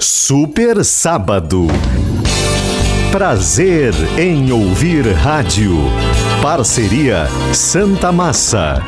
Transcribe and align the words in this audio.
Super 0.00 0.84
Sábado. 0.84 1.66
Prazer 3.10 3.94
em 4.18 4.52
ouvir 4.52 5.06
rádio. 5.12 5.76
Parceria 6.42 7.26
Santa 7.52 8.12
Massa. 8.12 8.82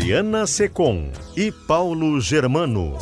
Mariana 0.00 0.46
Secom 0.46 1.12
e 1.36 1.52
Paulo 1.52 2.22
Germano. 2.22 2.96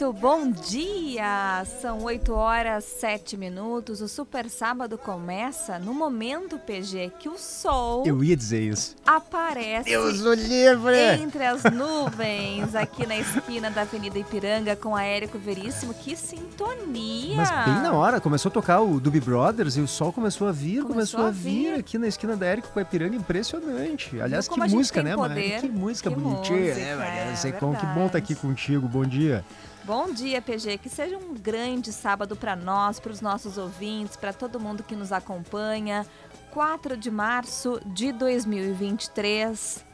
Muito 0.00 0.12
bom 0.12 0.50
dia! 0.50 1.64
São 1.80 2.04
8 2.04 2.32
horas 2.32 2.84
7 2.84 3.36
minutos. 3.36 4.00
O 4.00 4.08
Super 4.08 4.48
Sábado 4.48 4.96
começa 4.96 5.76
no 5.78 5.92
momento, 5.92 6.56
PG, 6.58 7.12
que 7.18 7.28
o 7.28 7.36
sol. 7.36 8.04
Eu 8.06 8.22
ia 8.22 8.36
dizer 8.36 8.62
isso. 8.62 8.94
Aparece. 9.04 9.90
Deus 9.90 10.20
o 10.20 10.32
livre! 10.32 10.96
Entre 11.20 11.44
as 11.44 11.64
nuvens, 11.64 11.99
aqui 12.20 13.06
na 13.06 13.16
esquina 13.16 13.70
da 13.70 13.82
Avenida 13.82 14.18
Ipiranga, 14.18 14.76
com 14.76 14.94
a 14.94 15.02
Érico 15.02 15.38
Veríssimo. 15.38 15.94
Que 15.94 16.14
sintonia! 16.14 17.36
Mas 17.36 17.50
bem 17.64 17.82
na 17.82 17.92
hora, 17.92 18.20
começou 18.20 18.50
a 18.50 18.52
tocar 18.52 18.80
o 18.80 19.00
Doobie 19.00 19.20
Brothers 19.20 19.76
e 19.76 19.80
o 19.80 19.88
sol 19.88 20.12
começou 20.12 20.46
a 20.46 20.52
vir, 20.52 20.82
começou, 20.82 21.20
Começou 21.20 21.26
a, 21.26 21.30
vir. 21.30 21.72
vir. 21.72 21.78
aqui 21.78 21.96
na 21.98 22.06
esquina 22.06 22.36
da 22.36 22.46
Érico 22.46 22.68
com 22.68 22.78
a 22.78 22.82
Ipiranga, 22.82 23.16
impressionante. 23.16 24.20
Aliás, 24.20 24.46
como 24.46 24.62
que 24.64 24.70
música, 24.70 25.02
né, 25.02 25.16
poder. 25.16 25.28
Mariana? 25.34 25.60
Que 25.62 25.68
música 25.68 26.10
Que 26.10 26.16
bonitinha, 26.16 26.58
música, 26.58 26.74
né, 26.86 26.96
Mariana 26.96 27.30
é 27.30 27.36
Secom? 27.36 27.74
Que 27.74 27.86
bom 27.86 28.06
estar 28.06 28.18
aqui 28.18 28.34
verdade. 28.34 28.40
contigo, 28.54 28.88
bom 28.88 29.04
dia. 29.04 29.44
Bom 29.84 30.12
dia, 30.12 30.42
PG. 30.42 30.76
Que 30.78 30.88
seja 30.90 31.16
um 31.16 31.32
grande 31.34 31.90
sábado 31.92 32.36
para 32.36 32.54
nós, 32.54 33.00
para 33.00 33.12
os 33.12 33.20
nossos 33.22 33.56
ouvintes, 33.56 34.14
para 34.16 34.32
todo 34.32 34.60
mundo 34.60 34.82
que 34.82 34.94
nos 34.94 35.10
acompanha. 35.10 36.04
4 36.50 36.96
de 36.96 37.10
março 37.10 37.80
de 37.86 38.12
2023. 38.12 39.88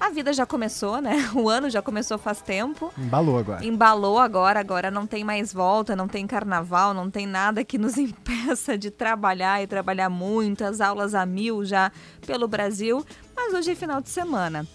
A 0.00 0.08
vida 0.08 0.32
já 0.32 0.46
começou, 0.46 1.00
né? 1.02 1.28
O 1.36 1.48
ano 1.48 1.68
já 1.68 1.82
começou 1.82 2.16
faz 2.16 2.40
tempo. 2.40 2.90
Embalou 2.96 3.38
agora. 3.38 3.64
Embalou 3.64 4.18
agora, 4.18 4.58
agora 4.58 4.90
não 4.90 5.06
tem 5.06 5.22
mais 5.22 5.52
volta, 5.52 5.94
não 5.94 6.08
tem 6.08 6.26
carnaval, 6.26 6.94
não 6.94 7.10
tem 7.10 7.26
nada 7.26 7.62
que 7.62 7.76
nos 7.76 7.96
impeça 7.98 8.78
de 8.78 8.90
trabalhar 8.90 9.62
e 9.62 9.66
trabalhar 9.66 10.08
muito, 10.08 10.64
as 10.64 10.80
aulas 10.80 11.14
a 11.14 11.26
mil 11.26 11.64
já 11.66 11.92
pelo 12.26 12.48
Brasil. 12.48 13.04
Mas 13.36 13.52
hoje 13.52 13.72
é 13.72 13.74
final 13.74 14.00
de 14.00 14.08
semana. 14.08 14.66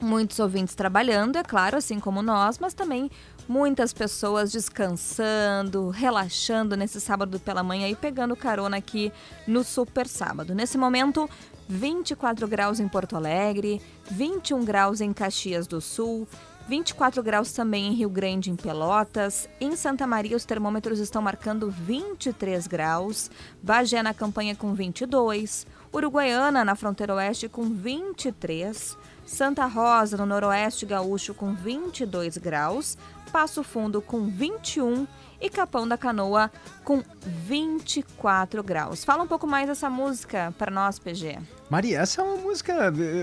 Muitos 0.00 0.38
ouvintes 0.38 0.74
trabalhando, 0.74 1.36
é 1.36 1.42
claro, 1.42 1.76
assim 1.76 2.00
como 2.00 2.22
nós, 2.22 2.58
mas 2.58 2.74
também 2.74 3.10
muitas 3.48 3.92
pessoas 3.92 4.50
descansando, 4.50 5.90
relaxando 5.90 6.76
nesse 6.76 7.00
sábado 7.00 7.38
pela 7.38 7.62
manhã 7.62 7.88
e 7.88 7.94
pegando 7.94 8.34
carona 8.34 8.76
aqui 8.76 9.12
no 9.46 9.62
Super 9.62 10.06
Sábado. 10.06 10.54
Nesse 10.54 10.76
momento, 10.78 11.28
24 11.68 12.46
graus 12.46 12.80
em 12.80 12.88
Porto 12.88 13.16
Alegre, 13.16 13.80
21 14.10 14.64
graus 14.64 15.00
em 15.00 15.12
Caxias 15.12 15.66
do 15.66 15.80
Sul, 15.80 16.28
24 16.66 17.22
graus 17.22 17.52
também 17.52 17.88
em 17.88 17.92
Rio 17.92 18.08
Grande, 18.08 18.50
em 18.50 18.56
Pelotas. 18.56 19.48
Em 19.60 19.76
Santa 19.76 20.06
Maria, 20.06 20.36
os 20.36 20.46
termômetros 20.46 20.98
estão 20.98 21.20
marcando 21.20 21.70
23 21.70 22.66
graus. 22.66 23.30
Bagé 23.62 24.02
na 24.02 24.14
campanha 24.14 24.56
com 24.56 24.72
22. 24.72 25.66
Uruguaiana, 25.92 26.64
na 26.64 26.74
fronteira 26.74 27.14
oeste, 27.14 27.50
com 27.50 27.64
23. 27.64 28.96
Santa 29.26 29.66
Rosa, 29.66 30.16
no 30.16 30.24
noroeste 30.24 30.86
gaúcho, 30.86 31.34
com 31.34 31.54
22 31.54 32.38
graus. 32.38 32.96
Passo 33.30 33.62
Fundo, 33.62 34.00
com 34.00 34.26
21. 34.26 35.06
E 35.44 35.50
Capão 35.50 35.86
da 35.86 35.98
Canoa, 35.98 36.50
com 36.82 37.02
24 37.26 38.62
graus. 38.62 39.04
Fala 39.04 39.22
um 39.22 39.26
pouco 39.26 39.46
mais 39.46 39.66
dessa 39.68 39.90
música 39.90 40.54
para 40.56 40.70
nós, 40.70 40.98
PG. 40.98 41.38
Maria, 41.68 42.00
essa 42.00 42.22
é 42.22 42.24
uma 42.24 42.36
música, 42.38 42.72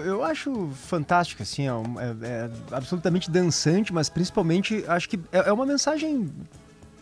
eu 0.06 0.24
acho 0.24 0.70
fantástica, 0.88 1.42
assim, 1.42 1.68
é, 1.68 1.72
é- 1.72 2.28
é 2.28 2.50
absolutamente 2.76 3.32
dançante, 3.32 3.92
mas 3.92 4.08
principalmente 4.08 4.86
acho 4.88 5.10
que 5.10 5.18
é, 5.32 5.50
é 5.50 5.52
uma 5.52 5.66
mensagem 5.66 6.32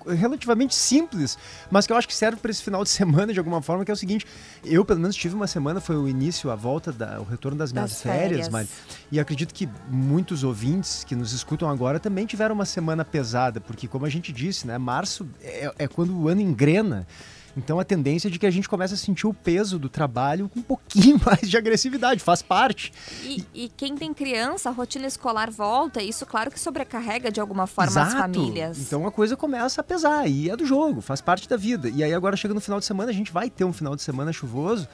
relativamente 0.08 0.76
simples, 0.76 1.38
mas 1.70 1.86
que 1.86 1.94
eu 1.94 1.98
acho 1.98 2.08
que 2.08 2.16
serve 2.16 2.38
para 2.38 2.52
esse 2.52 2.64
final 2.64 2.84
de 2.84 2.90
semana 2.92 3.34
de 3.34 3.40
alguma 3.40 3.62
forma, 3.62 3.84
que 3.86 3.92
é 3.92 3.94
o 3.94 3.98
seguinte, 3.98 4.26
eu 4.64 4.84
pelo 4.86 5.00
menos 5.00 5.16
tive 5.16 5.36
uma 5.36 5.48
semana, 5.48 5.80
foi 5.80 5.96
o 5.96 6.08
início, 6.08 6.50
a 6.50 6.56
volta, 6.56 6.92
da, 6.92 7.20
o 7.20 7.24
retorno 7.24 7.58
das 7.58 7.72
minhas 7.72 7.92
Das 7.92 8.02
férias, 8.02 8.30
férias. 8.30 8.50
Mari, 8.50 8.68
e 9.12 9.20
acredito 9.20 9.54
que 9.54 9.68
muitos 9.90 10.44
ouvintes 10.44 11.04
que 11.04 11.16
nos 11.16 11.34
escutam 11.34 11.70
agora 11.70 12.00
também 12.00 12.26
tiveram 12.26 12.56
uma 12.56 12.66
semana 12.66 13.04
pesada, 13.04 13.60
porque 13.60 13.88
como 13.88 14.06
a 14.06 14.10
gente 14.10 14.32
disse, 14.32 14.68
né, 14.68 14.78
março 14.78 15.28
é, 15.42 15.72
é 15.78 15.88
quando 15.88 16.16
o 16.16 16.28
ano 16.28 16.42
engrena, 16.42 17.08
Então 17.56 17.80
a 17.80 17.84
tendência 17.84 18.28
é 18.28 18.32
de 18.32 18.40
que 18.40 18.46
a 18.46 18.52
gente 18.52 18.70
comece 18.70 18.94
a 18.94 18.98
sentir 18.98 19.28
o 19.28 19.34
peso 19.34 19.78
do 19.78 19.90
trabalho 19.90 20.50
com 20.50 20.60
um 20.60 20.64
pouquinho 20.64 21.20
mais 21.26 21.50
de 21.50 21.58
agressividade, 21.58 22.22
faz 22.22 22.42
parte. 22.42 22.92
E, 23.24 23.44
e 23.54 23.70
quem 23.70 23.96
tem 23.96 24.14
criança, 24.14 24.70
a 24.70 24.72
rotina 24.72 25.08
escolar 25.08 25.50
volta, 25.50 26.02
e 26.02 26.10
isso 26.10 26.26
claro 26.26 26.52
que 26.52 26.60
sobrecarrega 26.60 27.32
de 27.32 27.40
alguma 27.40 27.68
forma 27.68 27.92
Exato. 27.92 28.08
as 28.08 28.14
famílias. 28.22 28.80
Então 28.80 29.06
a 29.06 29.12
coisa 29.12 29.36
começa 29.36 29.82
a 29.82 29.84
pesar, 29.84 30.28
e 30.28 30.50
é 30.50 30.56
do 30.56 30.66
jogo, 30.66 31.02
faz 31.02 31.22
parte 31.22 31.48
da 31.48 31.58
vida. 31.58 31.90
E 31.90 32.04
aí 32.04 32.14
agora 32.14 32.36
chega 32.36 32.54
no 32.54 32.62
final 32.62 32.80
de 32.80 32.86
semana, 32.86 33.10
a 33.12 33.14
gente 33.14 33.32
vai 33.32 33.50
ter 33.50 33.64
um 33.64 33.74
final 33.74 33.96
de 33.96 34.02
semana 34.02 34.32
chuvoso. 34.32 34.88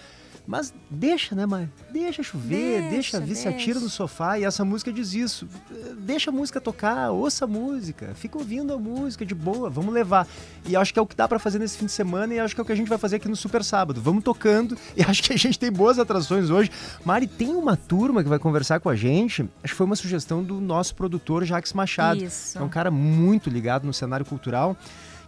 Mas 0.48 0.74
deixa, 0.90 1.36
né, 1.36 1.46
mãe? 1.46 1.70
Deixa 1.92 2.22
chover, 2.22 2.82
deixa, 2.90 3.20
Deixa, 3.20 3.20
vir, 3.20 3.36
se 3.36 3.48
atira 3.48 3.80
no 3.80 3.90
sofá 3.90 4.38
e 4.38 4.44
essa 4.44 4.64
música 4.64 4.92
diz 4.94 5.14
isso. 5.14 5.48
Deixa 6.00 6.30
a 6.30 6.34
música 6.34 6.62
tocar, 6.62 7.12
ouça 7.12 7.46
a 7.46 7.48
música, 7.48 8.14
fica 8.16 8.38
ouvindo 8.38 8.74
a 8.74 8.78
música 8.78 9.26
de 9.26 9.34
boa, 9.34 9.70
vamos 9.70 9.94
levar. 9.94 10.28
E 10.68 10.76
acho 10.76 10.94
que 10.94 11.00
é 11.00 11.02
o 11.02 11.06
que 11.06 11.16
dá 11.16 11.28
pra 11.28 11.40
fazer 11.40 11.58
nesse 11.58 11.78
fim 11.78 11.86
de 11.86 11.92
semana 11.92 12.34
e 12.34 12.40
acho 12.40 12.54
que 12.54 12.62
é 12.62 12.64
o 12.64 12.66
que 12.66 12.72
a 12.72 12.76
gente 12.76 12.88
vai 12.88 12.98
fazer 12.98 13.16
aqui 13.16 13.28
no 13.28 13.36
Super 13.36 13.64
Sábado. 13.64 14.00
Vamos 14.00 14.24
tocando 14.24 14.78
e 14.96 15.02
acho 15.02 15.24
que 15.24 15.34
a 15.34 15.38
gente 15.38 15.58
tem 15.58 15.72
boas 15.72 15.98
atrações 15.98 16.50
hoje. 16.50 16.70
Mari, 17.04 17.28
tem 17.28 17.56
uma 17.56 17.76
turma 17.76 18.22
que 18.22 18.30
vai 18.30 18.40
conversar 18.40 18.80
com 18.80 18.90
a 18.90 18.96
gente, 18.96 19.42
acho 19.64 19.74
que 19.74 19.78
foi 19.78 19.86
uma 19.86 19.96
sugestão 19.96 20.44
do 20.44 20.62
nosso 20.62 20.94
produtor 20.96 21.44
Jax 21.44 21.74
Machado. 21.74 22.24
Isso. 22.24 22.58
É 22.58 22.62
um 22.62 22.70
cara 22.70 22.92
muito 22.92 23.50
ligado 23.50 23.86
no 23.86 23.94
cenário 23.94 24.26
cultural 24.26 24.78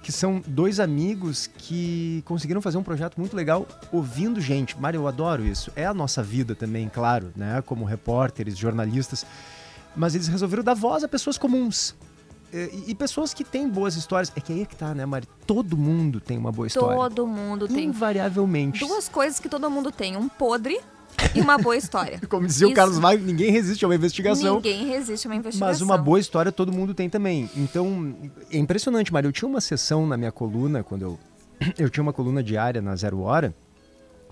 que 0.07 0.11
são 0.13 0.41
dois 0.47 0.79
amigos 0.79 1.47
que 1.47 2.23
conseguiram 2.25 2.61
fazer 2.61 2.77
um 2.77 2.81
projeto 2.81 3.17
muito 3.17 3.35
legal 3.35 3.67
ouvindo 3.91 4.39
gente. 4.39 4.79
Mário, 4.79 5.01
eu 5.01 5.05
adoro 5.05 5.45
isso. 5.45 5.69
É 5.75 5.85
a 5.85 5.93
nossa 5.93 6.23
vida 6.23 6.55
também, 6.55 6.87
claro, 6.87 7.33
né? 7.35 7.61
Como 7.65 7.83
repórteres, 7.83 8.57
jornalistas. 8.57 9.25
Mas 9.93 10.15
eles 10.15 10.29
resolveram 10.29 10.63
dar 10.63 10.75
voz 10.75 11.03
a 11.03 11.09
pessoas 11.09 11.37
comuns. 11.37 11.93
E, 12.53 12.85
e 12.87 12.95
pessoas 12.95 13.33
que 13.33 13.43
têm 13.43 13.67
boas 13.67 13.97
histórias. 13.97 14.31
É 14.33 14.39
que 14.39 14.53
aí 14.53 14.61
é 14.61 14.65
que 14.65 14.77
tá, 14.77 14.95
né, 14.95 15.05
Mari? 15.05 15.27
Todo 15.45 15.75
mundo 15.75 16.21
tem 16.21 16.37
uma 16.37 16.53
boa 16.53 16.67
história. 16.67 16.95
Todo 16.95 17.27
mundo 17.27 17.67
tem 17.67 17.87
Invariavelmente. 17.87 18.79
duas 18.87 19.09
coisas 19.09 19.41
que 19.41 19.49
todo 19.49 19.69
mundo 19.69 19.91
tem: 19.91 20.15
um 20.15 20.29
podre 20.29 20.79
e 21.33 21.41
uma 21.41 21.57
boa 21.57 21.75
história. 21.75 22.19
Como 22.29 22.45
dizia 22.47 22.67
o 22.67 22.69
Isso. 22.69 22.75
Carlos 22.75 22.99
Magno, 22.99 23.25
ninguém 23.25 23.51
resiste 23.51 23.83
a 23.83 23.87
uma 23.87 23.95
investigação. 23.95 24.55
Ninguém 24.55 24.87
resiste 24.87 25.27
a 25.27 25.29
uma 25.29 25.35
investigação. 25.35 25.67
Mas 25.67 25.81
uma 25.81 25.97
boa 25.97 26.19
história 26.19 26.51
todo 26.51 26.71
mundo 26.71 26.93
tem 26.93 27.09
também. 27.09 27.49
Então, 27.55 28.15
é 28.51 28.57
impressionante, 28.57 29.11
Mário. 29.11 29.27
Eu 29.27 29.31
tinha 29.31 29.47
uma 29.47 29.61
sessão 29.61 30.05
na 30.05 30.17
minha 30.17 30.31
coluna, 30.31 30.83
quando 30.83 31.01
eu. 31.03 31.19
Eu 31.77 31.89
tinha 31.89 32.03
uma 32.03 32.13
coluna 32.13 32.43
diária 32.43 32.81
na 32.81 32.95
Zero 32.95 33.21
Hora. 33.21 33.53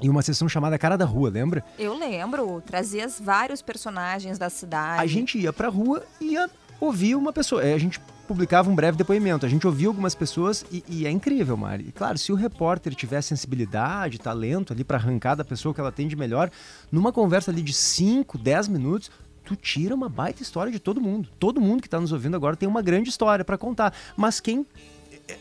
E 0.01 0.09
uma 0.09 0.21
sessão 0.21 0.47
chamada 0.47 0.77
Cara 0.77 0.97
da 0.97 1.05
Rua, 1.05 1.29
lembra? 1.29 1.63
Eu 1.79 1.97
lembro, 1.97 2.61
trazia 2.65 3.07
vários 3.07 3.61
personagens 3.61 4.37
da 4.37 4.49
cidade. 4.49 5.01
A 5.01 5.05
gente 5.07 5.37
ia 5.39 5.53
pra 5.53 5.69
rua 5.69 6.03
e 6.19 6.33
ia 6.33 6.49
ouvir 6.79 7.15
uma 7.15 7.31
pessoa. 7.31 7.63
É, 7.63 7.73
A 7.73 7.77
gente 7.77 7.99
publicava 8.25 8.69
um 8.69 8.75
breve 8.75 8.98
depoimento. 8.98 9.45
A 9.45 9.50
gente 9.50 9.66
ouvia 9.66 9.88
algumas 9.88 10.13
pessoas 10.13 10.66
e, 10.72 10.83
e 10.88 11.06
é 11.06 11.12
incrível, 11.12 11.56
Mari. 11.56 11.86
E, 11.88 11.92
claro, 11.92 12.18
se 12.18 12.31
o 12.31 12.36
repórter 12.36 12.94
tiver 12.94 13.22
sensibilidade, 13.22 14.19
talento 14.19 14.74
ali 14.74 14.83
pra 14.83 14.98
arrancar 14.98 15.36
da 15.36 15.45
pessoa 15.45 15.74
que 15.74 15.80
ela 15.80 15.92
tem 15.92 16.07
de 16.07 16.16
melhor, 16.16 16.51
numa 16.92 17.12
conversa 17.12 17.51
ali 17.51 17.62
de 17.62 17.74
5, 17.74 18.38
10 18.38 18.68
minutos, 18.68 19.10
tu 19.44 19.56
tira 19.56 19.94
uma 19.94 20.10
baita 20.10 20.42
história 20.42 20.72
de 20.72 20.80
todo 20.80 21.00
mundo. 21.00 21.30
Todo 21.39 21.62
mundo 21.62 21.81
que 21.81 21.89
tá 21.89 22.00
nos 22.00 22.12
ouvindo 22.12 22.36
agora 22.36 22.56
tem 22.56 22.68
uma 22.68 22.81
grande 22.81 23.10
história 23.10 23.45
pra 23.45 23.57
contar. 23.57 23.94
Mas 24.18 24.39
quem 24.39 24.66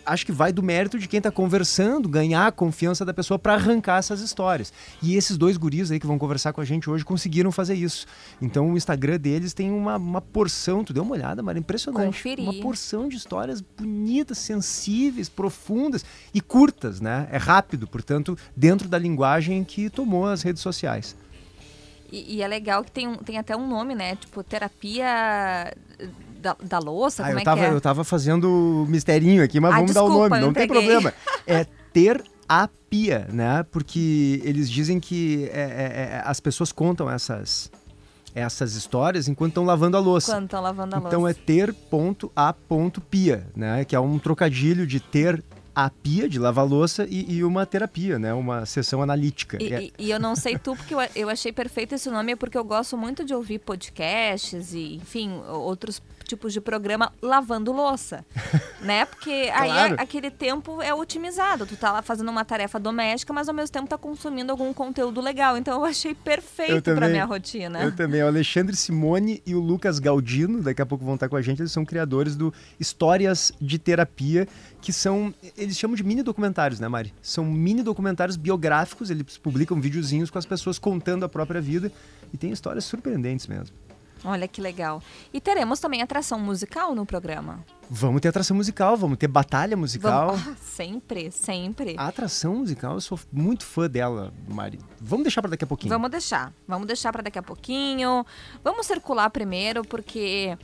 acho 0.07 0.25
que 0.25 0.33
vai 0.33 0.51
do 0.53 0.63
mérito 0.63 0.99
de 0.99 1.07
quem 1.07 1.21
tá 1.21 1.31
conversando, 1.31 2.09
ganhar 2.09 2.47
a 2.47 2.53
confiança 2.53 3.05
da 3.05 3.13
pessoa 3.13 3.39
pra 3.39 3.55
arrancar 3.55 3.99
essas 3.99 4.21
histórias. 4.21 4.73
E 5.03 5.15
esses 5.15 5.37
dois 5.37 5.57
guris 5.57 5.91
aí 5.91 6.01
que 6.01 6.07
vão 6.07 6.19
conversar 6.19 6.53
com 6.53 6.61
a 6.61 6.65
gente 6.65 6.89
hoje 6.89 7.05
conseguiram 7.05 7.53
fazer 7.53 7.75
isso. 7.75 8.07
Então 8.41 8.73
o 8.73 8.77
Instagram 8.77 9.19
deles 9.19 9.53
tem 9.53 9.71
uma, 9.71 9.97
uma 9.97 10.21
porção, 10.23 10.83
tu 10.83 10.93
deu 10.93 11.03
uma 11.03 11.13
olhada, 11.15 11.43
Mara, 11.43 11.59
impressionante. 11.59 12.07
Conferi. 12.17 12.43
Uma 12.43 12.55
porção 12.55 13.09
de 13.09 13.17
histórias 13.17 13.61
bonitas, 13.61 14.39
sensíveis, 14.39 15.29
profundas 15.29 16.05
e 16.33 16.41
curtas, 16.41 17.01
né? 17.01 17.29
É 17.31 17.37
rápido, 17.37 17.87
portanto, 17.87 18.39
dentro 18.57 18.89
da 18.89 18.99
linguagem 18.99 19.63
que 19.65 19.91
tomou 19.91 20.27
as 20.27 20.43
redes 20.43 20.63
sociais. 20.63 21.15
E, 22.13 22.37
e 22.37 22.43
é 22.43 22.47
legal 22.49 22.85
que 22.85 22.93
tem, 22.93 23.09
um- 23.09 23.17
tem 23.17 23.39
até 23.39 23.57
um 23.57 23.67
nome, 23.69 23.95
né? 23.95 24.15
Tipo, 24.17 24.43
terapia 24.45 25.75
da, 26.45 26.57
da 26.63 26.79
louça, 26.79 27.23
Ah, 27.23 27.27
como 27.27 27.39
eu 27.39 27.41
é 27.41 27.45
tava, 27.45 27.61
que 27.63 27.67
é? 27.67 27.71
eu 27.73 27.81
tava 27.81 28.05
fazendo 28.05 28.85
misterinho 28.89 29.43
aqui, 29.43 29.59
mas 29.59 29.73
Ah, 29.73 29.77
vamos 29.77 29.95
dar 29.95 30.03
o 30.03 30.07
desculpa, 30.09 30.29
nome, 30.29 30.41
não 30.47 30.53
tem 30.53 30.69
problema. 30.69 31.13
É 31.47 31.65
ter 31.93 32.23
a 32.49 32.69
pia, 32.91 33.27
né? 33.33 33.65
Porque 33.71 34.41
eles 34.45 34.71
dizem 34.71 35.01
que 35.01 35.49
é, 35.53 35.61
é, 35.61 35.63
é, 36.17 36.23
as 36.25 36.39
pessoas 36.41 36.71
contam 36.73 37.11
essas, 37.11 37.71
essas 38.35 38.75
histórias 38.75 39.27
enquanto 39.29 39.53
estão 39.53 39.65
lavando 39.65 39.97
a 39.97 40.01
louça. 40.01 40.33
Quando 40.33 40.45
estão 40.45 40.61
lavando 40.63 40.95
a 40.95 40.99
louça. 40.99 41.09
Então 41.09 41.27
é 41.27 41.33
ter.a.pia, 42.45 43.47
né? 43.57 43.85
Que 43.85 43.97
é 43.97 44.01
um 44.01 44.19
trocadilho 44.19 44.87
de 44.87 45.01
ter 45.01 45.43
a 45.77 45.91
pia 45.91 46.29
de 46.29 46.39
lavar 46.39 46.65
louça 46.65 47.05
e, 47.11 47.35
e 47.37 47.43
uma 47.45 47.67
terapia, 47.67 48.17
né? 48.19 48.33
Uma 48.33 48.65
sessão 48.65 49.03
analítica. 49.03 49.61
E, 49.61 49.73
É- 49.73 49.83
e- 49.83 49.93
e 49.99 50.11
eu 50.11 50.21
não 50.21 50.37
sei 50.37 50.57
tu, 50.57 50.77
porque 50.77 50.95
eu, 50.95 50.99
eu 51.17 51.29
achei 51.29 51.53
perfeito 51.53 51.95
esse 51.97 52.09
nome, 52.11 52.37
porque 52.37 52.57
eu 52.57 52.63
gosto 52.65 52.97
muito 52.97 53.25
de 53.25 53.35
ouvir 53.35 53.59
podcasts 53.59 54.73
e, 54.73 54.97
enfim, 54.97 55.33
outros 55.49 56.01
tipos 56.25 56.53
de 56.53 56.61
programa 56.61 57.13
lavando 57.23 57.71
louça, 57.73 58.25
né? 58.83 59.05
Porque 59.07 59.31
aí 59.55 59.69
Claro. 59.71 59.95
a- 59.99 60.03
aquele 60.03 60.31
tempo 60.31 60.81
é 60.83 60.93
otimizado. 60.95 61.67
Tu 61.67 61.77
tá 61.77 61.93
lá 61.93 62.03
fazendo 62.03 62.31
uma 62.31 62.45
tarefa 62.45 62.79
doméstica, 62.81 63.33
mas 63.33 63.49
ao 63.49 63.55
mesmo 63.55 63.73
tempo 63.73 63.89
tá 63.89 63.97
consumindo 63.99 64.51
algum 64.51 64.73
conteúdo 64.73 65.21
legal. 65.21 65.57
Então 65.57 65.79
eu 65.79 65.85
achei 65.85 66.15
perfeito 66.15 66.83
também. 66.83 67.11
minha 67.11 67.25
rotina. 67.25 67.83
Eu 67.83 67.95
também. 67.95 68.23
O 68.23 68.27
Alexandre 68.27 68.75
Simone 68.75 69.43
e 69.47 69.55
o 69.55 69.61
Lucas 69.61 69.99
Galdino, 69.99 70.63
daqui 70.63 70.83
a 70.83 70.87
pouco 70.87 71.05
vão 71.05 71.15
estar 71.15 71.29
com 71.29 71.37
a 71.37 71.43
gente, 71.43 71.61
eles 71.61 71.73
são 71.73 71.85
criadores 71.85 72.35
do 72.37 72.53
Histórias 72.81 73.53
de 73.61 73.79
Terapia, 73.79 74.47
que 74.81 74.93
são. 74.93 75.33
Eles 75.57 75.77
chamam 75.79 75.97
de 75.97 76.05
mini 76.05 76.23
documentários, 76.23 76.81
né, 76.81 76.89
Mari? 76.89 77.13
São 77.23 77.45
mini 77.45 77.83
documentários 77.83 78.37
biográficos, 78.37 79.11
eles 79.11 79.37
publicam 79.39 79.81
videozinhos 79.81 80.31
com 80.31 80.39
as 80.39 80.47
pessoas 80.47 80.79
contando 80.79 81.25
a 81.25 81.29
própria 81.29 81.61
vida 81.61 81.91
e 82.33 82.37
tem 82.37 82.51
histórias 82.51 82.85
surpreendentes 82.85 83.47
mesmo. 83.47 83.75
Olha 84.25 84.49
que 84.49 84.61
legal. 84.61 85.03
E 85.33 85.41
teremos 85.41 85.79
também 85.81 86.01
atração 86.03 86.39
musical 86.39 86.95
no 86.95 87.05
programa. 87.05 87.65
Vamos 87.91 88.21
ter 88.23 88.29
atração 88.29 88.57
musical, 88.57 88.97
vamos 88.97 89.19
ter 89.19 89.29
batalha 89.29 89.77
musical. 89.77 90.37
Vamos- 90.37 90.49
Ah, 90.55 90.57
sempre, 90.63 91.31
sempre. 91.31 91.95
A 91.99 92.09
atração 92.09 92.57
musical, 92.57 92.95
eu 92.95 93.01
sou 93.01 93.21
muito 93.33 93.65
fã 93.65 93.89
dela, 93.89 94.33
Mari. 94.49 94.79
Vamos 95.01 95.25
deixar 95.25 95.43
para 95.43 95.51
daqui 95.51 95.65
a 95.65 95.67
pouquinho. 95.67 95.91
Vamos 95.93 96.11
deixar. 96.11 96.53
Vamos 96.67 96.87
deixar 96.87 97.13
para 97.13 97.23
daqui 97.23 97.39
a 97.39 97.43
pouquinho. 97.43 98.25
Vamos 98.63 98.87
circular 98.87 99.29
primeiro, 99.31 99.85
porque, 99.85 100.57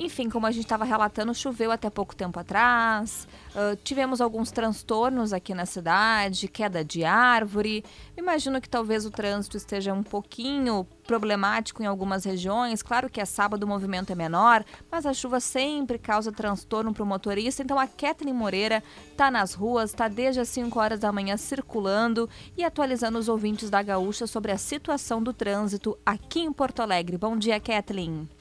enfim, 0.00 0.30
como 0.30 0.46
a 0.46 0.50
gente 0.50 0.64
estava 0.64 0.82
relatando, 0.82 1.34
choveu 1.34 1.70
até 1.70 1.90
pouco 1.90 2.16
tempo 2.16 2.40
atrás. 2.40 3.28
ah, 3.54 3.76
tivemos 3.84 4.22
alguns 4.22 4.50
transtornos 4.50 5.34
aqui 5.34 5.52
na 5.52 5.66
cidade, 5.66 6.48
queda 6.48 6.82
de 6.82 7.04
árvore. 7.04 7.84
Imagino 8.16 8.62
que 8.62 8.68
talvez 8.68 9.04
o 9.04 9.10
trânsito 9.10 9.58
esteja 9.58 9.92
um 9.92 10.02
pouquinho 10.02 10.86
problemático 11.06 11.82
em 11.82 11.86
algumas 11.86 12.24
regiões. 12.24 12.82
Claro 12.82 13.10
que 13.10 13.20
é 13.20 13.26
sábado, 13.26 13.64
o 13.64 13.66
movimento 13.66 14.10
é 14.10 14.14
menor, 14.14 14.64
mas 14.90 15.04
a 15.04 15.12
chuva 15.12 15.38
sempre 15.38 15.98
causa 15.98 16.32
transtorno 16.32 16.94
para 16.94 17.02
o 17.02 17.06
motorista. 17.06 17.62
Então 17.62 17.78
a 17.78 17.86
Kathleen 17.86 18.34
Moreira 18.34 18.82
está 19.10 19.30
nas 19.30 19.52
ruas, 19.52 19.90
está 19.90 20.08
desde 20.08 20.40
as 20.40 20.48
5 20.48 20.80
horas 20.80 21.00
da 21.00 21.12
manhã 21.12 21.36
circulando 21.36 22.26
e 22.56 22.64
atualizando 22.64 23.18
os 23.18 23.28
ouvintes 23.28 23.68
da 23.68 23.82
Gaúcha 23.82 24.26
sobre 24.26 24.50
a 24.50 24.56
situação 24.56 25.22
do 25.22 25.34
trânsito 25.34 25.98
aqui 26.06 26.40
em 26.40 26.52
Porto 26.52 26.80
Alegre. 26.80 27.18
Bom 27.18 27.36
dia, 27.36 27.60
Kathleen. 27.60 28.39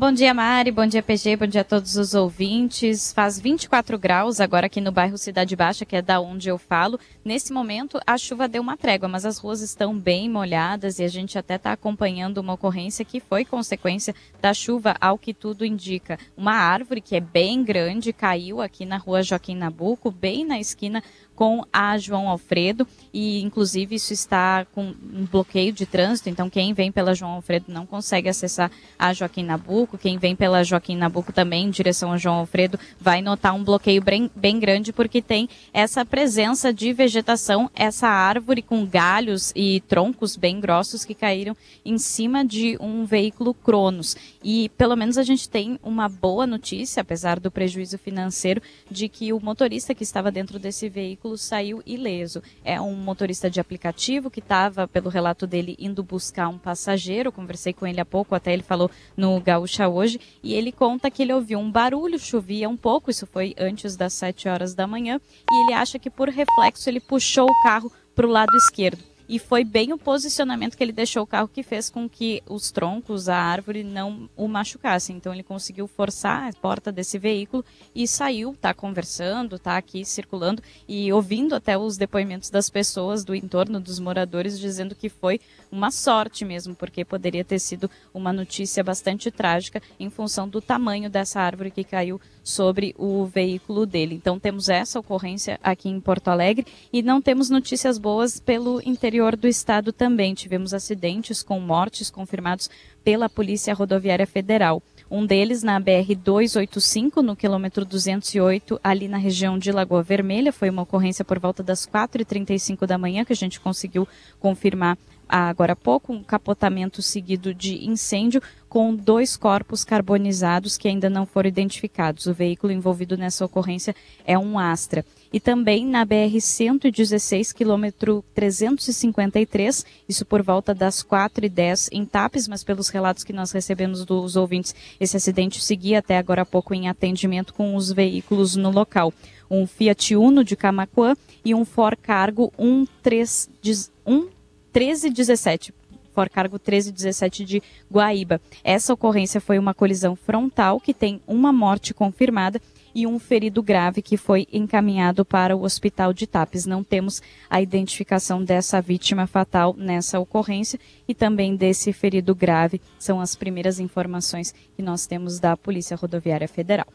Bom 0.00 0.12
dia, 0.12 0.32
Mari. 0.32 0.70
Bom 0.70 0.86
dia, 0.86 1.02
PG. 1.02 1.36
Bom 1.36 1.46
dia 1.46 1.60
a 1.60 1.64
todos 1.64 1.94
os 1.96 2.14
ouvintes. 2.14 3.12
Faz 3.12 3.38
24 3.38 3.98
graus 3.98 4.40
agora 4.40 4.64
aqui 4.64 4.80
no 4.80 4.90
bairro 4.90 5.18
Cidade 5.18 5.54
Baixa, 5.54 5.84
que 5.84 5.94
é 5.94 6.00
da 6.00 6.18
onde 6.18 6.48
eu 6.48 6.56
falo. 6.56 6.98
Nesse 7.22 7.52
momento, 7.52 8.00
a 8.06 8.16
chuva 8.16 8.48
deu 8.48 8.62
uma 8.62 8.78
trégua, 8.78 9.10
mas 9.10 9.26
as 9.26 9.36
ruas 9.36 9.60
estão 9.60 9.94
bem 9.94 10.26
molhadas 10.26 10.98
e 10.98 11.04
a 11.04 11.08
gente 11.08 11.36
até 11.36 11.56
está 11.56 11.72
acompanhando 11.72 12.38
uma 12.38 12.54
ocorrência 12.54 13.04
que 13.04 13.20
foi 13.20 13.44
consequência 13.44 14.14
da 14.40 14.54
chuva, 14.54 14.96
ao 14.98 15.18
que 15.18 15.34
tudo 15.34 15.66
indica. 15.66 16.18
Uma 16.34 16.54
árvore 16.54 17.02
que 17.02 17.14
é 17.14 17.20
bem 17.20 17.62
grande 17.62 18.10
caiu 18.10 18.62
aqui 18.62 18.86
na 18.86 18.96
rua 18.96 19.22
Joaquim 19.22 19.54
Nabuco, 19.54 20.10
bem 20.10 20.46
na 20.46 20.58
esquina 20.58 21.04
com 21.40 21.64
a 21.72 21.96
João 21.96 22.28
Alfredo. 22.28 22.86
E 23.14 23.40
inclusive 23.40 23.94
isso 23.94 24.12
está 24.12 24.66
com 24.74 24.94
um 25.10 25.24
bloqueio 25.24 25.72
de 25.72 25.86
trânsito, 25.86 26.28
então 26.28 26.50
quem 26.50 26.74
vem 26.74 26.92
pela 26.92 27.14
João 27.14 27.32
Alfredo 27.32 27.64
não 27.68 27.86
consegue 27.86 28.28
acessar 28.28 28.70
a 28.98 29.14
Joaquim 29.14 29.42
Nabuco, 29.42 29.96
quem 29.96 30.18
vem 30.18 30.36
pela 30.36 30.62
Joaquim 30.62 30.96
Nabuco 30.96 31.32
também 31.32 31.64
em 31.64 31.70
direção 31.70 32.12
a 32.12 32.18
João 32.18 32.34
Alfredo 32.34 32.78
vai 33.00 33.22
notar 33.22 33.54
um 33.54 33.64
bloqueio 33.64 34.02
bem, 34.02 34.30
bem 34.36 34.60
grande 34.60 34.92
porque 34.92 35.22
tem 35.22 35.48
essa 35.72 36.04
presença 36.04 36.74
de 36.74 36.92
vegetação, 36.92 37.70
essa 37.74 38.06
árvore 38.06 38.60
com 38.60 38.84
galhos 38.84 39.50
e 39.56 39.80
troncos 39.88 40.36
bem 40.36 40.60
grossos 40.60 41.06
que 41.06 41.14
caíram 41.14 41.56
em 41.86 41.96
cima 41.96 42.44
de 42.44 42.76
um 42.78 43.06
veículo 43.06 43.54
Cronos. 43.54 44.14
E 44.44 44.68
pelo 44.76 44.94
menos 44.94 45.16
a 45.16 45.22
gente 45.22 45.48
tem 45.48 45.80
uma 45.82 46.06
boa 46.06 46.46
notícia, 46.46 47.00
apesar 47.00 47.40
do 47.40 47.50
prejuízo 47.50 47.96
financeiro, 47.96 48.60
de 48.90 49.08
que 49.08 49.32
o 49.32 49.40
motorista 49.40 49.94
que 49.94 50.02
estava 50.02 50.30
dentro 50.30 50.58
desse 50.58 50.88
veículo 50.88 51.29
veículo 51.30 51.38
saiu 51.38 51.82
ileso. 51.86 52.42
É 52.64 52.80
um 52.80 52.94
motorista 52.94 53.50
de 53.50 53.60
aplicativo 53.60 54.30
que 54.30 54.40
estava, 54.40 54.88
pelo 54.88 55.10
relato 55.10 55.46
dele, 55.46 55.76
indo 55.78 56.02
buscar 56.02 56.48
um 56.48 56.58
passageiro. 56.58 57.32
Conversei 57.32 57.72
com 57.72 57.86
ele 57.86 58.00
há 58.00 58.04
pouco, 58.04 58.34
até 58.34 58.52
ele 58.52 58.62
falou 58.62 58.90
no 59.16 59.40
Gaúcha 59.40 59.88
hoje, 59.88 60.20
e 60.42 60.54
ele 60.54 60.72
conta 60.72 61.10
que 61.10 61.22
ele 61.22 61.32
ouviu 61.32 61.58
um 61.58 61.70
barulho, 61.70 62.18
chovia 62.18 62.68
um 62.68 62.76
pouco, 62.76 63.10
isso 63.10 63.26
foi 63.26 63.54
antes 63.58 63.96
das 63.96 64.12
7 64.14 64.48
horas 64.48 64.74
da 64.74 64.86
manhã, 64.86 65.20
e 65.50 65.64
ele 65.64 65.74
acha 65.74 65.98
que 65.98 66.10
por 66.10 66.28
reflexo 66.28 66.88
ele 66.88 67.00
puxou 67.00 67.46
o 67.46 67.62
carro 67.62 67.92
para 68.14 68.26
o 68.26 68.30
lado 68.30 68.54
esquerdo 68.56 69.09
e 69.30 69.38
foi 69.38 69.62
bem 69.62 69.92
o 69.92 69.96
posicionamento 69.96 70.76
que 70.76 70.82
ele 70.82 70.90
deixou 70.90 71.22
o 71.22 71.26
carro 71.26 71.46
que 71.46 71.62
fez 71.62 71.88
com 71.88 72.08
que 72.08 72.42
os 72.48 72.72
troncos, 72.72 73.28
a 73.28 73.36
árvore 73.36 73.84
não 73.84 74.28
o 74.36 74.48
machucassem. 74.48 75.16
Então 75.16 75.32
ele 75.32 75.44
conseguiu 75.44 75.86
forçar 75.86 76.48
a 76.48 76.52
porta 76.52 76.90
desse 76.90 77.16
veículo 77.16 77.64
e 77.94 78.08
saiu, 78.08 78.56
tá 78.60 78.74
conversando, 78.74 79.56
tá 79.56 79.76
aqui 79.76 80.04
circulando 80.04 80.60
e 80.88 81.12
ouvindo 81.12 81.54
até 81.54 81.78
os 81.78 81.96
depoimentos 81.96 82.50
das 82.50 82.68
pessoas 82.68 83.24
do 83.24 83.32
entorno 83.32 83.78
dos 83.78 84.00
moradores 84.00 84.58
dizendo 84.58 84.96
que 84.96 85.08
foi 85.08 85.40
uma 85.70 85.92
sorte 85.92 86.44
mesmo, 86.44 86.74
porque 86.74 87.04
poderia 87.04 87.44
ter 87.44 87.60
sido 87.60 87.88
uma 88.12 88.32
notícia 88.32 88.82
bastante 88.82 89.30
trágica 89.30 89.80
em 90.00 90.10
função 90.10 90.48
do 90.48 90.60
tamanho 90.60 91.08
dessa 91.08 91.40
árvore 91.40 91.70
que 91.70 91.84
caiu 91.84 92.20
sobre 92.42 92.94
o 92.98 93.24
veículo 93.26 93.86
dele. 93.86 94.14
Então 94.14 94.38
temos 94.38 94.68
essa 94.68 94.98
ocorrência 94.98 95.58
aqui 95.62 95.88
em 95.88 96.00
Porto 96.00 96.28
Alegre 96.28 96.66
e 96.92 97.02
não 97.02 97.20
temos 97.20 97.50
notícias 97.50 97.98
boas 97.98 98.40
pelo 98.40 98.80
interior 98.84 99.36
do 99.36 99.48
estado 99.48 99.92
também. 99.92 100.34
Tivemos 100.34 100.74
acidentes 100.74 101.42
com 101.42 101.60
mortes 101.60 102.10
confirmados 102.10 102.70
pela 103.04 103.28
Polícia 103.28 103.74
Rodoviária 103.74 104.26
Federal. 104.26 104.82
Um 105.10 105.26
deles 105.26 105.64
na 105.64 105.80
BR 105.80 106.14
285, 106.16 107.20
no 107.20 107.34
quilômetro 107.34 107.84
208, 107.84 108.78
ali 108.82 109.08
na 109.08 109.18
região 109.18 109.58
de 109.58 109.72
Lagoa 109.72 110.04
Vermelha. 110.04 110.52
Foi 110.52 110.70
uma 110.70 110.82
ocorrência 110.82 111.24
por 111.24 111.38
volta 111.40 111.64
das 111.64 111.84
4h35 111.84 112.86
da 112.86 112.96
manhã 112.96 113.24
que 113.24 113.32
a 113.32 113.36
gente 113.36 113.58
conseguiu 113.58 114.06
confirmar 114.38 114.96
agora 115.38 115.74
há 115.74 115.76
pouco, 115.76 116.12
um 116.12 116.22
capotamento 116.22 117.00
seguido 117.00 117.54
de 117.54 117.86
incêndio 117.86 118.42
com 118.68 118.94
dois 118.94 119.36
corpos 119.36 119.84
carbonizados 119.84 120.76
que 120.76 120.88
ainda 120.88 121.10
não 121.10 121.26
foram 121.26 121.48
identificados. 121.48 122.26
O 122.26 122.34
veículo 122.34 122.72
envolvido 122.72 123.16
nessa 123.16 123.44
ocorrência 123.44 123.94
é 124.24 124.38
um 124.38 124.58
Astra. 124.58 125.04
E 125.32 125.38
também 125.38 125.86
na 125.86 126.04
BR-116, 126.04 127.52
quilômetro 127.52 128.24
353, 128.34 129.86
isso 130.08 130.24
por 130.24 130.42
volta 130.42 130.74
das 130.74 131.02
4h10 131.04 131.88
em 131.92 132.04
Tapes, 132.04 132.48
mas 132.48 132.64
pelos 132.64 132.88
relatos 132.88 133.22
que 133.22 133.32
nós 133.32 133.52
recebemos 133.52 134.04
dos 134.04 134.34
ouvintes, 134.34 134.74
esse 134.98 135.16
acidente 135.16 135.62
seguia 135.62 136.00
até 136.00 136.18
agora 136.18 136.42
há 136.42 136.46
pouco 136.46 136.74
em 136.74 136.88
atendimento 136.88 137.54
com 137.54 137.76
os 137.76 137.92
veículos 137.92 138.56
no 138.56 138.70
local. 138.70 139.12
Um 139.48 139.66
Fiat 139.66 140.16
Uno 140.16 140.42
de 140.42 140.56
Camacuã 140.56 141.16
e 141.44 141.54
um 141.54 141.64
Ford 141.64 141.98
Cargo 142.00 142.52
131 142.56 144.39
1317, 144.74 145.74
for 146.12 146.28
cargo 146.28 146.54
1317 146.56 147.44
de 147.44 147.62
Guaíba. 147.90 148.40
Essa 148.62 148.92
ocorrência 148.92 149.40
foi 149.40 149.58
uma 149.58 149.74
colisão 149.74 150.16
frontal 150.16 150.80
que 150.80 150.94
tem 150.94 151.20
uma 151.26 151.52
morte 151.52 151.94
confirmada 151.94 152.60
e 152.94 153.06
um 153.06 153.18
ferido 153.18 153.62
grave 153.62 154.02
que 154.02 154.16
foi 154.16 154.46
encaminhado 154.52 155.24
para 155.24 155.56
o 155.56 155.62
hospital 155.62 156.12
de 156.12 156.26
Tapes. 156.26 156.66
Não 156.66 156.82
temos 156.82 157.22
a 157.48 157.60
identificação 157.60 158.42
dessa 158.42 158.80
vítima 158.80 159.26
fatal 159.26 159.74
nessa 159.76 160.18
ocorrência 160.18 160.78
e 161.06 161.14
também 161.14 161.54
desse 161.56 161.92
ferido 161.92 162.34
grave. 162.34 162.80
São 162.98 163.20
as 163.20 163.36
primeiras 163.36 163.78
informações 163.78 164.52
que 164.76 164.82
nós 164.82 165.06
temos 165.06 165.38
da 165.38 165.56
Polícia 165.56 165.96
Rodoviária 165.96 166.48
Federal. 166.48 166.86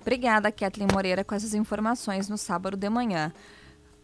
Obrigada, 0.00 0.50
Kathleen 0.50 0.88
Moreira, 0.92 1.24
com 1.24 1.34
essas 1.34 1.54
informações 1.54 2.28
no 2.28 2.38
sábado 2.38 2.76
de 2.76 2.88
manhã. 2.88 3.32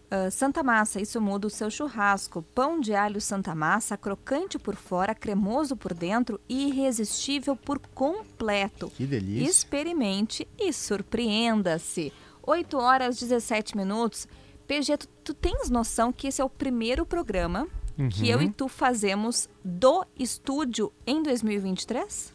Uh, 0.06 0.30
Santa 0.30 0.62
Massa, 0.62 1.00
isso 1.00 1.20
muda 1.20 1.48
o 1.48 1.50
seu 1.50 1.68
churrasco. 1.68 2.42
Pão 2.54 2.78
de 2.78 2.94
alho 2.94 3.20
Santa 3.20 3.54
Massa, 3.54 3.96
crocante 3.96 4.58
por 4.58 4.76
fora, 4.76 5.14
cremoso 5.14 5.76
por 5.76 5.92
dentro 5.92 6.40
e 6.48 6.68
irresistível 6.68 7.56
por 7.56 7.78
completo. 7.78 8.88
Que 8.90 9.04
delícia. 9.04 9.50
Experimente 9.50 10.46
e 10.56 10.72
surpreenda-se. 10.72 12.12
8 12.42 12.78
horas 12.78 13.18
17 13.18 13.76
minutos. 13.76 14.28
PG, 14.68 14.96
tu, 14.96 15.08
tu, 15.24 15.34
tens 15.34 15.68
noção 15.68 16.12
que 16.12 16.28
esse 16.28 16.40
é 16.40 16.44
o 16.44 16.50
primeiro 16.50 17.04
programa 17.04 17.66
uhum. 17.98 18.08
que 18.08 18.28
eu 18.28 18.40
e 18.40 18.50
tu 18.50 18.68
fazemos 18.68 19.48
do 19.64 20.04
estúdio 20.18 20.92
em 21.06 21.22
2023? 21.22 22.32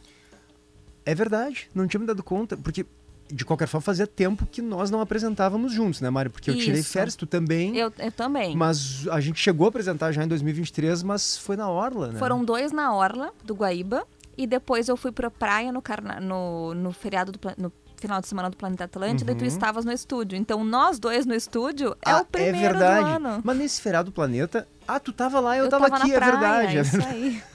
É 1.06 1.16
verdade, 1.16 1.70
não 1.74 1.88
tinha 1.88 2.00
me 2.00 2.06
dado 2.06 2.22
conta, 2.22 2.56
porque 2.58 2.86
de 3.32 3.46
qualquer 3.46 3.68
forma, 3.68 3.82
fazia 3.82 4.08
tempo 4.08 4.46
que 4.46 4.62
nós 4.62 4.90
não 4.90 5.02
apresentávamos 5.02 5.72
juntos, 5.72 6.02
né, 6.02 6.10
Mário? 6.10 6.32
Porque 6.32 6.50
eu 6.50 6.56
Isso. 6.56 6.66
tirei 6.66 6.84
férias, 6.84 7.16
tu 7.16 7.26
também. 7.26 7.78
Eu, 7.78 7.92
eu, 7.98 8.12
também. 8.12 8.56
Mas 8.56 9.08
a 9.10 9.20
gente 9.20 9.40
chegou 9.40 9.66
a 9.66 9.70
apresentar 9.70 10.12
já 10.12 10.24
em 10.24 10.28
2023, 10.28 11.04
mas 11.04 11.38
foi 11.38 11.56
na 11.56 11.70
Orla, 11.70 12.10
né? 12.10 12.20
Foram 12.20 12.44
dois 12.44 12.72
na 12.72 12.94
Orla, 12.94 13.32
do 13.44 13.56
Guaíba, 13.56 14.06
e 14.38 14.46
depois 14.46 14.88
eu 14.90 14.98
fui 14.98 15.12
pra 15.12 15.30
praia 15.30 15.72
no, 15.72 15.82
carna... 15.82 16.20
no, 16.20 16.74
no 16.74 16.92
feriado 16.92 17.32
do 17.32 17.40
no 17.58 17.72
final 18.02 18.20
de 18.20 18.28
semana 18.28 18.50
do 18.50 18.58
Planeta 18.58 18.86
Atlântida 18.86 19.32
uhum. 19.32 19.38
e 19.38 19.40
tu 19.40 19.44
uhum. 19.44 19.48
estavas 19.48 19.86
no 19.86 19.92
estúdio. 19.92 20.36
Então, 20.36 20.64
nós 20.64 20.98
dois 20.98 21.26
no 21.26 21.36
estúdio 21.36 21.96
é 22.04 22.12
ah, 22.12 22.22
o 22.22 22.26
primeiro 22.26 22.58
é 22.58 22.62
verdade. 22.62 23.04
do 23.04 23.28
ano. 23.28 23.42
Mas 23.44 23.58
nesse 23.58 23.80
feriado 23.80 24.10
do 24.10 24.12
Planeta, 24.12 24.68
ah, 24.88 25.00
tu 25.00 25.14
tava 25.14 25.40
lá, 25.40 25.56
eu, 25.56 25.66
eu 25.66 25.70
tava, 25.70 25.90
tava 25.90 26.04
aqui, 26.04 26.14
é 26.14 26.20
verdade. 26.20 26.78
É 26.78 26.82
isso 26.82 27.08
aí. 27.08 27.44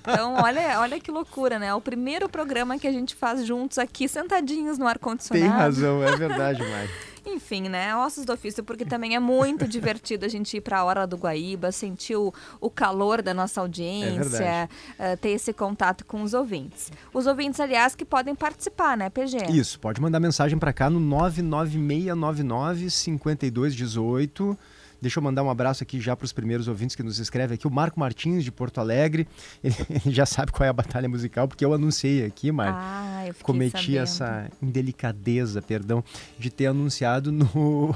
Então, 0.00 0.34
olha, 0.34 0.80
olha 0.80 1.00
que 1.00 1.10
loucura, 1.10 1.58
né? 1.58 1.66
É 1.66 1.74
o 1.74 1.80
primeiro 1.80 2.28
programa 2.28 2.78
que 2.78 2.86
a 2.86 2.92
gente 2.92 3.14
faz 3.14 3.44
juntos 3.44 3.78
aqui, 3.78 4.08
sentadinhos 4.08 4.78
no 4.78 4.86
ar-condicionado. 4.86 5.50
Tem 5.50 5.58
razão, 5.58 6.02
é 6.02 6.16
verdade, 6.16 6.62
Mari. 6.62 6.90
Enfim, 7.26 7.68
né? 7.68 7.94
Ossos 7.96 8.24
do 8.24 8.32
ofício, 8.32 8.64
porque 8.64 8.86
também 8.86 9.14
é 9.14 9.20
muito 9.20 9.68
divertido 9.68 10.24
a 10.24 10.28
gente 10.28 10.56
ir 10.56 10.62
para 10.62 10.78
a 10.78 10.84
hora 10.84 11.06
do 11.06 11.16
Guaíba, 11.16 11.70
sentir 11.70 12.16
o, 12.16 12.32
o 12.60 12.70
calor 12.70 13.20
da 13.20 13.34
nossa 13.34 13.60
audiência, 13.60 14.44
é 14.44 14.68
uh, 15.12 15.16
ter 15.18 15.30
esse 15.30 15.52
contato 15.52 16.06
com 16.06 16.22
os 16.22 16.32
ouvintes. 16.32 16.90
Os 17.12 17.26
ouvintes, 17.26 17.60
aliás, 17.60 17.94
que 17.94 18.04
podem 18.04 18.34
participar, 18.34 18.96
né, 18.96 19.10
PG? 19.10 19.50
Isso, 19.50 19.78
pode 19.78 20.00
mandar 20.00 20.18
mensagem 20.20 20.58
para 20.58 20.72
cá 20.72 20.88
no 20.88 20.98
99699 21.00 22.90
5218. 22.90 24.58
Deixa 25.00 25.18
eu 25.18 25.22
mandar 25.22 25.42
um 25.42 25.50
abraço 25.50 25.82
aqui 25.82 26.00
já 26.00 26.16
para 26.16 26.24
os 26.24 26.32
primeiros 26.32 26.66
ouvintes 26.66 26.96
que 26.96 27.02
nos 27.02 27.18
escrevem 27.18 27.54
aqui. 27.54 27.66
O 27.66 27.70
Marco 27.70 28.00
Martins, 28.00 28.42
de 28.42 28.50
Porto 28.50 28.78
Alegre. 28.78 29.28
Ele, 29.62 29.74
ele, 29.90 30.14
já 30.14 30.24
sabe 30.24 30.52
qual 30.52 30.64
é 30.66 30.70
a 30.70 30.72
batalha 30.72 31.08
musical, 31.08 31.48
porque 31.48 31.64
eu 31.64 31.74
anunciei 31.74 32.24
aqui, 32.24 32.52
Marco. 32.52 32.78
Ah, 32.80 33.24
eu 33.26 33.34
Cometi 33.42 33.76
sabendo. 33.76 33.98
essa 33.98 34.50
indelicadeza, 34.62 35.60
perdão, 35.60 36.02
de 36.38 36.50
ter 36.50 36.66
anunciado 36.66 37.32
no, 37.32 37.94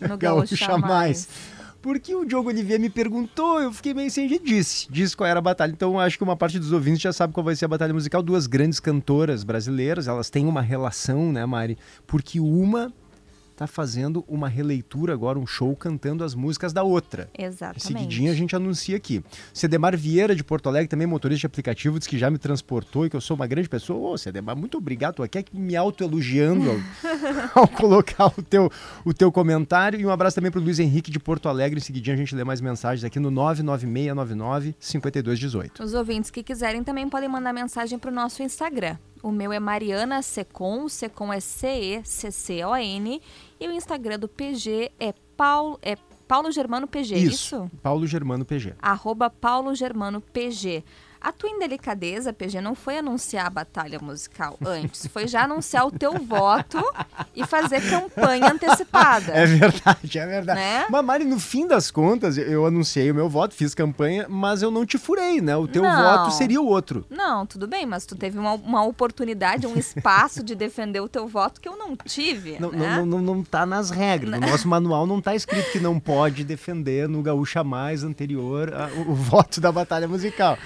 no 0.00 0.16
Gaúcha 0.18 0.76
Mais. 0.76 1.28
Porque 1.80 2.14
o 2.14 2.24
Diogo 2.24 2.48
Olivier 2.48 2.78
me 2.78 2.90
perguntou, 2.90 3.60
eu 3.60 3.72
fiquei 3.72 3.94
meio 3.94 4.10
sem 4.10 4.28
jeito, 4.28 4.44
disse, 4.44 4.86
disse 4.90 5.16
qual 5.16 5.28
era 5.28 5.38
a 5.38 5.42
batalha. 5.42 5.70
Então 5.70 5.98
acho 5.98 6.18
que 6.18 6.24
uma 6.24 6.36
parte 6.36 6.58
dos 6.58 6.72
ouvintes 6.72 7.00
já 7.00 7.12
sabe 7.12 7.32
qual 7.32 7.44
vai 7.44 7.54
ser 7.54 7.66
a 7.66 7.68
batalha 7.68 7.94
musical. 7.94 8.22
Duas 8.22 8.46
grandes 8.46 8.80
cantoras 8.80 9.44
brasileiras, 9.44 10.08
elas 10.08 10.28
têm 10.28 10.46
uma 10.46 10.60
relação, 10.60 11.32
né, 11.32 11.46
Mari? 11.46 11.78
Porque 12.06 12.40
uma 12.40 12.92
está 13.58 13.66
fazendo 13.66 14.24
uma 14.28 14.48
releitura 14.48 15.12
agora, 15.12 15.38
um 15.38 15.46
show 15.46 15.74
cantando 15.74 16.22
as 16.22 16.34
músicas 16.34 16.72
da 16.72 16.84
outra. 16.84 17.28
Exatamente. 17.36 17.82
Seguidinho 17.82 18.30
a 18.30 18.34
gente 18.34 18.54
anuncia 18.54 18.96
aqui. 18.96 19.22
Cedemar 19.52 19.96
Vieira, 19.96 20.34
de 20.34 20.44
Porto 20.44 20.68
Alegre, 20.68 20.88
também 20.88 21.06
motorista 21.06 21.40
de 21.40 21.46
aplicativo, 21.46 21.98
diz 21.98 22.06
que 22.06 22.16
já 22.16 22.30
me 22.30 22.38
transportou 22.38 23.04
e 23.04 23.10
que 23.10 23.16
eu 23.16 23.20
sou 23.20 23.34
uma 23.34 23.46
grande 23.46 23.68
pessoa. 23.68 24.12
Ô, 24.12 24.18
Cedemar, 24.18 24.56
muito 24.56 24.78
obrigado. 24.78 25.16
Tô 25.16 25.22
aqui 25.24 25.44
me 25.52 25.74
autoelogiando 25.74 26.70
ao, 27.54 27.62
ao 27.62 27.68
colocar 27.68 28.26
o 28.26 28.42
teu, 28.42 28.70
o 29.04 29.12
teu 29.12 29.32
comentário. 29.32 30.00
E 30.00 30.06
um 30.06 30.10
abraço 30.10 30.36
também 30.36 30.52
para 30.52 30.60
o 30.60 30.62
Luiz 30.62 30.78
Henrique, 30.78 31.10
de 31.10 31.18
Porto 31.18 31.48
Alegre. 31.48 31.78
Em 31.78 31.82
seguidinho 31.82 32.14
a 32.14 32.18
gente 32.18 32.34
lê 32.36 32.44
mais 32.44 32.60
mensagens 32.60 33.02
aqui 33.02 33.18
no 33.18 33.30
99699 33.30 34.76
5218. 34.78 35.82
Os 35.82 35.94
ouvintes 35.94 36.30
que 36.30 36.44
quiserem 36.44 36.84
também 36.84 37.08
podem 37.08 37.28
mandar 37.28 37.52
mensagem 37.52 37.98
para 37.98 38.10
o 38.10 38.14
nosso 38.14 38.40
Instagram. 38.42 38.96
O 39.22 39.30
meu 39.30 39.52
é 39.52 39.60
Mariana 39.60 40.22
Secon, 40.22 40.88
Secon 40.88 41.32
é 41.32 41.40
C-E-C-C-O-N. 41.40 43.20
E 43.60 43.68
o 43.68 43.72
Instagram 43.72 44.18
do 44.18 44.28
PG 44.28 44.92
é 44.98 45.12
Paulo, 45.36 45.78
é 45.82 45.96
Paulo 46.28 46.52
Germano 46.52 46.86
PG, 46.86 47.16
isso? 47.16 47.34
isso? 47.34 47.70
Paulo 47.82 48.06
Germano 48.06 48.44
PG. 48.44 48.74
Arroba 48.80 49.30
Paulo 49.30 49.74
Germano 49.74 50.20
PG. 50.20 50.84
A 51.20 51.32
tua 51.32 51.50
indelicadeza, 51.50 52.32
PG, 52.32 52.60
não 52.60 52.74
foi 52.74 52.98
anunciar 52.98 53.46
a 53.46 53.50
batalha 53.50 53.98
musical 54.00 54.56
antes, 54.64 55.06
foi 55.08 55.26
já 55.26 55.44
anunciar 55.44 55.86
o 55.86 55.90
teu 55.90 56.14
voto 56.14 56.78
e 57.34 57.44
fazer 57.44 57.80
campanha 57.88 58.52
antecipada. 58.52 59.32
É 59.32 59.46
verdade, 59.46 60.18
é 60.18 60.26
verdade. 60.26 60.60
Né? 60.60 60.86
Mas, 60.88 61.04
Mari, 61.04 61.24
no 61.24 61.40
fim 61.40 61.66
das 61.66 61.90
contas, 61.90 62.38
eu 62.38 62.64
anunciei 62.66 63.10
o 63.10 63.14
meu 63.14 63.28
voto, 63.28 63.54
fiz 63.54 63.74
campanha, 63.74 64.26
mas 64.28 64.62
eu 64.62 64.70
não 64.70 64.86
te 64.86 64.96
furei, 64.96 65.40
né? 65.40 65.56
O 65.56 65.66
teu 65.66 65.82
não. 65.82 66.02
voto 66.02 66.30
seria 66.32 66.60
o 66.60 66.66
outro. 66.66 67.04
Não, 67.10 67.44
tudo 67.44 67.66
bem, 67.66 67.84
mas 67.84 68.06
tu 68.06 68.14
teve 68.14 68.38
uma, 68.38 68.54
uma 68.54 68.84
oportunidade, 68.84 69.66
um 69.66 69.76
espaço 69.76 70.42
de 70.42 70.54
defender 70.54 71.00
o 71.00 71.08
teu 71.08 71.26
voto 71.26 71.60
que 71.60 71.68
eu 71.68 71.76
não 71.76 71.96
tive. 71.96 72.58
Não, 72.60 72.70
né? 72.70 72.96
não, 72.96 73.06
não, 73.06 73.20
não 73.20 73.44
tá 73.44 73.66
nas 73.66 73.90
regras. 73.90 74.40
No 74.40 74.46
nosso 74.46 74.68
manual 74.68 75.06
não 75.06 75.20
tá 75.20 75.34
escrito 75.34 75.72
que 75.72 75.80
não 75.80 75.98
pode 75.98 76.44
defender 76.44 77.08
no 77.08 77.22
Gaúcha 77.22 77.64
Mais 77.64 78.04
anterior 78.04 78.72
a, 78.72 78.88
o, 78.88 79.12
o 79.12 79.14
voto 79.14 79.60
da 79.60 79.72
batalha 79.72 80.06
musical. 80.06 80.56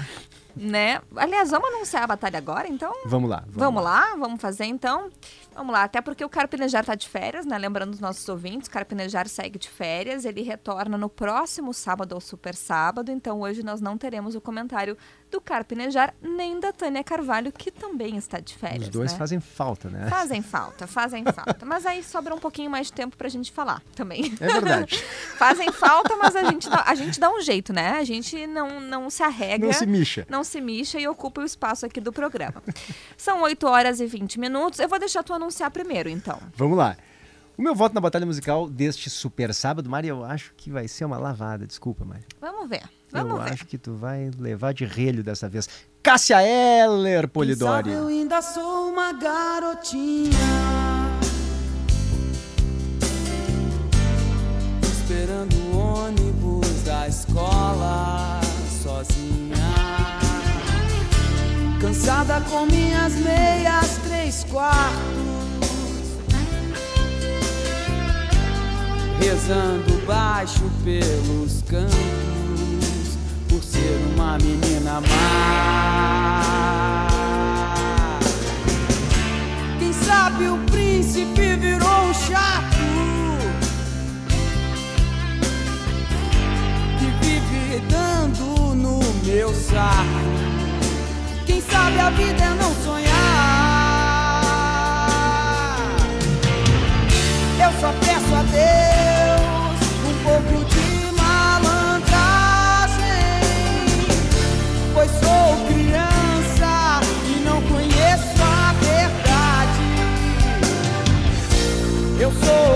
Né? 0.56 1.00
Aliás, 1.16 1.50
vamos 1.50 1.68
anunciar 1.74 2.04
a 2.04 2.06
batalha 2.06 2.38
agora, 2.38 2.68
então? 2.68 2.92
Vamos 3.06 3.28
lá. 3.28 3.44
Vamos, 3.48 3.82
lá, 3.82 4.14
vamos 4.16 4.40
fazer 4.40 4.64
então. 4.64 5.10
Vamos 5.54 5.72
lá, 5.72 5.84
até 5.84 6.00
porque 6.00 6.24
o 6.24 6.28
Carpinejar 6.28 6.84
tá 6.84 6.94
de 6.94 7.08
férias, 7.08 7.44
né? 7.44 7.58
Lembrando 7.58 7.92
os 7.92 8.00
nossos 8.00 8.26
ouvintes, 8.28 8.68
o 8.68 8.70
Carpinejar 8.70 9.28
segue 9.28 9.58
de 9.58 9.68
férias, 9.68 10.24
ele 10.24 10.42
retorna 10.42 10.96
no 10.96 11.08
próximo 11.08 11.74
sábado 11.74 12.14
ao 12.14 12.20
Super 12.20 12.54
Sábado, 12.54 13.10
então 13.10 13.40
hoje 13.40 13.62
nós 13.62 13.80
não 13.80 13.98
teremos 13.98 14.34
o 14.34 14.40
comentário 14.40 14.96
do 15.30 15.40
Carpinejar 15.40 16.14
nem 16.20 16.60
da 16.60 16.72
Tânia 16.72 17.02
Carvalho, 17.02 17.50
que 17.50 17.70
também 17.70 18.16
está 18.16 18.38
de 18.38 18.54
férias. 18.54 18.84
Os 18.84 18.88
dois 18.90 19.12
né? 19.12 19.18
fazem 19.18 19.40
falta, 19.40 19.88
né? 19.88 20.06
Fazem 20.08 20.42
falta, 20.42 20.86
fazem 20.86 21.24
falta. 21.24 21.64
Mas 21.64 21.86
aí 21.86 22.04
sobra 22.04 22.34
um 22.34 22.38
pouquinho 22.38 22.70
mais 22.70 22.88
de 22.88 22.92
tempo 22.92 23.16
pra 23.16 23.28
gente 23.30 23.50
falar 23.50 23.82
também. 23.94 24.34
É 24.38 24.46
verdade. 24.46 25.02
fazem 25.38 25.72
falta, 25.72 26.14
mas 26.16 26.36
a 26.36 26.44
gente, 26.44 26.68
dá, 26.68 26.84
a 26.86 26.94
gente 26.94 27.18
dá 27.18 27.30
um 27.30 27.40
jeito, 27.40 27.72
né? 27.72 27.92
A 27.98 28.04
gente 28.04 28.46
não, 28.46 28.78
não 28.80 29.08
se 29.08 29.22
arrega. 29.22 29.66
Não 29.66 29.72
se 29.72 29.86
mixa. 29.86 30.26
Não 30.28 30.44
se 30.44 30.60
mixa 30.60 31.00
e 31.00 31.08
ocupa 31.08 31.40
o 31.40 31.44
espaço 31.44 31.86
aqui 31.86 32.00
do 32.00 32.12
programa. 32.12 32.62
São 33.16 33.40
8 33.42 33.66
horas 33.66 34.00
e 34.00 34.06
20 34.06 34.38
minutos. 34.38 34.78
Eu 34.80 34.88
vou 34.88 34.98
deixar 34.98 35.22
tu 35.22 35.32
anunciar 35.42 35.70
primeiro, 35.70 36.08
então. 36.08 36.38
Vamos 36.56 36.76
lá. 36.78 36.96
O 37.56 37.62
meu 37.62 37.74
voto 37.74 37.94
na 37.94 38.00
batalha 38.00 38.24
musical 38.24 38.68
deste 38.68 39.10
super 39.10 39.52
sábado, 39.52 39.88
Mari, 39.88 40.08
eu 40.08 40.24
acho 40.24 40.52
que 40.56 40.70
vai 40.70 40.88
ser 40.88 41.04
uma 41.04 41.18
lavada. 41.18 41.66
Desculpa, 41.66 42.04
Mari. 42.04 42.24
Vamos 42.40 42.68
ver. 42.68 42.82
Vamos 43.10 43.38
eu 43.38 43.42
ver. 43.44 43.52
acho 43.52 43.66
que 43.66 43.76
tu 43.76 43.94
vai 43.94 44.30
levar 44.38 44.72
de 44.72 44.86
relho 44.86 45.22
dessa 45.22 45.48
vez. 45.48 45.68
Cássia 46.02 46.42
Eller, 46.42 47.28
Polidori. 47.28 47.84
Quem 47.84 47.92
sabe 47.92 48.04
eu 48.04 48.08
ainda 48.08 48.42
sou 48.42 48.88
uma 48.88 49.12
garotinha 49.12 50.32
Esperando 54.82 55.54
o 55.54 55.76
ônibus 55.76 56.82
da 56.82 57.06
escola 57.06 58.40
sozinha 58.82 59.56
Cansada 61.80 62.40
com 62.50 62.66
minhas 62.66 63.12
meias 63.14 63.91
três 64.32 64.44
quartos 64.44 65.02
Rezando 69.20 70.06
baixo 70.06 70.70
pelos 70.82 71.62
cantos 71.68 71.92
por 73.48 73.62
ser 73.62 74.00
uma 74.14 74.38
menina 74.38 75.00
má. 75.00 77.08
Quem 79.78 79.92
sabe 79.92 80.48
o 80.48 80.58
príncipe 80.70 81.56
virou 81.56 81.88
um 81.88 82.14
chato 82.14 82.78
que 86.98 87.06
vive 87.24 87.80
dando 87.88 88.74
no 88.74 88.98
meu 89.24 89.54
saco. 89.54 90.32
Quem 91.46 91.60
sabe 91.60 92.00
a 92.00 92.10
vida 92.10 92.42
é 92.42 92.54
não 92.54 92.74
sonhar. 92.82 93.11
Só 97.80 97.92
peço 98.00 98.34
a 98.34 98.42
Deus 98.42 99.78
um 100.08 100.14
pouco 100.24 100.64
de 100.70 101.12
malandragem, 101.16 102.12
pois 104.94 105.10
sou 105.10 105.56
criança 105.66 107.00
e 107.26 107.40
não 107.44 107.60
conheço 107.62 108.42
a 108.42 108.74
verdade. 108.80 109.82
Eu 112.20 112.30
sou 112.32 112.71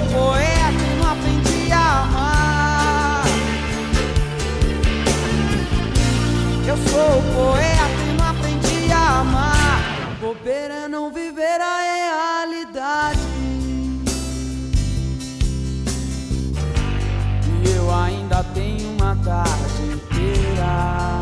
tarde 19.27 19.83
inteira. 19.93 21.21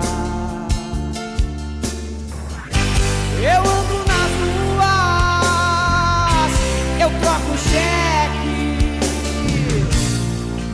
Eu 3.40 3.60
ando 3.60 3.98
nas 4.06 4.32
ruas, 4.76 5.72
eu 7.00 7.10
troco 7.22 7.52
cheque, 7.56 8.56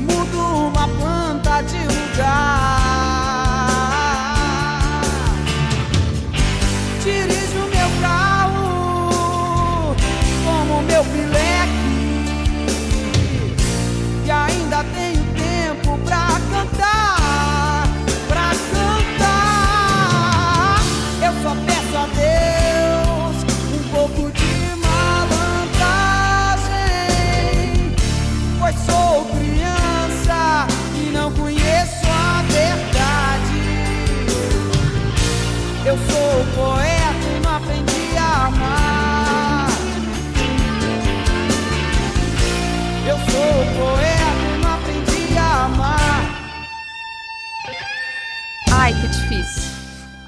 mudo 0.00 0.38
uma 0.66 0.86
planta 0.88 1.62
de 1.62 1.78
lugar. 1.78 2.59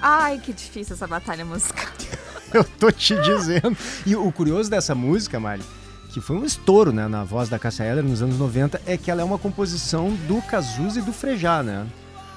Ai, 0.02 0.38
que 0.38 0.52
difícil 0.52 0.94
essa 0.94 1.06
batalha 1.06 1.44
musical. 1.44 1.86
Eu 2.52 2.64
tô 2.64 2.90
te 2.90 3.14
dizendo. 3.22 3.76
E 4.04 4.14
o 4.16 4.30
curioso 4.32 4.68
dessa 4.68 4.94
música, 4.94 5.38
Mari, 5.40 5.62
que 6.10 6.20
foi 6.20 6.36
um 6.36 6.44
estouro 6.44 6.92
né, 6.92 7.06
na 7.08 7.24
voz 7.24 7.48
da 7.48 7.58
Cássia 7.58 7.84
Eller 7.84 8.04
nos 8.04 8.20
anos 8.20 8.36
90, 8.38 8.82
é 8.86 8.96
que 8.98 9.10
ela 9.10 9.22
é 9.22 9.24
uma 9.24 9.38
composição 9.38 10.10
do 10.28 10.42
Cazuza 10.42 10.98
e 10.98 11.02
do 11.02 11.12
Frejá, 11.12 11.62
né? 11.62 11.86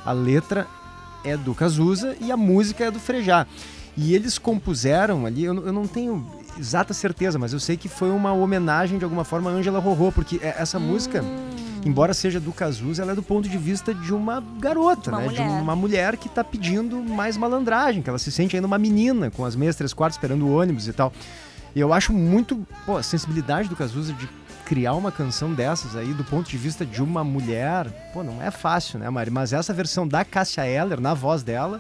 A 0.06 0.12
letra 0.13 0.67
é 1.23 1.36
do 1.36 1.54
Cazuza 1.54 2.15
e 2.21 2.32
a 2.32 2.38
música 2.38 2.86
é 2.86 2.91
do 2.91 2.99
Frejá. 2.99 3.45
E 3.97 4.13
eles 4.13 4.38
compuseram 4.38 5.25
ali, 5.25 5.43
eu, 5.43 5.54
não- 5.54 5.63
eu 5.65 5.73
não 5.73 5.88
tenho 5.88 6.25
exata 6.58 6.93
certeza, 6.93 7.38
mas 7.39 7.51
eu 7.51 7.60
sei 7.60 7.75
que 7.75 7.89
foi 7.89 8.10
uma 8.12 8.32
homenagem 8.32 8.97
de 8.97 9.04
alguma 9.04 9.25
forma 9.25 9.49
a 9.49 9.54
Ângela 9.54 9.80
Rorô, 9.80 10.12
porque 10.12 10.39
é- 10.41 10.56
essa 10.58 10.78
música, 10.80 11.23
embora 11.86 12.13
seja 12.13 12.39
do 12.39 12.52
Cazuza, 12.52 13.04
ela 13.04 13.12
é 13.13 13.15
do 13.15 13.24
ponto 13.24 13.48
de 13.48 13.58
vista 13.58 13.93
de 13.93 14.13
uma 14.13 14.43
garota, 14.60 15.12
Uma 15.12 15.21
né? 15.21 15.28
De 15.30 15.41
mulher. 15.41 15.62
uma 15.62 15.76
mulher 15.76 16.17
que 16.17 16.28
tá 16.28 16.43
pedindo 16.43 16.98
mais 17.02 17.38
malandragem, 17.38 18.02
que 18.02 18.10
ela 18.10 18.19
se 18.19 18.32
sente 18.32 18.56
ainda 18.56 18.67
uma 18.67 18.78
menina, 18.78 19.30
com 19.32 19.45
as 19.45 19.56
meias 19.56 19.76
três 19.76 19.93
quartos 19.93 20.17
esperando 20.17 20.45
o 20.45 20.58
ônibus 20.60 20.88
e 20.88 20.93
tal. 20.93 21.13
E 21.76 21.80
eu 21.80 21.93
acho 21.93 22.12
muito, 22.12 22.65
pô, 22.86 22.98
a 22.98 23.04
sensibilidade 23.04 23.69
do 23.69 23.76
Cazuza 23.76 24.13
de 24.13 24.28
criar 24.65 24.93
uma 24.93 25.12
canção 25.12 25.54
dessas 25.54 25.95
aí 25.95 26.12
do 26.13 26.24
ponto 26.24 26.50
de 26.50 26.58
vista 26.58 26.84
de 26.86 27.04
uma 27.04 27.24
mulher, 27.24 27.88
pô, 28.13 28.24
não 28.24 28.41
é 28.41 28.50
fácil, 28.50 28.98
né, 28.98 29.10
Mari? 29.10 29.30
Mas 29.30 29.54
essa 29.54 29.71
versão 29.74 30.08
da 30.08 30.26
Cássia 30.26 30.65
Eller, 30.65 31.00
na 31.00 31.13
voz 31.13 31.43
dela, 31.43 31.80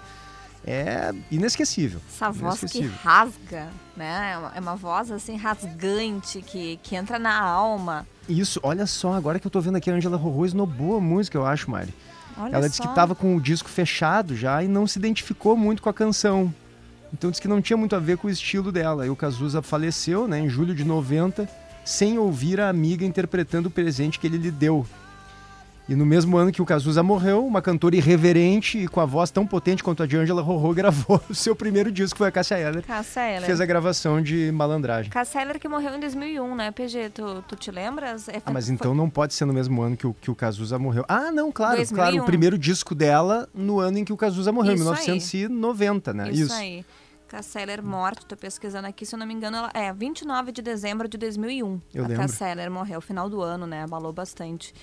é 0.67 1.11
inesquecível. 1.31 1.99
Essa 2.13 2.29
voz 2.29 2.59
que 2.59 2.65
Inesquecível. 2.65 2.91
rasga, 3.03 3.67
né? 3.95 4.31
É 4.33 4.37
uma- 4.37 4.51
É 4.55 4.59
uma 4.59 4.75
voz 4.75 5.11
assim 5.11 5.35
rasgante 5.37 6.41
que, 6.41 6.79
que 6.83 6.95
entra 6.95 7.17
na 7.19 7.39
alma. 7.39 8.05
Isso, 8.27 8.59
olha 8.63 8.85
só, 8.85 9.13
agora 9.13 9.39
que 9.39 9.45
eu 9.47 9.51
tô 9.51 9.59
vendo 9.61 9.75
aqui, 9.77 9.89
a 9.91 9.93
Angela 9.93 10.17
Rorô 10.17 10.45
esnobou 10.45 10.97
a 10.97 11.01
música, 11.01 11.37
eu 11.37 11.45
acho, 11.45 11.69
Mari. 11.69 11.93
Olha 12.37 12.55
Ela 12.55 12.67
disse 12.67 12.81
só. 12.83 12.87
que 12.89 12.95
tava 12.95 13.15
com 13.15 13.35
o 13.35 13.39
disco 13.41 13.69
fechado 13.69 14.35
já 14.35 14.61
e 14.63 14.67
não 14.67 14.85
se 14.85 14.99
identificou 14.99 15.55
muito 15.55 15.81
com 15.81 15.89
a 15.89 15.93
canção. 15.93 16.53
Então 17.13 17.29
disse 17.29 17.41
que 17.41 17.47
não 17.47 17.61
tinha 17.61 17.77
muito 17.77 17.95
a 17.95 17.99
ver 17.99 18.17
com 18.17 18.27
o 18.27 18.29
estilo 18.31 18.71
dela. 18.71 19.05
E 19.05 19.09
o 19.09 19.15
Cazuza 19.15 19.61
faleceu, 19.61 20.27
né, 20.27 20.39
em 20.39 20.49
julho 20.49 20.75
de 20.75 20.83
90, 20.83 21.47
sem 21.85 22.17
ouvir 22.17 22.59
a 22.59 22.67
amiga 22.67 23.05
interpretando 23.05 23.67
o 23.67 23.71
presente 23.71 24.19
que 24.19 24.27
ele 24.27 24.37
lhe 24.37 24.51
deu. 24.51 24.85
E 25.87 25.95
no 25.95 26.03
mesmo 26.03 26.35
ano 26.35 26.51
que 26.51 26.63
o 26.63 26.65
Cazuza 26.65 27.03
morreu, 27.03 27.45
uma 27.45 27.61
cantora 27.61 27.95
irreverente 27.95 28.79
e 28.79 28.87
com 28.87 28.99
a 28.99 29.05
voz 29.05 29.29
tão 29.29 29.45
potente 29.45 29.83
quanto 29.83 30.01
a 30.01 30.07
de 30.07 30.17
Angela 30.17 30.41
Rorô 30.41 30.73
gravou 30.73 31.21
o 31.29 31.35
seu 31.35 31.55
primeiro 31.55 31.91
disco, 31.91 32.17
foi 32.17 32.27
a 32.27 32.31
Cássia 32.31 32.57
Eller, 32.57 32.81
Cássia 32.83 33.21
Eller. 33.21 33.45
fez 33.45 33.61
a 33.61 33.65
gravação 33.67 34.19
de 34.19 34.51
Malandragem. 34.51 35.11
Cássia 35.11 35.41
Eller 35.43 35.59
que 35.59 35.67
morreu 35.67 35.93
em 35.95 35.99
2001, 35.99 36.55
né, 36.55 36.71
PG? 36.71 37.09
Tu, 37.11 37.43
tu 37.47 37.55
te 37.55 37.69
lembras? 37.69 38.27
É, 38.27 38.41
Ah, 38.43 38.51
mas 38.51 38.65
foi- 38.65 38.73
então 38.73 38.95
não 38.95 39.07
pode 39.07 39.35
ser 39.35 39.45
no 39.45 39.53
mesmo 39.53 39.79
ano 39.83 39.95
que 39.95 40.07
o, 40.07 40.13
que 40.15 40.31
o 40.31 40.35
Cazuza 40.35 40.79
morreu. 40.79 41.05
Ah, 41.07 41.31
não, 41.31 41.51
claro, 41.51 41.75
2001. 41.77 41.95
claro. 41.95 42.23
O 42.23 42.25
primeiro 42.25 42.57
disco 42.57 42.95
dela 42.95 43.47
no 43.53 43.79
ano 43.79 43.99
em 43.99 44.03
que 44.05 44.11
o 44.13 44.17
Cazuza 44.17 44.51
morreu, 44.51 44.71
em 44.71 44.75
Isso 44.77 44.89
aí. 44.89 44.95
1990, 44.95 46.13
né? 46.15 46.31
Isso, 46.31 46.51
aí. 46.53 46.83
Casseller 47.27 47.83
morte, 47.83 48.25
tô 48.25 48.35
pesquisando 48.37 48.87
aqui, 48.87 49.05
se 49.05 49.13
eu 49.13 49.19
não 49.19 49.25
me 49.27 49.33
engano, 49.33 49.57
ela 49.57 49.71
é 49.73 49.91
29 49.91 50.51
de 50.51 50.61
dezembro 50.61 51.07
de 51.07 51.17
2001. 51.17 51.79
Eu 51.93 52.05
a 52.05 52.07
lembro. 52.07 52.23
Casseller 52.23 52.71
morreu 52.71 53.01
final 53.01 53.29
do 53.29 53.41
ano, 53.41 53.67
né? 53.67 53.83
Abalou 53.83 54.13
bastante. 54.13 54.73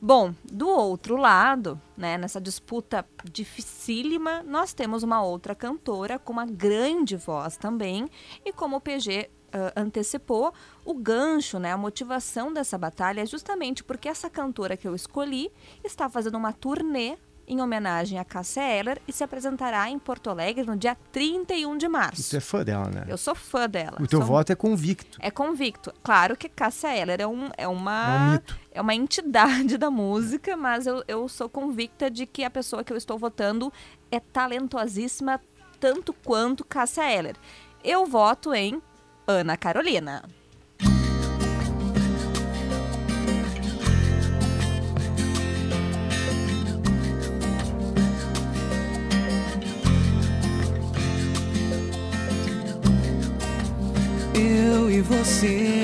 Bom, 0.00 0.32
do 0.44 0.68
outro 0.68 1.16
lado, 1.16 1.80
né, 1.96 2.16
nessa 2.16 2.40
disputa 2.40 3.04
dificílima, 3.24 4.44
nós 4.44 4.72
temos 4.72 5.02
uma 5.02 5.22
outra 5.22 5.56
cantora 5.56 6.20
com 6.20 6.32
uma 6.32 6.46
grande 6.46 7.16
voz 7.16 7.56
também, 7.56 8.08
e 8.44 8.52
como 8.52 8.76
o 8.76 8.80
PG 8.80 9.28
ah, 9.52 9.72
antecipou, 9.74 10.52
o 10.84 10.94
gancho, 10.94 11.58
né, 11.58 11.72
a 11.72 11.76
motivação 11.76 12.52
dessa 12.52 12.78
batalha 12.78 13.22
é 13.22 13.26
justamente 13.26 13.82
porque 13.82 14.08
essa 14.08 14.30
cantora 14.30 14.76
que 14.76 14.86
eu 14.86 14.94
escolhi 14.94 15.50
está 15.82 16.08
fazendo 16.08 16.36
uma 16.38 16.52
turnê 16.52 17.16
em 17.48 17.60
homenagem 17.62 18.18
a 18.18 18.24
Cássia 18.24 18.60
Eller 18.62 19.00
e 19.08 19.12
se 19.12 19.24
apresentará 19.24 19.88
em 19.88 19.98
Porto 19.98 20.28
Alegre 20.30 20.64
no 20.66 20.76
dia 20.76 20.96
31 21.10 21.76
de 21.78 21.88
março. 21.88 22.22
Você 22.22 22.36
é 22.36 22.40
fã 22.40 22.62
dela, 22.62 22.88
né? 22.90 23.04
Eu 23.08 23.16
sou 23.16 23.34
fã 23.34 23.68
dela. 23.68 23.96
O 24.00 24.06
teu 24.06 24.18
Sou- 24.20 24.28
voto 24.28 24.52
é 24.52 24.54
convicto. 24.54 25.18
é 25.20 25.30
convicto. 25.30 25.92
Claro 26.02 26.36
que 26.36 26.48
Cássia 26.48 26.94
Eller 26.96 27.20
é, 27.20 27.26
um, 27.26 27.46
é 27.56 27.64
É 27.64 27.68
um 27.68 27.72
uma 27.72 28.32
mito. 28.32 28.58
é 28.70 28.80
uma 28.80 28.94
entidade 28.94 29.78
da 29.78 29.90
música, 29.90 30.56
mas 30.56 30.86
eu, 30.86 31.02
eu 31.08 31.28
sou 31.28 31.48
convicta 31.48 32.10
de 32.10 32.26
que 32.26 32.44
a 32.44 32.50
pessoa 32.50 32.84
que 32.84 32.92
eu 32.92 32.96
estou 32.96 33.16
votando 33.18 33.72
é 34.10 34.20
talentosíssima 34.20 35.40
tanto 35.80 36.12
quanto 36.12 36.64
Cássia 36.64 37.10
Eller. 37.10 37.36
Eu 37.82 38.04
voto 38.04 38.52
em 38.52 38.82
Ana 39.26 39.56
Carolina. 39.56 40.22
Eu 54.38 54.88
e 54.88 55.00
você 55.00 55.82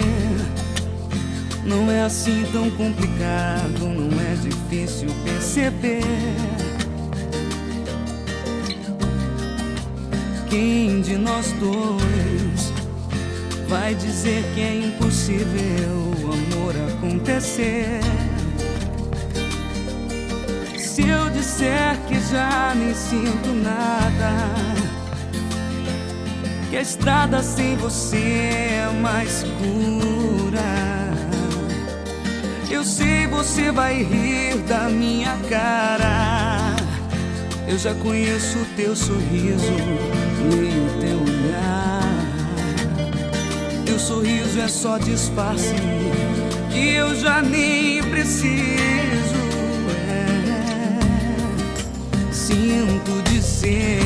não 1.65 1.91
é 1.91 2.03
assim 2.03 2.45
tão 2.53 2.71
complicado, 2.71 3.81
não 3.81 4.21
é 4.21 4.37
difícil 4.37 5.09
perceber. 5.25 6.05
Quem 10.49 11.01
de 11.01 11.17
nós 11.17 11.51
dois 11.59 12.73
vai 13.69 13.93
dizer 13.97 14.45
que 14.55 14.61
é 14.61 14.87
impossível 14.87 16.15
o 16.23 16.33
amor 16.33 16.75
acontecer? 16.93 17.99
Se 20.79 21.09
eu 21.09 21.29
disser 21.31 21.99
que 22.07 22.21
já 22.31 22.73
nem 22.77 22.95
sinto 22.95 23.49
nada 23.53 24.84
que 26.75 26.79
a 26.79 26.83
estrada 26.83 27.41
sem 27.41 27.77
você 27.77 28.17
é 28.17 28.91
mais 29.01 29.45
escura. 29.45 30.61
Eu 32.69 32.83
sei 32.83 33.29
você 33.29 33.71
vai 33.71 34.03
rir 34.03 34.57
da 34.67 34.89
minha 34.89 35.39
cara. 35.49 36.75
Eu 37.69 37.79
já 37.79 37.95
conheço 37.95 38.59
o 38.59 38.65
teu 38.75 38.97
sorriso, 38.97 39.73
leio 40.51 40.87
o 40.87 40.99
teu 40.99 41.21
olhar. 41.23 42.03
Teu 43.87 43.99
sorriso 44.01 44.61
é 44.61 44.67
só 44.67 44.99
disfarce 44.99 45.77
que 46.73 46.95
eu 46.95 47.15
já 47.15 47.41
nem 47.41 48.03
preciso. 48.03 49.45
É. 50.11 50.27
Sinto 52.33 53.23
dizer 53.31 54.01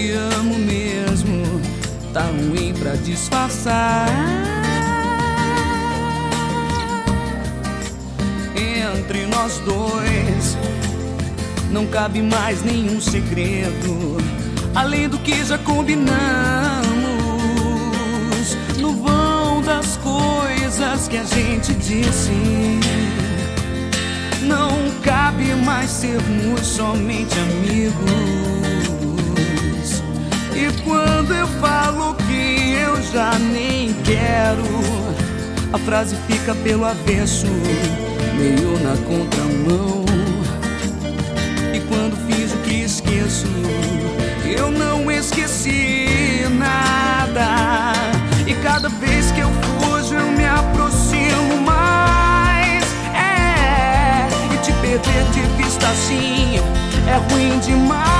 que 0.00 0.12
amo 0.12 0.58
mesmo, 0.58 1.60
tá 2.12 2.22
ruim 2.22 2.72
pra 2.72 2.94
disfarçar. 2.96 4.08
Entre 8.56 9.26
nós 9.26 9.58
dois 9.58 10.56
não 11.70 11.86
cabe 11.86 12.22
mais 12.22 12.62
nenhum 12.62 12.98
segredo, 12.98 14.16
além 14.74 15.06
do 15.06 15.18
que 15.18 15.44
já 15.44 15.58
combinamos. 15.58 16.16
No 18.78 18.94
vão 18.94 19.60
das 19.60 19.98
coisas 19.98 21.08
que 21.08 21.18
a 21.18 21.24
gente 21.24 21.74
disse. 21.74 22.32
Não 24.44 24.90
cabe 25.02 25.54
mais 25.56 25.90
sermos 25.90 26.66
somente 26.66 27.38
amigos. 27.38 28.79
Quando 30.84 31.34
eu 31.34 31.46
falo 31.60 32.14
que 32.14 32.72
eu 32.72 33.02
já 33.02 33.38
nem 33.38 33.92
quero, 34.04 34.64
a 35.72 35.78
frase 35.78 36.16
fica 36.26 36.54
pelo 36.54 36.84
avesso, 36.84 37.46
meio 38.36 38.78
na 38.80 38.96
contramão. 39.06 40.04
E 41.74 41.80
quando 41.88 42.16
fiz 42.26 42.52
o 42.52 42.56
que 42.58 42.82
esqueço, 42.82 43.46
eu 44.44 44.70
não 44.70 45.10
esqueci 45.10 46.46
nada. 46.58 47.92
E 48.46 48.54
cada 48.54 48.88
vez 48.88 49.30
que 49.32 49.40
eu 49.40 49.50
fujo, 49.80 50.14
eu 50.14 50.26
me 50.32 50.46
aproximo 50.46 51.60
mais. 51.64 52.84
É, 53.14 54.28
e 54.54 54.58
te 54.58 54.72
perder 54.74 55.24
de 55.32 55.62
vista 55.62 55.86
assim 55.88 56.56
é 57.06 57.16
ruim 57.32 57.58
demais. 57.58 58.19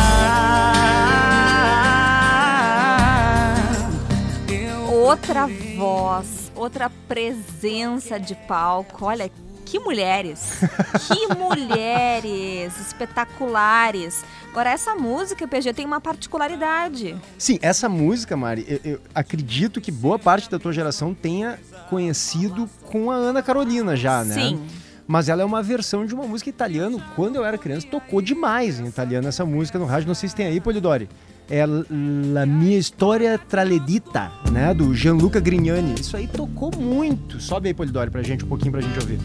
Outra 5.11 5.45
voz, 5.75 6.49
outra 6.55 6.89
presença 6.89 8.17
de 8.17 8.33
palco. 8.33 9.03
Olha, 9.03 9.29
que 9.65 9.77
mulheres! 9.77 10.59
que 11.05 11.27
mulheres 11.35 12.79
espetaculares! 12.79 14.23
Agora, 14.51 14.69
essa 14.69 14.95
música, 14.95 15.45
PG, 15.45 15.73
tem 15.73 15.85
uma 15.85 15.99
particularidade. 15.99 17.17
Sim, 17.37 17.59
essa 17.61 17.89
música, 17.89 18.37
Mari, 18.37 18.65
eu, 18.65 18.79
eu 18.93 19.01
acredito 19.13 19.81
que 19.81 19.91
boa 19.91 20.17
parte 20.17 20.49
da 20.49 20.57
tua 20.57 20.71
geração 20.71 21.13
tenha 21.13 21.59
conhecido 21.89 22.69
com 22.89 23.11
a 23.11 23.15
Ana 23.15 23.41
Carolina 23.41 23.97
já, 23.97 24.23
né? 24.23 24.33
Sim. 24.33 24.65
Mas 25.05 25.27
ela 25.27 25.41
é 25.41 25.45
uma 25.45 25.61
versão 25.61 26.05
de 26.05 26.15
uma 26.15 26.23
música 26.23 26.49
italiana. 26.49 27.05
Quando 27.17 27.35
eu 27.35 27.43
era 27.43 27.57
criança, 27.57 27.85
tocou 27.85 28.21
demais 28.21 28.79
em 28.79 28.85
italiano 28.85 29.27
essa 29.27 29.45
música 29.45 29.77
no 29.77 29.83
rádio. 29.83 30.07
Não 30.07 30.15
sei 30.15 30.29
se 30.29 30.35
tem 30.35 30.47
aí, 30.47 30.61
Polidori. 30.61 31.09
É 31.53 31.65
La 31.65 32.45
Mia 32.45 32.79
Storia 32.79 33.37
Traledita, 33.37 34.31
né? 34.49 34.73
Do 34.73 34.95
Gianluca 34.95 35.37
Grignani. 35.37 35.95
Isso 35.99 36.15
aí 36.15 36.25
tocou 36.25 36.71
muito. 36.73 37.41
Sobe 37.41 37.67
aí, 37.67 37.73
Polidori, 37.73 38.09
pra 38.09 38.23
gente, 38.23 38.45
um 38.45 38.47
pouquinho 38.47 38.71
pra 38.71 38.79
gente 38.79 38.97
ouvir. 38.97 39.19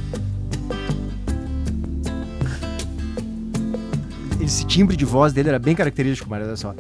Esse 4.41 4.67
timbre 4.67 4.97
de 4.97 5.05
voz 5.05 5.33
dele 5.33 5.51
era 5.51 5.59
bem 5.61 5.77
característico, 5.77 6.29
Maria, 6.29 6.47
olha 6.47 6.57
só. 6.57 6.75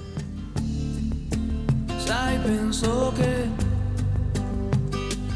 Sai, 2.04 2.40
penso 2.40 3.12
che 3.14 3.48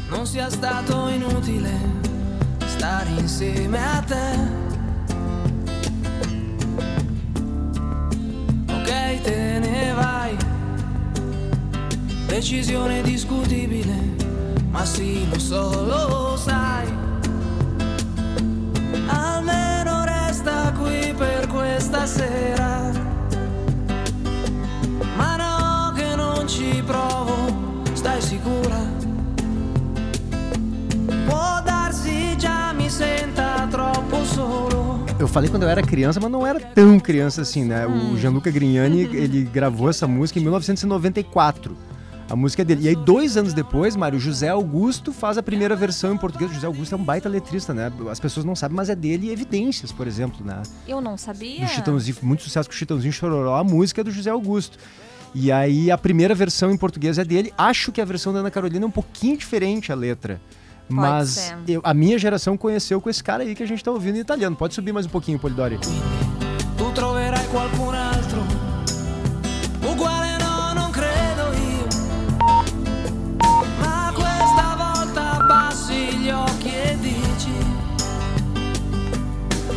non 0.09 0.25
sia 0.25 0.49
stato 0.49 1.07
inutile 1.07 1.71
stare 2.65 3.11
insieme 3.17 3.77
a 3.77 4.01
te. 4.01 4.70
Ok, 8.91 9.21
te 9.21 9.59
ne 9.59 9.93
vai. 9.93 10.35
Decisione 12.27 13.01
discutibile, 13.01 13.95
ma 14.69 14.83
sì, 14.83 15.29
lo 15.29 15.39
so, 15.39 15.85
lo 15.85 16.35
sai. 16.35 16.87
Almeno 19.07 20.03
resta 20.03 20.73
qui 20.77 21.13
per 21.17 21.47
questa 21.47 22.05
sera. 22.05 22.91
Ma 25.15 25.35
no, 25.37 25.93
che 25.95 26.13
non 26.13 26.45
ci 26.45 26.83
provo, 26.85 27.83
stai 27.93 28.21
sicura? 28.21 28.79
Può 31.27 31.61
darsi 31.63 32.35
già 32.35 32.73
mi 32.73 32.89
senta. 32.89 33.50
Falei 35.27 35.49
quando 35.49 35.63
eu 35.63 35.69
era 35.69 35.81
criança, 35.81 36.19
mas 36.19 36.31
não 36.31 36.45
era 36.45 36.59
tão 36.59 36.99
criança 36.99 37.41
assim, 37.41 37.63
né? 37.63 37.85
O 37.85 38.17
Gianluca 38.17 38.49
Grignani, 38.49 39.01
ele 39.01 39.43
gravou 39.43 39.89
essa 39.89 40.07
música 40.07 40.39
em 40.39 40.41
1994. 40.41 41.75
A 42.29 42.35
música 42.35 42.61
é 42.61 42.65
dele. 42.65 42.85
E 42.85 42.87
aí, 42.87 42.95
dois 42.95 43.35
anos 43.35 43.53
depois, 43.53 43.93
Mário, 43.95 44.17
José 44.17 44.47
Augusto 44.47 45.11
faz 45.11 45.37
a 45.37 45.43
primeira 45.43 45.75
versão 45.75 46.13
em 46.13 46.17
português. 46.17 46.49
José 46.53 46.65
Augusto 46.65 46.95
é 46.95 46.97
um 46.97 47.03
baita 47.03 47.27
letrista, 47.27 47.73
né? 47.73 47.91
As 48.09 48.21
pessoas 48.21 48.45
não 48.45 48.55
sabem, 48.55 48.77
mas 48.77 48.89
é 48.89 48.95
dele 48.95 49.31
Evidências, 49.31 49.91
por 49.91 50.07
exemplo, 50.07 50.45
né? 50.45 50.61
Eu 50.87 51.01
não 51.01 51.17
sabia. 51.17 51.65
Do 51.65 51.67
Chitãozinho, 51.67 52.17
muito 52.21 52.43
sucesso 52.43 52.69
com 52.69 52.73
o 52.73 52.77
Chitãozinho 52.77 53.11
Chororó, 53.11 53.57
a 53.57 53.63
música 53.65 53.99
é 53.99 54.03
do 54.05 54.11
José 54.11 54.29
Augusto. 54.29 54.77
E 55.35 55.51
aí, 55.51 55.91
a 55.91 55.97
primeira 55.97 56.33
versão 56.33 56.71
em 56.71 56.77
português 56.77 57.17
é 57.17 57.25
dele. 57.25 57.53
Acho 57.57 57.91
que 57.91 57.99
a 57.99 58.05
versão 58.05 58.31
da 58.31 58.39
Ana 58.39 58.49
Carolina 58.49 58.85
é 58.85 58.87
um 58.87 58.91
pouquinho 58.91 59.35
diferente 59.37 59.91
a 59.91 59.95
letra. 59.95 60.39
Mas 60.91 61.53
eu- 61.67 61.81
a 61.83 61.93
minha 61.93 62.17
geração 62.19 62.57
conheceu 62.57 62.99
com 63.01 63.09
esse 63.09 63.23
cara 63.23 63.43
aí 63.43 63.55
que 63.55 63.63
a 63.63 63.67
gente 63.67 63.83
tá 63.83 63.91
ouvindo 63.91 64.17
em 64.17 64.21
italiano. 64.21 64.55
Pode 64.55 64.73
subir 64.73 64.91
mais 64.93 65.05
um 65.05 65.09
pouquinho, 65.09 65.39
Polidori. 65.39 65.77
tu 66.77 66.91
troverai 66.93 67.45
qualcun 67.47 67.93
altro 67.93 68.41
uguale 69.89 70.37
no 70.43 70.73
non 70.73 70.91
credo 70.91 71.43
io 71.53 71.87
ma 73.79 74.11
questa 74.13 74.75
volta 74.75 75.21
abbassi 75.39 76.17
gli 76.17 76.29
occhi 76.31 76.69
e 76.73 76.97
dici 76.99 77.53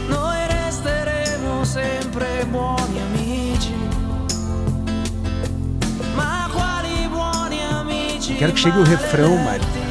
noi 0.08 0.46
resteremo 0.48 1.64
sempre 1.64 2.46
buoni 2.50 3.00
amici 3.02 3.74
ma 6.16 6.48
quali 6.52 7.06
buoni 7.08 7.60
amici 7.62 8.34
Quero 8.36 8.52
que 8.52 8.58
chegue 8.60 8.78
o 8.78 8.82
refrão, 8.84 9.36
Mário. 9.44 9.83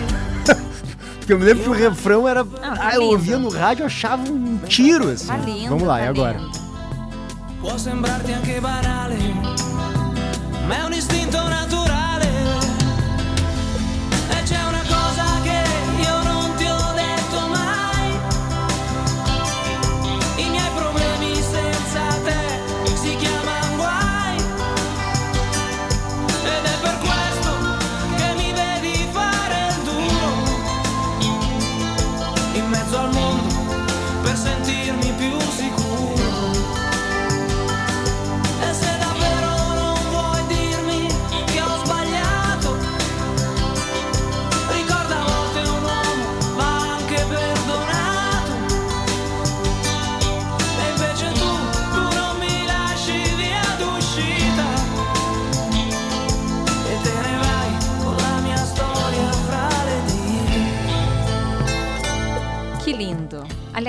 Porque 1.24 1.32
eu 1.32 1.40
me 1.40 1.46
lembro 1.46 1.64
que 1.64 1.70
o 1.70 1.74
refrão 1.74 2.28
era. 2.28 2.44
tá 2.44 2.76
Ah, 2.82 2.96
eu 2.96 3.00
lindo. 3.02 3.12
ouvia 3.14 3.40
no 3.40 3.48
rádio, 3.50 3.84
eu 3.84 3.88
achava 3.88 4.30
um 4.30 4.58
tiro, 4.68 5.10
assim. 5.10 5.28
Tá 5.28 5.38
lindo. 5.38 5.70
Vamos 5.70 5.88
lá, 5.88 6.00
tá 6.00 6.04
e 6.04 6.08
agora? 6.10 6.38
lindo. 6.38 6.52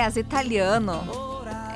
Aliás, 0.05 0.19
italiano 0.19 1.01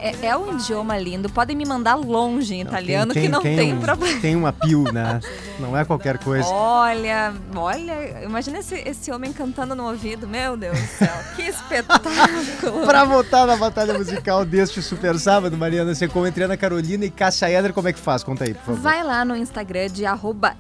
é, 0.02 0.26
é 0.26 0.36
um 0.36 0.54
idioma 0.54 0.98
lindo. 0.98 1.30
Podem 1.30 1.56
me 1.56 1.64
mandar 1.64 1.94
longe 1.94 2.56
em 2.56 2.60
italiano 2.60 3.14
que 3.14 3.26
não 3.26 3.40
tem, 3.40 3.72
um, 3.72 3.80
problema. 3.80 4.20
Tem 4.20 4.36
um 4.36 4.46
apio, 4.46 4.84
né? 4.92 5.18
Não 5.58 5.76
é 5.76 5.84
qualquer 5.84 6.18
coisa. 6.18 6.48
Olha, 6.48 7.34
olha, 7.54 8.22
imagina 8.22 8.58
esse, 8.58 8.76
esse 8.76 9.10
homem 9.10 9.32
cantando 9.32 9.74
no 9.74 9.88
ouvido, 9.88 10.28
meu 10.28 10.56
Deus 10.56 10.78
do 10.78 10.86
céu, 10.86 11.12
que 11.34 11.42
espetáculo! 11.42 12.86
Pra 12.86 13.04
votar 13.04 13.46
na 13.46 13.56
batalha 13.56 13.98
musical 13.98 14.44
deste 14.44 14.80
Super 14.80 15.18
Sábado, 15.18 15.56
Mariana 15.56 15.94
Secom, 15.94 16.26
entre 16.26 16.44
Ana 16.44 16.56
Carolina 16.56 17.04
e 17.04 17.10
Cássia 17.10 17.50
Eder, 17.50 17.72
como 17.72 17.88
é 17.88 17.92
que 17.92 17.98
faz? 17.98 18.22
Conta 18.22 18.44
aí, 18.44 18.54
por 18.54 18.62
favor. 18.64 18.80
Vai 18.80 19.02
lá 19.02 19.24
no 19.24 19.34
Instagram 19.36 19.88
de 19.88 20.06
arroba 20.06 20.56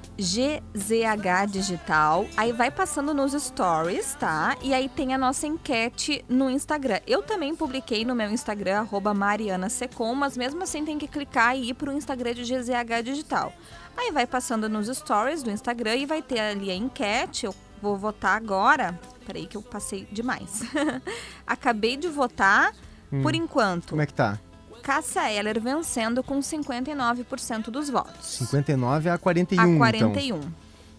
gzhdigital, 0.74 2.26
aí 2.36 2.52
vai 2.52 2.70
passando 2.70 3.14
nos 3.14 3.32
stories, 3.32 4.14
tá? 4.14 4.56
E 4.62 4.74
aí 4.74 4.88
tem 4.88 5.14
a 5.14 5.18
nossa 5.18 5.46
enquete 5.46 6.24
no 6.28 6.50
Instagram. 6.50 6.98
Eu 7.06 7.22
também 7.22 7.54
publiquei 7.54 8.04
no 8.04 8.14
meu 8.14 8.30
Instagram, 8.30 8.80
arroba 8.80 9.14
Mariana 9.14 9.68
Secom, 9.68 10.14
mas 10.14 10.36
mesmo 10.36 10.62
assim 10.62 10.84
tem 10.84 10.98
que 10.98 11.06
clicar 11.06 11.56
e 11.56 11.70
ir 11.70 11.74
pro 11.74 11.92
Instagram 11.92 12.34
de 12.34 12.42
GZH 12.42 13.02
Digital. 13.04 13.52
Aí 13.98 14.12
vai 14.12 14.28
passando 14.28 14.68
nos 14.68 14.86
stories 14.86 15.42
do 15.42 15.50
Instagram 15.50 15.96
e 15.96 16.06
vai 16.06 16.22
ter 16.22 16.38
ali 16.38 16.70
a 16.70 16.74
enquete, 16.74 17.46
eu 17.46 17.54
vou 17.82 17.96
votar 17.96 18.36
agora. 18.36 18.98
Peraí 19.26 19.44
que 19.44 19.56
eu 19.56 19.62
passei 19.62 20.06
demais. 20.12 20.62
Acabei 21.44 21.96
de 21.96 22.06
votar, 22.06 22.72
por 23.22 23.34
enquanto. 23.34 23.88
Como 23.90 24.00
é 24.00 24.06
que 24.06 24.14
tá? 24.14 24.38
Cássia 24.84 25.32
Eller 25.32 25.60
vencendo 25.60 26.22
com 26.22 26.38
59% 26.38 27.70
dos 27.70 27.90
votos. 27.90 28.24
59 28.24 29.10
a 29.10 29.18
41, 29.18 29.60
A 29.60 29.64
então. 29.66 29.78
41. 29.78 30.40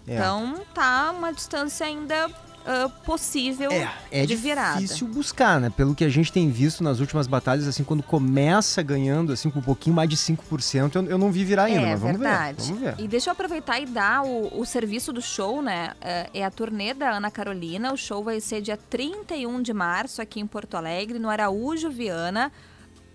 É. 0.05 0.15
Então 0.15 0.55
tá 0.73 1.11
uma 1.11 1.31
distância 1.31 1.85
ainda 1.87 2.29
ah, 2.71 2.89
possível 3.03 3.71
É, 3.71 3.89
é 4.11 4.25
de 4.25 4.35
virada. 4.35 4.79
difícil 4.79 5.07
buscar, 5.07 5.59
né? 5.59 5.69
Pelo 5.69 5.95
que 5.95 6.03
a 6.05 6.09
gente 6.09 6.31
tem 6.31 6.49
visto 6.49 6.83
nas 6.83 6.99
últimas 6.99 7.25
batalhas, 7.25 7.67
assim, 7.67 7.83
quando 7.83 8.03
começa 8.03 8.81
ganhando, 8.83 9.33
assim, 9.33 9.49
com 9.49 9.59
um 9.59 9.63
pouquinho 9.63 9.95
mais 9.95 10.07
de 10.09 10.15
5%, 10.15 10.95
eu, 10.95 11.05
eu 11.05 11.17
não 11.17 11.31
vi 11.31 11.43
virar 11.43 11.63
ainda, 11.63 11.81
é 11.81 11.91
mas 11.91 11.99
vamos 11.99 12.19
verdade. 12.19 12.61
ver. 12.61 12.67
Vamos 12.67 12.81
ver. 12.81 13.03
E 13.03 13.07
deixa 13.07 13.29
eu 13.29 13.31
aproveitar 13.31 13.79
e 13.79 13.85
dar 13.85 14.23
o, 14.23 14.59
o 14.59 14.65
serviço 14.65 15.11
do 15.11 15.21
show, 15.21 15.61
né? 15.61 15.93
É 15.99 16.29
é 16.33 16.45
a 16.45 16.51
turnê 16.51 16.93
da 16.93 17.11
Ana 17.11 17.31
Carolina. 17.31 17.91
O 17.91 17.97
show 17.97 18.23
vai 18.23 18.39
ser 18.39 18.61
dia 18.61 18.77
31 18.77 19.61
de 19.61 19.73
março 19.73 20.21
aqui 20.21 20.39
em 20.39 20.45
Porto 20.47 20.75
Alegre, 20.75 21.17
no 21.19 21.29
Araújo 21.29 21.89
Viana. 21.89 22.51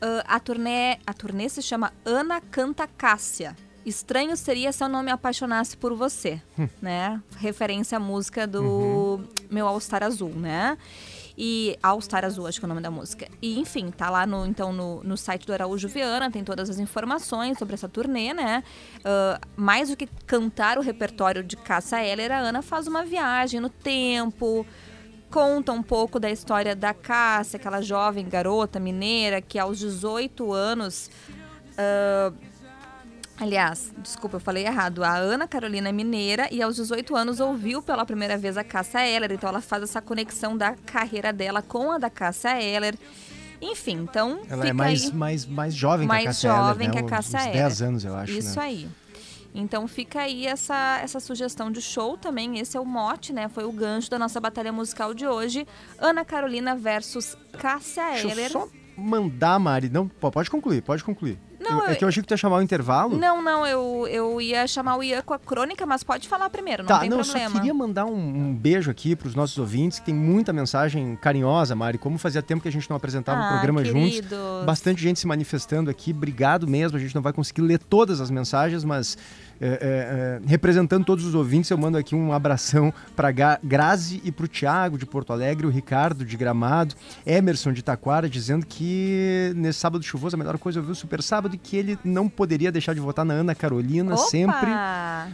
Ah, 0.00 0.36
a, 0.36 0.40
turnê, 0.40 0.98
a 1.06 1.12
turnê 1.14 1.48
se 1.48 1.62
chama 1.62 1.92
Ana 2.04 2.40
Canta 2.40 2.86
Cássia. 2.86 3.56
Estranho 3.84 4.36
seria 4.36 4.72
se 4.72 4.82
eu 4.82 4.88
não 4.88 5.02
me 5.02 5.10
apaixonasse 5.10 5.76
por 5.76 5.94
você, 5.94 6.40
Hum. 6.58 6.68
né? 6.80 7.20
Referência 7.36 7.96
à 7.96 8.00
música 8.00 8.46
do 8.46 8.62
Uhum. 8.62 9.28
meu 9.50 9.66
All 9.66 9.78
Star 9.80 10.02
Azul, 10.02 10.30
né? 10.30 10.76
E 11.36 11.76
All 11.82 12.00
Star 12.00 12.24
Azul, 12.24 12.46
acho 12.46 12.60
que 12.60 12.64
é 12.64 12.66
o 12.66 12.68
nome 12.68 12.80
da 12.80 12.90
música. 12.92 13.26
E 13.42 13.58
enfim, 13.58 13.90
tá 13.90 14.08
lá 14.08 14.24
no 14.24 14.46
então 14.46 14.72
no, 14.72 15.02
no 15.02 15.16
site 15.16 15.44
do 15.46 15.52
Araújo 15.52 15.88
Viana, 15.88 16.30
tem 16.30 16.44
todas 16.44 16.70
as 16.70 16.78
informações 16.78 17.58
sobre 17.58 17.74
essa 17.74 17.88
turnê, 17.88 18.32
né? 18.32 18.62
Ah, 19.04 19.40
mais 19.56 19.88
do 19.90 19.96
que 19.96 20.06
cantar 20.26 20.78
o 20.78 20.80
repertório 20.80 21.42
de 21.42 21.56
Cássia 21.56 22.04
Eller, 22.04 22.30
a 22.30 22.38
Ana 22.38 22.62
faz 22.62 22.86
uma 22.86 23.04
viagem 23.04 23.58
no 23.58 23.68
tempo, 23.68 24.64
conta 25.28 25.72
um 25.72 25.82
pouco 25.82 26.20
da 26.20 26.30
história 26.30 26.76
da 26.76 26.94
Cássia, 26.94 27.56
aquela 27.56 27.80
jovem 27.82 28.28
garota 28.28 28.78
mineira 28.78 29.42
que 29.42 29.58
aos 29.58 29.80
18 29.80 30.52
anos. 30.52 31.10
ah, 31.76 32.32
aliás, 33.38 33.92
desculpa, 33.98 34.36
eu 34.36 34.40
falei 34.40 34.66
errado. 34.66 35.02
A 35.04 35.16
Ana 35.16 35.46
Carolina 35.46 35.88
é 35.88 35.92
mineira 35.92 36.48
e 36.50 36.62
aos 36.62 36.76
18 36.76 37.14
anos 37.16 37.40
ouviu 37.40 37.82
pela 37.82 38.04
primeira 38.04 38.36
vez 38.36 38.56
a 38.56 38.64
Cássia 38.64 39.06
Eller, 39.06 39.32
então 39.32 39.48
ela 39.48 39.60
faz 39.60 39.82
essa 39.82 40.00
conexão 40.00 40.56
da 40.56 40.74
carreira 40.74 41.32
dela 41.32 41.62
com 41.62 41.92
a 41.92 41.98
da 41.98 42.10
Cássia 42.10 42.60
Eller. 42.62 42.96
Enfim, 43.60 44.00
então. 44.02 44.40
Ela 44.48 44.62
fica 44.62 44.68
é 44.68 44.72
mais, 44.72 45.04
aí 45.04 45.12
mais, 45.12 45.46
mais 45.46 45.74
jovem 45.74 46.06
mais 46.06 46.22
que 46.22 46.28
a 46.28 46.30
Cássia 46.30 46.50
jovem 46.50 46.88
Eller, 46.88 46.92
que 46.92 46.98
a 46.98 47.02
né? 47.02 47.08
Cássia 47.08 47.38
Uns 47.38 47.46
Eller. 47.46 47.62
10 47.62 47.82
anos, 47.82 48.04
eu 48.04 48.16
acho, 48.16 48.32
Isso 48.32 48.58
né? 48.58 48.64
aí. 48.64 48.88
Então 49.54 49.86
fica 49.86 50.22
aí 50.22 50.46
essa, 50.46 50.98
essa 51.00 51.20
sugestão 51.20 51.70
de 51.70 51.80
show 51.80 52.16
também. 52.16 52.58
Esse 52.58 52.76
é 52.76 52.80
o 52.80 52.84
mote, 52.84 53.32
né? 53.32 53.48
Foi 53.48 53.64
o 53.64 53.70
gancho 53.70 54.10
da 54.10 54.18
nossa 54.18 54.40
batalha 54.40 54.72
musical 54.72 55.14
de 55.14 55.26
hoje. 55.26 55.64
Ana 55.96 56.24
Carolina 56.24 56.74
versus 56.74 57.36
Cássia 57.52 58.04
Deixa 58.10 58.26
eu 58.26 58.30
Eller. 58.32 58.50
só 58.50 58.68
mandar, 58.96 59.58
Mari. 59.58 59.88
Não, 59.88 60.08
pode 60.08 60.50
concluir, 60.50 60.82
pode 60.82 61.04
concluir. 61.04 61.38
Não, 61.64 61.78
Eu- 61.80 61.88
é 61.88 61.92
eu- 61.92 61.96
que 61.96 62.04
eu 62.04 62.08
achei 62.08 62.22
que 62.22 62.28
tu 62.28 62.32
ia 62.32 62.36
chamar 62.36 62.56
o 62.58 62.62
intervalo. 62.62 63.16
Não, 63.18 63.42
não, 63.42 63.66
eu, 63.66 64.06
eu 64.08 64.40
ia 64.40 64.66
chamar 64.66 64.96
o 64.96 65.02
Ian 65.02 65.22
com 65.22 65.34
a 65.34 65.38
crônica, 65.38 65.84
mas 65.86 66.02
pode 66.02 66.28
falar 66.28 66.48
primeiro, 66.50 66.82
não 66.82 66.88
tá, 66.88 66.98
tem 67.00 67.08
não, 67.10 67.18
eu 67.18 67.24
problema. 67.24 67.50
só 67.50 67.56
queria 67.56 67.74
mandar 67.74 68.04
um, 68.06 68.14
um 68.14 68.54
beijo 68.54 68.90
aqui 68.90 69.16
para 69.16 69.28
os 69.28 69.34
nossos 69.34 69.56
ouvintes, 69.58 69.98
que 69.98 70.06
tem 70.06 70.14
muita 70.14 70.52
mensagem 70.52 71.16
carinhosa, 71.16 71.74
Mari. 71.74 71.98
Como 71.98 72.18
fazia 72.18 72.42
tempo 72.42 72.62
que 72.62 72.68
a 72.68 72.72
gente 72.72 72.88
não 72.88 72.96
apresentava 72.96 73.40
o 73.40 73.44
Ah, 73.44 73.48
programa 73.52 73.84
juntos. 73.84 74.10
queridos. 74.16 74.64
Bastante 74.64 75.02
gente 75.02 75.18
se 75.20 75.26
manifestando 75.26 75.90
aqui. 75.90 76.10
Obrigado 76.12 76.66
mesmo. 76.68 76.96
A 76.96 77.00
gente 77.00 77.14
não 77.14 77.22
vai 77.22 77.32
conseguir 77.32 77.62
ler 77.62 77.78
todas 77.78 78.20
as 78.20 78.30
mensagens, 78.30 78.84
mas 78.84 79.16
é, 79.66 80.40
é, 80.44 80.48
representando 80.48 81.04
todos 81.04 81.24
os 81.24 81.34
ouvintes, 81.34 81.70
eu 81.70 81.78
mando 81.78 81.96
aqui 81.96 82.14
um 82.14 82.32
abração 82.32 82.92
para 83.16 83.30
Grazi 83.62 84.20
e 84.24 84.30
para 84.30 84.44
o 84.44 84.48
Tiago 84.48 84.98
de 84.98 85.06
Porto 85.06 85.32
Alegre, 85.32 85.66
o 85.66 85.70
Ricardo 85.70 86.24
de 86.24 86.36
Gramado, 86.36 86.94
Emerson 87.24 87.72
de 87.72 87.82
Taquara, 87.82 88.28
dizendo 88.28 88.66
que 88.66 89.52
nesse 89.56 89.78
sábado 89.78 90.02
chuvoso 90.02 90.36
a 90.36 90.38
melhor 90.38 90.58
coisa 90.58 90.78
é 90.78 90.80
ouvir 90.80 90.92
o 90.92 90.94
Super 90.94 91.22
Sábado 91.22 91.54
e 91.54 91.58
que 91.58 91.76
ele 91.76 91.98
não 92.04 92.28
poderia 92.28 92.70
deixar 92.70 92.94
de 92.94 93.00
votar 93.00 93.24
na 93.24 93.34
Ana 93.34 93.54
Carolina 93.54 94.14
Opa! 94.14 94.24
sempre. 94.24 94.70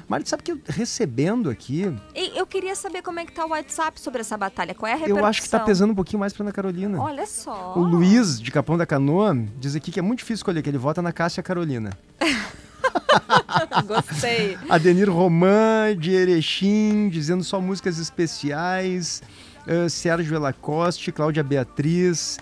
Mas 0.08 0.28
sabe 0.28 0.42
que 0.42 0.60
recebendo 0.68 1.50
aqui. 1.50 1.92
Eu 2.14 2.46
queria 2.46 2.74
saber 2.74 3.02
como 3.02 3.18
é 3.18 3.24
que 3.24 3.32
tá 3.32 3.44
o 3.44 3.50
WhatsApp 3.50 4.00
sobre 4.00 4.20
essa 4.20 4.36
batalha. 4.36 4.74
Qual 4.74 4.88
é 4.88 4.92
a 4.92 4.96
repercussão? 4.96 5.24
Eu 5.24 5.26
acho 5.26 5.42
que 5.42 5.48
tá 5.48 5.60
pesando 5.60 5.90
um 5.90 5.94
pouquinho 5.94 6.20
mais 6.20 6.32
pra 6.32 6.44
Ana 6.44 6.52
Carolina. 6.52 7.00
Olha 7.00 7.26
só. 7.26 7.74
O 7.76 7.80
Luiz, 7.80 8.40
de 8.40 8.50
Capão 8.50 8.78
da 8.78 8.86
Canoa, 8.86 9.36
diz 9.58 9.74
aqui 9.74 9.90
que 9.90 9.98
é 9.98 10.02
muito 10.02 10.18
difícil 10.18 10.36
escolher, 10.36 10.62
que 10.62 10.70
ele 10.70 10.78
vota 10.78 11.02
na 11.02 11.12
Cássia 11.12 11.42
Carolina. 11.42 11.90
Gostei. 13.86 14.58
Adenir 14.68 15.10
Roman, 15.10 15.96
de 15.98 16.12
Erechim, 16.12 17.08
dizendo 17.08 17.44
só 17.44 17.60
músicas 17.60 17.98
especiais. 17.98 19.22
Uh, 19.66 19.88
Sérgio 19.88 20.34
Elacoste, 20.34 21.12
Cláudia 21.12 21.42
Beatriz. 21.42 22.38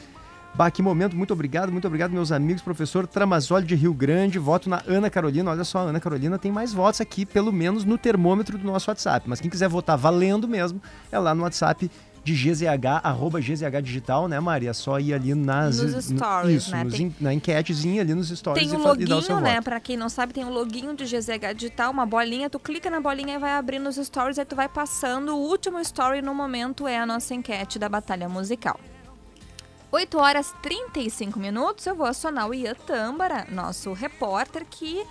Bah, 0.55 0.73
que 0.73 0.83
momento, 0.83 1.17
muito 1.17 1.33
obrigado, 1.33 1.71
muito 1.71 1.87
obrigado, 1.87 2.11
meus 2.11 2.33
amigos. 2.33 2.63
Professor 2.63 3.07
Tramazoli 3.07 3.65
de 3.65 3.77
Rio 3.77 3.95
Grande, 3.95 4.41
voto 4.41 4.69
na 4.69 4.83
Ana 4.89 5.09
Carolina. 5.09 5.53
Olha 5.53 5.63
só, 5.63 5.79
a 5.79 5.83
Ana 5.83 6.01
Carolina 6.01 6.37
tem 6.37 6.51
mais 6.51 6.73
votos 6.73 7.01
aqui, 7.01 7.25
pelo 7.25 7.53
menos 7.53 7.85
no 7.85 7.97
termômetro 7.97 8.59
do 8.59 8.65
nosso 8.65 8.91
WhatsApp. 8.91 9.29
Mas 9.29 9.41
quem 9.41 9.49
quiser 9.49 9.69
votar 9.69 9.97
valendo 9.97 10.49
mesmo, 10.49 10.83
é 11.13 11.19
lá 11.19 11.33
no 11.33 11.45
WhatsApp 11.45 11.89
de 12.29 12.51
GZH, 12.51 13.01
arroba 13.03 13.41
GZH 13.41 13.83
Digital, 13.83 14.29
né, 14.29 14.39
Maria? 14.39 14.71
É 14.71 14.73
só 14.73 15.01
ir 15.01 15.15
ali 15.15 15.35
nas... 15.35 15.81
Nos 15.81 16.05
stories, 16.05 16.63
isso, 16.65 16.71
né? 16.71 16.85
Tem... 16.85 17.15
na 17.21 17.33
enquetezinha 17.33 18.03
ali 18.03 18.15
nos 18.15 18.29
stories 18.29 18.69
tem 18.69 18.79
um 18.79 18.83
o 18.83 18.87
loginho, 18.87 19.07
e 19.07 19.09
dar 19.09 19.17
o 19.17 19.23
seu 19.23 19.41
né? 19.41 19.55
voto. 19.55 19.65
Pra 19.65 19.81
quem 19.81 19.97
não 19.97 20.09
sabe, 20.09 20.35
tem 20.35 20.45
um 20.45 20.51
loginho 20.51 20.95
de 20.95 21.05
GZH 21.05 21.55
Digital, 21.57 21.91
uma 21.91 22.05
bolinha, 22.05 22.51
tu 22.51 22.59
clica 22.59 22.91
na 22.91 23.01
bolinha 23.01 23.37
e 23.37 23.39
vai 23.39 23.53
abrir 23.53 23.79
nos 23.79 23.97
stories, 23.97 24.39
aí 24.39 24.45
tu 24.45 24.55
vai 24.55 24.69
passando. 24.69 25.35
O 25.35 25.39
último 25.39 25.81
story 25.81 26.21
no 26.21 26.35
momento 26.35 26.87
é 26.87 26.99
a 26.99 27.07
nossa 27.07 27.35
enquete 27.35 27.79
da 27.79 27.89
Batalha 27.89 28.29
Musical. 28.29 28.79
8 29.91 30.19
horas 30.19 30.55
35 30.63 31.39
minutos, 31.39 31.87
eu 31.87 31.95
vou 31.95 32.07
acionar 32.07 32.47
o 32.47 32.53
Ian 32.53 32.75
Tâmbara, 32.75 33.47
nosso 33.51 33.95
repórter, 33.95 34.67
que 34.69 35.03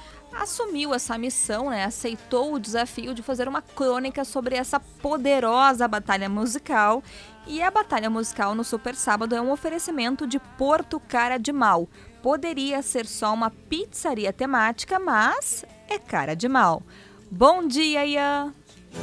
assumiu 0.42 0.94
essa 0.94 1.18
missão, 1.18 1.70
né? 1.70 1.84
Aceitou 1.86 2.54
o 2.54 2.60
desafio 2.60 3.14
de 3.14 3.22
fazer 3.22 3.48
uma 3.48 3.62
crônica 3.62 4.24
sobre 4.24 4.56
essa 4.56 4.80
poderosa 4.80 5.88
batalha 5.88 6.30
musical. 6.30 7.04
E 7.46 7.62
a 7.62 7.72
batalha 7.72 8.10
musical 8.10 8.54
no 8.54 8.64
Super 8.64 8.96
Sábado 8.96 9.36
é 9.36 9.42
um 9.42 9.52
oferecimento 9.52 10.28
de 10.28 10.40
Porto 10.40 11.00
Cara 11.00 11.38
de 11.38 11.52
Mal. 11.52 11.88
Poderia 12.22 12.82
ser 12.82 13.06
só 13.06 13.34
uma 13.34 13.50
pizzaria 13.50 14.34
temática, 14.34 15.00
mas 15.00 15.66
é 15.88 15.98
cara 15.98 16.36
de 16.36 16.50
mal. 16.50 16.84
Bom 17.32 17.68
dia, 17.68 18.06
Ian! 18.06 18.54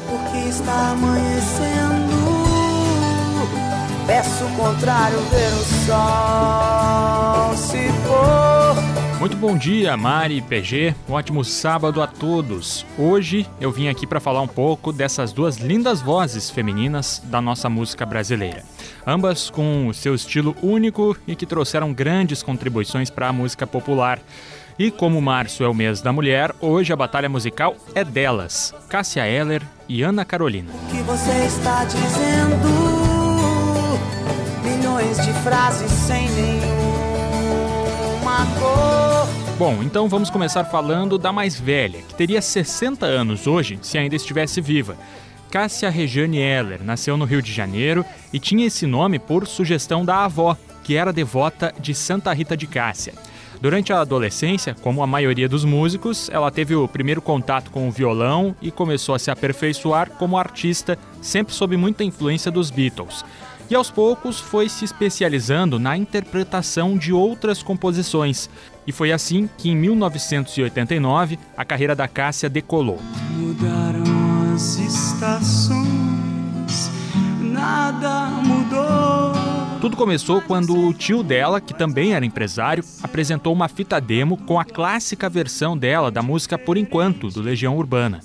Porque 0.08 0.48
está 0.48 0.90
amanhecendo 0.90 2.14
Peço 4.06 4.44
o 4.44 4.56
contrário, 4.56 5.18
ver 5.30 5.52
o 5.54 5.64
sol 5.86 7.56
se 7.56 7.88
pôr. 8.06 8.93
Muito 9.24 9.38
bom 9.38 9.56
dia, 9.56 9.96
Mari 9.96 10.42
PG. 10.42 10.94
Um 11.08 11.14
ótimo 11.14 11.42
sábado 11.42 12.02
a 12.02 12.06
todos. 12.06 12.84
Hoje 12.98 13.48
eu 13.58 13.72
vim 13.72 13.88
aqui 13.88 14.06
para 14.06 14.20
falar 14.20 14.42
um 14.42 14.46
pouco 14.46 14.92
dessas 14.92 15.32
duas 15.32 15.56
lindas 15.56 16.02
vozes 16.02 16.50
femininas 16.50 17.22
da 17.24 17.40
nossa 17.40 17.70
música 17.70 18.04
brasileira. 18.04 18.62
Ambas 19.06 19.48
com 19.48 19.88
o 19.88 19.94
seu 19.94 20.14
estilo 20.14 20.54
único 20.62 21.16
e 21.26 21.34
que 21.34 21.46
trouxeram 21.46 21.90
grandes 21.90 22.42
contribuições 22.42 23.08
para 23.08 23.28
a 23.28 23.32
música 23.32 23.66
popular. 23.66 24.20
E 24.78 24.90
como 24.90 25.22
março 25.22 25.64
é 25.64 25.68
o 25.68 25.72
mês 25.72 26.02
da 26.02 26.12
mulher, 26.12 26.54
hoje 26.60 26.92
a 26.92 26.96
batalha 26.96 27.30
musical 27.30 27.78
é 27.94 28.04
delas, 28.04 28.74
Cássia 28.90 29.26
Eller 29.26 29.62
e 29.88 30.02
Ana 30.02 30.26
Carolina. 30.26 30.70
O 30.70 30.90
que 30.90 31.02
você 31.02 31.46
está 31.46 31.82
dizendo? 31.86 32.58
milhões 34.62 35.16
de 35.24 35.32
frases 35.42 35.90
sem 35.90 36.28
nenhuma 36.28 36.74
cor. 38.60 38.93
Bom, 39.56 39.84
então 39.84 40.08
vamos 40.08 40.30
começar 40.30 40.64
falando 40.64 41.16
da 41.16 41.32
mais 41.32 41.58
velha, 41.58 42.02
que 42.02 42.14
teria 42.16 42.42
60 42.42 43.06
anos 43.06 43.46
hoje 43.46 43.78
se 43.82 43.96
ainda 43.96 44.16
estivesse 44.16 44.60
viva. 44.60 44.96
Cássia 45.48 45.88
Regiane 45.88 46.38
Eller 46.38 46.82
nasceu 46.82 47.16
no 47.16 47.24
Rio 47.24 47.40
de 47.40 47.52
Janeiro 47.52 48.04
e 48.32 48.40
tinha 48.40 48.66
esse 48.66 48.84
nome 48.84 49.20
por 49.20 49.46
sugestão 49.46 50.04
da 50.04 50.24
avó, 50.24 50.56
que 50.82 50.96
era 50.96 51.12
devota 51.12 51.72
de 51.78 51.94
Santa 51.94 52.32
Rita 52.32 52.56
de 52.56 52.66
Cássia. 52.66 53.14
Durante 53.60 53.92
a 53.92 54.00
adolescência, 54.00 54.74
como 54.82 55.04
a 55.04 55.06
maioria 55.06 55.48
dos 55.48 55.64
músicos, 55.64 56.28
ela 56.30 56.50
teve 56.50 56.74
o 56.74 56.88
primeiro 56.88 57.22
contato 57.22 57.70
com 57.70 57.86
o 57.88 57.92
violão 57.92 58.56
e 58.60 58.72
começou 58.72 59.14
a 59.14 59.20
se 59.20 59.30
aperfeiçoar 59.30 60.10
como 60.10 60.36
artista, 60.36 60.98
sempre 61.22 61.54
sob 61.54 61.76
muita 61.76 62.02
influência 62.02 62.50
dos 62.50 62.72
Beatles 62.72 63.24
e 63.70 63.74
aos 63.74 63.90
poucos 63.90 64.38
foi 64.38 64.68
se 64.68 64.84
especializando 64.84 65.78
na 65.78 65.96
interpretação 65.96 66.96
de 66.96 67.12
outras 67.12 67.62
composições. 67.62 68.50
E 68.86 68.92
foi 68.92 69.12
assim 69.12 69.48
que 69.58 69.70
em 69.70 69.76
1989 69.76 71.38
a 71.56 71.64
carreira 71.64 71.94
da 71.96 72.06
Cássia 72.06 72.48
decolou. 72.48 73.00
Mudaram 73.36 74.04
as 74.54 74.76
estações, 74.78 75.80
nada 77.40 78.28
mudou. 78.42 79.32
Tudo 79.80 79.96
começou 79.96 80.40
quando 80.40 80.74
o 80.74 80.94
tio 80.94 81.22
dela, 81.22 81.60
que 81.60 81.74
também 81.74 82.14
era 82.14 82.24
empresário, 82.24 82.82
apresentou 83.02 83.52
uma 83.52 83.68
fita 83.68 84.00
demo 84.00 84.36
com 84.36 84.58
a 84.58 84.64
clássica 84.64 85.28
versão 85.28 85.76
dela 85.76 86.10
da 86.10 86.22
música 86.22 86.56
Por 86.56 86.78
Enquanto, 86.78 87.28
do 87.28 87.42
Legião 87.42 87.76
Urbana. 87.76 88.20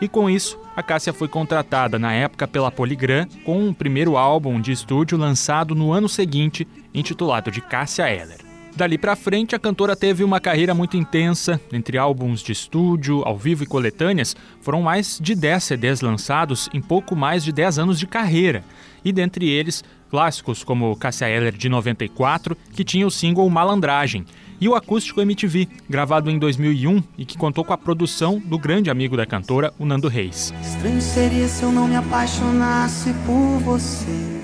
E 0.00 0.06
com 0.06 0.30
isso, 0.30 0.58
a 0.76 0.82
Cássia 0.82 1.12
foi 1.12 1.28
contratada 1.28 1.98
na 1.98 2.12
época 2.12 2.46
pela 2.46 2.70
Polygram 2.70 3.26
com 3.44 3.60
um 3.60 3.74
primeiro 3.74 4.16
álbum 4.16 4.60
de 4.60 4.72
estúdio 4.72 5.18
lançado 5.18 5.74
no 5.74 5.92
ano 5.92 6.08
seguinte, 6.08 6.66
intitulado 6.94 7.50
de 7.50 7.60
Cássia 7.60 8.08
Eller. 8.08 8.49
Dali 8.76 8.96
para 8.96 9.16
frente, 9.16 9.54
a 9.54 9.58
cantora 9.58 9.96
teve 9.96 10.24
uma 10.24 10.40
carreira 10.40 10.72
muito 10.72 10.96
intensa, 10.96 11.60
entre 11.72 11.98
álbuns 11.98 12.42
de 12.42 12.52
estúdio, 12.52 13.22
ao 13.26 13.36
vivo 13.36 13.64
e 13.64 13.66
coletâneas, 13.66 14.34
foram 14.60 14.80
mais 14.80 15.18
de 15.20 15.34
10 15.34 15.64
CDs 15.64 16.00
lançados 16.00 16.68
em 16.72 16.80
pouco 16.80 17.14
mais 17.16 17.44
de 17.44 17.52
10 17.52 17.78
anos 17.78 17.98
de 17.98 18.06
carreira, 18.06 18.64
e 19.04 19.12
dentre 19.12 19.48
eles, 19.48 19.84
clássicos 20.08 20.64
como 20.64 20.96
Cássia 20.96 21.28
Eller 21.28 21.52
de 21.52 21.68
94, 21.68 22.56
que 22.72 22.84
tinha 22.84 23.06
o 23.06 23.10
single 23.10 23.48
Malandragem, 23.50 24.24
e 24.60 24.68
o 24.68 24.74
Acústico 24.74 25.20
MTV, 25.20 25.68
gravado 25.88 26.30
em 26.30 26.38
2001 26.38 27.02
e 27.16 27.24
que 27.24 27.38
contou 27.38 27.64
com 27.64 27.72
a 27.72 27.78
produção 27.78 28.38
do 28.38 28.58
grande 28.58 28.90
amigo 28.90 29.16
da 29.16 29.24
cantora, 29.24 29.72
o 29.78 29.86
Nando 29.86 30.06
Reis. 30.06 30.52
Estranho 30.62 31.00
seria 31.00 31.48
se 31.48 31.62
eu 31.62 31.72
não 31.72 31.88
me 31.88 31.96
apaixonasse 31.96 33.14
por 33.24 33.58
você. 33.60 34.40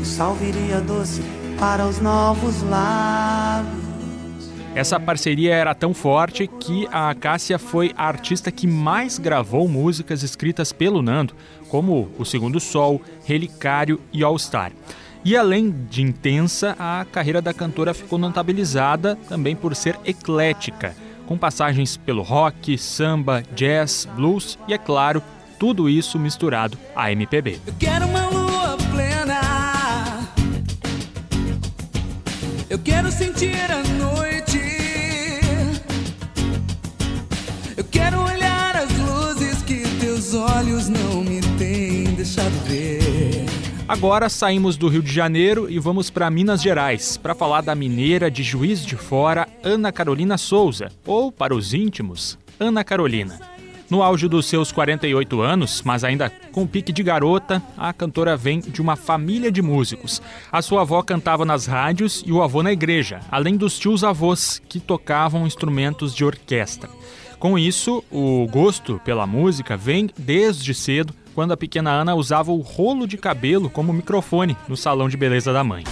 O 0.00 0.04
sal 0.04 0.34
viria 0.36 0.80
doce 0.80 1.22
para 1.60 1.86
os 1.86 2.00
novos 2.00 2.62
lábios. 2.62 3.70
Essa 4.74 4.98
parceria 4.98 5.54
era 5.54 5.74
tão 5.74 5.92
forte 5.92 6.46
que 6.46 6.88
a 6.90 7.14
Cássia 7.14 7.58
foi 7.58 7.92
a 7.98 8.06
artista 8.06 8.50
que 8.50 8.66
mais 8.66 9.18
gravou 9.18 9.68
músicas 9.68 10.22
escritas 10.22 10.72
pelo 10.72 11.02
Nando, 11.02 11.34
como 11.68 12.10
O 12.18 12.24
Segundo 12.24 12.58
Sol, 12.58 13.02
Relicário 13.24 14.00
e 14.10 14.24
All 14.24 14.38
Star. 14.38 14.72
E 15.22 15.36
além 15.36 15.70
de 15.70 16.00
intensa, 16.00 16.74
a 16.78 17.04
carreira 17.04 17.42
da 17.42 17.52
cantora 17.52 17.92
ficou 17.92 18.18
notabilizada 18.18 19.18
também 19.28 19.54
por 19.54 19.76
ser 19.76 19.98
eclética, 20.06 20.96
com 21.26 21.36
passagens 21.36 21.94
pelo 21.94 22.22
rock, 22.22 22.78
samba, 22.78 23.42
jazz, 23.54 24.08
blues 24.16 24.58
e, 24.66 24.72
é 24.72 24.78
claro, 24.78 25.22
tudo 25.58 25.90
isso 25.90 26.18
misturado 26.18 26.78
a 26.96 27.12
MPB. 27.12 27.60
Eu 27.66 27.74
quero 27.78 28.06
uma 28.06 28.30
lua 28.30 28.39
Eu 32.70 32.78
quero 32.78 33.10
sentir 33.10 33.68
a 33.68 33.82
noite. 33.98 34.60
Eu 37.76 37.82
quero 37.82 38.22
olhar 38.22 38.76
as 38.76 38.96
luzes 38.96 39.60
que 39.62 39.82
teus 39.98 40.34
olhos 40.34 40.88
não 40.88 41.20
me 41.24 41.40
têm 41.58 42.04
deixado 42.14 42.52
ver. 42.68 43.44
Agora 43.88 44.28
saímos 44.28 44.76
do 44.76 44.86
Rio 44.86 45.02
de 45.02 45.12
Janeiro 45.12 45.68
e 45.68 45.80
vamos 45.80 46.10
para 46.10 46.30
Minas 46.30 46.62
Gerais 46.62 47.16
para 47.16 47.34
falar 47.34 47.60
da 47.60 47.74
mineira 47.74 48.30
de 48.30 48.44
Juiz 48.44 48.86
de 48.86 48.94
Fora, 48.94 49.48
Ana 49.64 49.90
Carolina 49.90 50.38
Souza, 50.38 50.92
ou 51.04 51.32
para 51.32 51.52
os 51.52 51.74
íntimos, 51.74 52.38
Ana 52.60 52.84
Carolina. 52.84 53.40
No 53.90 54.04
auge 54.04 54.28
dos 54.28 54.46
seus 54.46 54.70
48 54.70 55.40
anos, 55.40 55.82
mas 55.84 56.04
ainda 56.04 56.30
com 56.52 56.64
pique 56.64 56.92
de 56.92 57.02
garota, 57.02 57.60
a 57.76 57.92
cantora 57.92 58.36
vem 58.36 58.60
de 58.60 58.80
uma 58.80 58.94
família 58.94 59.50
de 59.50 59.60
músicos. 59.60 60.22
A 60.52 60.62
sua 60.62 60.82
avó 60.82 61.02
cantava 61.02 61.44
nas 61.44 61.66
rádios 61.66 62.22
e 62.24 62.30
o 62.30 62.40
avô 62.40 62.62
na 62.62 62.70
igreja, 62.70 63.18
além 63.28 63.56
dos 63.56 63.76
tios 63.80 64.04
avós 64.04 64.62
que 64.68 64.78
tocavam 64.78 65.44
instrumentos 65.44 66.14
de 66.14 66.24
orquestra. 66.24 66.88
Com 67.40 67.58
isso, 67.58 68.04
o 68.12 68.46
gosto 68.48 69.00
pela 69.04 69.26
música 69.26 69.76
vem 69.76 70.08
desde 70.16 70.72
cedo 70.72 71.12
quando 71.34 71.52
a 71.52 71.56
pequena 71.56 71.90
Ana 71.90 72.14
usava 72.14 72.52
o 72.52 72.60
rolo 72.60 73.08
de 73.08 73.16
cabelo 73.16 73.68
como 73.68 73.92
microfone 73.92 74.56
no 74.68 74.76
salão 74.76 75.08
de 75.08 75.16
beleza 75.16 75.52
da 75.52 75.64
mãe. 75.64 75.82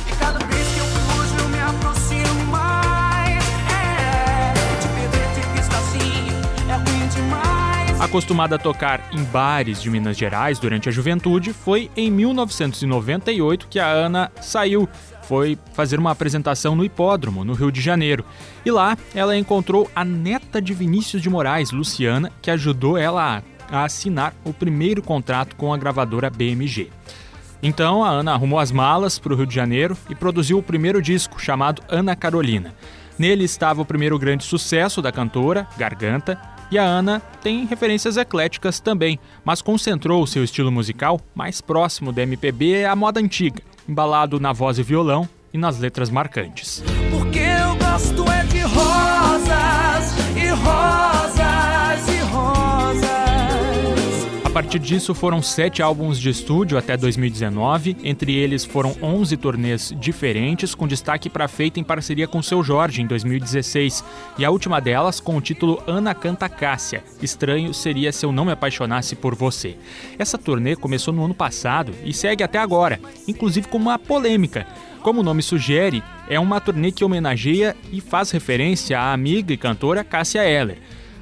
Acostumada 8.00 8.54
a 8.54 8.58
tocar 8.58 9.08
em 9.12 9.24
bares 9.24 9.82
de 9.82 9.90
Minas 9.90 10.16
Gerais 10.16 10.60
durante 10.60 10.88
a 10.88 10.92
juventude, 10.92 11.52
foi 11.52 11.90
em 11.96 12.08
1998 12.12 13.66
que 13.66 13.80
a 13.80 13.88
Ana 13.88 14.30
saiu 14.40 14.88
foi 15.22 15.58
fazer 15.72 15.98
uma 15.98 16.12
apresentação 16.12 16.76
no 16.76 16.84
Hipódromo, 16.84 17.44
no 17.44 17.54
Rio 17.54 17.72
de 17.72 17.80
Janeiro. 17.80 18.24
E 18.64 18.70
lá 18.70 18.96
ela 19.12 19.36
encontrou 19.36 19.90
a 19.94 20.04
neta 20.04 20.62
de 20.62 20.72
Vinícius 20.72 21.20
de 21.20 21.28
Moraes, 21.28 21.72
Luciana, 21.72 22.32
que 22.40 22.52
ajudou 22.52 22.96
ela 22.96 23.42
a, 23.68 23.84
assinar 23.84 24.32
o 24.44 24.54
primeiro 24.54 25.02
contrato 25.02 25.56
com 25.56 25.74
a 25.74 25.76
gravadora 25.76 26.30
BMG. 26.30 26.90
Então 27.60 28.04
a 28.04 28.10
Ana 28.10 28.32
arrumou 28.32 28.60
as 28.60 28.70
malas 28.70 29.18
para 29.18 29.32
o 29.32 29.36
Rio 29.36 29.46
de 29.46 29.54
Janeiro 29.56 29.96
e 30.08 30.14
produziu 30.14 30.58
o 30.58 30.62
primeiro 30.62 31.02
disco, 31.02 31.42
chamado 31.42 31.82
Ana 31.88 32.14
Carolina. 32.14 32.72
Nele 33.18 33.42
estava 33.42 33.82
o 33.82 33.84
primeiro 33.84 34.16
grande 34.20 34.44
sucesso 34.44 35.02
da 35.02 35.10
cantora, 35.10 35.66
Garganta, 35.76 36.40
e 36.70 36.78
a 36.78 36.84
Ana 36.84 37.20
tem 37.42 37.64
referências 37.64 38.16
ecléticas 38.16 38.80
também, 38.80 39.18
mas 39.44 39.62
concentrou 39.62 40.26
seu 40.26 40.44
estilo 40.44 40.70
musical 40.70 41.20
mais 41.34 41.60
próximo 41.60 42.12
da 42.12 42.22
MPB 42.22 42.84
à 42.84 42.94
moda 42.94 43.20
antiga, 43.20 43.62
embalado 43.88 44.38
na 44.38 44.52
voz 44.52 44.78
e 44.78 44.82
violão 44.82 45.28
e 45.52 45.58
nas 45.58 45.78
letras 45.78 46.10
marcantes. 46.10 46.82
Porque 47.10 47.38
eu 47.38 47.76
gosto 47.76 48.30
é 48.30 48.44
de 48.44 48.60
rosas 48.62 50.14
e 50.36 50.48
rosas 50.48 51.27
partir 54.62 54.80
disso 54.80 55.14
foram 55.14 55.40
sete 55.40 55.82
álbuns 55.82 56.18
de 56.18 56.30
estúdio 56.30 56.76
até 56.76 56.96
2019, 56.96 57.98
entre 58.02 58.34
eles 58.34 58.64
foram 58.64 58.92
11 59.00 59.36
turnês 59.36 59.94
diferentes, 59.96 60.74
com 60.74 60.88
destaque 60.88 61.30
para 61.30 61.46
feita 61.46 61.78
em 61.78 61.84
parceria 61.84 62.26
com 62.26 62.42
seu 62.42 62.60
Jorge 62.64 63.00
em 63.00 63.06
2016, 63.06 64.02
e 64.36 64.44
a 64.44 64.50
última 64.50 64.80
delas 64.80 65.20
com 65.20 65.36
o 65.36 65.40
título 65.40 65.80
Ana 65.86 66.12
Canta 66.12 66.48
Cássia. 66.48 67.04
Estranho 67.22 67.72
seria 67.72 68.10
se 68.10 68.26
eu 68.26 68.32
não 68.32 68.44
me 68.44 68.50
apaixonasse 68.50 69.14
por 69.14 69.32
você. 69.32 69.76
Essa 70.18 70.36
turnê 70.36 70.74
começou 70.74 71.14
no 71.14 71.24
ano 71.24 71.34
passado 71.34 71.94
e 72.04 72.12
segue 72.12 72.42
até 72.42 72.58
agora, 72.58 72.98
inclusive 73.28 73.68
com 73.68 73.78
uma 73.78 73.96
polêmica. 73.96 74.66
Como 75.02 75.20
o 75.20 75.24
nome 75.24 75.40
sugere, 75.40 76.02
é 76.28 76.40
uma 76.40 76.60
turnê 76.60 76.90
que 76.90 77.04
homenageia 77.04 77.76
e 77.92 78.00
faz 78.00 78.32
referência 78.32 78.98
à 78.98 79.12
amiga 79.12 79.52
e 79.52 79.56
cantora 79.56 80.02
Cássia 80.02 80.44
Eller. 80.44 80.78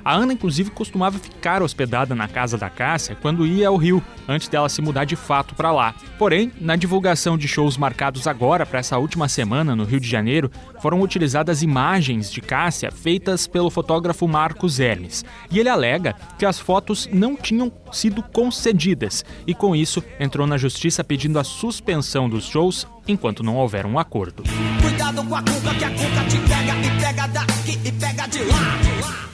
A 0.07 0.15
Ana, 0.15 0.33
inclusive, 0.33 0.71
costumava 0.71 1.19
ficar 1.19 1.65
hospedada 1.65 2.15
na 2.15 2.29
casa 2.29 2.57
da 2.57 2.71
Cássia 2.71 3.19
quando 3.21 3.45
ia 3.45 3.67
ao 3.67 3.77
Rio, 3.77 4.01
antes 4.29 4.47
dela 4.47 4.69
se 4.69 4.81
mudar 4.81 5.05
de 5.05 5.17
fato 5.17 5.53
para 5.57 5.73
lá. 5.73 5.97
Porém, 6.17 6.53
na 6.61 6.77
divulgação 6.77 7.37
de 7.37 7.49
shows 7.49 7.77
marcados 7.77 8.29
agora 8.29 8.65
para 8.65 8.79
essa 8.79 8.97
última 8.99 9.27
semana 9.29 9.75
no 9.75 9.83
Rio 9.83 9.99
de 9.99 10.09
Janeiro, 10.09 10.49
foram 10.81 11.01
utilizadas 11.01 11.61
imagens 11.61 12.31
de 12.31 12.41
Cássia 12.41 12.93
feitas 12.93 13.49
pelo 13.49 13.69
fotógrafo 13.69 14.29
Marcos 14.29 14.79
Hermes. 14.79 15.25
E 15.51 15.59
ele 15.59 15.69
alega 15.69 16.15
que 16.39 16.47
as 16.47 16.61
fotos 16.61 17.09
não 17.13 17.35
tinham 17.35 17.73
sido 17.91 18.23
concedidas 18.23 19.25
e, 19.45 19.57
com 19.57 19.75
isso, 19.75 20.05
entrou 20.21 20.47
na 20.47 20.57
justiça 20.57 21.03
pedindo 21.03 21.37
a 21.37 21.43
suspensão 21.43 22.29
dos 22.29 22.45
shows 22.45 22.87
enquanto 23.07 23.43
não 23.43 23.57
houver 23.57 23.87
um 23.87 23.99
acordo. 23.99 24.43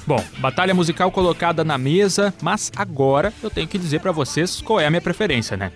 Bom, 0.06 0.24
batalha 0.38 0.74
musical 0.74 1.10
colocada 1.12 1.62
na 1.64 1.78
mesa, 1.78 2.34
mas 2.42 2.72
agora 2.74 3.32
eu 3.42 3.50
tenho 3.50 3.68
que 3.68 3.78
dizer 3.78 4.00
para 4.00 4.12
vocês 4.12 4.60
qual 4.60 4.80
é 4.80 4.86
a 4.86 4.90
minha 4.90 5.00
preferência, 5.00 5.56
né? 5.56 5.72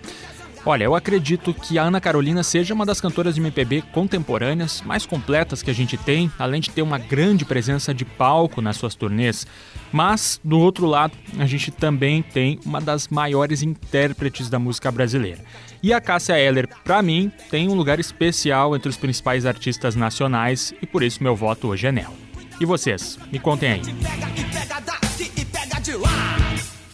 Olha, 0.69 0.83
eu 0.83 0.95
acredito 0.95 1.53
que 1.53 1.79
a 1.79 1.83
Ana 1.83 2.01
Carolina 2.01 2.43
seja 2.43 2.73
uma 2.73 2.85
das 2.85 2.99
cantoras 2.99 3.35
de 3.35 3.39
MPB 3.39 3.83
contemporâneas 3.93 4.81
mais 4.81 5.05
completas 5.05 5.63
que 5.63 5.71
a 5.71 5.73
gente 5.73 5.95
tem, 5.95 6.29
além 6.37 6.59
de 6.59 6.69
ter 6.71 6.81
uma 6.81 6.97
grande 6.97 7.45
presença 7.45 7.93
de 7.93 8.03
palco 8.03 8.61
nas 8.61 8.75
suas 8.75 8.93
turnês. 8.93 9.47
Mas, 9.93 10.41
do 10.43 10.59
outro 10.59 10.85
lado, 10.85 11.13
a 11.39 11.45
gente 11.45 11.71
também 11.71 12.21
tem 12.21 12.59
uma 12.65 12.81
das 12.81 13.07
maiores 13.07 13.63
intérpretes 13.63 14.49
da 14.49 14.59
música 14.59 14.91
brasileira. 14.91 15.39
E 15.81 15.93
a 15.93 16.01
Cássia 16.01 16.37
Eller, 16.37 16.67
para 16.83 17.01
mim, 17.01 17.31
tem 17.49 17.69
um 17.69 17.73
lugar 17.73 17.97
especial 17.97 18.75
entre 18.75 18.89
os 18.89 18.97
principais 18.97 19.45
artistas 19.45 19.95
nacionais 19.95 20.73
e 20.81 20.85
por 20.85 21.01
isso 21.01 21.23
meu 21.23 21.33
voto 21.33 21.69
hoje 21.69 21.87
é 21.87 21.93
nela. 21.93 22.13
E 22.59 22.65
vocês? 22.65 23.17
Me 23.31 23.39
contem 23.39 23.71
aí. 23.71 23.81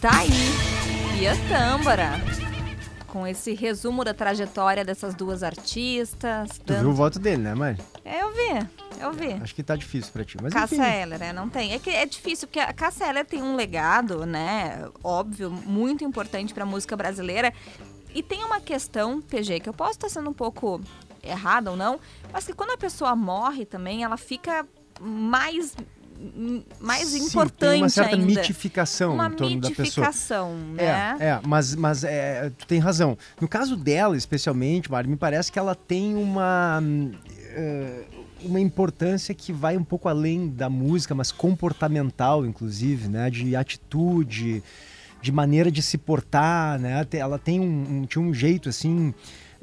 Tá 0.00 0.18
aí, 0.20 1.18
Pia 1.18 1.36
Tâmbara. 1.48 2.43
Com 3.14 3.24
esse 3.24 3.54
resumo 3.54 4.02
da 4.02 4.12
trajetória 4.12 4.84
dessas 4.84 5.14
duas 5.14 5.44
artistas. 5.44 6.58
Tu 6.58 6.64
dando... 6.64 6.80
viu 6.80 6.90
o 6.90 6.94
voto 6.94 7.20
dele, 7.20 7.42
né, 7.42 7.54
mãe? 7.54 7.78
É, 8.04 8.22
eu 8.22 8.32
vi. 8.32 8.68
Eu 9.00 9.12
vi. 9.12 9.32
Acho 9.40 9.54
que 9.54 9.62
tá 9.62 9.76
difícil 9.76 10.12
pra 10.12 10.24
ti. 10.24 10.36
Mas 10.42 10.52
Cássia 10.52 10.76
enfim. 10.76 11.02
Eller, 11.02 11.20
né? 11.20 11.32
Não 11.32 11.48
tem. 11.48 11.74
É 11.74 11.78
que 11.78 11.90
é 11.90 12.04
difícil, 12.04 12.48
porque 12.48 12.58
a 12.58 12.72
Cássia 12.72 13.08
Eller 13.08 13.24
tem 13.24 13.40
um 13.40 13.54
legado, 13.54 14.26
né? 14.26 14.88
Óbvio, 15.04 15.48
muito 15.48 16.02
importante 16.02 16.52
pra 16.52 16.66
música 16.66 16.96
brasileira. 16.96 17.54
E 18.12 18.20
tem 18.20 18.42
uma 18.42 18.60
questão, 18.60 19.22
PG, 19.22 19.60
que 19.60 19.68
eu 19.68 19.72
posso 19.72 19.92
estar 19.92 20.08
sendo 20.08 20.30
um 20.30 20.34
pouco 20.34 20.80
errada 21.22 21.70
ou 21.70 21.76
não, 21.76 22.00
mas 22.32 22.44
que 22.44 22.52
quando 22.52 22.72
a 22.72 22.76
pessoa 22.76 23.14
morre 23.14 23.64
também, 23.64 24.02
ela 24.02 24.16
fica 24.16 24.66
mais 25.00 25.76
mais 26.80 27.08
Sim, 27.08 27.24
importante 27.24 27.72
tem 27.72 27.82
uma 27.82 27.88
certa 27.88 28.16
ainda. 28.16 28.26
mitificação 28.26 29.14
uma 29.14 29.26
em 29.26 29.30
torno 29.32 29.60
da 29.60 29.70
pessoa. 29.70 30.10
né? 30.54 31.16
É, 31.18 31.24
é 31.26 31.40
mas, 31.44 31.74
mas 31.74 32.04
é, 32.04 32.50
tu 32.56 32.66
tem 32.66 32.78
razão. 32.78 33.16
No 33.40 33.48
caso 33.48 33.76
dela, 33.76 34.16
especialmente, 34.16 34.90
Mari, 34.90 35.08
me 35.08 35.16
parece 35.16 35.50
que 35.50 35.58
ela 35.58 35.74
tem 35.74 36.14
uma... 36.14 36.80
Uh, 36.80 38.24
uma 38.44 38.60
importância 38.60 39.34
que 39.34 39.54
vai 39.54 39.74
um 39.74 39.84
pouco 39.84 40.06
além 40.06 40.50
da 40.50 40.68
música, 40.68 41.14
mas 41.14 41.32
comportamental, 41.32 42.44
inclusive, 42.44 43.08
né? 43.08 43.30
De 43.30 43.56
atitude, 43.56 44.62
de 45.22 45.32
maneira 45.32 45.70
de 45.70 45.80
se 45.80 45.96
portar, 45.96 46.78
né? 46.78 47.06
Ela 47.12 47.38
tem 47.38 47.58
um, 47.58 48.00
um 48.00 48.06
tinha 48.06 48.22
um 48.22 48.34
jeito, 48.34 48.68
assim 48.68 49.14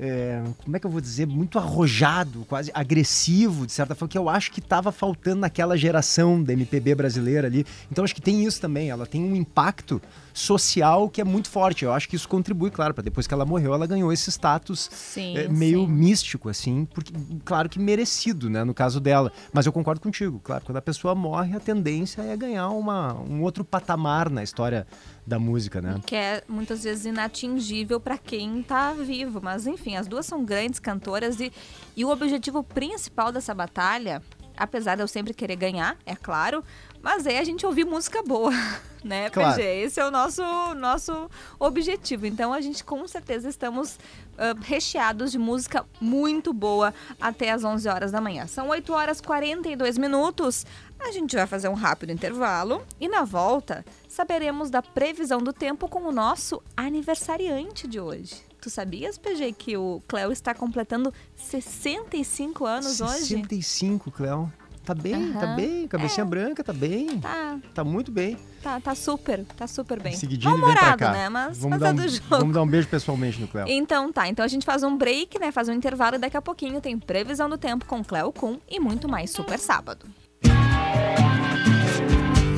é, 0.04 0.42
como 0.64 0.76
é 0.76 0.80
que 0.80 0.88
eu 0.88 0.90
vou 0.90 1.00
dizer, 1.00 1.28
muito 1.28 1.60
arrojado, 1.60 2.44
quase 2.50 2.72
agressivo, 2.74 3.68
de 3.68 3.72
certa 3.72 3.94
forma, 3.94 4.10
que 4.10 4.18
eu 4.18 4.28
acho 4.28 4.52
que 4.52 4.60
estava 4.60 4.92
faltando 4.92 5.42
naquela 5.42 5.78
geração 5.78 6.42
da 6.42 6.52
MPB 6.54 6.96
brasileira 6.96 7.48
ali. 7.48 7.64
Então 7.92 8.04
acho 8.04 8.16
que 8.16 8.22
tem 8.22 8.44
isso 8.44 8.60
também, 8.60 8.90
ela 8.90 9.06
tem 9.06 9.24
um 9.24 9.36
impacto 9.36 10.02
social 10.34 11.10
que 11.10 11.22
é 11.22 11.24
muito 11.24 11.50
forte. 11.50 11.86
Eu 11.86 11.94
acho 11.94 12.08
que 12.08 12.16
isso 12.16 12.28
contribui, 12.28 12.72
claro, 12.72 12.94
para 12.94 13.04
depois 13.04 13.28
que 13.28 13.34
ela 13.34 13.46
morreu, 13.46 13.74
ela 13.74 13.88
ganhou 13.88 14.12
esse 14.12 14.30
status 14.30 14.90
sim, 14.92 15.38
é, 15.38 15.48
meio 15.48 15.86
sim. 15.86 15.92
místico, 15.92 16.50
assim, 16.50 16.86
porque, 16.86 17.14
claro 17.44 17.70
que 17.70 17.80
merecido, 17.80 18.50
né, 18.50 18.64
no 18.64 18.74
caso 18.74 19.00
dela. 19.00 19.32
Mas 19.54 19.66
eu 19.66 19.74
concordo 19.74 20.02
contigo, 20.02 20.40
claro, 20.44 20.64
quando 20.66 20.78
a 20.78 20.82
pessoa 20.82 21.14
morre, 21.16 21.56
a 21.56 21.60
tendência 21.60 22.22
é 22.22 22.36
ganhar 22.36 22.70
uma, 22.70 23.14
um 23.14 23.42
outro 23.42 23.64
patamar 23.64 24.30
na 24.30 24.44
história 24.44 24.88
da 25.26 25.40
música, 25.40 25.82
né? 25.82 26.00
Que 26.06 26.16
é 26.16 26.44
muitas 26.48 26.84
vezes 26.84 27.06
inatingível 27.06 28.00
para 28.00 28.18
quem 28.18 28.62
tá 28.64 28.94
vivo. 28.94 29.40
Mas 29.42 29.68
enfim, 29.68 29.96
as 29.96 30.08
duas 30.08 30.26
são 30.26 30.44
grandes 30.44 30.80
cantoras 30.80 31.40
e, 31.40 31.52
e 31.96 32.04
o 32.04 32.10
objetivo 32.10 32.64
principal 32.64 33.32
dessa 33.32 33.54
batalha, 33.54 34.22
apesar 34.58 34.96
de 34.96 35.04
eu 35.04 35.08
sempre 35.08 35.34
querer 35.34 35.56
ganhar, 35.56 35.98
é 36.06 36.16
claro, 36.16 36.64
mas 37.02 37.26
é 37.26 37.40
a 37.40 37.44
gente 37.44 37.66
ouvir 37.66 37.86
música 37.86 38.22
boa, 38.22 38.52
né, 39.04 39.30
claro. 39.30 39.56
PG? 39.56 39.68
Esse 39.84 40.00
é 40.00 40.06
o 40.06 40.12
nosso, 40.12 40.44
nosso 40.76 41.30
objetivo. 41.60 42.26
Então 42.26 42.54
a 42.54 42.62
gente 42.62 42.84
com 42.84 43.08
certeza 43.08 43.50
estamos 43.50 43.96
uh, 43.96 44.60
recheados 44.62 45.32
de 45.32 45.40
música 45.40 45.86
muito 46.00 46.54
boa 46.54 46.94
até 47.20 47.52
as 47.52 47.64
11 47.64 47.88
horas 47.90 48.12
da 48.12 48.22
manhã. 48.22 48.48
São 48.48 48.70
8 48.70 48.94
horas 48.94 49.20
e 49.20 49.24
42 49.24 49.98
minutos. 49.98 50.66
A 51.00 51.12
gente 51.12 51.36
vai 51.36 51.48
fazer 51.48 51.68
um 51.68 51.74
rápido 51.74 52.12
intervalo 52.12 52.86
e 53.00 53.08
na 53.08 53.24
volta 53.24 53.84
saberemos 54.08 54.70
da 54.70 54.84
previsão 54.84 55.40
do 55.40 55.52
tempo 55.52 55.88
com 55.88 56.04
o 56.04 56.12
nosso 56.12 56.62
aniversariante 56.78 57.88
de 57.88 58.00
hoje. 58.00 58.36
Tu 58.62 58.70
sabias, 58.70 59.18
PG, 59.18 59.54
que 59.54 59.76
o 59.76 60.04
Cléo 60.08 60.32
está 60.32 60.54
completando 60.54 61.12
65 61.36 62.64
anos 62.64 62.98
65, 62.98 63.12
hoje? 63.12 63.28
65, 63.30 64.12
Cléo. 64.12 64.54
Tá 64.84 64.96
bem, 64.96 65.16
uhum. 65.16 65.34
tá 65.34 65.48
bem. 65.48 65.88
Cabecinha 65.88 66.24
é. 66.24 66.28
branca, 66.28 66.64
tá 66.64 66.74
bem. 66.74 67.20
Tá. 67.20 67.60
Tá 67.74 67.84
muito 67.84 68.12
bem. 68.12 68.38
Tá, 68.64 68.80
tá 68.80 68.96
super, 68.96 69.46
tá 69.56 69.68
super 69.68 70.02
bem. 70.02 70.14
Seguidinho 70.16 70.58
vem 70.58 70.74
pra 70.74 70.98
cá. 70.98 71.12
né? 71.12 71.30
Mas 71.30 71.60
vamos 71.60 71.80
dar, 71.80 71.94
um, 71.94 72.08
jogo. 72.08 72.24
vamos 72.30 72.54
dar 72.54 72.62
um 72.64 72.68
beijo 72.68 72.88
pessoalmente 72.88 73.40
no 73.40 73.48
Cléo. 73.48 73.68
Então 73.68 74.12
tá, 74.12 74.28
então 74.28 74.44
a 74.44 74.48
gente 74.48 74.66
faz 74.66 74.84
um 74.84 74.98
break, 74.98 75.40
né? 75.40 75.52
Faz 75.52 75.70
um 75.70 75.74
intervalo 75.74 76.16
e 76.16 76.20
daqui 76.20 76.36
a 76.36 76.42
pouquinho 76.42 76.82
tem 76.82 76.98
previsão 76.98 77.48
do 77.50 77.58
tempo 77.58 77.86
com 77.86 78.04
Cléo 78.04 78.32
Kuhn 78.32 78.58
e 78.68 78.80
muito 78.80 79.08
mais 79.08 79.30
super 79.30 79.60
sábado. 79.60 80.06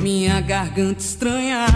Minha 0.00 0.40
garganta 0.40 1.00
estranha 1.00 1.66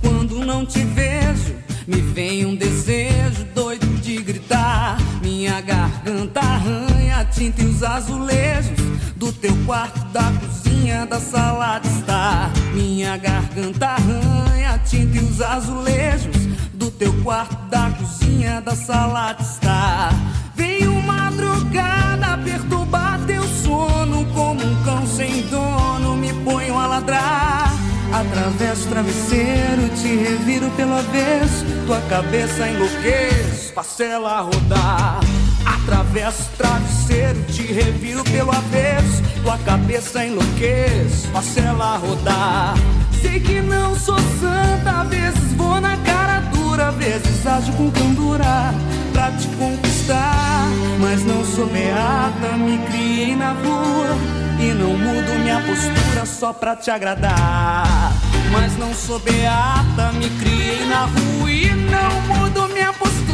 quando 0.00 0.44
não 0.44 0.64
te 0.64 0.82
vejo. 0.84 1.54
Me 1.86 2.00
vem 2.00 2.46
um 2.46 2.54
desejo 2.54 3.44
doido 3.54 3.86
de 4.00 4.16
gritar. 4.22 4.98
Minha 5.22 5.60
garganta 5.60 6.40
arranha 6.40 6.89
a 7.20 7.24
tinta 7.26 7.60
e 7.60 7.66
os 7.66 7.82
azulejos 7.82 8.80
do 9.16 9.30
teu 9.30 9.54
quarto, 9.66 10.00
da 10.06 10.32
cozinha, 10.40 11.04
da 11.04 11.20
sala 11.20 11.78
de 11.78 11.88
estar. 11.88 12.50
Minha 12.72 13.16
garganta 13.18 13.88
arranha 13.88 14.70
a 14.74 14.78
tinta 14.78 15.18
e 15.18 15.20
os 15.20 15.42
azulejos 15.42 16.34
do 16.72 16.90
teu 16.90 17.12
quarto, 17.22 17.54
da 17.68 17.90
cozinha, 17.90 18.62
da 18.62 18.74
sala 18.74 19.34
de 19.34 19.42
estar. 19.42 20.14
Veio 20.54 20.94
madrugada 21.02 22.38
perturbar 22.42 23.20
teu 23.26 23.42
sono 23.42 24.24
como 24.32 24.64
um 24.64 24.82
cão 24.82 25.06
sem 25.06 25.42
dono. 25.48 26.16
Me 26.16 26.32
ponho 26.42 26.78
a 26.78 26.86
ladrar 26.86 27.70
Atravesso 28.12 28.86
o 28.86 28.90
travesseiro, 28.90 29.88
te 30.00 30.08
reviro 30.08 30.70
pelo 30.70 30.94
avesso. 30.94 31.64
Tua 31.86 32.00
cabeça 32.08 32.66
enlouqueço, 32.68 33.72
faço 33.72 34.02
ela 34.02 34.40
rodar. 34.40 35.20
Atravesso 35.64 36.42
o 36.42 36.56
travesseiro, 36.56 37.42
te 37.44 37.62
reviro 37.62 38.22
pelo 38.24 38.50
avesso. 38.50 39.22
Tua 39.42 39.58
cabeça 39.58 40.24
enlouqueço, 40.24 41.28
faço 41.32 41.60
ela 41.60 41.96
rodar. 41.96 42.74
Sei 43.20 43.40
que 43.40 43.60
não 43.60 43.94
sou 43.94 44.18
santa, 44.40 45.02
às 45.02 45.08
vezes 45.08 45.52
vou 45.54 45.80
na 45.80 45.96
cara 45.98 46.40
dura, 46.52 46.88
às 46.88 46.94
vezes 46.96 47.46
ajo 47.46 47.72
com 47.72 47.90
candura 47.90 48.74
pra 49.12 49.30
te 49.32 49.48
conquistar. 49.48 50.68
Mas 51.00 51.24
não 51.24 51.44
sou 51.44 51.66
beata, 51.66 52.56
me 52.56 52.78
criei 52.86 53.36
na 53.36 53.52
rua. 53.52 54.16
E 54.58 54.74
não 54.74 54.96
mudo 54.96 55.38
minha 55.42 55.60
postura 55.60 56.26
só 56.26 56.52
pra 56.52 56.76
te 56.76 56.90
agradar. 56.90 58.12
Mas 58.52 58.76
não 58.76 58.92
sou 58.94 59.18
beata, 59.18 60.12
me 60.12 60.28
criei 60.38 60.86
na 60.86 61.06
rua. 61.06 61.50
E 61.50 61.70
não 61.70 62.36
mudo 62.36 62.68
minha 62.72 62.92
postura 62.92 63.29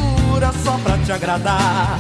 só 0.65 0.79
pra 0.79 0.99
te 0.99 1.13
agradar. 1.13 1.99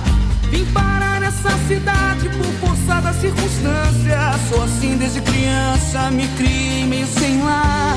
Vim 0.51 0.64
parar 0.66 1.20
nessa 1.20 1.51
cidade 1.66 2.28
por 2.28 2.68
força 2.68 3.01
da 3.01 3.12
circunstância. 3.12 4.18
Sou 4.49 4.62
assim 4.62 4.97
desde 4.97 5.20
criança, 5.20 6.11
me 6.11 6.26
criei 6.37 6.84
meio 6.84 7.07
sem 7.07 7.43
lar. 7.43 7.97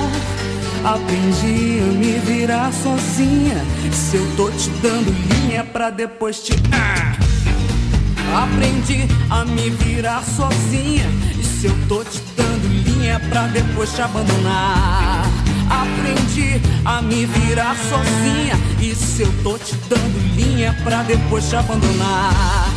Aprendi 0.84 1.80
a 1.82 1.94
me 1.94 2.20
virar 2.20 2.72
sozinha. 2.72 3.66
Se 3.92 4.18
eu 4.18 4.36
tô 4.36 4.50
te 4.52 4.70
dando 4.82 5.12
linha 5.12 5.64
pra 5.64 5.90
depois 5.90 6.40
te. 6.42 6.54
Ah! 6.72 7.18
Aprendi 8.44 9.08
a 9.30 9.44
me 9.44 9.70
virar 9.72 10.24
sozinha. 10.24 11.06
E 11.38 11.44
se 11.44 11.68
eu 11.68 11.76
tô 11.88 12.04
te 12.04 12.22
dando 12.38 12.68
linha 12.68 13.20
pra 13.30 13.48
depois 13.48 13.92
te 13.94 14.02
abandonar? 14.02 15.09
Aprendi 16.00 16.62
a 16.86 17.02
me 17.02 17.26
virar 17.26 17.76
sozinha. 17.76 18.56
E 18.82 18.96
se 18.96 19.24
eu 19.24 19.44
tô 19.44 19.58
te 19.58 19.76
dando 19.90 20.18
linha 20.36 20.74
pra 20.84 21.04
depois 21.04 21.50
te 21.50 21.58
abandonar? 21.58 22.70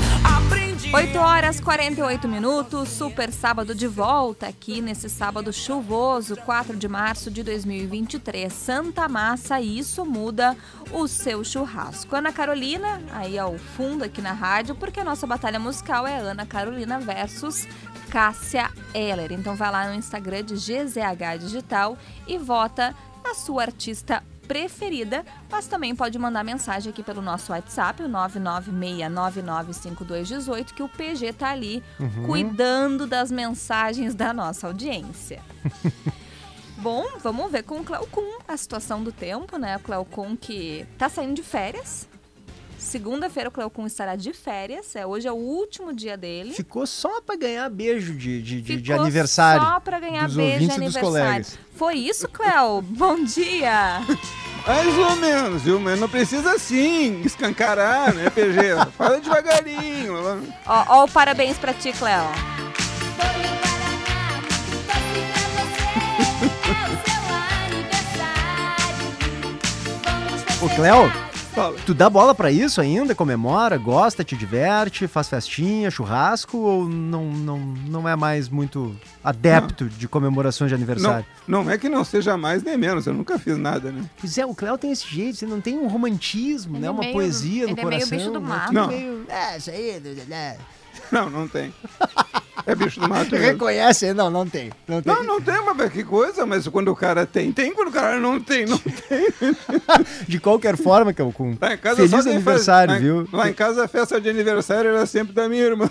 8 0.95 1.19
horas 1.19 1.59
48 1.59 2.29
minutos, 2.29 2.91
super 2.91 3.33
sábado 3.33 3.75
de 3.75 3.87
volta 3.87 4.47
aqui 4.47 4.83
nesse 4.83 5.09
sábado 5.09 5.51
chuvoso, 5.51 6.37
4 6.37 6.77
de 6.77 6.87
março 6.87 7.31
de 7.31 7.43
2023. 7.43 8.53
Santa 8.53 9.09
Massa, 9.09 9.59
isso 9.59 10.05
muda 10.05 10.55
o 10.93 11.09
seu 11.09 11.43
churrasco. 11.43 12.15
Ana 12.15 12.31
Carolina, 12.31 13.01
aí 13.11 13.39
ao 13.39 13.57
fundo 13.57 14.05
aqui 14.05 14.21
na 14.21 14.35
rádio, 14.35 14.75
porque 14.75 15.01
a 15.01 15.05
nossa 15.05 15.27
batalha 15.27 15.59
musical 15.59 16.07
é 16.07 16.19
Ana 16.19 16.45
Carolina 16.45 17.01
versus 17.01 17.67
Cássia 18.11 18.71
Eller. 18.93 19.33
Então 19.33 19.57
vai 19.57 19.71
lá 19.71 19.89
no 19.89 19.95
Instagram 19.95 20.45
de 20.45 20.57
GZH 20.57 21.39
Digital 21.41 21.97
e 22.27 22.37
vota 22.37 22.95
na 23.23 23.35
sua 23.35 23.63
artista 23.63 24.23
preferida, 24.47 25.25
mas 25.51 25.67
também 25.67 25.97
pode 25.97 26.19
mandar 26.19 26.45
mensagem 26.45 26.91
aqui 26.91 27.03
pelo 27.03 27.23
nosso 27.23 27.53
WhatsApp, 27.53 28.03
o 28.03 28.09
996995218, 28.09 30.75
que 30.75 30.83
o 30.83 30.89
PG 30.89 31.33
tá 31.33 31.49
ali 31.51 31.83
uhum. 31.99 32.27
cuidando 32.27 33.07
das 33.07 33.31
mensagens 33.31 34.15
da 34.15 34.31
nossa 34.33 34.67
audiência. 34.67 35.43
Bom, 36.79 37.05
vamos 37.23 37.53
ver 37.53 37.63
com 37.63 37.81
o 37.81 37.85
Cleocum 37.85 38.39
a 38.49 38.57
situação 38.57 39.05
do 39.05 39.13
tempo, 39.13 39.57
né? 39.57 39.77
O 39.77 39.81
Cleocum 39.81 40.37
que 40.37 40.85
tá 40.99 41.09
saindo 41.09 41.35
de 41.35 41.43
férias, 41.43 42.09
Segunda-feira 42.83 43.49
o 43.49 43.53
Cleocum 43.53 43.87
estará 43.87 44.17
de 44.17 44.33
férias. 44.33 44.95
É, 44.97 45.07
hoje 45.07 45.27
é 45.27 45.33
o 45.33 45.37
último 45.37 45.93
dia 45.95 46.17
dele. 46.17 46.53
Ficou 46.53 46.87
só 46.87 47.21
para 47.23 47.37
ganhar 47.37 47.71
beijo 47.71 48.13
de, 48.13 48.43
de, 48.43 48.61
de, 48.61 48.77
de 48.77 48.93
aniversário. 48.93 49.63
Só 49.63 49.81
para 49.81 50.01
ganhar 50.01 50.29
beijo 50.29 50.67
de 50.67 50.71
aniversário. 50.73 51.47
Foi 51.75 51.95
isso, 51.95 52.29
Cleo? 52.29 52.83
Bom 52.99 53.23
dia! 53.25 54.03
Mais 54.67 54.99
ou 54.99 55.17
menos, 55.17 55.63
viu? 55.63 55.81
Mas 55.81 55.99
não 55.99 56.09
precisa 56.09 56.53
assim, 56.53 57.23
escancarar, 57.23 58.13
né, 58.15 58.29
PG? 58.31 58.91
Fala 58.99 59.21
devagarinho. 59.21 60.15
Ó, 60.67 60.85
ó, 60.89 61.05
o 61.05 61.09
parabéns 61.09 61.57
pra 61.59 61.73
ti, 61.73 61.93
Cleo. 61.93 62.25
O 70.63 70.69
Cleo, 70.77 71.11
Fala. 71.55 71.77
Tu 71.85 71.93
dá 71.93 72.09
bola 72.09 72.35
para 72.35 72.51
isso 72.51 72.81
ainda? 72.81 73.15
Comemora, 73.15 73.77
gosta, 73.77 74.25
te 74.25 74.35
diverte, 74.35 75.07
faz 75.07 75.29
festinha, 75.29 75.91
churrasco 75.91 76.57
ou 76.57 76.89
não, 76.89 77.27
não, 77.27 77.59
não 77.59 78.09
é 78.09 78.17
mais 78.17 78.49
muito 78.49 78.97
adepto 79.23 79.85
não. 79.85 79.91
de 79.91 80.09
comemorações 80.09 80.71
de 80.71 80.75
aniversário? 80.75 81.27
Não, 81.47 81.63
não 81.63 81.71
é 81.71 81.77
que 81.77 81.91
não 81.91 82.05
seja 82.05 82.39
mais 82.39 82.63
nem 82.63 82.79
menos, 82.79 83.07
eu 83.07 83.13
nunca 83.13 83.39
fiz 83.39 83.59
nada, 83.59 83.93
né? 83.93 84.03
Pois 84.19 84.39
é, 84.39 84.47
o 84.47 84.55
Cléo 84.55 84.79
tem 84.79 84.93
esse 84.93 85.07
jeito, 85.07 85.37
você 85.37 85.47
não 85.47 85.61
tem 85.61 85.79
um 85.79 85.89
romantismo, 85.89 86.77
ele 86.77 86.83
né? 86.83 86.89
É 86.89 86.91
uma 86.91 87.01
meio, 87.01 87.13
poesia 87.13 87.67
no 87.67 87.77
coração. 87.77 87.93
Ele 87.93 88.03
é 88.03 88.07
meio 88.07 88.21
bicho 88.21 88.33
do 88.33 88.41
né? 88.41 88.49
mato. 88.49 88.73
Não. 88.73 88.87
Meio, 88.89 89.27
é, 89.29 89.59
isso 89.59 89.71
aí, 89.71 90.01
né? 90.27 90.57
Não, 91.11 91.29
não 91.29 91.47
tem. 91.47 91.73
É 92.67 92.75
bicho 92.75 93.01
do 93.01 93.09
mato. 93.09 93.35
Reconhece? 93.35 94.13
Não, 94.13 94.31
não 94.31 94.47
tem. 94.47 94.71
Não, 94.87 95.01
tem. 95.03 95.13
não, 95.13 95.25
não 95.25 95.41
tem, 95.41 95.55
mas 95.75 95.93
que 95.93 96.05
coisa, 96.05 96.45
mas 96.47 96.69
quando 96.69 96.89
o 96.89 96.97
cara 96.97 97.27
tem, 97.27 97.51
tem, 97.51 97.75
quando 97.75 97.89
o 97.89 97.93
cara 97.93 98.21
não 98.21 98.41
tem, 98.41 98.67
não 98.67 98.79
tem. 99.09 99.27
de 100.29 100.39
qualquer 100.39 100.77
forma, 100.77 101.13
com 101.13 101.57
lá 101.61 101.75
em 101.75 101.79
casa 101.79 101.97
feliz 101.97 102.27
aniversário, 102.27 102.93
faz... 102.93 103.03
viu? 103.03 103.29
Lá 103.33 103.49
em 103.49 103.55
casa 103.55 103.85
a 103.85 103.89
festa 103.89 104.21
de 104.21 104.29
aniversário 104.29 104.91
era 104.91 105.07
sempre 105.07 105.33
da 105.33 105.49
minha 105.49 105.63
irmã. 105.63 105.91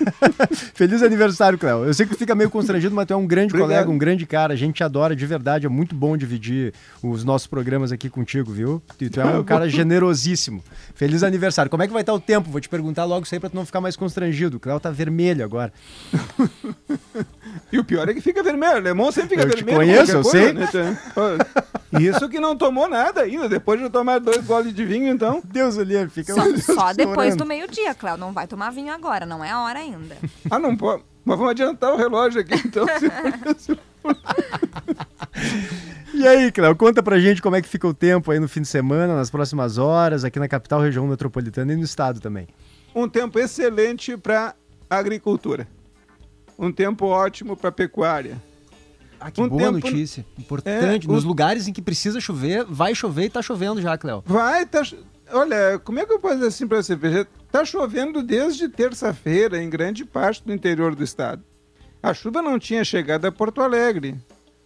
feliz 0.74 1.02
aniversário, 1.02 1.58
Cléo. 1.58 1.84
Eu 1.84 1.94
sei 1.94 2.06
que 2.06 2.14
tu 2.14 2.18
fica 2.18 2.34
meio 2.34 2.50
constrangido, 2.50 2.94
mas 2.94 3.06
tu 3.06 3.14
é 3.14 3.16
um 3.16 3.26
grande 3.26 3.54
Obrigado. 3.54 3.68
colega, 3.68 3.90
um 3.90 3.98
grande 3.98 4.26
cara. 4.26 4.52
A 4.52 4.56
gente 4.56 4.76
te 4.76 4.84
adora 4.84 5.16
de 5.16 5.26
verdade, 5.26 5.66
é 5.66 5.68
muito 5.68 5.94
bom 5.94 6.16
dividir 6.16 6.72
os 7.02 7.24
nossos 7.24 7.46
programas 7.46 7.90
aqui 7.90 8.08
contigo, 8.08 8.52
viu? 8.52 8.82
E 9.00 9.08
tu 9.08 9.20
é 9.20 9.24
um 9.24 9.42
cara 9.44 9.68
generosíssimo. 9.68 10.62
Feliz 10.94 11.22
aniversário. 11.22 11.70
Como 11.70 11.82
é 11.82 11.86
que 11.86 11.92
vai 11.92 12.02
estar 12.02 12.12
o 12.12 12.20
tempo? 12.20 12.50
Vou 12.50 12.60
te 12.60 12.68
perguntar 12.68 13.04
logo 13.04 13.24
isso 13.24 13.34
aí 13.34 13.40
pra 13.40 13.48
tu 13.48 13.56
não 13.56 13.66
ficar 13.66 13.80
mais 13.80 13.96
constrangido. 13.96 14.58
O 14.58 14.60
Cléo 14.60 14.78
tá 14.78 14.90
vermelho 14.90 15.44
agora. 15.44 15.72
e 17.72 17.78
o 17.78 17.84
pior 17.84 18.08
é 18.08 18.14
que 18.14 18.20
fica 18.20 18.42
vermelho. 18.42 18.80
Lemon 18.80 19.10
sempre 19.12 19.30
fica 19.30 19.42
eu 19.42 19.48
vermelho. 19.48 19.78
Te 19.78 19.84
conheço, 19.84 20.12
eu 20.12 20.22
coisa, 20.22 20.66
sei. 20.70 20.82
Né? 20.82 20.98
Isso 22.00 22.28
que 22.28 22.40
não 22.40 22.56
tomou 22.56 22.88
nada 22.88 23.22
ainda. 23.22 23.48
Depois 23.48 23.80
de 23.80 23.88
tomar 23.90 24.18
dois 24.18 24.44
goles 24.44 24.74
de 24.74 24.84
vinho, 24.84 25.08
então. 25.08 25.42
Deus 25.44 25.76
o 25.76 25.82
livre, 25.82 26.10
fica 26.10 26.34
Só, 26.34 26.74
só 26.74 26.92
depois 26.92 27.36
do 27.36 27.44
meio-dia, 27.44 27.94
Cléo. 27.94 28.16
Não 28.16 28.32
vai 28.32 28.46
tomar 28.46 28.70
vinho 28.70 28.92
agora, 28.92 29.26
não 29.26 29.44
é 29.44 29.50
a 29.50 29.60
hora 29.62 29.78
ainda. 29.78 30.16
ah, 30.50 30.58
não 30.58 30.76
pode. 30.76 31.02
Mas 31.24 31.36
vamos 31.38 31.50
adiantar 31.50 31.92
o 31.92 31.96
relógio 31.96 32.40
aqui, 32.40 32.54
então. 32.54 32.86
E 36.14 36.26
aí, 36.26 36.50
Cléo, 36.52 36.74
conta 36.76 37.02
pra 37.02 37.18
gente 37.18 37.42
como 37.42 37.56
é 37.56 37.62
que 37.62 37.68
fica 37.68 37.86
o 37.86 37.92
tempo 37.92 38.30
aí 38.30 38.38
no 38.38 38.48
fim 38.48 38.62
de 38.62 38.68
semana, 38.68 39.14
nas 39.14 39.28
próximas 39.28 39.76
horas, 39.76 40.24
aqui 40.24 40.38
na 40.38 40.48
capital, 40.48 40.80
região 40.80 41.06
metropolitana 41.06 41.72
e 41.72 41.76
no 41.76 41.82
estado 41.82 42.20
também. 42.20 42.46
Um 42.94 43.08
tempo 43.08 43.38
excelente 43.38 44.16
para 44.16 44.54
agricultura. 44.88 45.68
Um 46.58 46.72
tempo 46.72 47.06
ótimo 47.06 47.56
para 47.56 47.70
pecuária. 47.70 48.40
Ah, 49.20 49.30
que 49.30 49.40
um 49.40 49.48
boa 49.48 49.72
tempo... 49.72 49.86
notícia. 49.86 50.26
Importante. 50.38 51.06
É, 51.06 51.10
Nos 51.10 51.24
lugares 51.24 51.66
em 51.66 51.72
que 51.72 51.82
precisa 51.82 52.20
chover, 52.20 52.64
vai 52.64 52.94
chover 52.94 53.24
e 53.24 53.30
tá 53.30 53.42
chovendo 53.42 53.80
já, 53.80 53.96
Cléo. 53.96 54.22
Vai, 54.26 54.66
tá. 54.66 54.82
Olha, 55.32 55.78
como 55.78 55.98
é 55.98 56.06
que 56.06 56.12
eu 56.12 56.18
posso 56.20 56.34
dizer 56.36 56.48
assim 56.48 56.66
para 56.66 56.82
você? 56.82 57.26
Tá 57.50 57.64
chovendo 57.64 58.22
desde 58.22 58.68
terça-feira 58.68 59.62
em 59.62 59.68
grande 59.68 60.04
parte 60.04 60.44
do 60.44 60.52
interior 60.52 60.94
do 60.94 61.02
estado. 61.02 61.42
A 62.02 62.14
chuva 62.14 62.42
não 62.42 62.58
tinha 62.58 62.84
chegado 62.84 63.24
a 63.24 63.32
Porto 63.32 63.60
Alegre, 63.60 64.14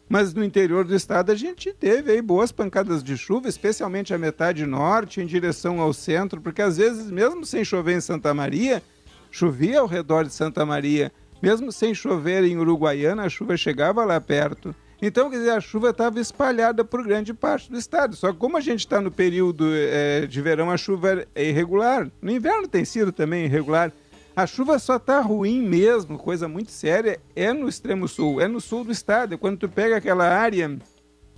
mas 0.09 0.35
no 0.35 0.45
interior 0.45 0.85
do 0.85 0.95
estado 0.95 1.31
a 1.33 1.35
gente 1.35 1.73
teve 1.73 2.13
aí 2.13 2.21
boas 2.21 2.53
pancadas 2.53 3.03
de 3.03 3.17
chuva, 3.17 3.49
especialmente 3.49 4.13
a 4.13 4.19
metade 4.19 4.67
norte 4.67 5.21
em 5.21 5.27
direção 5.27 5.81
ao 5.81 5.93
centro, 5.93 6.41
porque 6.41 6.61
às 6.61 6.77
vezes 6.77 7.11
mesmo 7.11 7.47
sem 7.47 7.65
chover 7.65 7.97
em 7.97 8.01
Santa 8.01 8.35
Maria, 8.35 8.83
chovia 9.31 9.81
ao 9.81 9.87
redor 9.87 10.25
de 10.25 10.35
Santa 10.35 10.67
Maria. 10.67 11.13
Mesmo 11.43 11.73
sem 11.73 11.95
chover 11.95 12.45
em 12.45 12.57
Uruguaiana, 12.57 13.25
a 13.25 13.29
chuva 13.29 13.57
chegava 13.57 14.05
lá 14.05 14.21
perto. 14.21 14.75
Então, 15.03 15.31
quer 15.31 15.39
dizer, 15.39 15.51
a 15.51 15.61
chuva 15.61 15.91
estava 15.91 16.21
espalhada 16.21 16.85
por 16.85 17.03
grande 17.03 17.33
parte 17.33 17.71
do 17.71 17.79
estado. 17.79 18.15
Só 18.15 18.33
que 18.33 18.39
como 18.39 18.59
a 18.59 18.61
gente 18.61 18.81
está 18.81 19.01
no 19.01 19.11
período 19.11 19.67
é, 19.73 20.27
de 20.27 20.41
verão, 20.43 20.71
a 20.71 20.77
chuva 20.77 21.27
é 21.35 21.49
irregular. 21.49 22.11
No 22.21 22.31
inverno 22.31 22.69
tem 22.69 22.85
sido 22.85 23.11
também 23.11 23.47
irregular. 23.47 23.91
A 24.37 24.47
chuva 24.47 24.79
só 24.79 24.97
está 24.97 25.21
ruim 25.21 25.61
mesmo, 25.61 26.17
coisa 26.19 26.47
muito 26.47 26.71
séria, 26.71 27.21
é 27.35 27.53
no 27.53 27.69
extremo 27.69 28.07
sul, 28.07 28.41
é 28.41 28.47
no 28.47 28.61
sul 28.61 28.85
do 28.85 28.93
estado. 28.93 29.37
Quando 29.37 29.59
tu 29.59 29.69
pega 29.69 29.97
aquela 29.97 30.29
área 30.29 30.79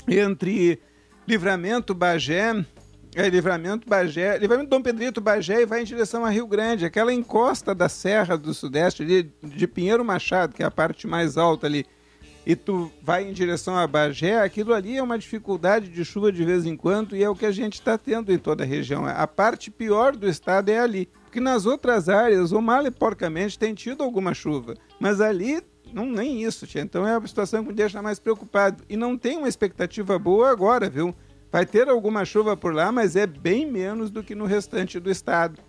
entre 0.06 0.78
Livramento, 1.26 1.94
Bagé, 1.94 2.64
é 3.14 3.28
Livramento, 3.28 3.88
Bagé, 3.88 4.38
Livramento 4.38 4.70
Dom 4.70 4.80
Pedrito, 4.80 5.20
Bagé 5.20 5.62
e 5.62 5.66
vai 5.66 5.82
em 5.82 5.84
direção 5.84 6.24
a 6.24 6.30
Rio 6.30 6.46
Grande, 6.46 6.86
aquela 6.86 7.12
encosta 7.12 7.74
da 7.74 7.88
Serra 7.88 8.36
do 8.36 8.54
Sudeste 8.54 9.02
ali, 9.02 9.32
de 9.42 9.66
Pinheiro 9.66 10.04
Machado, 10.04 10.54
que 10.54 10.62
é 10.62 10.66
a 10.66 10.70
parte 10.70 11.06
mais 11.06 11.36
alta 11.36 11.66
ali, 11.66 11.84
e 12.46 12.56
tu 12.56 12.90
vai 13.02 13.28
em 13.28 13.32
direção 13.32 13.76
a 13.76 13.86
Bagé, 13.86 14.40
aquilo 14.40 14.72
ali 14.72 14.96
é 14.96 15.02
uma 15.02 15.18
dificuldade 15.18 15.88
de 15.88 16.04
chuva 16.04 16.32
de 16.32 16.44
vez 16.44 16.64
em 16.64 16.76
quando 16.76 17.14
e 17.14 17.22
é 17.22 17.28
o 17.28 17.36
que 17.36 17.46
a 17.46 17.52
gente 17.52 17.74
está 17.74 17.98
tendo 17.98 18.32
em 18.32 18.38
toda 18.38 18.64
a 18.64 18.66
região. 18.66 19.04
A 19.06 19.26
parte 19.26 19.70
pior 19.70 20.16
do 20.16 20.28
estado 20.28 20.70
é 20.70 20.78
ali, 20.78 21.08
porque 21.22 21.38
nas 21.38 21.66
outras 21.66 22.08
áreas, 22.08 22.50
o 22.50 22.60
mal 22.60 22.86
e 22.86 22.90
porcamente 22.90 23.58
tem 23.58 23.74
tido 23.74 24.02
alguma 24.02 24.34
chuva, 24.34 24.74
mas 24.98 25.20
ali 25.20 25.62
Não, 25.92 26.06
nem 26.06 26.42
isso, 26.42 26.66
tia. 26.66 26.80
Então 26.80 27.06
é 27.06 27.16
uma 27.16 27.28
situação 27.28 27.62
que 27.62 27.68
me 27.68 27.74
deixa 27.74 28.00
mais 28.00 28.18
preocupado. 28.18 28.82
E 28.88 28.96
não 28.96 29.18
tem 29.18 29.36
uma 29.36 29.48
expectativa 29.48 30.18
boa 30.18 30.50
agora, 30.50 30.88
viu? 30.88 31.14
Vai 31.52 31.66
ter 31.66 31.86
alguma 31.86 32.24
chuva 32.24 32.56
por 32.56 32.72
lá, 32.72 32.90
mas 32.90 33.14
é 33.14 33.26
bem 33.26 33.70
menos 33.70 34.10
do 34.10 34.24
que 34.24 34.34
no 34.34 34.46
restante 34.46 34.98
do 34.98 35.10
estado. 35.10 35.60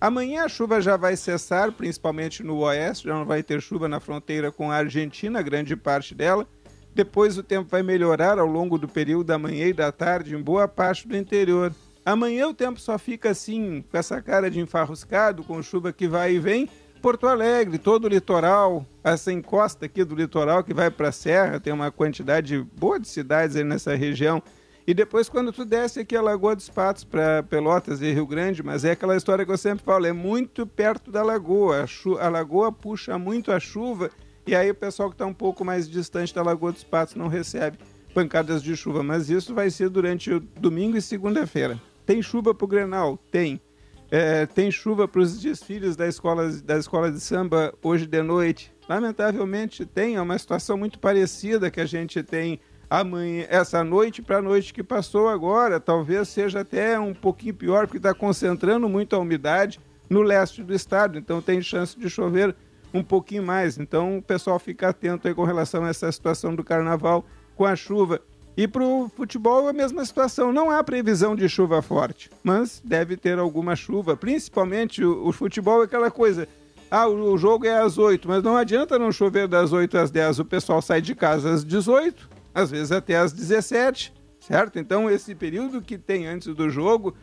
Amanhã 0.00 0.44
a 0.44 0.48
chuva 0.48 0.80
já 0.80 0.96
vai 0.96 1.16
cessar, 1.16 1.72
principalmente 1.72 2.44
no 2.44 2.58
oeste, 2.58 3.08
já 3.08 3.14
não 3.14 3.24
vai 3.24 3.42
ter 3.42 3.60
chuva 3.60 3.88
na 3.88 3.98
fronteira 3.98 4.52
com 4.52 4.70
a 4.70 4.76
Argentina, 4.76 5.42
grande 5.42 5.74
parte 5.74 6.14
dela. 6.14 6.46
Depois 6.94 7.36
o 7.36 7.42
tempo 7.42 7.68
vai 7.68 7.82
melhorar 7.82 8.38
ao 8.38 8.46
longo 8.46 8.78
do 8.78 8.86
período 8.86 9.24
da 9.24 9.36
manhã 9.36 9.66
e 9.66 9.72
da 9.72 9.90
tarde 9.90 10.36
em 10.36 10.40
boa 10.40 10.68
parte 10.68 11.08
do 11.08 11.16
interior. 11.16 11.74
Amanhã 12.06 12.46
o 12.46 12.54
tempo 12.54 12.78
só 12.78 12.96
fica 12.96 13.30
assim, 13.30 13.84
com 13.90 13.98
essa 13.98 14.22
cara 14.22 14.48
de 14.48 14.60
enfarruscado, 14.60 15.42
com 15.42 15.60
chuva 15.60 15.92
que 15.92 16.06
vai 16.06 16.34
e 16.34 16.38
vem. 16.38 16.68
Porto 17.02 17.26
Alegre, 17.26 17.76
todo 17.76 18.04
o 18.04 18.08
litoral, 18.08 18.86
essa 19.02 19.32
encosta 19.32 19.86
aqui 19.86 20.04
do 20.04 20.14
litoral 20.14 20.62
que 20.62 20.72
vai 20.72 20.92
para 20.92 21.08
a 21.08 21.12
serra, 21.12 21.58
tem 21.58 21.72
uma 21.72 21.90
quantidade 21.90 22.56
boa 22.78 23.00
de 23.00 23.08
cidades 23.08 23.56
aí 23.56 23.64
nessa 23.64 23.96
região. 23.96 24.40
E 24.86 24.92
depois, 24.92 25.28
quando 25.28 25.50
tu 25.50 25.64
desce 25.64 26.00
aqui 26.00 26.14
a 26.14 26.20
Lagoa 26.20 26.54
dos 26.54 26.68
Patos 26.68 27.04
para 27.04 27.42
Pelotas 27.42 28.02
e 28.02 28.12
Rio 28.12 28.26
Grande, 28.26 28.62
mas 28.62 28.84
é 28.84 28.90
aquela 28.90 29.16
história 29.16 29.44
que 29.44 29.50
eu 29.50 29.56
sempre 29.56 29.84
falo, 29.84 30.04
é 30.04 30.12
muito 30.12 30.66
perto 30.66 31.10
da 31.10 31.22
lagoa. 31.22 31.84
A, 31.84 32.26
a 32.26 32.28
lagoa 32.28 32.70
puxa 32.70 33.18
muito 33.18 33.50
a 33.50 33.58
chuva 33.58 34.10
e 34.46 34.54
aí 34.54 34.70
o 34.70 34.74
pessoal 34.74 35.08
que 35.08 35.14
está 35.14 35.24
um 35.24 35.32
pouco 35.32 35.64
mais 35.64 35.88
distante 35.88 36.34
da 36.34 36.42
Lagoa 36.42 36.70
dos 36.70 36.84
Patos 36.84 37.14
não 37.14 37.28
recebe 37.28 37.78
pancadas 38.12 38.62
de 38.62 38.76
chuva. 38.76 39.02
Mas 39.02 39.30
isso 39.30 39.54
vai 39.54 39.70
ser 39.70 39.88
durante 39.88 40.38
domingo 40.60 40.96
e 40.96 41.02
segunda-feira. 41.02 41.80
Tem 42.04 42.20
chuva 42.20 42.54
para 42.54 42.64
o 42.64 42.68
Grenal? 42.68 43.18
Tem. 43.30 43.60
É, 44.10 44.44
tem 44.44 44.70
chuva 44.70 45.08
para 45.08 45.22
os 45.22 45.40
desfiles 45.40 45.96
da 45.96 46.06
escola, 46.06 46.50
da 46.62 46.76
escola 46.76 47.10
de 47.10 47.20
samba 47.20 47.72
hoje 47.82 48.06
de 48.06 48.22
noite? 48.22 48.70
Lamentavelmente 48.86 49.86
tem, 49.86 50.16
é 50.16 50.20
uma 50.20 50.38
situação 50.38 50.76
muito 50.76 50.98
parecida 50.98 51.70
que 51.70 51.80
a 51.80 51.86
gente 51.86 52.22
tem 52.22 52.60
amanhã, 52.88 53.46
essa 53.48 53.82
noite 53.82 54.22
para 54.22 54.38
a 54.38 54.42
noite 54.42 54.72
que 54.72 54.82
passou 54.82 55.28
agora. 55.28 55.80
Talvez 55.80 56.28
seja 56.28 56.60
até 56.60 56.98
um 56.98 57.14
pouquinho 57.14 57.54
pior, 57.54 57.86
porque 57.86 57.98
está 57.98 58.14
concentrando 58.14 58.88
muito 58.88 59.14
a 59.14 59.18
umidade 59.18 59.80
no 60.08 60.22
leste 60.22 60.62
do 60.62 60.74
estado, 60.74 61.18
então 61.18 61.40
tem 61.40 61.62
chance 61.62 61.98
de 61.98 62.08
chover 62.10 62.54
um 62.92 63.02
pouquinho 63.02 63.42
mais. 63.42 63.78
Então 63.78 64.18
o 64.18 64.22
pessoal 64.22 64.58
fica 64.58 64.88
atento 64.88 65.26
aí 65.26 65.34
com 65.34 65.44
relação 65.44 65.84
a 65.84 65.88
essa 65.88 66.10
situação 66.12 66.54
do 66.54 66.62
carnaval 66.62 67.24
com 67.56 67.64
a 67.64 67.74
chuva. 67.74 68.20
E 68.56 68.68
para 68.68 68.84
o 68.84 69.08
futebol 69.08 69.66
a 69.66 69.72
mesma 69.72 70.04
situação. 70.04 70.52
Não 70.52 70.70
há 70.70 70.82
previsão 70.84 71.34
de 71.34 71.48
chuva 71.48 71.82
forte, 71.82 72.30
mas 72.42 72.80
deve 72.84 73.16
ter 73.16 73.38
alguma 73.38 73.74
chuva. 73.74 74.16
Principalmente 74.16 75.04
o, 75.04 75.26
o 75.26 75.32
futebol 75.32 75.82
é 75.82 75.86
aquela 75.86 76.10
coisa. 76.10 76.46
Ah, 76.88 77.08
o, 77.08 77.32
o, 77.32 77.38
jogo 77.38 77.66
é 77.66 77.76
às 77.80 77.98
8, 77.98 78.28
mas 78.28 78.42
não 78.44 78.56
adianta 78.56 78.96
não 78.96 79.10
chover 79.10 79.48
das 79.48 79.72
8 79.72 79.98
às 79.98 80.10
10. 80.12 80.38
O 80.38 80.44
pessoal 80.44 80.80
sai 80.80 81.00
de 81.00 81.14
casa 81.16 81.52
às 81.52 81.64
18, 81.64 82.28
às 82.54 82.70
vezes 82.70 82.92
até 82.92 83.16
às 83.16 83.32
17, 83.32 84.14
certo? 84.38 84.78
Então 84.78 85.10
esse 85.10 85.34
período 85.34 85.82
que 85.82 85.98
tem 85.98 86.26
antes 86.26 86.54
do 86.54 86.70
jogo, 86.70 87.14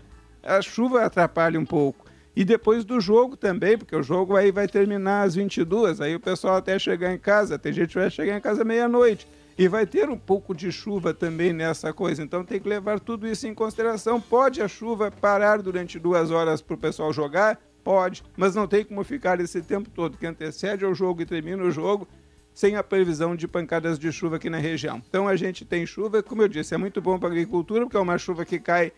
a 0.43 0.61
chuva 0.61 1.05
atrapalha 1.05 1.59
um 1.59 1.65
pouco. 1.65 2.05
E 2.35 2.45
depois 2.45 2.85
do 2.85 2.99
jogo 2.99 3.35
também, 3.35 3.77
porque 3.77 3.95
o 3.95 4.03
jogo 4.03 4.35
aí 4.35 4.51
vai 4.51 4.67
terminar 4.67 5.23
às 5.23 5.35
22, 5.35 5.99
aí 5.99 6.15
o 6.15 6.19
pessoal 6.19 6.55
até 6.55 6.77
chegar 6.79 7.13
em 7.13 7.17
casa, 7.17 7.59
tem 7.59 7.73
gente 7.73 7.89
que 7.89 7.99
vai 7.99 8.09
chegar 8.09 8.37
em 8.37 8.41
casa 8.41 8.63
meia-noite. 8.63 9.27
E 9.57 9.67
vai 9.67 9.85
ter 9.85 10.09
um 10.09 10.17
pouco 10.17 10.55
de 10.55 10.71
chuva 10.71 11.13
também 11.13 11.51
nessa 11.51 11.91
coisa, 11.91 12.23
então 12.23 12.43
tem 12.43 12.59
que 12.59 12.69
levar 12.69 12.99
tudo 12.99 13.27
isso 13.27 13.45
em 13.47 13.53
consideração. 13.53 14.19
Pode 14.19 14.61
a 14.61 14.67
chuva 14.67 15.11
parar 15.11 15.61
durante 15.61 15.99
duas 15.99 16.31
horas 16.31 16.61
para 16.61 16.73
o 16.73 16.77
pessoal 16.77 17.11
jogar? 17.11 17.59
Pode, 17.83 18.23
mas 18.37 18.55
não 18.55 18.67
tem 18.67 18.85
como 18.85 19.03
ficar 19.03 19.39
esse 19.41 19.61
tempo 19.61 19.89
todo 19.89 20.17
que 20.17 20.25
antecede 20.25 20.85
ao 20.85 20.95
jogo 20.95 21.21
e 21.21 21.25
termina 21.25 21.63
o 21.63 21.71
jogo 21.71 22.07
sem 22.53 22.75
a 22.75 22.83
previsão 22.83 23.35
de 23.35 23.47
pancadas 23.47 23.97
de 23.97 24.11
chuva 24.11 24.35
aqui 24.35 24.49
na 24.49 24.57
região. 24.57 25.01
Então 25.07 25.27
a 25.27 25.35
gente 25.35 25.65
tem 25.65 25.85
chuva, 25.85 26.21
como 26.21 26.41
eu 26.41 26.47
disse, 26.47 26.73
é 26.73 26.77
muito 26.77 27.01
bom 27.01 27.17
para 27.17 27.29
a 27.29 27.31
agricultura, 27.31 27.85
porque 27.85 27.97
é 27.97 27.99
uma 27.99 28.17
chuva 28.17 28.45
que 28.45 28.59
cai 28.59 28.91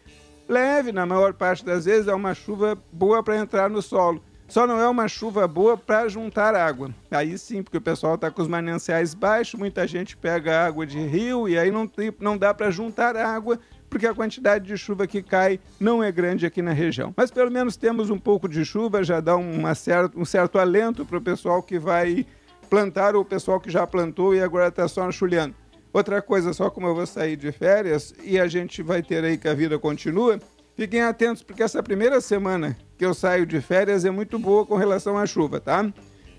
leve, 0.48 0.92
na 0.92 1.06
maior 1.06 1.34
parte 1.34 1.64
das 1.64 1.86
vezes 1.86 2.08
é 2.08 2.14
uma 2.14 2.34
chuva 2.34 2.78
boa 2.92 3.24
para 3.24 3.38
entrar 3.38 3.70
no 3.70 3.82
solo. 3.82 4.22
Só 4.48 4.68
não 4.68 4.80
é 4.80 4.88
uma 4.88 5.08
chuva 5.08 5.48
boa 5.48 5.78
para 5.78 6.08
juntar 6.08 6.54
água. 6.54 6.94
Aí 7.10 7.38
sim, 7.38 7.64
porque 7.64 7.78
o 7.78 7.82
pessoal 7.82 8.16
está 8.16 8.30
com 8.30 8.42
os 8.42 8.48
mananciais 8.48 9.14
baixos, 9.14 9.60
muita 9.60 9.88
gente 9.88 10.18
pega 10.18 10.66
água 10.66 10.86
de 10.86 11.00
rio 11.00 11.48
e 11.48 11.58
aí 11.58 11.72
não, 11.72 11.88
tem, 11.88 12.14
não 12.20 12.38
dá 12.38 12.54
para 12.54 12.70
juntar 12.70 13.16
água, 13.16 13.58
porque 13.90 14.06
a 14.06 14.14
quantidade 14.14 14.68
de 14.68 14.78
chuva 14.78 15.08
que 15.08 15.24
cai 15.24 15.60
não 15.80 16.04
é 16.04 16.12
grande 16.12 16.46
aqui 16.46 16.62
na 16.62 16.74
região. 16.74 17.14
Mas 17.16 17.32
pelo 17.32 17.50
menos 17.50 17.78
temos 17.78 18.10
um 18.10 18.20
pouco 18.20 18.48
de 18.48 18.64
chuva, 18.66 19.04
já 19.04 19.20
dá 19.20 19.36
uma 19.36 19.74
certo, 19.74 20.20
um 20.20 20.26
certo 20.26 20.60
alento 20.60 21.06
para 21.06 21.18
o 21.18 21.22
pessoal 21.22 21.64
que 21.64 21.80
vai 21.80 22.26
plantar 22.74 23.16
ou 23.16 23.22
o 23.22 23.26
pessoal 23.26 23.60
que 23.60 23.70
já 23.70 23.86
plantou 23.86 24.34
e 24.34 24.42
agora 24.42 24.70
está 24.70 24.88
só 24.88 25.08
enxulhando. 25.08 25.54
Outra 25.94 26.24
coisa, 26.24 26.54
só 26.54 26.72
como 26.72 26.88
eu 26.88 26.96
vou 26.96 27.06
sair 27.06 27.38
de 27.38 27.52
férias 27.52 28.16
e 28.24 28.40
a 28.40 28.48
gente 28.48 28.82
vai 28.82 29.04
ter 29.04 29.24
aí 29.24 29.38
que 29.38 29.48
a 29.48 29.54
vida 29.54 29.78
continua, 29.78 30.40
fiquem 30.76 31.04
atentos 31.04 31.44
porque 31.44 31.62
essa 31.62 31.84
primeira 31.84 32.20
semana 32.20 32.76
que 32.98 33.06
eu 33.06 33.14
saio 33.14 33.46
de 33.46 33.62
férias 33.62 34.06
é 34.06 34.10
muito 34.10 34.40
boa 34.40 34.66
com 34.66 34.76
relação 34.76 35.20
à 35.20 35.28
chuva, 35.28 35.60
tá? 35.60 35.88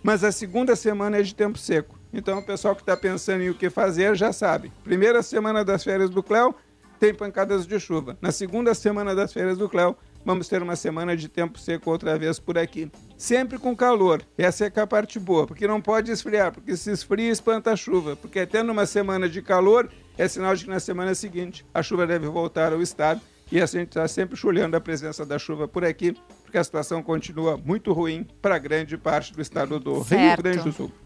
Mas 0.03 0.25
a 0.25 0.33
segunda 0.33 0.75
semana 0.75 1.19
é 1.19 1.23
de 1.23 1.33
tempo 1.37 1.57
seco. 1.57 1.97
Então 2.13 2.41
o 2.41 2.45
pessoal 2.45 2.75
que 2.75 2.83
está 2.83 2.97
pensando 2.97 3.45
em 3.45 3.51
o 3.51 3.55
que 3.55 3.71
fazer 3.71 4.17
já 4.17 4.33
sabe. 4.33 4.73
Primeira 4.83 5.23
semana 5.23 5.65
das 5.65 5.85
férias 5.85 6.11
do 6.11 6.21
Cléo 6.21 6.53
tem 6.99 7.15
pancadas 7.15 7.65
de 7.65 7.79
chuva. 7.79 8.19
Na 8.21 8.33
segunda 8.33 8.75
semana 8.75 9.15
das 9.15 9.33
férias 9.33 9.57
do 9.57 9.69
Cléo 9.69 9.97
vamos 10.25 10.49
ter 10.49 10.63
uma 10.63 10.77
semana 10.77 11.17
de 11.17 11.29
tempo 11.29 11.59
seco 11.59 11.91
outra 11.91 12.19
vez 12.19 12.39
por 12.39 12.57
aqui. 12.57 12.91
Sempre 13.17 13.59
com 13.59 13.77
calor. 13.77 14.23
Essa 14.37 14.67
é, 14.67 14.73
é 14.75 14.81
a 14.81 14.87
parte 14.87 15.19
boa, 15.19 15.47
porque 15.47 15.67
não 15.67 15.81
pode 15.81 16.11
esfriar, 16.11 16.53
porque 16.53 16.77
se 16.77 16.91
esfria 16.91 17.31
espanta 17.31 17.73
a 17.73 17.77
chuva. 17.77 18.17
Porque 18.17 18.41
até 18.41 18.63
numa 18.63 18.87
semana 18.87 19.29
de 19.29 19.43
calor 19.43 19.91
é 20.17 20.27
sinal 20.27 20.55
de 20.55 20.65
que 20.65 20.71
na 20.71 20.81
semana 20.81 21.15
seguinte 21.15 21.65
a 21.75 21.83
chuva 21.83 22.07
deve 22.07 22.27
voltar 22.27 22.73
ao 22.73 22.81
estado. 22.81 23.21
E 23.53 23.61
a 23.61 23.67
gente 23.67 23.89
está 23.89 24.09
sempre 24.09 24.37
chulhando 24.37 24.77
a 24.77 24.81
presença 24.81 25.25
da 25.25 25.39
chuva 25.39 25.69
por 25.69 25.85
aqui, 25.85 26.17
porque 26.43 26.57
a 26.57 26.65
situação 26.65 27.03
continua 27.03 27.57
muito 27.57 27.93
ruim 27.93 28.27
para 28.41 28.59
grande 28.59 28.97
parte 28.97 29.33
do 29.33 29.43
estado 29.43 29.79
do 29.79 30.03
certo. 30.03 30.43
Rio 30.43 30.43
Grande 30.43 30.71
do 30.71 30.73
Sul. 30.73 31.04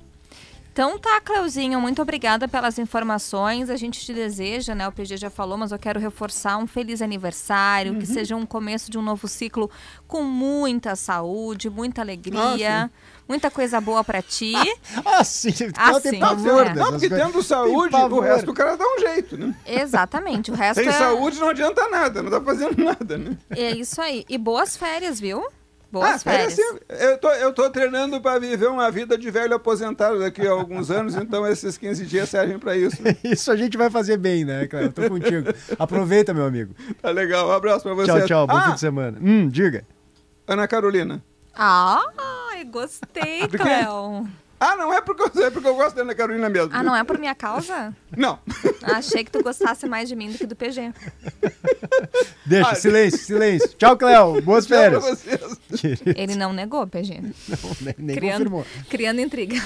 Então 0.79 0.97
tá, 0.97 1.21
Cleuzinho, 1.21 1.81
muito 1.81 2.01
obrigada 2.01 2.47
pelas 2.47 2.79
informações. 2.79 3.69
A 3.69 3.75
gente 3.75 3.99
te 3.99 4.15
deseja, 4.15 4.77
né? 4.77 4.87
O 4.87 4.93
PG 4.93 5.17
já 5.17 5.29
falou, 5.29 5.59
mas 5.59 5.73
eu 5.73 5.79
quero 5.79 5.99
reforçar 5.99 6.57
um 6.57 6.69
feliz 6.69 7.03
aniversário, 7.03 7.95
uhum. 7.95 7.99
que 7.99 8.07
seja 8.07 8.37
um 8.37 8.47
começo 8.47 8.89
de 8.89 8.97
um 8.97 9.03
novo 9.03 9.27
ciclo 9.27 9.69
com 10.07 10.23
muita 10.23 10.95
saúde, 10.95 11.69
muita 11.69 12.01
alegria. 12.01 12.85
Ah, 12.85 12.91
muita 13.29 13.51
coisa 13.51 13.81
boa 13.81 14.05
para 14.05 14.23
ti. 14.23 14.53
ah, 15.05 15.25
sim. 15.25 15.51
Ah, 15.77 15.99
tem 15.99 16.21
pavor 16.21 16.69
é. 16.69 16.75
Não, 16.75 16.93
porque 16.93 17.11
tendo 17.11 17.43
saúde, 17.43 17.97
o 17.97 18.21
resto 18.21 18.53
o 18.53 18.55
cara 18.55 18.77
dá 18.77 18.85
um 18.85 19.01
jeito, 19.01 19.37
né? 19.37 19.57
Exatamente, 19.67 20.53
o 20.53 20.55
resto 20.55 20.79
Sem 20.79 20.91
é... 20.91 20.93
saúde 20.93 21.41
não 21.41 21.49
adianta 21.49 21.89
nada, 21.89 22.23
não 22.23 22.31
tá 22.31 22.41
fazendo 22.41 22.79
nada, 22.81 23.19
né? 23.19 23.37
É 23.51 23.73
isso 23.73 24.01
aí. 24.01 24.25
E 24.29 24.39
boas 24.39 24.77
férias, 24.77 25.19
viu? 25.19 25.45
Boas 25.91 26.17
ah, 26.17 26.19
férias. 26.19 26.53
Assim, 26.53 26.79
eu, 26.89 27.19
tô, 27.19 27.31
eu 27.31 27.53
tô 27.53 27.71
treinando 27.71 28.21
para 28.21 28.39
viver 28.39 28.69
uma 28.69 28.91
vida 28.91 29.17
de 29.17 29.31
velho 29.31 29.55
aposentado 29.55 30.19
daqui 30.19 30.47
a 30.47 30.51
alguns 30.51 30.91
anos, 30.91 31.15
então 31.15 31.47
esses 31.47 31.79
15 31.79 32.05
dias 32.05 32.29
servem 32.29 32.59
para 32.59 32.77
isso. 32.77 32.99
isso 33.25 33.51
a 33.51 33.57
gente 33.57 33.77
vai 33.79 33.89
fazer 33.89 34.19
bem, 34.19 34.45
né, 34.45 34.67
Cléo? 34.67 34.93
Tô 34.93 35.09
contigo. 35.09 35.49
Aproveita, 35.79 36.35
meu 36.35 36.45
amigo. 36.45 36.75
Tá 37.01 37.11
legal, 37.11 37.49
um 37.49 37.53
abraço 37.53 37.85
para 37.85 37.95
você. 37.95 38.07
Tchau, 38.07 38.27
tchau, 38.27 38.47
bom 38.47 38.57
ah, 38.57 38.67
fim 38.67 38.75
de 38.75 38.81
semana. 38.81 39.19
Hum, 39.21 39.49
diga. 39.49 39.85
Ana 40.47 40.69
Carolina. 40.69 41.23
Ah, 41.55 42.03
gostei, 42.71 43.49
Cléo. 43.49 44.27
Ah, 44.61 44.77
não 44.77 44.93
é 44.93 45.01
porque 45.01 45.23
eu, 45.23 45.45
é 45.45 45.51
porque 45.51 45.69
eu 45.69 45.75
gosto 45.75 45.95
da 45.95 46.03
Ana 46.03 46.15
Carolina 46.15 46.49
mesmo. 46.49 46.71
Ah, 46.73 46.83
não 46.83 46.95
é 46.95 47.05
por 47.05 47.19
minha 47.19 47.35
causa? 47.35 47.95
Não. 48.17 48.39
Achei 48.83 49.23
que 49.25 49.31
tu 49.31 49.43
gostasse 49.43 49.87
mais 49.87 50.09
de 50.09 50.17
mim 50.17 50.33
do 50.33 50.39
que 50.39 50.47
do 50.47 50.57
PG. 50.57 50.93
Deixa, 52.45 52.71
ah, 52.71 52.75
silêncio, 52.75 53.19
silêncio. 53.19 53.69
Tchau, 53.77 53.97
Cléo. 53.97 54.41
Boas 54.43 54.67
férias. 54.67 55.05
Ele 56.17 56.35
não 56.35 56.53
negou, 56.53 56.87
PG. 56.87 57.21
Não, 57.49 57.77
nem, 57.81 57.95
nem 57.99 58.17
criando, 58.17 58.33
confirmou. 58.39 58.67
Criando 58.89 59.21
intriga. 59.21 59.57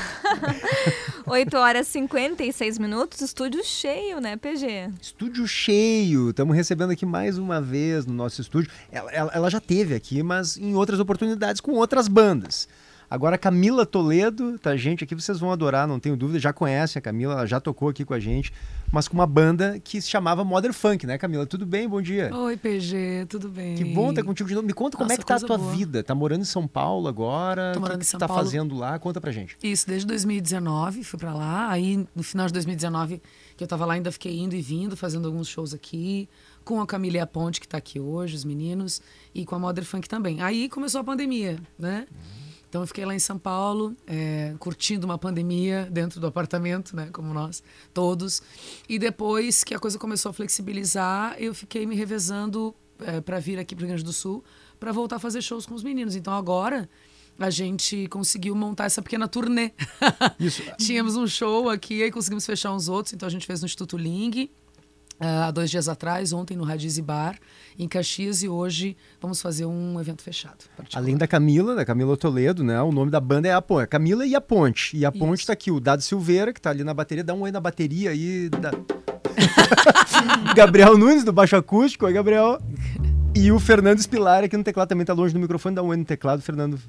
8 1.26 1.56
horas 1.56 1.88
e 1.88 1.92
56 1.92 2.78
minutos, 2.78 3.20
estúdio 3.20 3.64
cheio, 3.64 4.20
né, 4.20 4.36
PG? 4.36 4.90
Estúdio 5.00 5.46
cheio. 5.46 6.30
Estamos 6.30 6.54
recebendo 6.56 6.90
aqui 6.90 7.06
mais 7.06 7.38
uma 7.38 7.60
vez 7.60 8.04
no 8.06 8.12
nosso 8.12 8.40
estúdio. 8.40 8.70
Ela, 8.90 9.10
ela, 9.12 9.30
ela 9.34 9.50
já 9.50 9.60
teve 9.60 9.94
aqui, 9.94 10.22
mas 10.22 10.56
em 10.56 10.74
outras 10.74 11.00
oportunidades 11.00 11.60
com 11.60 11.72
outras 11.72 12.08
bandas. 12.08 12.68
Agora, 13.12 13.36
Camila 13.36 13.84
Toledo, 13.84 14.58
tá, 14.58 14.74
gente? 14.74 15.04
Aqui 15.04 15.14
vocês 15.14 15.38
vão 15.38 15.52
adorar, 15.52 15.86
não 15.86 16.00
tenho 16.00 16.16
dúvida. 16.16 16.38
Já 16.38 16.50
conhecem 16.50 16.98
a 16.98 17.02
Camila, 17.02 17.34
ela 17.34 17.46
já 17.46 17.60
tocou 17.60 17.90
aqui 17.90 18.06
com 18.06 18.14
a 18.14 18.18
gente, 18.18 18.50
mas 18.90 19.06
com 19.06 19.12
uma 19.12 19.26
banda 19.26 19.78
que 19.78 20.00
se 20.00 20.08
chamava 20.08 20.42
Modern 20.42 20.72
Funk, 20.72 21.06
né, 21.06 21.18
Camila? 21.18 21.44
Tudo 21.44 21.66
bem? 21.66 21.86
Bom 21.86 22.00
dia. 22.00 22.34
Oi, 22.34 22.56
PG, 22.56 23.26
tudo 23.28 23.50
bem? 23.50 23.74
Que 23.74 23.84
bom 23.84 24.08
estar 24.08 24.24
contigo 24.24 24.48
de 24.48 24.54
novo. 24.54 24.66
Me 24.66 24.72
conta 24.72 24.96
Nossa, 24.96 25.04
como 25.04 25.12
é 25.12 25.16
que 25.18 25.26
tá 25.26 25.34
a 25.34 25.40
tua 25.40 25.58
boa. 25.58 25.74
vida. 25.74 26.02
Tá 26.02 26.14
morando 26.14 26.40
em 26.40 26.46
São 26.46 26.66
Paulo 26.66 27.06
agora? 27.06 27.72
Tô 27.74 27.80
morando 27.80 27.96
o 27.96 27.98
que 27.98 28.06
em 28.06 28.08
São 28.08 28.18
tá 28.18 28.26
Paulo. 28.26 28.42
fazendo 28.42 28.74
lá? 28.74 28.98
Conta 28.98 29.20
pra 29.20 29.30
gente. 29.30 29.58
Isso, 29.62 29.86
desde 29.86 30.06
2019 30.06 31.04
fui 31.04 31.18
para 31.18 31.34
lá. 31.34 31.68
Aí, 31.68 32.06
no 32.16 32.22
final 32.22 32.46
de 32.46 32.54
2019, 32.54 33.20
que 33.58 33.62
eu 33.62 33.68
tava 33.68 33.84
lá, 33.84 33.92
ainda 33.92 34.10
fiquei 34.10 34.38
indo 34.38 34.56
e 34.56 34.62
vindo, 34.62 34.96
fazendo 34.96 35.28
alguns 35.28 35.48
shows 35.48 35.74
aqui 35.74 36.30
com 36.64 36.80
a 36.80 36.86
Camila 36.86 37.18
e 37.18 37.20
a 37.20 37.26
Ponte, 37.26 37.60
que 37.60 37.66
está 37.66 37.76
aqui 37.76 38.00
hoje, 38.00 38.36
os 38.36 38.44
meninos, 38.46 39.02
e 39.34 39.44
com 39.44 39.54
a 39.54 39.58
Modern 39.58 39.84
Funk 39.84 40.08
também. 40.08 40.40
Aí 40.40 40.66
começou 40.70 41.02
a 41.02 41.04
pandemia, 41.04 41.58
né? 41.78 42.06
Uhum. 42.10 42.41
Então 42.72 42.80
eu 42.80 42.86
fiquei 42.86 43.04
lá 43.04 43.14
em 43.14 43.18
São 43.18 43.38
Paulo, 43.38 43.94
é, 44.06 44.54
curtindo 44.58 45.04
uma 45.04 45.18
pandemia 45.18 45.86
dentro 45.92 46.18
do 46.18 46.26
apartamento, 46.26 46.96
né, 46.96 47.10
como 47.12 47.34
nós 47.34 47.62
todos. 47.92 48.40
E 48.88 48.98
depois 48.98 49.62
que 49.62 49.74
a 49.74 49.78
coisa 49.78 49.98
começou 49.98 50.30
a 50.30 50.32
flexibilizar, 50.32 51.36
eu 51.38 51.54
fiquei 51.54 51.84
me 51.84 51.94
revezando 51.94 52.74
é, 53.00 53.20
para 53.20 53.38
vir 53.38 53.58
aqui 53.58 53.74
para 53.74 53.82
o 53.82 53.84
Rio 53.84 53.88
Grande 53.88 54.02
do 54.02 54.12
Sul 54.14 54.42
para 54.80 54.90
voltar 54.90 55.16
a 55.16 55.18
fazer 55.18 55.42
shows 55.42 55.66
com 55.66 55.74
os 55.74 55.82
meninos. 55.82 56.16
Então 56.16 56.32
agora 56.32 56.88
a 57.38 57.50
gente 57.50 58.08
conseguiu 58.08 58.54
montar 58.54 58.86
essa 58.86 59.02
pequena 59.02 59.28
turnê. 59.28 59.72
Isso. 60.40 60.62
Tínhamos 60.80 61.14
um 61.14 61.26
show 61.26 61.68
aqui, 61.68 62.02
aí 62.02 62.10
conseguimos 62.10 62.46
fechar 62.46 62.72
uns 62.72 62.88
outros. 62.88 63.12
Então 63.12 63.26
a 63.26 63.30
gente 63.30 63.46
fez 63.46 63.60
no 63.60 63.66
Instituto 63.66 63.98
Ling, 63.98 64.48
ah, 65.24 65.46
há 65.46 65.50
dois 65.52 65.70
dias 65.70 65.88
atrás, 65.88 66.32
ontem 66.32 66.56
no 66.56 66.64
Radiz 66.64 66.98
Bar, 66.98 67.38
em 67.78 67.86
Caxias, 67.86 68.42
e 68.42 68.48
hoje 68.48 68.96
vamos 69.20 69.40
fazer 69.40 69.64
um 69.66 70.00
evento 70.00 70.20
fechado. 70.20 70.64
Além 70.92 71.16
da 71.16 71.28
Camila, 71.28 71.76
da 71.76 71.84
Camila 71.84 72.16
Toledo, 72.16 72.64
né? 72.64 72.82
O 72.82 72.90
nome 72.90 73.08
da 73.08 73.20
banda 73.20 73.46
é 73.46 73.54
a 73.54 73.62
Ponte. 73.62 73.86
Camila 73.86 74.26
e 74.26 74.34
a 74.34 74.40
Ponte. 74.40 74.96
E 74.96 75.04
a 75.06 75.12
Ponte 75.12 75.38
Isso. 75.38 75.46
tá 75.46 75.52
aqui, 75.52 75.70
o 75.70 75.78
Dado 75.78 76.02
Silveira, 76.02 76.52
que 76.52 76.60
tá 76.60 76.70
ali 76.70 76.82
na 76.82 76.92
bateria. 76.92 77.22
Dá 77.22 77.34
um 77.34 77.42
oi 77.42 77.52
na 77.52 77.60
bateria 77.60 78.10
aí. 78.10 78.48
Da... 78.48 78.72
Gabriel 80.56 80.98
Nunes, 80.98 81.22
do 81.22 81.32
baixo 81.32 81.54
acústico. 81.54 82.04
Oi, 82.04 82.12
Gabriel. 82.12 82.58
E 83.32 83.52
o 83.52 83.60
Fernando 83.60 84.00
Espilar 84.00 84.42
aqui 84.42 84.56
no 84.56 84.64
teclado 84.64 84.88
também 84.88 85.06
tá 85.06 85.12
longe 85.12 85.32
do 85.32 85.38
microfone. 85.38 85.76
Dá 85.76 85.84
um 85.84 85.88
oi 85.88 85.96
no 85.96 86.04
teclado, 86.04 86.42
Fernando. 86.42 86.80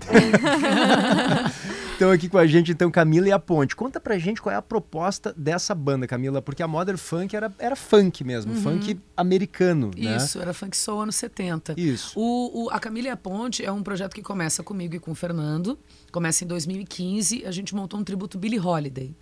Estão 1.96 2.10
aqui 2.10 2.28
com 2.28 2.36
a 2.36 2.46
gente, 2.46 2.70
então, 2.72 2.90
Camila 2.90 3.26
e 3.28 3.32
a 3.32 3.38
Ponte. 3.38 3.74
Conta 3.74 3.98
pra 3.98 4.18
gente 4.18 4.42
qual 4.42 4.52
é 4.52 4.56
a 4.56 4.60
proposta 4.60 5.32
dessa 5.34 5.74
banda, 5.74 6.06
Camila, 6.06 6.42
porque 6.42 6.62
a 6.62 6.68
Modern 6.68 6.98
Funk 6.98 7.34
era, 7.34 7.50
era 7.58 7.74
funk 7.74 8.22
mesmo, 8.22 8.54
funk 8.54 9.00
americano, 9.16 9.90
né? 9.96 10.10
Uhum. 10.10 10.16
Isso, 10.18 10.38
era 10.38 10.52
Funk 10.52 10.76
Soul 10.76 11.00
anos 11.00 11.16
70. 11.16 11.72
Isso. 11.78 12.12
O, 12.14 12.64
o- 12.66 12.70
a 12.70 12.78
Camila 12.78 13.08
e 13.08 13.10
a 13.10 13.16
Ponte 13.16 13.64
é 13.64 13.72
um 13.72 13.82
projeto 13.82 14.12
que 14.12 14.20
começa 14.20 14.62
comigo 14.62 14.94
e 14.94 14.98
com 14.98 15.12
o 15.12 15.14
Fernando. 15.14 15.78
Começa 16.12 16.44
em 16.44 16.46
2015. 16.46 17.46
A 17.46 17.50
gente 17.50 17.74
montou 17.74 17.98
um 17.98 18.04
tributo 18.04 18.36
Billie 18.38 18.60
Holiday. 18.60 19.16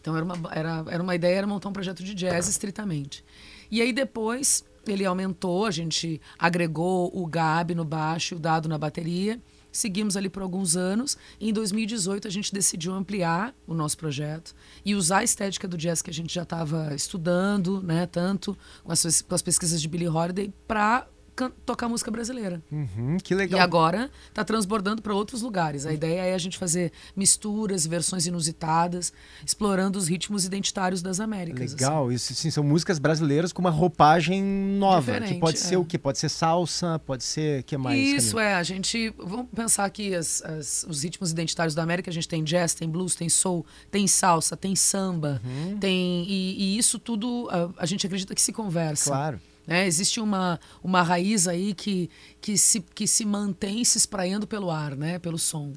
Então 0.00 0.14
era 0.16 0.24
uma, 0.24 0.36
era, 0.52 0.84
era 0.88 1.02
uma 1.02 1.16
ideia, 1.16 1.38
era 1.38 1.46
montar 1.48 1.68
um 1.68 1.72
projeto 1.72 2.04
de 2.04 2.14
jazz 2.14 2.46
estritamente. 2.48 3.24
E 3.72 3.82
aí 3.82 3.92
depois 3.92 4.64
ele 4.86 5.04
aumentou, 5.04 5.66
a 5.66 5.70
gente 5.72 6.20
agregou 6.38 7.10
o 7.12 7.26
Gabi 7.26 7.74
no 7.74 7.84
baixo, 7.84 8.36
o 8.36 8.38
Dado 8.38 8.68
na 8.68 8.78
bateria. 8.78 9.40
Seguimos 9.72 10.16
ali 10.16 10.28
por 10.28 10.42
alguns 10.42 10.76
anos. 10.76 11.16
Em 11.40 11.52
2018 11.52 12.26
a 12.26 12.30
gente 12.30 12.52
decidiu 12.52 12.92
ampliar 12.92 13.54
o 13.66 13.74
nosso 13.74 13.96
projeto 13.96 14.54
e 14.84 14.94
usar 14.94 15.18
a 15.18 15.24
estética 15.24 15.68
do 15.68 15.76
jazz 15.76 16.02
que 16.02 16.10
a 16.10 16.14
gente 16.14 16.34
já 16.34 16.42
estava 16.42 16.94
estudando, 16.94 17.82
né, 17.82 18.06
tanto 18.06 18.56
com 18.82 18.92
as, 18.92 19.22
com 19.22 19.34
as 19.34 19.42
pesquisas 19.42 19.80
de 19.80 19.88
Billie 19.88 20.08
Holiday, 20.08 20.52
para 20.66 21.06
tocar 21.48 21.88
música 21.88 22.10
brasileira. 22.10 22.60
Uhum, 22.70 23.16
que 23.22 23.32
E 23.32 23.36
legal. 23.36 23.60
agora 23.60 24.10
está 24.28 24.44
transbordando 24.44 25.00
para 25.00 25.14
outros 25.14 25.40
lugares. 25.42 25.86
A 25.86 25.92
ideia 25.92 26.20
é 26.22 26.34
a 26.34 26.38
gente 26.38 26.58
fazer 26.58 26.92
misturas, 27.16 27.86
versões 27.86 28.26
inusitadas, 28.26 29.12
explorando 29.46 29.98
os 29.98 30.08
ritmos 30.08 30.44
identitários 30.44 31.00
das 31.00 31.20
Américas. 31.20 31.72
assim. 31.74 31.84
Legal, 31.84 32.10
isso 32.12 32.34
sim, 32.34 32.50
são 32.50 32.64
músicas 32.64 32.98
brasileiras 32.98 33.52
com 33.52 33.60
uma 33.60 33.70
roupagem 33.70 34.42
nova. 34.42 35.12
Que 35.12 35.18
Diferente, 35.20 35.40
pode 35.40 35.58
ser 35.58 35.74
é. 35.76 35.78
o 35.78 35.84
quê? 35.84 35.96
Pode 35.98 36.18
ser 36.18 36.28
salsa, 36.28 36.98
pode 36.98 37.24
ser. 37.24 37.62
que 37.62 37.76
mais? 37.76 37.98
Isso 37.98 38.36
Camila? 38.36 38.50
é, 38.50 38.54
a 38.54 38.62
gente. 38.62 39.14
Vamos 39.16 39.46
pensar 39.54 39.84
aqui 39.84 40.14
as- 40.14 40.42
as- 40.42 40.84
os 40.88 41.02
ritmos 41.02 41.30
identitários 41.30 41.74
da 41.74 41.82
América. 41.82 42.10
A 42.10 42.12
gente 42.12 42.26
tem 42.28 42.42
jazz, 42.42 42.74
tem 42.74 42.88
blues, 42.88 43.14
tem 43.14 43.28
soul, 43.28 43.64
tem 43.90 44.06
salsa, 44.06 44.56
tem 44.56 44.74
samba, 44.74 45.40
Uhum. 45.44 45.78
tem. 45.78 46.24
E, 46.28 46.74
e 46.74 46.78
isso 46.78 46.98
tudo 46.98 47.48
a, 47.50 47.82
a 47.82 47.86
gente 47.86 48.06
acredita 48.06 48.34
que 48.34 48.40
se 48.42 48.52
conversa. 48.52 49.10
Claro. 49.10 49.40
Né? 49.70 49.86
Existe 49.86 50.18
uma, 50.18 50.58
uma 50.82 51.00
raiz 51.00 51.46
aí 51.46 51.72
que, 51.72 52.10
que, 52.40 52.58
se, 52.58 52.80
que 52.80 53.06
se 53.06 53.24
mantém 53.24 53.84
se 53.84 53.98
espraiando 53.98 54.44
pelo 54.44 54.68
ar, 54.68 54.96
né? 54.96 55.20
pelo 55.20 55.38
som. 55.38 55.72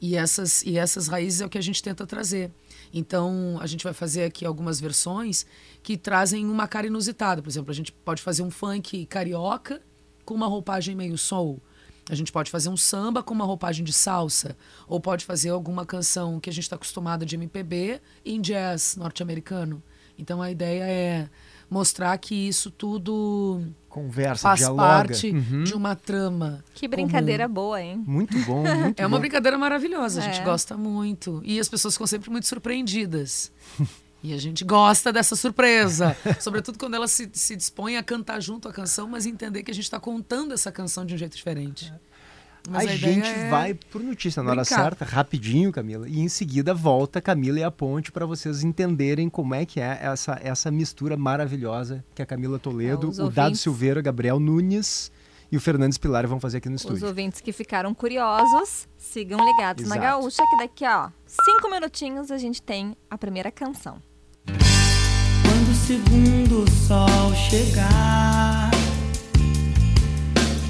E 0.00 0.16
essas, 0.16 0.62
e 0.62 0.76
essas 0.76 1.06
raízes 1.06 1.40
é 1.40 1.46
o 1.46 1.48
que 1.48 1.56
a 1.56 1.62
gente 1.62 1.80
tenta 1.80 2.04
trazer. 2.04 2.50
Então, 2.92 3.56
a 3.60 3.66
gente 3.68 3.84
vai 3.84 3.92
fazer 3.92 4.24
aqui 4.24 4.44
algumas 4.44 4.80
versões 4.80 5.46
que 5.80 5.96
trazem 5.96 6.44
uma 6.46 6.66
cara 6.66 6.88
inusitada. 6.88 7.40
Por 7.40 7.48
exemplo, 7.48 7.70
a 7.70 7.74
gente 7.74 7.92
pode 7.92 8.20
fazer 8.20 8.42
um 8.42 8.50
funk 8.50 9.06
carioca 9.06 9.80
com 10.24 10.34
uma 10.34 10.48
roupagem 10.48 10.96
meio 10.96 11.16
soul. 11.16 11.62
A 12.10 12.16
gente 12.16 12.32
pode 12.32 12.50
fazer 12.50 12.68
um 12.68 12.76
samba 12.76 13.22
com 13.22 13.32
uma 13.32 13.44
roupagem 13.44 13.84
de 13.84 13.92
salsa. 13.92 14.56
Ou 14.88 15.00
pode 15.00 15.24
fazer 15.24 15.50
alguma 15.50 15.86
canção 15.86 16.40
que 16.40 16.50
a 16.50 16.52
gente 16.52 16.64
está 16.64 16.74
acostumada 16.74 17.24
de 17.24 17.36
MPB 17.36 18.00
em 18.24 18.40
jazz 18.40 18.96
norte-americano. 18.96 19.80
Então, 20.18 20.42
a 20.42 20.50
ideia 20.50 20.82
é 20.82 21.28
mostrar 21.68 22.16
que 22.18 22.34
isso 22.34 22.70
tudo 22.70 23.62
Conversa, 23.88 24.42
faz 24.42 24.60
dialoga. 24.60 24.82
parte 24.82 25.30
Uhum. 25.30 25.64
de 25.64 25.74
uma 25.74 25.96
trama. 25.96 26.64
Que 26.74 26.86
brincadeira 26.86 27.44
comum. 27.44 27.54
boa, 27.54 27.82
hein? 27.82 28.02
Muito 28.06 28.38
bom, 28.44 28.62
muito 28.64 28.98
É 29.00 29.06
uma 29.06 29.16
bom. 29.16 29.20
brincadeira 29.20 29.56
maravilhosa, 29.58 30.20
a 30.20 30.22
gente 30.22 30.40
É. 30.40 30.44
gosta 30.44 30.76
muito. 30.76 31.40
E 31.44 31.58
as 31.58 31.68
pessoas 31.68 31.94
ficam 31.94 32.06
sempre 32.06 32.30
muito 32.30 32.46
surpreendidas. 32.46 33.50
E 34.22 34.32
a 34.32 34.38
gente 34.38 34.64
gosta 34.64 35.12
dessa 35.12 35.36
surpresa. 35.36 36.16
Sobretudo 36.40 36.78
quando 36.78 36.94
ela 36.94 37.06
se, 37.06 37.28
se 37.32 37.54
dispõe 37.54 37.96
a 37.96 38.02
cantar 38.02 38.40
junto 38.40 38.68
a 38.68 38.72
canção, 38.72 39.08
mas 39.08 39.24
entender 39.26 39.62
que 39.62 39.70
a 39.70 39.74
gente 39.74 39.84
está 39.84 40.00
contando 40.00 40.52
essa 40.54 40.72
canção 40.72 41.04
de 41.04 41.14
um 41.14 41.18
jeito 41.18 41.36
diferente. 41.36 41.92
Mas 42.68 42.88
a, 42.88 42.94
ideia 42.94 43.14
gente 43.14 43.28
é 43.28 43.48
vai 43.50 43.74
por 43.74 44.02
notícia 44.02 44.42
na 44.42 44.50
hora 44.50 44.62
brincar. 44.62 44.82
certa, 44.82 45.04
rapidinho, 45.04 45.70
Camila, 45.72 46.08
e 46.08 46.20
em 46.20 46.28
seguida 46.28 46.74
volta 46.74 47.20
Camila 47.20 47.58
e 47.58 47.62
a 47.64 47.70
Ponte 47.70 48.10
para 48.10 48.26
vocês 48.26 48.62
entenderem 48.64 49.28
como 49.28 49.54
é 49.54 49.64
que 49.64 49.80
é 49.80 49.98
essa, 50.02 50.38
essa 50.42 50.70
mistura 50.70 51.16
maravilhosa 51.16 52.04
que 52.14 52.22
a 52.22 52.26
Camila 52.26 52.58
Toledo, 52.58 53.06
É, 53.06 53.10
os 53.10 53.18
o 53.18 53.30
Dado 53.30 53.38
ouvintes- 53.44 53.60
Silveira, 53.60 54.00
Gabriel 54.02 54.40
Nunes 54.40 55.10
e 55.50 55.56
o 55.56 55.60
Fernandes 55.60 55.96
Pilar 55.96 56.26
vão 56.26 56.40
fazer 56.40 56.58
aqui 56.58 56.68
no 56.68 56.74
Os 56.74 56.82
estúdio. 56.82 57.06
ouvintes 57.06 57.40
que 57.40 57.52
ficaram 57.52 57.94
curiosos, 57.94 58.88
sigam 58.98 59.38
ligados 59.44 59.84
na 59.88 59.96
Exato. 59.96 60.00
Gaúcha, 60.20 60.42
que 60.50 60.56
daqui 60.58 60.84
a 60.84 61.06
ó, 61.06 61.10
cinco 61.26 61.70
minutinhos 61.70 62.30
a 62.32 62.38
gente 62.38 62.60
tem 62.60 62.96
a 63.08 63.16
primeira 63.16 63.50
canção. 63.52 64.02
Quando 64.46 65.70
o 65.70 65.74
segundo 65.74 66.70
sol 66.72 67.32
chegar 67.48 68.70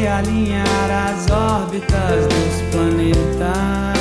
realinhar 0.00 0.90
as 0.90 1.30
órbitas 1.30 2.26
dos 2.26 2.62
planetas, 2.70 3.98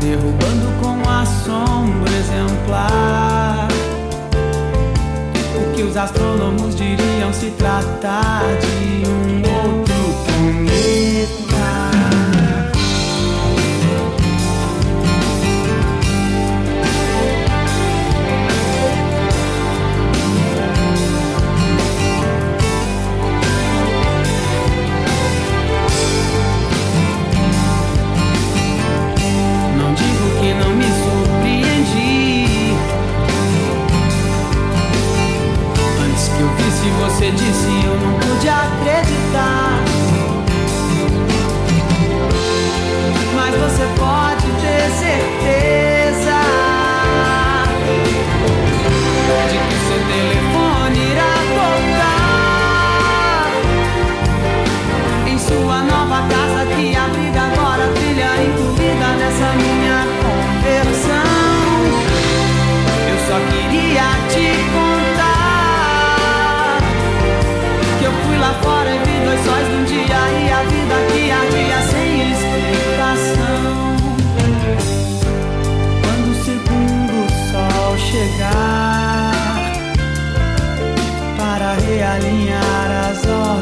derrubando 0.00 0.68
com 0.80 1.10
assombro 1.10 2.08
exemplar 2.14 3.66
o 5.56 5.74
que 5.74 5.82
os 5.82 5.96
astrônomos 5.96 6.76
diriam 6.76 7.32
se 7.32 7.50
tratar 7.50 8.44
de 8.60 8.87
acreditar. 38.48 39.84
Mas 43.34 43.54
você 43.54 43.86
pode 43.98 44.46
ter 44.60 44.90
certeza 44.98 45.67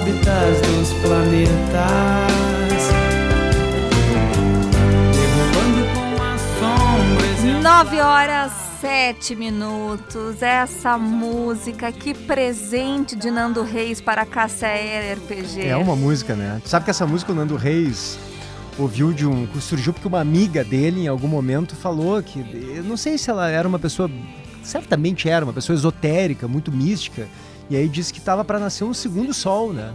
órbitas 0.07 0.61
dos 0.61 0.93
planetas. 1.03 1.83
Derrubando 5.13 5.85
com 5.95 6.23
as 6.23 6.41
sombras. 6.61 7.45
eu- 7.45 7.61
9 7.63 8.01
horas 8.01 8.53
7 8.81 9.35
minutos. 9.35 10.41
Essa 10.43 10.97
música, 10.97 11.91
que 11.91 12.15
presente 12.15 13.17
de 13.17 13.31
Nando 13.31 13.63
Reis 13.65 14.01
para 14.01 14.23
a 14.23 14.79
Eller 14.79 15.19
RPG. 15.19 15.67
É 15.67 15.77
uma 15.77 15.97
música, 15.97 16.37
né? 16.37 16.61
Tu 16.63 16.69
sabe 16.69 16.85
que 16.85 16.91
essa 16.91 17.07
música 17.07 17.33
o 17.33 17.35
Nando 17.35 17.57
Reis 17.57 18.17
ouviu 18.79 19.13
de 19.13 19.27
um. 19.27 19.49
surgiu 19.61 19.93
porque 19.93 20.07
uma 20.07 20.21
amiga 20.21 20.63
dele 20.63 21.03
em 21.05 21.09
algum 21.09 21.29
momento 21.29 21.75
falou 21.75 22.23
que. 22.23 22.39
Eu 22.77 22.85
não 22.85 22.97
sei 22.97 23.19
se 23.19 23.29
ela 23.29 23.49
era 23.51 23.67
uma 23.67 23.79
pessoa. 23.79 24.09
Certamente 24.63 25.29
era 25.29 25.45
uma 25.45 25.53
pessoa 25.53 25.75
esotérica, 25.77 26.47
muito 26.49 26.71
mística. 26.73 27.27
E 27.69 27.77
aí 27.77 27.89
disse 27.89 28.13
que 28.13 28.19
estava 28.19 28.45
para 28.45 28.59
nascer 28.59 28.85
um 28.85 28.95
segundo 28.95 29.35
sol, 29.35 29.73
né? 29.73 29.93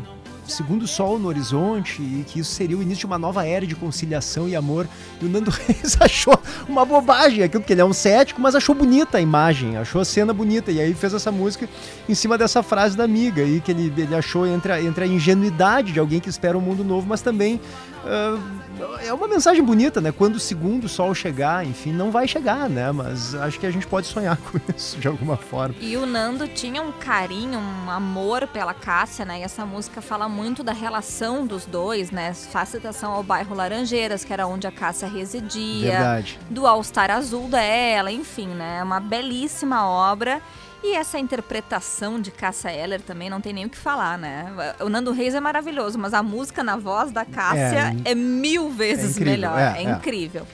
Segundo 0.47 0.85
sol 0.85 1.17
no 1.17 1.29
horizonte 1.29 2.01
e 2.01 2.25
que 2.27 2.39
isso 2.41 2.51
seria 2.51 2.77
o 2.77 2.81
início 2.81 3.01
de 3.01 3.05
uma 3.05 3.17
nova 3.17 3.45
era 3.45 3.65
de 3.65 3.75
conciliação 3.75 4.49
e 4.49 4.55
amor. 4.55 4.87
E 5.21 5.25
o 5.25 5.29
Nando 5.29 5.49
Reis 5.67 5.97
achou 6.01 6.37
uma 6.67 6.83
bobagem 6.83 7.43
aquilo, 7.43 7.61
porque 7.61 7.73
ele 7.73 7.81
é 7.81 7.85
um 7.85 7.93
cético, 7.93 8.41
mas 8.41 8.53
achou 8.53 8.75
bonita 8.75 9.17
a 9.17 9.21
imagem, 9.21 9.77
achou 9.77 10.01
a 10.01 10.05
cena 10.05 10.33
bonita. 10.33 10.71
E 10.71 10.81
aí 10.81 10.93
fez 10.93 11.13
essa 11.13 11.31
música 11.31 11.69
em 12.09 12.15
cima 12.15 12.37
dessa 12.37 12.61
frase 12.61 12.97
da 12.97 13.05
amiga 13.05 13.41
aí, 13.41 13.61
que 13.61 13.71
ele, 13.71 13.93
ele 13.95 14.15
achou 14.15 14.45
entre 14.45 14.73
a, 14.73 14.81
entre 14.81 15.05
a 15.05 15.07
ingenuidade 15.07 15.93
de 15.93 15.99
alguém 15.99 16.19
que 16.19 16.29
espera 16.29 16.57
um 16.57 16.61
mundo 16.61 16.83
novo, 16.83 17.07
mas 17.07 17.21
também 17.21 17.61
ah, 18.05 18.37
é 19.03 19.13
uma 19.13 19.27
mensagem 19.27 19.63
bonita, 19.63 19.99
né? 20.01 20.11
Quando 20.11 20.35
o 20.35 20.39
segundo 20.39 20.87
sol 20.87 21.13
chegar, 21.13 21.65
enfim, 21.65 21.91
não 21.91 22.11
vai 22.11 22.27
chegar, 22.27 22.69
né? 22.69 22.91
Mas 22.91 23.35
acho 23.35 23.59
que 23.59 23.65
a 23.65 23.71
gente 23.71 23.87
pode 23.87 24.07
sonhar 24.07 24.37
com 24.51 24.59
isso 24.75 24.97
de 24.97 25.07
alguma 25.07 25.37
forma. 25.37 25.75
E 25.79 25.95
o 25.97 26.05
Nando 26.05 26.47
tinha 26.47 26.81
um 26.81 26.91
carinho, 26.91 27.59
um 27.59 27.89
amor 27.89 28.47
pela 28.47 28.73
Cássia, 28.73 29.25
né? 29.25 29.39
E 29.39 29.43
essa 29.43 29.65
música 29.65 30.01
fala 30.01 30.27
muito 30.27 30.63
da 30.63 30.73
relação 30.73 31.45
dos 31.45 31.65
dois, 31.65 32.11
né? 32.11 32.33
Faz 32.33 32.69
citação 32.69 33.11
ao 33.11 33.23
bairro 33.23 33.55
Laranjeiras, 33.55 34.23
que 34.23 34.33
era 34.33 34.47
onde 34.47 34.67
a 34.67 34.71
Cássia 34.71 35.07
residia. 35.07 35.91
Verdade. 35.91 36.39
Do 36.49 36.65
All-Star 36.65 37.11
Azul 37.11 37.47
dela, 37.47 38.11
enfim, 38.11 38.47
né? 38.47 38.77
É 38.79 38.83
uma 38.83 38.99
belíssima 38.99 39.87
obra. 39.87 40.41
E 40.83 40.95
essa 40.95 41.19
interpretação 41.19 42.19
de 42.19 42.31
Cássia 42.31 42.71
Eller 42.71 43.01
também 43.01 43.29
não 43.29 43.39
tem 43.39 43.53
nem 43.53 43.65
o 43.65 43.69
que 43.69 43.77
falar, 43.77 44.17
né? 44.17 44.47
O 44.79 44.89
Nando 44.89 45.11
Reis 45.11 45.35
é 45.35 45.39
maravilhoso, 45.39 45.99
mas 45.99 46.13
a 46.13 46.23
música 46.23 46.63
na 46.63 46.75
voz 46.75 47.11
da 47.11 47.23
Cássia 47.23 47.95
é, 48.03 48.15
mil 48.15 48.69
vezes 48.71 49.11
incrível, 49.11 49.31
melhor. 49.31 49.59
é, 49.59 49.77
É, 49.77 49.83
é. 49.83 49.91
incrível. 49.91 50.47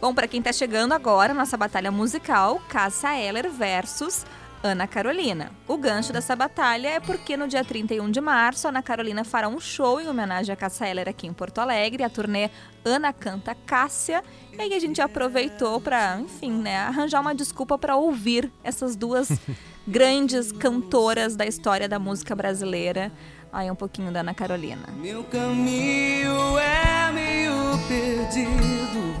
Bom, 0.00 0.14
para 0.14 0.26
quem 0.26 0.40
tá 0.40 0.52
chegando 0.52 0.92
agora, 0.92 1.34
nossa 1.34 1.56
batalha 1.56 1.90
musical, 1.90 2.62
Cássia 2.68 3.18
Eller 3.18 3.50
versus 3.50 4.24
Ana 4.62 4.86
Carolina. 4.86 5.50
O 5.68 5.76
gancho 5.76 6.10
dessa 6.12 6.34
batalha 6.34 6.88
é 6.88 7.00
porque 7.00 7.36
no 7.36 7.46
dia 7.46 7.62
31 7.62 8.10
de 8.10 8.20
março, 8.20 8.66
Ana 8.66 8.82
Carolina 8.82 9.22
fará 9.22 9.46
um 9.46 9.60
show 9.60 10.00
em 10.00 10.08
homenagem 10.08 10.50
a 10.52 10.56
Cássia 10.56 10.88
Eller 10.88 11.06
aqui 11.06 11.26
em 11.26 11.32
Porto 11.34 11.58
Alegre, 11.58 12.02
a 12.02 12.08
turnê 12.08 12.48
Ana 12.82 13.12
Canta 13.12 13.54
Cássia. 13.54 14.24
E 14.56 14.62
aí 14.62 14.72
a 14.72 14.78
gente 14.80 15.02
aproveitou 15.02 15.78
para, 15.82 16.18
enfim, 16.18 16.52
né, 16.52 16.78
arranjar 16.78 17.20
uma 17.20 17.34
desculpa 17.34 17.76
para 17.76 17.96
ouvir 17.96 18.50
essas 18.62 18.96
duas 18.96 19.28
grandes 19.86 20.50
cantoras 20.52 21.36
da 21.36 21.46
história 21.46 21.88
da 21.88 21.98
música 21.98 22.34
brasileira. 22.34 23.12
Aí 23.52 23.70
um 23.70 23.74
pouquinho 23.74 24.10
da 24.10 24.20
Ana 24.20 24.34
Carolina. 24.34 24.88
Meu 24.96 25.22
caminho 25.24 26.58
é 26.58 27.12
meio 27.12 27.52
perdido, 27.86 29.14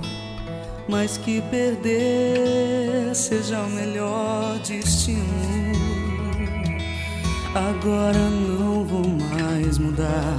mas 0.88 1.16
que 1.18 1.40
perder 1.42 3.14
seja 3.14 3.60
o 3.60 3.70
melhor 3.70 4.58
destino. 4.58 5.72
Agora 7.54 8.18
não 8.18 8.84
vou 8.84 9.06
mais 9.06 9.78
mudar. 9.78 10.36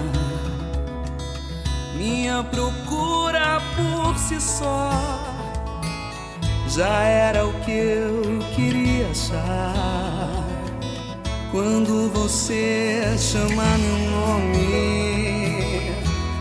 Minha 1.97 2.43
procura 2.43 3.61
por 3.77 4.17
si 4.17 4.41
só 4.41 5.44
já 6.67 7.03
era 7.03 7.45
o 7.45 7.53
que 7.61 7.71
eu 7.71 8.39
queria 8.55 9.07
achar. 9.09 10.43
Quando 11.51 12.11
você 12.11 13.15
chama 13.17 13.63
meu 13.77 14.11
nome, 14.11 15.93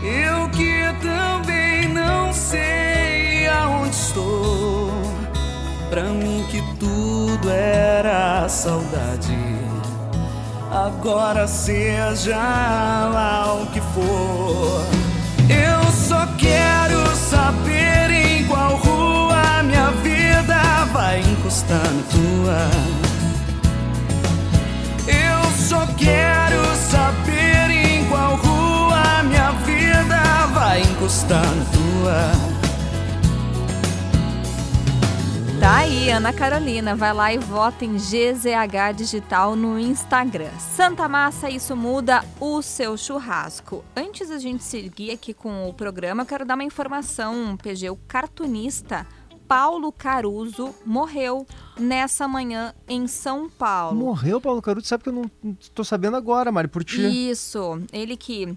eu 0.03 0.49
que 0.49 0.93
também 1.01 1.87
não 1.93 2.33
sei 2.33 3.47
aonde 3.47 3.95
estou. 3.95 4.91
Pra 5.89 6.03
mim 6.03 6.45
que 6.49 6.61
tudo 6.79 7.49
era 7.49 8.49
saudade. 8.49 9.37
Agora 10.71 11.47
seja 11.47 12.35
lá 12.35 13.53
o 13.61 13.67
que 13.67 13.79
for. 13.79 14.83
Eu 15.47 15.91
só 15.91 16.27
quero 16.37 17.05
saber 17.15 18.11
em 18.11 18.43
qual 18.45 18.77
vai 21.15 21.21
encostar 21.21 21.79
na 21.79 22.03
tua. 22.11 22.57
Eu 25.07 25.51
só 25.51 25.85
quero 25.95 26.75
saber 26.75 27.69
em 27.69 28.09
qual 28.09 28.35
rua 28.35 29.23
minha 29.23 29.51
vida 29.51 30.45
vai 30.53 30.81
encostar 30.81 31.41
na 31.41 31.65
tua. 31.71 32.55
Tá 35.57 35.77
aí, 35.77 36.09
Ana 36.09 36.33
Carolina. 36.33 36.95
Vai 36.95 37.13
lá 37.13 37.33
e 37.33 37.37
vota 37.37 37.85
em 37.85 37.95
GZH 37.95 38.93
Digital 38.97 39.55
no 39.55 39.79
Instagram. 39.79 40.51
Santa 40.59 41.07
Massa, 41.07 41.49
isso 41.49 41.77
muda 41.77 42.25
o 42.41 42.61
seu 42.61 42.97
churrasco. 42.97 43.85
Antes 43.95 44.27
da 44.27 44.37
gente 44.37 44.65
seguir 44.65 45.11
aqui 45.11 45.33
com 45.33 45.69
o 45.69 45.73
programa, 45.73 46.25
quero 46.25 46.45
dar 46.45 46.55
uma 46.55 46.63
informação, 46.65 47.55
PG. 47.55 47.89
O 47.89 47.95
cartunista 47.95 49.07
Paulo 49.47 49.91
Caruso 49.91 50.73
morreu 50.85 51.45
nessa 51.77 52.27
manhã 52.27 52.73
em 52.87 53.07
São 53.07 53.49
Paulo. 53.49 53.97
Morreu 53.97 54.41
Paulo 54.41 54.61
Caruso, 54.61 54.87
sabe 54.87 55.03
que 55.03 55.09
eu 55.09 55.13
não 55.13 55.29
tô 55.73 55.83
sabendo 55.83 56.17
agora, 56.17 56.51
Mari, 56.51 56.67
por 56.67 56.83
ti. 56.83 57.29
Isso, 57.29 57.81
ele 57.93 58.17
que, 58.17 58.55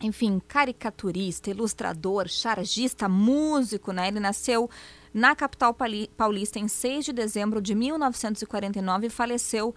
enfim, 0.00 0.40
caricaturista, 0.46 1.50
ilustrador, 1.50 2.28
chargista, 2.28 3.08
músico, 3.08 3.92
né? 3.92 4.08
Ele 4.08 4.20
nasceu 4.20 4.68
na 5.14 5.34
capital 5.36 5.76
paulista 6.16 6.58
em 6.58 6.68
6 6.68 7.06
de 7.06 7.12
dezembro 7.12 7.60
de 7.60 7.74
1949 7.74 9.06
e 9.06 9.10
faleceu 9.10 9.74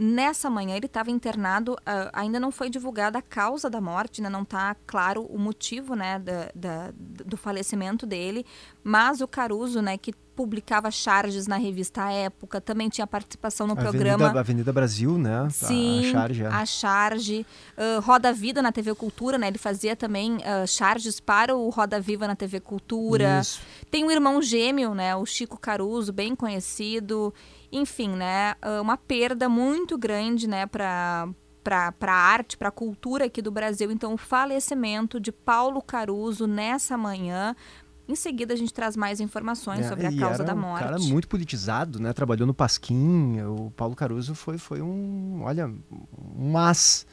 nessa 0.00 0.48
manhã. 0.48 0.74
Ele 0.76 0.86
estava 0.86 1.10
internado, 1.10 1.76
ah, 1.84 2.10
ainda 2.14 2.40
não 2.40 2.50
foi 2.50 2.70
divulgada 2.70 3.18
a 3.18 3.22
causa 3.22 3.68
da 3.68 3.80
morte, 3.80 4.22
né? 4.22 4.30
não 4.30 4.42
está 4.42 4.74
claro 4.86 5.22
o 5.28 5.38
motivo 5.38 5.94
né, 5.94 6.18
da- 6.18 6.50
da- 6.54 6.90
do 6.96 7.36
falecimento 7.36 8.06
dele, 8.06 8.46
mas 8.82 9.20
o 9.20 9.28
Caruso, 9.28 9.82
né, 9.82 9.98
que 9.98 10.14
publicava 10.34 10.90
charges 10.90 11.46
na 11.46 11.58
revista 11.58 12.04
à 12.04 12.12
Época, 12.12 12.62
também 12.62 12.88
tinha 12.88 13.06
participação 13.06 13.66
no 13.66 13.76
programa. 13.76 14.24
Avenida, 14.24 14.40
Avenida 14.40 14.72
Brasil, 14.72 15.18
né? 15.18 15.46
Sim, 15.50 16.08
a 16.08 16.12
charge, 16.12 16.42
é. 16.42 16.46
a 16.46 16.64
charge. 16.64 17.46
Ah, 17.76 18.00
Roda 18.02 18.32
Vida 18.32 18.62
na 18.62 18.72
TV 18.72 18.94
Cultura, 18.94 19.36
né? 19.36 19.48
Ele 19.48 19.58
fazia 19.58 19.94
também 19.94 20.38
ah, 20.42 20.66
charges 20.66 21.20
para 21.20 21.54
o 21.54 21.68
Roda 21.68 22.00
Viva 22.00 22.26
na 22.26 22.34
TV 22.34 22.58
Cultura. 22.58 23.40
Isso. 23.40 23.60
Tem 23.90 24.02
um 24.02 24.10
irmão 24.10 24.40
gêmeo, 24.40 24.94
né? 24.94 25.14
O 25.14 25.26
Chico 25.26 25.58
Caruso, 25.58 26.10
bem 26.10 26.34
conhecido. 26.34 27.34
Enfim, 27.72 28.10
né? 28.10 28.54
ah, 28.60 28.80
uma 28.80 28.96
perda 28.96 29.48
muito 29.48 29.96
grande, 29.96 30.48
né? 30.48 30.66
Para 30.66 31.28
para 31.62 31.92
a 32.00 32.12
arte, 32.12 32.56
para 32.56 32.68
a 32.68 32.72
cultura 32.72 33.26
aqui 33.26 33.42
do 33.42 33.50
Brasil. 33.50 33.92
Então, 33.92 34.14
o 34.14 34.16
falecimento 34.16 35.20
de 35.20 35.30
Paulo 35.30 35.82
Caruso 35.82 36.46
nessa 36.46 36.96
manhã. 36.96 37.54
Em 38.08 38.14
seguida, 38.16 38.54
a 38.54 38.56
gente 38.56 38.72
traz 38.72 38.96
mais 38.96 39.20
informações 39.20 39.80
É, 39.80 39.88
sobre 39.88 40.06
a 40.06 40.16
causa 40.16 40.42
era 40.42 40.44
da 40.44 40.54
um 40.54 40.58
morte. 40.58 40.82
cara 40.82 40.98
muito 40.98 41.28
politizado, 41.28 42.00
né? 42.00 42.12
Trabalhou 42.12 42.46
no 42.46 42.54
Pasquim. 42.54 43.40
O 43.42 43.70
Paulo 43.70 43.94
Caruso 43.94 44.34
foi, 44.34 44.58
foi 44.58 44.80
um, 44.80 45.42
olha, 45.44 45.70
um 46.36 46.58
as 46.58 47.06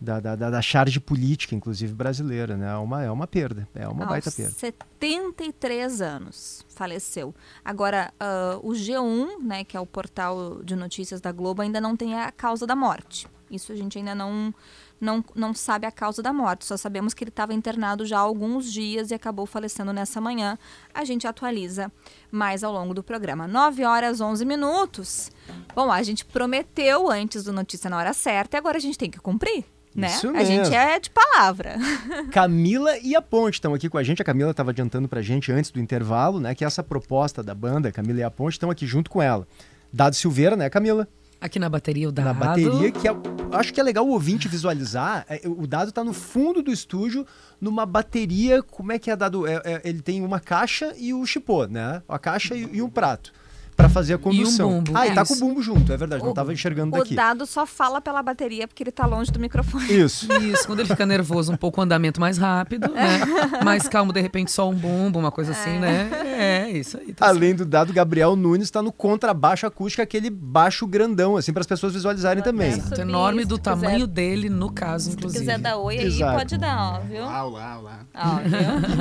da, 0.00 0.18
da, 0.18 0.34
da, 0.34 0.62
charge 0.62 0.98
política, 0.98 1.54
inclusive 1.54 1.92
brasileira, 1.92 2.56
né? 2.56 2.72
É 2.72 2.76
uma, 2.76 3.02
é 3.02 3.10
uma 3.10 3.26
perda, 3.26 3.68
é 3.74 3.86
uma 3.86 4.06
baita 4.06 4.30
Aos 4.30 4.34
perda. 4.34 4.52
73 4.52 6.00
anos 6.00 6.64
faleceu. 6.80 7.34
Agora, 7.62 8.10
ah, 8.18 8.58
o 8.62 8.70
G1, 8.70 9.38
né, 9.42 9.64
que 9.64 9.76
é 9.76 9.80
o 9.80 9.84
portal 9.84 10.62
de 10.64 10.74
notícias 10.74 11.20
da 11.20 11.30
Globo, 11.30 11.60
ainda 11.60 11.78
não 11.78 11.94
tem 11.94 12.18
a 12.18 12.32
causa 12.32 12.66
da 12.66 12.74
morte. 12.74 13.28
Isso 13.50 13.70
a 13.70 13.76
gente 13.76 13.98
ainda 13.98 14.14
não, 14.14 14.54
não, 14.98 15.22
não 15.34 15.52
sabe 15.52 15.86
a 15.86 15.90
causa 15.90 16.22
da 16.22 16.32
morte. 16.32 16.64
Só 16.64 16.78
sabemos 16.78 17.12
que 17.12 17.22
ele 17.22 17.28
estava 17.28 17.52
internado 17.52 18.06
já 18.06 18.16
há 18.16 18.20
alguns 18.20 18.72
dias 18.72 19.10
e 19.10 19.14
acabou 19.14 19.44
falecendo 19.44 19.92
nessa 19.92 20.22
manhã. 20.22 20.56
A 20.94 21.04
gente 21.04 21.26
atualiza 21.26 21.92
mais 22.30 22.64
ao 22.64 22.72
longo 22.72 22.94
do 22.94 23.02
programa. 23.02 23.46
9 23.46 23.84
horas 23.84 24.22
11 24.22 24.46
minutos. 24.46 25.30
Bom, 25.74 25.92
a 25.92 26.02
gente 26.02 26.24
prometeu 26.24 27.10
antes 27.10 27.44
do 27.44 27.52
Notícia 27.52 27.90
na 27.90 27.98
Hora 27.98 28.14
Certa 28.14 28.56
e 28.56 28.58
agora 28.58 28.78
a 28.78 28.80
gente 28.80 28.96
tem 28.96 29.10
que 29.10 29.18
cumprir. 29.18 29.66
Né? 29.94 30.06
Isso 30.06 30.28
a 30.28 30.44
gente 30.44 30.70
mesmo. 30.70 30.74
é 30.74 31.00
de 31.00 31.10
palavra. 31.10 31.76
Camila 32.30 32.96
e 32.98 33.16
a 33.16 33.22
Ponte 33.22 33.54
estão 33.54 33.74
aqui 33.74 33.88
com 33.88 33.98
a 33.98 34.02
gente. 34.02 34.22
A 34.22 34.24
Camila 34.24 34.52
estava 34.52 34.70
adiantando 34.70 35.08
pra 35.08 35.20
gente 35.20 35.50
antes 35.50 35.70
do 35.70 35.80
intervalo, 35.80 36.38
né? 36.38 36.54
Que 36.54 36.64
essa 36.64 36.82
proposta 36.82 37.42
da 37.42 37.54
banda, 37.54 37.90
Camila 37.90 38.20
e 38.20 38.22
a 38.22 38.30
Ponte, 38.30 38.52
estão 38.52 38.70
aqui 38.70 38.86
junto 38.86 39.10
com 39.10 39.20
ela. 39.20 39.46
Dado 39.92 40.14
Silveira, 40.14 40.56
né, 40.56 40.70
Camila? 40.70 41.08
Aqui 41.40 41.58
na 41.58 41.68
bateria 41.68 42.08
o 42.08 42.12
Dado. 42.12 42.26
Na 42.26 42.34
bateria, 42.34 42.92
que 42.92 43.08
é, 43.08 43.12
acho 43.52 43.72
que 43.72 43.80
é 43.80 43.82
legal 43.82 44.06
o 44.06 44.10
ouvinte 44.10 44.46
visualizar. 44.46 45.24
é, 45.28 45.40
o 45.46 45.66
Dado 45.66 45.90
tá 45.90 46.04
no 46.04 46.12
fundo 46.12 46.62
do 46.62 46.70
estúdio, 46.70 47.26
numa 47.60 47.86
bateria. 47.86 48.62
Como 48.62 48.92
é 48.92 48.98
que 48.98 49.10
é 49.10 49.16
Dado? 49.16 49.46
É, 49.46 49.54
é, 49.64 49.80
ele 49.84 50.02
tem 50.02 50.22
uma 50.22 50.38
caixa 50.38 50.92
e 50.98 51.14
o 51.14 51.24
chipô, 51.24 51.64
né? 51.66 52.02
A 52.06 52.18
caixa 52.18 52.54
e, 52.54 52.68
e 52.74 52.82
um 52.82 52.90
prato. 52.90 53.32
Pra 53.76 53.88
fazer 53.88 54.14
a 54.14 54.18
condução. 54.18 54.70
bumbo, 54.82 54.92
Ah, 54.94 55.06
e 55.06 55.14
tá 55.14 55.22
isso. 55.22 55.38
com 55.38 55.44
o 55.44 55.48
bumbo 55.48 55.62
junto, 55.62 55.90
é 55.92 55.96
verdade. 55.96 56.22
Não 56.22 56.30
O- 56.32 56.34
tava 56.34 56.52
enxergando 56.52 56.94
O 56.94 56.98
daqui. 56.98 57.14
dado 57.14 57.46
só 57.46 57.64
fala 57.64 58.00
pela 58.00 58.22
bateria 58.22 58.68
porque 58.68 58.82
ele 58.82 58.90
tá 58.92 59.06
longe 59.06 59.30
do 59.32 59.38
microfone. 59.40 59.86
Isso. 59.90 60.30
Isso, 60.34 60.66
quando 60.66 60.80
ele 60.80 60.88
fica 60.88 61.06
nervoso, 61.06 61.52
um 61.52 61.56
pouco 61.56 61.80
o 61.80 61.84
andamento 61.84 62.20
mais 62.20 62.36
rápido, 62.36 62.88
né? 62.92 63.20
Mais 63.64 63.88
calmo, 63.88 64.12
de 64.12 64.20
repente 64.20 64.50
só 64.50 64.68
um 64.68 64.74
bumbo, 64.74 65.18
uma 65.18 65.30
coisa 65.30 65.52
assim, 65.52 65.78
né? 65.78 66.10
É, 66.36 66.70
isso 66.70 66.98
aí. 66.98 67.12
Tá 67.12 67.28
Além 67.28 67.54
do 67.54 67.64
dado, 67.64 67.92
Gabriel 67.92 68.36
Nunes 68.36 68.70
tá 68.70 68.82
no 68.82 68.92
contrabaixo 68.92 69.66
acústico, 69.66 70.02
aquele 70.02 70.28
baixo 70.30 70.86
grandão, 70.86 71.36
assim, 71.36 71.52
para 71.52 71.60
as 71.62 71.66
pessoas 71.66 71.92
visualizarem 71.92 72.42
também. 72.42 72.72
Subir, 72.72 72.88
certo. 72.88 73.00
enorme 73.00 73.42
se 73.42 73.48
do 73.48 73.58
tamanho 73.58 74.00
quiser- 74.00 74.06
dele, 74.08 74.50
no 74.50 74.70
caso, 74.70 75.10
Se 75.10 75.16
inclusive. 75.16 75.40
quiser 75.40 75.58
dar 75.58 75.76
oi 75.78 75.98
aí, 75.98 76.06
Exato. 76.06 76.36
pode 76.38 76.58
dar, 76.58 76.94
ó, 76.94 77.00
viu? 77.00 77.24
Lá, 77.24 77.42
lá, 77.44 77.76
lá. 77.78 78.00
Ó, 78.14 78.36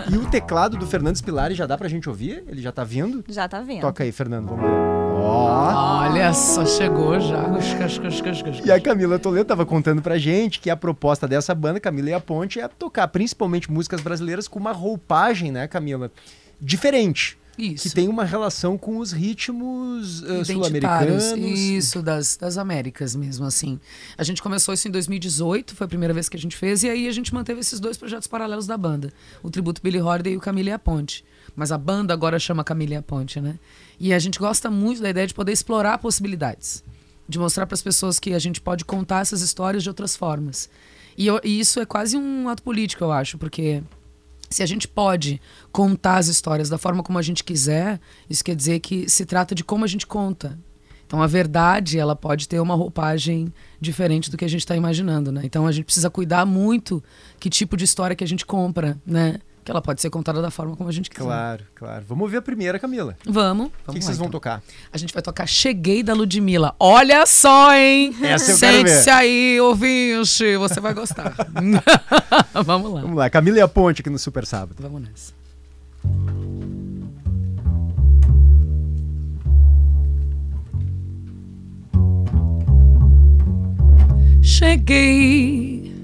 viu? 0.09 0.15
E 0.21 0.25
o 0.25 0.29
teclado 0.29 0.77
do 0.77 0.85
Fernandes 0.87 1.21
Pilari 1.21 1.53
já 1.55 1.65
dá 1.65 1.77
pra 1.77 1.87
gente 1.89 2.07
ouvir? 2.07 2.43
Ele 2.47 2.61
já 2.61 2.71
tá 2.71 2.83
vindo? 2.83 3.23
Já 3.27 3.47
tá 3.47 3.59
vendo. 3.61 3.81
Toca 3.81 4.03
aí, 4.03 4.11
Fernando, 4.11 4.47
vamos 4.47 4.63
ver. 4.63 4.68
Ó. 5.15 5.99
Olha 6.03 6.33
só, 6.33 6.65
chegou 6.65 7.19
já. 7.19 7.47
E 8.65 8.71
a 8.71 8.79
Camila 8.79 9.19
Toledo 9.19 9.45
tava 9.45 9.65
contando 9.65 10.01
pra 10.01 10.17
gente 10.17 10.59
que 10.59 10.69
a 10.69 10.75
proposta 10.75 11.27
dessa 11.27 11.53
banda, 11.53 11.79
Camila 11.79 12.09
e 12.09 12.13
a 12.13 12.19
Ponte, 12.19 12.59
é 12.59 12.67
tocar 12.67 13.07
principalmente 13.07 13.71
músicas 13.71 14.01
brasileiras 14.01 14.47
com 14.47 14.59
uma 14.59 14.71
roupagem, 14.71 15.51
né, 15.51 15.67
Camila? 15.67 16.11
Diferente. 16.59 17.37
Isso. 17.59 17.89
Que 17.89 17.95
tem 17.95 18.07
uma 18.07 18.23
relação 18.23 18.77
com 18.77 18.97
os 18.97 19.11
ritmos 19.11 20.21
identitários. 20.21 20.47
sul-americanos. 20.47 21.59
Isso, 21.59 22.01
das, 22.01 22.37
das 22.37 22.57
Américas 22.57 23.15
mesmo, 23.15 23.45
assim. 23.45 23.77
A 24.17 24.23
gente 24.23 24.41
começou 24.41 24.73
isso 24.73 24.87
em 24.87 24.91
2018, 24.91 25.75
foi 25.75 25.85
a 25.85 25.87
primeira 25.87 26.13
vez 26.13 26.29
que 26.29 26.37
a 26.37 26.39
gente 26.39 26.55
fez, 26.55 26.83
e 26.83 26.89
aí 26.89 27.07
a 27.07 27.11
gente 27.11 27.33
manteve 27.33 27.59
esses 27.59 27.79
dois 27.79 27.97
projetos 27.97 28.27
paralelos 28.27 28.65
da 28.65 28.77
banda. 28.77 29.11
O 29.43 29.49
tributo 29.49 29.81
Billy 29.81 29.99
Holiday 30.01 30.33
e 30.33 30.37
o 30.37 30.39
Camila 30.39 30.69
e 30.69 30.71
a 30.71 30.79
Ponte. 30.79 31.25
Mas 31.53 31.71
a 31.71 31.77
banda 31.77 32.13
agora 32.13 32.39
chama 32.39 32.63
Camila 32.63 32.93
e 32.93 32.97
a 32.97 33.01
Ponte, 33.01 33.41
né? 33.41 33.59
E 33.99 34.13
a 34.13 34.19
gente 34.19 34.39
gosta 34.39 34.69
muito 34.71 35.01
da 35.01 35.09
ideia 35.09 35.27
de 35.27 35.33
poder 35.33 35.51
explorar 35.51 35.97
possibilidades. 35.97 36.83
De 37.27 37.37
mostrar 37.37 37.65
para 37.67 37.75
as 37.75 37.81
pessoas 37.81 38.19
que 38.19 38.33
a 38.33 38.39
gente 38.39 38.61
pode 38.61 38.85
contar 38.85 39.21
essas 39.21 39.41
histórias 39.41 39.83
de 39.83 39.89
outras 39.89 40.15
formas. 40.15 40.69
E, 41.17 41.27
eu- 41.27 41.41
e 41.43 41.59
isso 41.59 41.79
é 41.79 41.85
quase 41.85 42.17
um 42.17 42.47
ato 42.47 42.63
político, 42.63 43.03
eu 43.03 43.11
acho, 43.11 43.37
porque 43.37 43.83
se 44.49 44.63
a 44.63 44.65
gente 44.65 44.87
pode 44.87 45.39
contar 45.71 46.17
as 46.17 46.27
histórias 46.27 46.69
da 46.69 46.77
forma 46.77 47.03
como 47.03 47.19
a 47.19 47.21
gente 47.21 47.43
quiser, 47.43 47.99
isso 48.29 48.43
quer 48.43 48.55
dizer 48.55 48.79
que 48.79 49.09
se 49.09 49.25
trata 49.25 49.53
de 49.53 49.63
como 49.63 49.83
a 49.83 49.87
gente 49.87 50.07
conta. 50.07 50.57
Então 51.05 51.21
a 51.21 51.27
verdade, 51.27 51.97
ela 51.99 52.15
pode 52.15 52.47
ter 52.47 52.59
uma 52.59 52.75
roupagem 52.75 53.51
diferente 53.81 54.29
do 54.31 54.37
que 54.37 54.45
a 54.45 54.47
gente 54.49 54.61
está 54.61 54.75
imaginando, 54.75 55.31
né? 55.31 55.41
Então 55.43 55.67
a 55.67 55.71
gente 55.71 55.85
precisa 55.85 56.09
cuidar 56.09 56.45
muito 56.45 57.03
que 57.39 57.49
tipo 57.49 57.75
de 57.75 57.83
história 57.83 58.15
que 58.15 58.23
a 58.23 58.27
gente 58.27 58.45
compra, 58.45 58.97
né? 59.05 59.39
Que 59.63 59.71
ela 59.71 59.81
pode 59.81 60.01
ser 60.01 60.09
contada 60.09 60.41
da 60.41 60.49
forma 60.49 60.75
como 60.75 60.89
a 60.89 60.91
gente 60.91 61.09
quiser. 61.09 61.23
Claro, 61.23 61.63
claro. 61.75 62.05
Vamos 62.07 62.23
ouvir 62.23 62.37
a 62.37 62.41
primeira, 62.41 62.79
Camila. 62.79 63.15
Vamos. 63.25 63.67
O 63.67 63.69
que, 63.69 63.75
vamos 63.85 63.99
que 63.99 64.05
vocês 64.05 64.17
vão 64.17 64.27
então. 64.27 64.39
tocar? 64.39 64.63
A 64.91 64.97
gente 64.97 65.13
vai 65.13 65.21
tocar 65.21 65.47
Cheguei 65.47 66.01
da 66.01 66.13
Ludmilla. 66.13 66.75
Olha 66.79 67.25
só, 67.25 67.73
hein? 67.73 68.15
Essa 68.21 68.51
eu 68.51 68.57
ver. 68.57 68.87
Sente-se 68.87 69.09
aí, 69.09 69.59
ouvinte. 69.61 70.57
Você 70.57 70.79
vai 70.79 70.93
gostar. 70.93 71.35
Vamos 72.65 72.93
lá. 72.93 73.01
Vamos 73.01 73.17
lá, 73.17 73.29
Camila 73.29 73.57
e 73.57 73.61
a 73.61 73.67
Ponte 73.67 74.01
aqui 74.01 74.09
no 74.09 74.19
Super 74.19 74.45
Sábado. 74.45 74.75
Vamos 74.79 75.01
nessa. 75.01 75.39
Cheguei, 84.59 85.95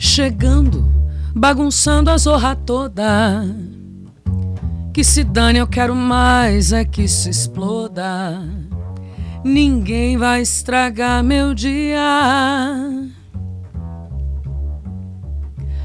chegando, 0.00 0.90
bagunçando 1.38 2.10
a 2.10 2.18
zorra 2.18 2.56
toda. 2.56 3.44
Que 4.92 5.04
se 5.04 5.22
dane, 5.22 5.60
eu 5.60 5.66
quero 5.68 5.94
mais 5.94 6.72
é 6.72 6.84
que 6.84 7.06
se 7.06 7.30
exploda. 7.30 8.42
Ninguém 9.44 10.16
vai 10.16 10.42
estragar 10.42 11.22
meu 11.22 11.54
dia. 11.54 12.00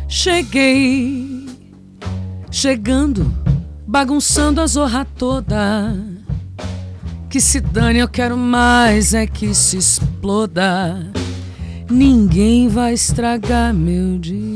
Cheguei, 0.08 1.46
chegando, 2.50 3.32
bagunçando 3.86 4.60
a 4.60 4.66
zorra 4.66 5.06
toda. 5.06 5.96
Que 7.30 7.40
se 7.40 7.60
dane, 7.60 8.00
eu 8.00 8.08
quero 8.08 8.36
mais 8.38 9.14
é 9.14 9.28
que 9.28 9.54
se 9.54 9.78
exploda. 9.78 11.12
Ninguém 11.90 12.68
vai 12.68 12.94
estragar 12.94 13.72
meu 13.74 14.18
dia. 14.18 14.53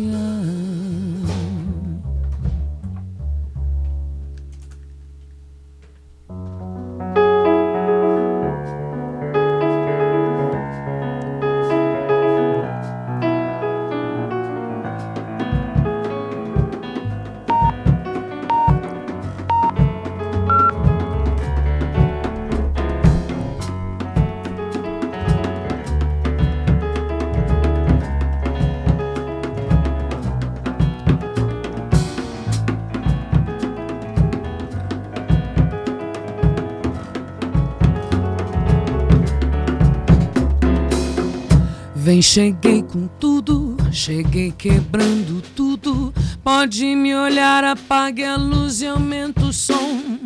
Vem, 42.07 42.21
cheguei 42.21 42.81
com 42.81 43.05
tudo, 43.05 43.75
cheguei 43.91 44.53
quebrando 44.57 45.43
tudo. 45.53 46.13
Pode 46.41 46.95
me 46.95 47.13
olhar, 47.13 47.65
apague 47.65 48.23
a 48.23 48.37
luz 48.37 48.81
e 48.81 48.87
aumenta 48.87 49.43
o 49.43 49.51
som. 49.51 50.17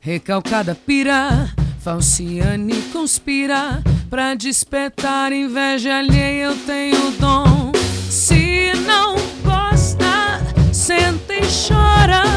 Recalcada 0.00 0.74
pira, 0.74 1.54
falciane 1.80 2.80
conspira. 2.90 3.82
Pra 4.08 4.34
despertar 4.34 5.34
inveja 5.34 5.98
alheia 5.98 6.44
eu 6.44 6.56
tenho 6.64 7.10
dom. 7.20 7.70
Se 8.08 8.72
não 8.86 9.16
gosta, 9.44 10.40
senta 10.72 11.34
e 11.34 11.42
chora. 11.42 12.27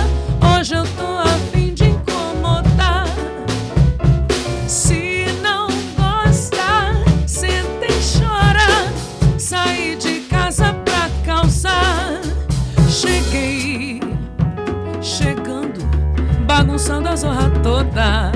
Bagunçando 16.82 17.10
a 17.10 17.16
zorra 17.16 17.50
toda. 17.62 18.32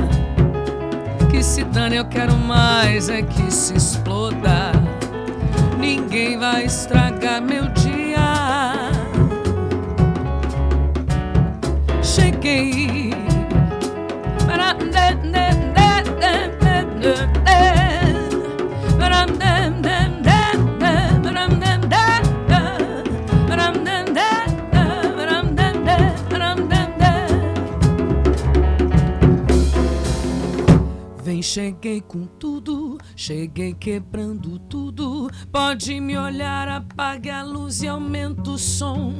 Que 1.31 1.41
se 1.41 1.63
dane, 1.63 1.95
eu 1.95 2.05
quero 2.05 2.35
mais 2.35 3.09
é 3.09 3.23
que 3.23 3.51
se 3.51 3.75
exploda. 3.75 4.71
Ninguém 5.79 6.37
vai 6.37 6.65
estragar 6.65 7.41
meu 7.41 7.67
dia. 7.69 8.91
Cheguei. 12.03 13.14
Cheguei 31.41 32.01
com 32.01 32.25
tudo, 32.25 32.97
cheguei 33.15 33.73
quebrando 33.73 34.59
tudo. 34.59 35.29
Pode 35.51 35.99
me 35.99 36.17
olhar, 36.17 36.67
apague 36.67 37.29
a 37.29 37.43
luz 37.43 37.81
e 37.81 37.87
aumenta 37.87 38.51
o 38.51 38.57
som. 38.57 39.13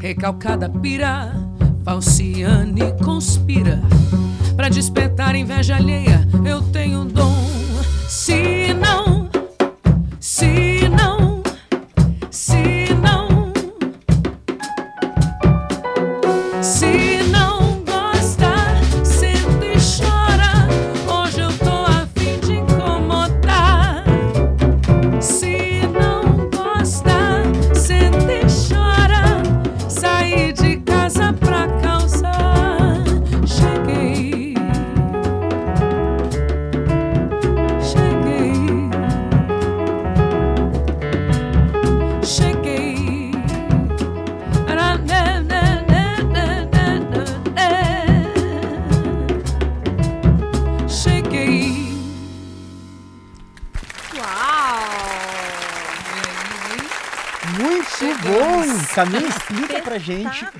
Recalcada 0.00 0.68
pira, 0.68 1.32
falciane 1.84 2.92
conspira. 3.04 3.80
Pra 4.56 4.68
despertar 4.68 5.34
inveja 5.34 5.76
alheia, 5.76 6.26
eu 6.44 6.62
tenho 6.70 7.04
dom. 7.04 7.34
Se 8.08 8.74
não, 8.74 9.28
se 10.18 10.46
não, 10.46 10.75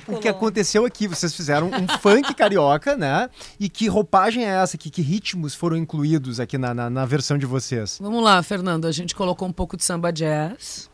o 0.08 0.18
que 0.18 0.28
aconteceu 0.28 0.84
aqui. 0.84 1.06
Vocês 1.06 1.34
fizeram 1.34 1.68
um 1.68 1.98
funk 1.98 2.34
carioca, 2.34 2.96
né? 2.96 3.28
E 3.58 3.68
que 3.68 3.88
roupagem 3.88 4.44
é 4.44 4.62
essa? 4.62 4.76
Que, 4.76 4.90
que 4.90 5.02
ritmos 5.02 5.54
foram 5.54 5.76
incluídos 5.76 6.40
aqui 6.40 6.58
na, 6.58 6.74
na, 6.74 6.90
na 6.90 7.04
versão 7.04 7.36
de 7.38 7.46
vocês? 7.46 7.98
Vamos 8.00 8.22
lá, 8.22 8.42
Fernando. 8.42 8.86
A 8.86 8.92
gente 8.92 9.14
colocou 9.14 9.46
um 9.48 9.52
pouco 9.52 9.76
de 9.76 9.84
samba 9.84 10.12
jazz 10.12 10.90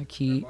aqui. 0.00 0.44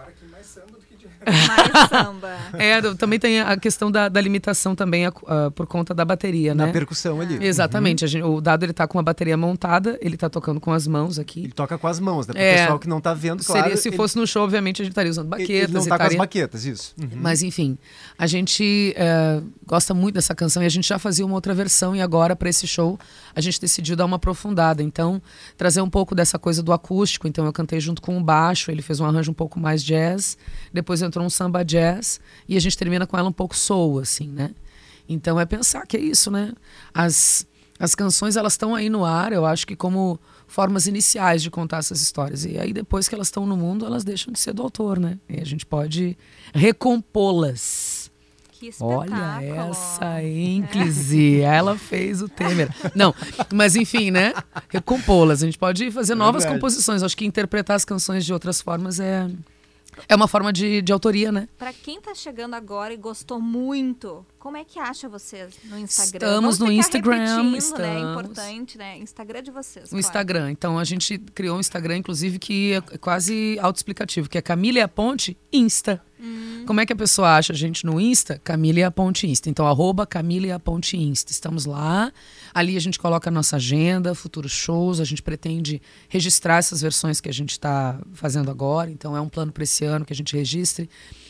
Mais 1.26 1.88
samba. 1.88 2.30
É, 2.54 2.80
também 2.94 3.18
tem 3.18 3.40
a 3.40 3.56
questão 3.56 3.90
da, 3.90 4.08
da 4.08 4.20
limitação 4.20 4.74
também 4.74 5.06
a- 5.06 5.12
a- 5.26 5.50
por 5.50 5.66
conta 5.66 5.92
da 5.94 6.04
bateria, 6.04 6.54
Na 6.54 6.66
né? 6.66 6.72
percussão 6.72 7.20
ali. 7.20 7.38
Exatamente. 7.44 8.04
A 8.04 8.08
gente- 8.08 8.22
o 8.24 8.40
Dado 8.40 8.64
ele 8.64 8.72
tá 8.72 8.86
com 8.86 8.98
a 8.98 9.02
bateria 9.02 9.36
montada, 9.36 9.98
ele 10.00 10.16
tá 10.16 10.28
tocando 10.30 10.60
com 10.60 10.72
as 10.72 10.86
mãos 10.86 11.18
aqui. 11.18 11.40
Ele 11.44 11.52
toca 11.52 11.76
com 11.78 11.86
as 11.86 12.00
mãos, 12.00 12.26
né? 12.26 12.32
Pro 12.34 12.42
É. 12.42 12.56
pessoal 12.62 12.78
que 12.78 12.88
não 12.88 13.00
tá 13.00 13.12
vendo, 13.14 13.44
claro. 13.44 13.62
Seria, 13.62 13.76
se 13.76 13.88
ele- 13.88 13.96
fosse 13.96 14.16
no 14.16 14.26
show, 14.26 14.42
obviamente 14.44 14.80
a 14.80 14.84
gente 14.84 14.92
estaria 14.92 15.10
usando 15.10 15.28
baquetas. 15.28 15.50
Ele 15.50 15.72
não 15.72 15.80
tá 15.82 15.88
com 15.88 15.94
as 15.94 16.00
estaria- 16.00 16.18
baquetas, 16.18 16.64
isso. 16.64 16.94
Uhum. 17.00 17.08
Mas 17.16 17.42
enfim, 17.42 17.76
a 18.18 18.26
gente 18.26 18.94
é, 18.96 19.40
gosta 19.66 19.92
muito 19.94 20.14
dessa 20.14 20.34
canção 20.34 20.62
e 20.62 20.66
a 20.66 20.70
gente 20.70 20.88
já 20.88 20.98
fazia 20.98 21.24
uma 21.24 21.34
outra 21.34 21.54
versão 21.54 21.94
e 21.94 22.00
agora 22.00 22.34
para 22.34 22.48
esse 22.48 22.66
show 22.66 22.98
a 23.34 23.40
gente 23.40 23.60
decidiu 23.60 23.94
dar 23.96 24.04
uma 24.06 24.16
aprofundada. 24.16 24.82
Então, 24.82 25.20
trazer 25.56 25.80
um 25.80 25.90
pouco 25.90 26.14
dessa 26.14 26.38
coisa 26.38 26.62
do 26.62 26.72
acústico. 26.72 27.28
Então, 27.28 27.44
eu 27.44 27.52
cantei 27.52 27.78
junto 27.80 28.00
com 28.02 28.16
o 28.18 28.22
baixo, 28.22 28.70
ele 28.70 28.82
fez 28.82 29.00
um 29.00 29.04
arranjo 29.06 29.30
um 29.30 29.34
pouco 29.34 29.58
mais 29.60 29.82
jazz, 29.84 30.36
depois 30.72 31.02
entrou 31.10 31.26
um 31.26 31.30
samba 31.30 31.64
jazz 31.64 32.20
e 32.48 32.56
a 32.56 32.60
gente 32.60 32.78
termina 32.78 33.06
com 33.06 33.18
ela 33.18 33.28
um 33.28 33.32
pouco 33.32 33.56
soul, 33.56 33.98
assim, 33.98 34.28
né? 34.28 34.50
Então, 35.08 35.38
é 35.40 35.44
pensar 35.44 35.86
que 35.86 35.96
é 35.96 36.00
isso, 36.00 36.30
né? 36.30 36.52
As, 36.94 37.46
as 37.78 37.94
canções, 37.94 38.36
elas 38.36 38.52
estão 38.52 38.74
aí 38.74 38.88
no 38.88 39.04
ar, 39.04 39.32
eu 39.32 39.44
acho 39.44 39.66
que 39.66 39.74
como 39.74 40.20
formas 40.46 40.86
iniciais 40.86 41.42
de 41.42 41.50
contar 41.50 41.78
essas 41.78 42.02
histórias. 42.02 42.44
E 42.44 42.58
aí, 42.58 42.72
depois 42.72 43.08
que 43.08 43.14
elas 43.14 43.28
estão 43.28 43.46
no 43.46 43.56
mundo, 43.56 43.86
elas 43.86 44.04
deixam 44.04 44.32
de 44.32 44.38
ser 44.38 44.52
do 44.52 44.62
autor, 44.62 44.98
né? 44.98 45.18
E 45.28 45.40
a 45.40 45.44
gente 45.44 45.64
pode 45.64 46.16
recompô-las. 46.52 48.10
Que 48.52 48.68
espetáculo. 48.68 49.00
Olha 49.00 49.70
essa 49.70 50.22
ênclise, 50.22 51.40
ela 51.40 51.78
fez 51.78 52.20
o 52.20 52.28
Temer. 52.28 52.68
Não, 52.94 53.14
mas 53.54 53.74
enfim, 53.74 54.10
né? 54.10 54.34
Recompô-las. 54.68 55.42
A 55.42 55.46
gente 55.46 55.58
pode 55.58 55.90
fazer 55.90 56.14
novas 56.14 56.42
verdade. 56.42 56.60
composições. 56.60 57.02
Acho 57.02 57.16
que 57.16 57.24
interpretar 57.24 57.76
as 57.76 57.84
canções 57.84 58.24
de 58.26 58.32
outras 58.32 58.60
formas 58.60 59.00
é, 59.00 59.30
é 60.08 60.14
uma 60.14 60.28
forma 60.28 60.52
de, 60.52 60.82
de 60.82 60.92
autoria, 60.92 61.30
né? 61.30 61.48
Pra 61.58 61.72
quem 61.72 62.00
tá 62.00 62.14
chegando 62.14 62.54
agora 62.54 62.92
e 62.92 62.96
gostou 62.96 63.40
muito, 63.40 64.24
como 64.38 64.56
é 64.56 64.64
que 64.64 64.78
acha 64.78 65.08
vocês 65.08 65.54
no 65.64 65.78
Instagram? 65.78 66.26
Estamos 66.26 66.58
Vamos 66.58 66.58
no 66.58 66.72
Instagram, 66.72 67.50
né? 67.50 67.58
estamos. 67.58 68.10
Importante, 68.10 68.78
né? 68.78 68.98
Instagram 68.98 69.42
de 69.42 69.50
vocês. 69.50 69.86
O 69.86 69.88
claro. 69.90 70.00
Instagram. 70.00 70.50
Então 70.50 70.78
a 70.78 70.84
gente 70.84 71.18
criou 71.18 71.56
um 71.56 71.60
Instagram, 71.60 71.98
inclusive, 71.98 72.38
que 72.38 72.72
é 72.72 72.98
quase 72.98 73.58
autoexplicativo, 73.60 74.28
que 74.28 74.38
é 74.38 74.42
Camila 74.42 74.78
e 74.78 74.82
a 74.82 74.88
Ponte 74.88 75.36
Insta. 75.52 76.02
Como 76.66 76.80
é 76.80 76.86
que 76.86 76.92
a 76.92 76.96
pessoa 76.96 77.36
acha 77.36 77.52
a 77.52 77.56
gente 77.56 77.86
no 77.86 77.98
Insta? 77.98 78.38
Camila 78.44 78.80
e 78.80 78.82
a 78.82 78.90
Ponte 78.90 79.26
Insta. 79.26 79.48
Então, 79.48 79.66
arroba 79.66 80.06
Camila 80.06 80.46
e 80.46 80.52
a 80.52 80.58
Ponte 80.58 80.96
Insta. 80.96 81.32
Estamos 81.32 81.64
lá. 81.64 82.12
Ali 82.54 82.76
a 82.76 82.80
gente 82.80 82.98
coloca 82.98 83.30
a 83.30 83.32
nossa 83.32 83.56
agenda, 83.56 84.14
futuros 84.14 84.52
shows. 84.52 85.00
A 85.00 85.04
gente 85.04 85.22
pretende 85.22 85.80
registrar 86.08 86.58
essas 86.58 86.80
versões 86.80 87.20
que 87.20 87.28
a 87.28 87.32
gente 87.32 87.50
está 87.52 88.00
fazendo 88.12 88.50
agora. 88.50 88.90
Então, 88.90 89.16
é 89.16 89.20
um 89.20 89.28
plano 89.28 89.52
para 89.52 89.64
esse 89.64 89.84
ano 89.84 90.04
que 90.04 90.12
a 90.12 90.16
gente 90.16 90.36
registre. 90.36 90.88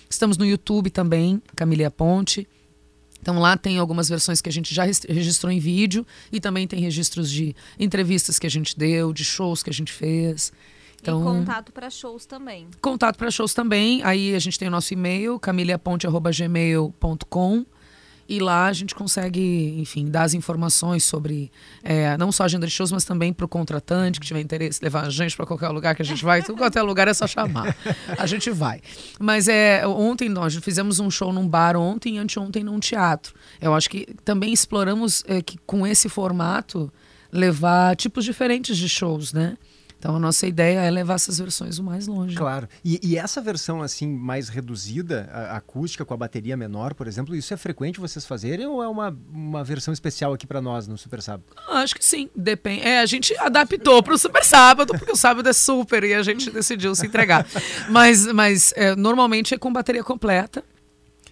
Estamos 0.08 0.36
no 0.36 0.44
YouTube 0.46 0.90
também, 0.90 1.40
Camila 1.54 1.82
e 1.82 1.84
a 1.84 1.90
Ponte. 1.90 2.46
Então 3.22 3.38
lá 3.38 3.54
tem 3.54 3.78
algumas 3.78 4.08
versões 4.08 4.40
que 4.40 4.48
a 4.48 4.52
gente 4.52 4.74
já 4.74 4.84
registrou 4.84 5.52
em 5.52 5.58
vídeo 5.58 6.06
e 6.32 6.40
também 6.40 6.66
tem 6.66 6.80
registros 6.80 7.30
de 7.30 7.54
entrevistas 7.78 8.38
que 8.38 8.46
a 8.46 8.50
gente 8.50 8.78
deu, 8.78 9.12
de 9.12 9.22
shows 9.24 9.62
que 9.62 9.68
a 9.68 9.72
gente 9.74 9.92
fez. 9.92 10.50
Então, 11.02 11.20
E 11.20 11.24
contato 11.24 11.70
pra 11.70 11.90
shows 11.90 12.24
também. 12.24 12.66
contato 12.80 13.18
para 13.18 13.30
shows 13.30 13.52
também. 13.52 14.02
Aí 14.04 14.34
a 14.34 14.38
gente 14.38 14.58
tem 14.58 14.68
o 14.68 14.70
nosso 14.70 14.94
e-mail, 14.94 15.38
camiliaponte.gmail.com. 15.38 17.66
E 18.30 18.38
lá 18.38 18.66
a 18.66 18.72
gente 18.72 18.94
consegue, 18.94 19.74
enfim, 19.76 20.08
dar 20.08 20.22
as 20.22 20.34
informações 20.34 21.02
sobre 21.02 21.50
é, 21.82 22.16
não 22.16 22.30
só 22.30 22.44
a 22.44 22.46
agenda 22.46 22.64
de 22.64 22.72
shows, 22.72 22.92
mas 22.92 23.04
também 23.04 23.32
para 23.32 23.44
o 23.44 23.48
contratante 23.48 24.20
que 24.20 24.26
tiver 24.26 24.40
interesse, 24.40 24.78
levar 24.80 25.04
a 25.04 25.10
gente 25.10 25.36
para 25.36 25.44
qualquer 25.44 25.68
lugar 25.70 25.96
que 25.96 26.02
a 26.02 26.04
gente 26.04 26.24
vai. 26.24 26.40
Tudo 26.40 26.56
qualquer 26.56 26.82
lugar 26.82 27.08
é 27.08 27.12
só 27.12 27.26
chamar. 27.26 27.76
A 28.16 28.26
gente 28.26 28.48
vai. 28.52 28.80
Mas 29.18 29.48
é, 29.48 29.84
ontem 29.84 30.28
nós 30.28 30.54
fizemos 30.54 31.00
um 31.00 31.10
show 31.10 31.32
num 31.32 31.48
bar 31.48 31.76
ontem 31.76 32.14
e 32.14 32.18
anteontem 32.18 32.62
num 32.62 32.78
teatro. 32.78 33.34
Eu 33.60 33.74
acho 33.74 33.90
que 33.90 34.06
também 34.24 34.52
exploramos 34.52 35.24
é, 35.26 35.42
que 35.42 35.58
com 35.66 35.84
esse 35.84 36.08
formato 36.08 36.88
levar 37.32 37.96
tipos 37.96 38.24
diferentes 38.24 38.76
de 38.76 38.88
shows, 38.88 39.32
né? 39.32 39.56
Então 40.00 40.16
a 40.16 40.18
nossa 40.18 40.46
ideia 40.46 40.80
é 40.80 40.90
levar 40.90 41.14
essas 41.16 41.38
versões 41.38 41.78
o 41.78 41.84
mais 41.84 42.06
longe. 42.06 42.34
Claro. 42.34 42.66
E, 42.82 42.98
e 43.02 43.18
essa 43.18 43.38
versão 43.42 43.82
assim 43.82 44.08
mais 44.08 44.48
reduzida, 44.48 45.28
a- 45.30 45.58
acústica 45.58 46.06
com 46.06 46.14
a 46.14 46.16
bateria 46.16 46.56
menor, 46.56 46.94
por 46.94 47.06
exemplo, 47.06 47.36
isso 47.36 47.52
é 47.52 47.56
frequente 47.58 48.00
vocês 48.00 48.24
fazerem 48.24 48.66
ou 48.66 48.82
é 48.82 48.88
uma, 48.88 49.14
uma 49.30 49.62
versão 49.62 49.92
especial 49.92 50.32
aqui 50.32 50.46
para 50.46 50.62
nós 50.62 50.88
no 50.88 50.96
Super 50.96 51.20
Sábado? 51.20 51.44
Acho 51.68 51.94
que 51.94 52.02
sim, 52.04 52.30
depende. 52.34 52.80
É, 52.80 53.00
a 53.00 53.06
gente 53.06 53.36
adaptou 53.38 54.02
para 54.02 54.14
o 54.14 54.18
Super 54.18 54.42
Sábado, 54.42 54.94
porque 54.98 55.12
o 55.12 55.16
sábado 55.16 55.46
é 55.46 55.52
super 55.52 56.02
e 56.02 56.14
a 56.14 56.22
gente 56.22 56.50
decidiu 56.50 56.94
se 56.94 57.06
entregar. 57.06 57.46
Mas, 57.90 58.26
mas 58.32 58.72
é, 58.76 58.96
normalmente 58.96 59.52
é 59.54 59.58
com 59.58 59.70
bateria 59.70 60.02
completa. 60.02 60.64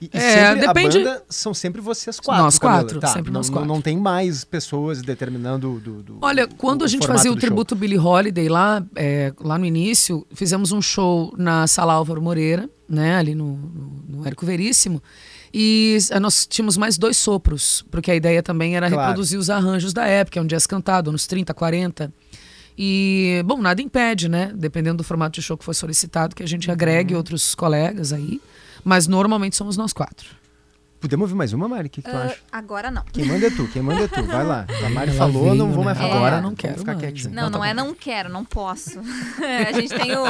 E, 0.01 0.07
e 0.07 0.11
É, 0.16 0.55
depende- 0.55 0.99
a 0.99 1.05
banda 1.05 1.22
são 1.28 1.53
sempre 1.53 1.80
vocês 1.80 2.20
quatro. 2.20 2.44
Nós 2.44 2.59
Camila. 2.59 2.80
quatro, 2.82 3.01
Tá, 3.01 3.09
sempre 3.09 3.32
não, 3.32 3.40
nós 3.40 3.51
quatro. 3.51 3.66
Não 3.68 3.80
tem 3.82 3.96
mais 3.99 4.44
pessoas 4.44 5.03
determinando 5.03 5.80
do. 5.80 6.03
do- 6.03 6.18
Olha, 6.22 6.46
do- 6.46 6.55
quando 6.55 6.84
a 6.84 6.88
gente 6.88 7.07
fazia 7.07 7.30
o 7.30 7.34
do 7.34 7.40
show. 7.40 7.49
tributo 7.49 7.74
Billie 7.74 7.99
Holiday 7.99 8.49
lá, 8.49 8.84
é, 8.94 9.32
lá 9.40 9.59
no 9.59 9.64
início, 9.66 10.26
fizemos 10.32 10.70
um 10.72 10.80
show 10.80 11.34
na 11.36 11.66
Sala 11.66 11.94
Álvaro 11.94 12.22
Moreira, 12.22 12.70
né, 12.88 13.16
ali 13.16 13.34
no, 13.34 13.57
no, 13.57 14.03
no 14.20 14.26
Érico 14.26 14.46
Veríssimo. 14.46 15.03
E 15.53 15.99
nós 16.20 16.46
tínhamos 16.46 16.76
mais 16.76 16.96
dois 16.99 17.16
sopros, 17.16 17.84
porque 17.90 18.11
a 18.11 18.14
ideia 18.14 18.42
também 18.42 18.76
era 18.76 18.88
Claro. 18.88 19.09
reproduzir 19.09 19.38
os 19.38 19.49
arranjos 19.51 19.92
da 19.92 20.07
época, 20.07 20.38
é 20.38 20.42
um 20.42 20.46
jazz 20.46 20.66
cantado, 20.66 21.11
anos 21.11 21.26
30, 21.26 21.53
40. 21.55 22.12
E, 22.76 23.42
bom, 23.44 23.61
nada 23.61 23.82
impede, 23.82 24.28
né? 24.28 24.53
Dependendo 24.55 24.99
do 24.99 25.05
formato 25.05 25.40
de 25.40 25.42
show 25.42 25.57
que 25.57 25.64
for 25.64 25.74
solicitado, 25.74 26.36
que 26.36 26.42
a 26.42 26.46
gente 26.46 26.70
agregue 26.70 27.14
Uhum. 27.14 27.18
outros 27.18 27.55
colegas 27.55 28.12
aí. 28.12 28.40
Mas 28.84 29.06
normalmente 29.06 29.56
somos 29.56 29.76
nós 29.76 29.92
quatro. 29.92 30.28
Podemos 31.01 31.24
ouvir 31.26 31.34
mais 31.36 31.53
uma, 31.53 31.68
Mari? 31.68 31.86
O 31.86 31.90
que, 31.90 32.03
que 32.03 32.11
tu 32.11 32.16
Ah, 32.16 32.24
acha? 32.24 32.38
agora 32.51 32.90
não. 32.90 33.05
Quem 33.12 33.24
manda 33.24 33.46
é 33.46 33.51
tu, 33.51 33.68
quem 33.68 33.80
manda 33.80 34.03
é 34.03 34.09
tu. 34.09 34.20
Vai 34.24 34.44
lá. 34.44 34.66
A 34.84 34.88
Mari 34.90 35.11
Ela 35.11 35.18
falou, 35.18 35.55
não 35.55 35.70
vou 35.70 35.84
mais 35.84 35.96
né? 35.96 36.03
falar. 36.05 36.16
Agora 36.16 36.30
nada, 36.36 36.42
não 36.42 36.55
quero 36.57 36.78
ficar 36.78 36.96
quietinho. 36.96 37.32
Não, 37.32 37.42
Então 37.49 37.53
tá 37.53 37.59
não 37.59 37.64
é 37.64 37.72
bom. 37.74 37.84
não 37.84 37.94
quero, 37.94 38.28
não 38.28 38.44
posso. 38.44 38.99
a, 39.68 39.72
gente 39.72 39.94
tem 39.94 40.16
o, 40.16 40.24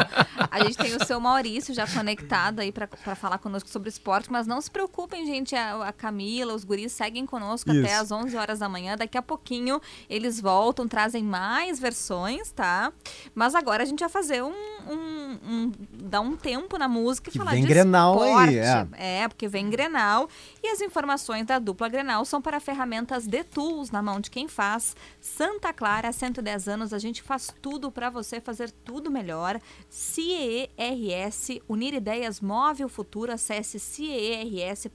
a 0.50 0.60
gente 0.64 0.76
tem 0.76 0.94
o 0.94 1.04
seu 1.06 1.18
Maurício 1.18 1.72
já 1.74 1.86
conectado 1.86 2.60
aí 2.60 2.70
pra 2.70 2.86
pra 2.86 3.14
falar 3.14 3.38
conosco 3.38 3.68
sobre 3.70 3.88
esporte, 3.88 4.30
mas 4.30 4.46
não 4.46 4.60
se 4.60 4.70
preocupem, 4.70 5.24
gente. 5.24 5.54
A, 5.56 5.88
a 5.88 5.92
Camila, 5.92 6.52
os 6.54 6.64
guris 6.64 6.92
seguem 6.92 7.24
conosco 7.24 7.70
até 7.70 7.80
Isso. 7.80 8.00
às 8.02 8.10
11 8.12 8.36
horas 8.36 8.58
da 8.58 8.68
manhã. 8.68 8.94
Daqui 8.96 9.16
a 9.16 9.22
pouquinho 9.22 9.80
eles 10.10 10.38
voltam, 10.38 10.86
trazem 10.86 11.22
mais 11.24 11.78
versões, 11.80 12.50
tá? 12.52 12.92
Mas 13.34 13.54
agora 13.54 13.82
a 13.82 13.86
gente 13.86 14.00
vai 14.00 14.08
fazer 14.10 14.42
um. 14.42 14.52
um- 14.88 15.38
um- 15.48 15.72
dar 15.92 16.20
um 16.20 16.36
tempo 16.36 16.78
na 16.78 16.88
música 16.88 17.28
e 17.28 17.32
Que 17.32 17.38
falar 17.38 17.50
vem 17.52 17.62
de 17.62 17.68
Grenal 17.68 18.22
aí, 18.22 18.58
esporte. 18.58 18.94
é. 18.98 19.22
É, 19.24 19.28
porque 19.28 19.46
vem 19.48 19.68
Grenal. 19.70 20.28
E 20.62 20.68
as 20.68 20.80
informações 20.80 21.46
da 21.46 21.58
dupla 21.58 21.88
Grenal 21.88 22.24
são 22.24 22.42
para 22.42 22.58
ferramentas 22.58 23.26
de 23.26 23.44
tools 23.44 23.90
na 23.90 24.02
mão 24.02 24.20
de 24.20 24.30
quem 24.30 24.48
faz. 24.48 24.96
Santa 25.20 25.72
Clara, 25.72 26.08
há 26.08 26.12
110 26.12 26.68
anos, 26.68 26.92
a 26.92 26.98
gente 26.98 27.22
faz 27.22 27.54
tudo 27.62 27.90
para 27.90 28.10
você 28.10 28.40
fazer 28.40 28.70
tudo 28.84 29.10
melhor. 29.10 29.60
CERS, 29.88 31.60
Unir 31.68 31.94
Ideias 31.94 32.40
Move 32.40 32.84
o 32.84 32.88
Futuro. 32.88 33.32
Acesse 33.32 33.78
ceers.org.br. 33.78 34.88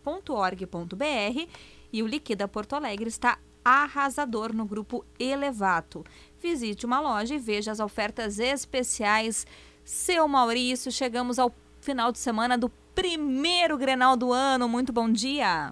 E 1.91 2.03
o 2.03 2.07
Liquida 2.07 2.47
Porto 2.47 2.73
Alegre 2.73 3.07
está 3.07 3.37
arrasador 3.63 4.53
no 4.53 4.65
grupo 4.65 5.05
Elevato. 5.17 6.03
Visite 6.41 6.85
uma 6.85 6.99
loja 6.99 7.35
e 7.35 7.39
veja 7.39 7.71
as 7.71 7.79
ofertas 7.79 8.37
especiais. 8.39 9.47
Seu 9.85 10.27
Maurício, 10.27 10.91
chegamos 10.91 11.39
ao 11.39 11.53
final 11.79 12.11
de 12.11 12.19
semana 12.19 12.57
do 12.57 12.69
primeiro 12.95 13.77
Grenal 13.77 14.15
do 14.15 14.31
ano. 14.31 14.67
Muito 14.67 14.91
bom 14.93 15.09
dia. 15.11 15.71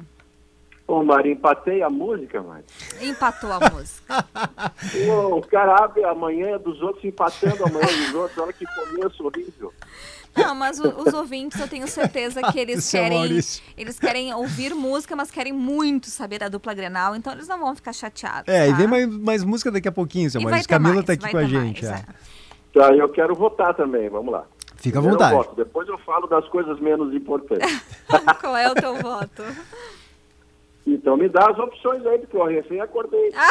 Ô, 0.88 1.03
Mari, 1.03 1.31
empatei 1.31 1.81
a 1.81 1.89
música, 1.89 2.41
Mari. 2.41 2.65
Empatou 3.02 3.52
a 3.52 3.60
música. 3.69 4.26
O 5.31 5.41
cara 5.41 5.84
abre 5.85 6.03
amanhã 6.03 6.57
dos 6.57 6.81
outros, 6.81 7.03
empatando 7.06 7.64
amanhã 7.64 7.85
dos 7.85 8.14
outros. 8.14 8.38
Olha 8.38 8.52
que 8.53 8.65
começo 8.65 9.26
horrível. 9.26 9.73
Não, 10.35 10.53
mas 10.56 10.80
o- 10.80 10.88
os 11.02 11.14
ouvintes, 11.14 11.60
eu 11.60 11.68
tenho 11.68 11.88
certeza 11.88 12.41
que 12.52 12.60
eles 12.60 12.84
Seu 12.85 13.02
querem, 13.02 13.18
Maurício. 13.19 13.64
eles 13.77 13.99
querem 13.99 14.34
ouvir 14.34 14.73
música, 14.73 15.15
mas 15.15 15.30
querem 15.31 15.52
muito 15.53 16.07
saber 16.07 16.39
da 16.39 16.48
dupla 16.49 16.73
Grenal, 16.73 17.15
então 17.15 17.34
eles 17.34 17.48
não 17.48 17.60
vão 17.60 17.76
ficar 17.76 17.93
chateados. 17.93 18.53
É, 18.53 18.68
e 18.68 18.72
tá? 18.72 18.77
vem 18.77 18.88
mais, 18.88 19.07
mais 19.07 19.43
música 19.43 19.72
daqui 19.72 19.88
a 19.88 19.91
pouquinho, 19.91 20.30
seu 20.30 20.39
E 20.41 20.43
Maurício. 20.43 20.68
Camila 20.69 20.93
mais, 20.95 21.06
tá 21.06 21.14
aqui 21.14 21.30
com 21.30 21.38
a 21.38 21.43
gente. 21.43 21.85
mais, 21.85 21.99
é. 22.02 22.06
Tá, 22.73 22.93
eu 22.95 23.10
quero 23.10 23.35
votar 23.35 23.73
também, 23.76 24.10
vamos 24.10 24.31
lá. 24.34 24.45
Fica 24.81 24.99
à 24.99 25.03
eu 25.03 25.11
vontade. 25.11 25.35
voto, 25.35 25.55
depois 25.55 25.87
eu 25.87 25.97
falo 25.99 26.27
das 26.27 26.47
coisas 26.49 26.79
menos 26.79 27.13
importantes. 27.13 27.81
Qual 28.41 28.57
é 28.57 28.69
o 28.69 28.73
teu 28.73 28.95
voto? 28.95 29.43
Então 30.85 31.15
me 31.15 31.29
dá 31.29 31.49
as 31.49 31.59
opções 31.59 32.05
aí, 32.05 32.19
porque 32.19 32.35
eu 32.35 32.45
recém 32.45 32.81
acordei. 32.81 33.31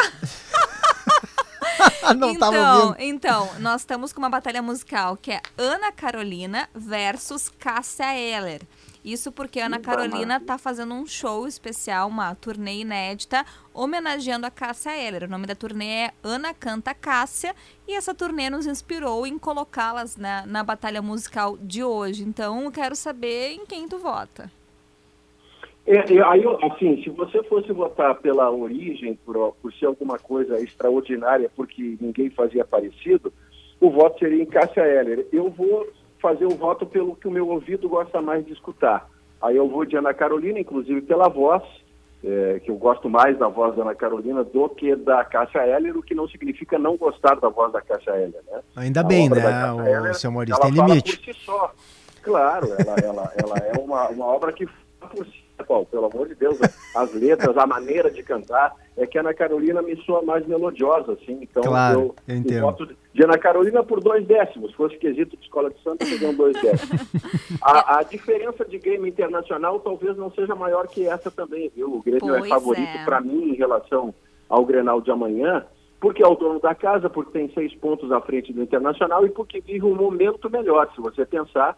Não 2.17 2.37
tava 2.37 2.55
então, 2.55 2.87
ouvindo. 2.87 2.95
então, 2.99 3.49
nós 3.59 3.81
estamos 3.81 4.11
com 4.11 4.19
uma 4.19 4.29
batalha 4.29 4.61
musical 4.61 5.17
que 5.17 5.31
é 5.31 5.41
Ana 5.57 5.91
Carolina 5.91 6.69
versus 6.75 7.49
Cássia 7.49 8.15
Eller. 8.17 8.61
Isso 9.03 9.31
porque 9.31 9.59
a 9.59 9.65
Ana 9.65 9.79
Carolina 9.79 10.19
danado. 10.19 10.45
tá 10.45 10.57
fazendo 10.57 10.93
um 10.93 11.07
show 11.07 11.47
especial, 11.47 12.07
uma 12.07 12.35
turnê 12.35 12.81
inédita, 12.81 13.43
homenageando 13.73 14.45
a 14.45 14.51
Cássia 14.51 14.95
Eller. 14.95 15.23
O 15.23 15.29
nome 15.29 15.47
da 15.47 15.55
turnê 15.55 16.05
é 16.05 16.11
Ana 16.23 16.53
Canta 16.53 16.93
Cássia 16.93 17.55
e 17.87 17.95
essa 17.95 18.13
turnê 18.13 18.49
nos 18.49 18.67
inspirou 18.67 19.25
em 19.25 19.39
colocá-las 19.39 20.17
na, 20.17 20.45
na 20.45 20.63
batalha 20.63 21.01
musical 21.01 21.57
de 21.57 21.83
hoje. 21.83 22.23
Então, 22.23 22.63
eu 22.63 22.71
quero 22.71 22.95
saber 22.95 23.53
em 23.53 23.65
quem 23.65 23.87
tu 23.87 23.97
vota. 23.97 24.51
É, 25.87 25.95
é, 25.95 26.23
aí, 26.23 26.43
assim, 26.61 27.01
se 27.03 27.09
você 27.09 27.41
fosse 27.43 27.71
votar 27.73 28.15
pela 28.15 28.51
origem, 28.51 29.17
por, 29.25 29.53
por 29.61 29.73
ser 29.73 29.87
alguma 29.87 30.19
coisa 30.19 30.59
extraordinária, 30.61 31.49
porque 31.55 31.97
ninguém 31.99 32.29
fazia 32.29 32.63
parecido, 32.63 33.33
o 33.79 33.89
voto 33.89 34.19
seria 34.19 34.43
em 34.43 34.45
Cássia 34.45 34.81
Eller. 34.81 35.25
Eu 35.33 35.49
vou 35.49 35.87
fazer 36.21 36.45
o 36.45 36.55
voto 36.55 36.85
pelo 36.85 37.15
que 37.15 37.27
o 37.27 37.31
meu 37.31 37.49
ouvido 37.49 37.89
gosta 37.89 38.21
mais 38.21 38.45
de 38.45 38.53
escutar. 38.53 39.09
Aí 39.41 39.57
eu 39.57 39.67
vou 39.67 39.85
de 39.85 39.97
Ana 39.97 40.13
Carolina, 40.13 40.59
inclusive 40.59 41.01
pela 41.01 41.27
voz, 41.27 41.63
é, 42.23 42.61
que 42.63 42.69
eu 42.69 42.75
gosto 42.75 43.09
mais 43.09 43.37
da 43.39 43.47
voz 43.47 43.75
da 43.75 43.81
Ana 43.81 43.95
Carolina 43.95 44.43
do 44.43 44.69
que 44.69 44.95
da 44.95 45.25
Cássia 45.25 45.65
Eller, 45.65 45.97
o 45.97 46.03
que 46.03 46.13
não 46.13 46.27
significa 46.27 46.77
não 46.77 46.95
gostar 46.95 47.35
da 47.39 47.49
voz 47.49 47.73
da 47.73 47.81
Cássia 47.81 48.11
Eller, 48.11 48.41
né? 48.51 48.61
Ainda 48.75 48.99
A 48.99 49.03
bem, 49.03 49.27
né? 49.29 49.71
O 49.73 49.81
Eller, 49.81 50.13
seu 50.13 50.31
Maurício 50.31 50.61
ela 50.61 50.71
tem 50.71 50.85
limite. 50.85 51.17
por 51.17 51.33
si 51.33 51.39
só. 51.43 51.73
Claro, 52.21 52.67
ela, 52.67 52.95
ela, 53.03 53.33
ela 53.35 53.57
é 53.57 53.79
uma, 53.79 54.07
uma 54.09 54.25
obra 54.27 54.53
que 54.53 54.67
por 55.09 55.25
si 55.25 55.41
só, 55.71 55.83
pelo 55.85 56.05
amor 56.05 56.27
de 56.27 56.35
Deus, 56.35 56.59
as 56.95 57.13
letras, 57.13 57.57
a 57.57 57.65
maneira 57.65 58.09
de 58.11 58.23
cantar, 58.23 58.75
é 58.97 59.05
que 59.07 59.17
a 59.17 59.21
Ana 59.21 59.33
Carolina 59.33 59.81
me 59.81 59.95
soa 60.03 60.21
mais 60.21 60.45
melodiosa, 60.45 61.13
assim, 61.13 61.39
então 61.41 61.63
Claro, 61.63 61.99
eu 61.99 62.15
eu, 62.27 62.37
entendo. 62.37 62.61
voto 62.61 62.87
de 63.13 63.23
Ana 63.23 63.37
Carolina 63.37 63.83
por 63.83 64.01
dois 64.01 64.25
décimos, 64.25 64.71
se 64.71 64.77
fosse 64.77 64.97
quesito 64.97 65.37
de 65.37 65.43
escola 65.43 65.69
de 65.69 65.81
samba, 65.81 66.03
seriam 66.05 66.33
dois 66.33 66.59
décimos. 66.61 67.01
A, 67.61 67.99
a 67.99 68.03
diferença 68.03 68.65
de 68.65 68.79
Grêmio 68.79 69.07
Internacional 69.07 69.79
talvez 69.79 70.17
não 70.17 70.31
seja 70.31 70.55
maior 70.55 70.87
que 70.87 71.07
essa 71.07 71.29
também, 71.29 71.71
viu? 71.75 71.95
O 71.95 72.01
Grêmio 72.01 72.21
Pois 72.21 72.45
é 72.45 72.47
favorito 72.47 72.97
é. 72.97 73.05
para 73.05 73.21
mim 73.21 73.51
em 73.51 73.55
relação 73.55 74.13
ao 74.49 74.65
Grenal 74.65 74.99
de 74.99 75.11
amanhã, 75.11 75.65
porque 75.99 76.23
é 76.23 76.27
o 76.27 76.35
dono 76.35 76.59
da 76.59 76.73
casa, 76.73 77.09
porque 77.09 77.31
tem 77.31 77.51
seis 77.53 77.73
pontos 77.75 78.11
à 78.11 78.19
frente 78.19 78.51
do 78.51 78.63
Internacional 78.63 79.25
e 79.25 79.29
porque 79.29 79.61
vive 79.61 79.85
um 79.85 79.95
momento 79.95 80.49
melhor. 80.49 80.89
Se 80.95 81.01
você 81.01 81.25
pensar 81.25 81.77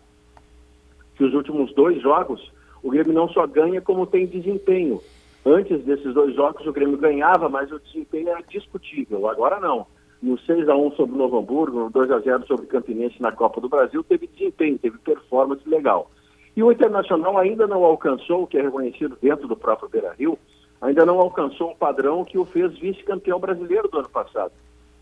que 1.15 1.23
os 1.23 1.33
últimos 1.33 1.73
dois 1.75 2.01
jogos, 2.01 2.51
o 2.83 2.91
Grêmio 2.91 3.13
não 3.13 3.29
só 3.29 3.47
ganha, 3.47 3.81
como 3.81 4.05
tem 4.05 4.27
desempenho. 4.27 5.01
Antes 5.45 5.83
desses 5.83 6.13
dois 6.13 6.35
jogos, 6.35 6.67
o 6.67 6.73
Grêmio 6.73 6.97
ganhava, 6.97 7.47
mas 7.47 7.71
o 7.71 7.79
desempenho 7.79 8.29
era 8.29 8.41
discutível. 8.41 9.27
Agora 9.27 9.59
não. 9.59 9.87
No 10.21 10.37
6 10.37 10.69
a 10.69 10.75
1 10.75 10.91
sobre 10.91 11.15
o 11.15 11.17
Novo 11.17 11.37
Hamburgo, 11.37 11.79
no 11.79 11.89
2 11.89 12.11
a 12.11 12.19
0 12.19 12.45
sobre 12.45 12.65
o 12.65 12.69
Campinense 12.69 13.21
na 13.21 13.31
Copa 13.31 13.59
do 13.59 13.69
Brasil, 13.69 14.03
teve 14.03 14.27
desempenho, 14.27 14.77
teve 14.77 14.97
performance 14.97 15.67
legal. 15.67 16.11
E 16.55 16.61
o 16.61 16.71
Internacional 16.71 17.37
ainda 17.37 17.65
não 17.65 17.83
alcançou, 17.83 18.43
o 18.43 18.47
que 18.47 18.57
é 18.57 18.61
reconhecido 18.61 19.17
dentro 19.21 19.47
do 19.47 19.55
próprio 19.55 19.89
Beira-Rio, 19.89 20.37
ainda 20.81 21.05
não 21.05 21.19
alcançou 21.19 21.71
o 21.71 21.75
padrão 21.75 22.23
que 22.23 22.37
o 22.37 22.45
fez 22.45 22.77
vice-campeão 22.77 23.39
brasileiro 23.39 23.87
do 23.87 23.99
ano 23.99 24.09
passado. 24.09 24.51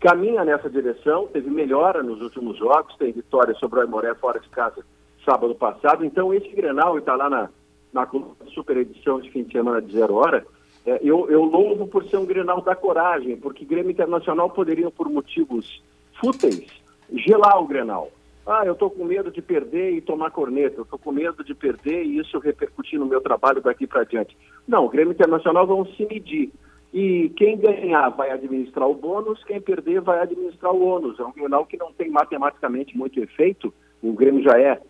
Caminha 0.00 0.44
nessa 0.44 0.68
direção, 0.68 1.28
teve 1.28 1.50
melhora 1.50 2.02
nos 2.02 2.20
últimos 2.20 2.58
jogos, 2.58 2.96
tem 2.96 3.12
vitória 3.12 3.54
sobre 3.54 3.78
o 3.78 3.82
Aimoré 3.82 4.14
fora 4.14 4.40
de 4.40 4.48
casa 4.48 4.82
sábado 5.24 5.54
passado. 5.54 6.04
Então, 6.04 6.32
esse 6.34 6.48
Grenal, 6.48 6.98
está 6.98 7.14
lá 7.14 7.28
na, 7.28 7.48
na 7.92 8.08
super 8.54 8.76
edição 8.76 9.20
de 9.20 9.30
fim 9.30 9.42
de 9.42 9.52
semana 9.52 9.82
de 9.82 9.92
zero 9.92 10.14
hora, 10.14 10.44
é, 10.84 10.98
eu, 11.02 11.30
eu 11.30 11.44
louvo 11.44 11.86
por 11.86 12.04
ser 12.08 12.16
um 12.16 12.26
Grenal 12.26 12.60
da 12.62 12.74
coragem, 12.74 13.36
porque 13.36 13.64
Grêmio 13.64 13.90
Internacional 13.90 14.50
poderiam, 14.50 14.90
por 14.90 15.08
motivos 15.08 15.82
fúteis, 16.20 16.66
gelar 17.12 17.60
o 17.62 17.66
Grenal. 17.66 18.10
Ah, 18.44 18.62
eu 18.66 18.72
estou 18.72 18.90
com 18.90 19.04
medo 19.04 19.30
de 19.30 19.40
perder 19.40 19.92
e 19.92 20.00
tomar 20.00 20.32
corneta, 20.32 20.76
eu 20.78 20.82
estou 20.82 20.98
com 20.98 21.12
medo 21.12 21.44
de 21.44 21.54
perder 21.54 22.04
e 22.04 22.18
isso 22.18 22.38
repercutir 22.40 22.98
no 22.98 23.06
meu 23.06 23.20
trabalho 23.20 23.62
daqui 23.62 23.86
para 23.86 24.02
diante. 24.02 24.36
Não, 24.66 24.86
o 24.86 24.88
Grêmio 24.88 25.12
Internacional 25.12 25.66
vão 25.66 25.86
se 25.86 26.04
medir. 26.06 26.50
E 26.92 27.30
quem 27.36 27.56
ganhar 27.56 28.08
vai 28.10 28.30
administrar 28.30 28.88
o 28.88 28.94
bônus, 28.94 29.42
quem 29.44 29.60
perder 29.60 30.00
vai 30.00 30.20
administrar 30.20 30.72
o 30.72 30.84
ônus. 30.84 31.18
É 31.20 31.24
um 31.24 31.32
Grenal 31.32 31.64
que 31.64 31.76
não 31.76 31.92
tem 31.92 32.10
matematicamente 32.10 32.98
muito 32.98 33.20
efeito, 33.20 33.72
o 34.02 34.12
Grêmio 34.12 34.42
já 34.42 34.60
é 34.60 34.80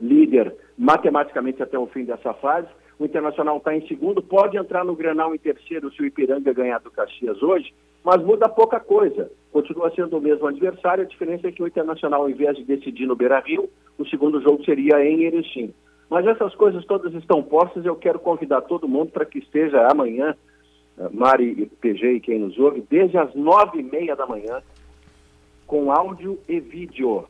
líder 0.00 0.54
matematicamente 0.78 1.62
até 1.62 1.76
o 1.76 1.88
fim 1.88 2.04
dessa 2.04 2.32
fase. 2.34 2.68
O 2.98 3.04
Internacional 3.04 3.58
está 3.58 3.74
em 3.74 3.86
segundo, 3.86 4.22
pode 4.22 4.56
entrar 4.56 4.84
no 4.84 4.94
Granal 4.94 5.34
em 5.34 5.38
terceiro 5.38 5.92
se 5.92 6.00
o 6.00 6.06
Ipiranga 6.06 6.52
ganhar 6.52 6.78
do 6.78 6.90
Caxias 6.90 7.42
hoje, 7.42 7.74
mas 8.04 8.22
muda 8.22 8.48
pouca 8.48 8.78
coisa. 8.78 9.30
Continua 9.52 9.92
sendo 9.94 10.16
o 10.16 10.20
mesmo 10.20 10.46
adversário, 10.46 11.04
a 11.04 11.06
diferença 11.06 11.48
é 11.48 11.52
que 11.52 11.62
o 11.62 11.66
Internacional, 11.66 12.22
ao 12.22 12.30
invés 12.30 12.56
de 12.56 12.64
decidir 12.64 13.06
no 13.06 13.16
Beira-Rio, 13.16 13.68
o 13.98 14.06
segundo 14.06 14.40
jogo 14.40 14.64
seria 14.64 15.04
em 15.04 15.24
Erechim. 15.24 15.74
Mas 16.08 16.26
essas 16.26 16.54
coisas 16.54 16.84
todas 16.86 17.12
estão 17.14 17.42
postas, 17.42 17.84
eu 17.84 17.94
quero 17.94 18.18
convidar 18.18 18.62
todo 18.62 18.88
mundo 18.88 19.10
para 19.10 19.26
que 19.26 19.38
esteja 19.38 19.86
amanhã, 19.88 20.34
eh, 20.98 21.08
Mari 21.12 21.70
PG 21.80 22.12
e 22.12 22.20
quem 22.20 22.38
nos 22.38 22.58
ouve, 22.58 22.82
desde 22.88 23.18
as 23.18 23.34
nove 23.34 23.80
e 23.80 23.82
meia 23.82 24.16
da 24.16 24.26
manhã, 24.26 24.62
com 25.66 25.92
áudio 25.92 26.38
e 26.48 26.58
vídeo. 26.60 27.26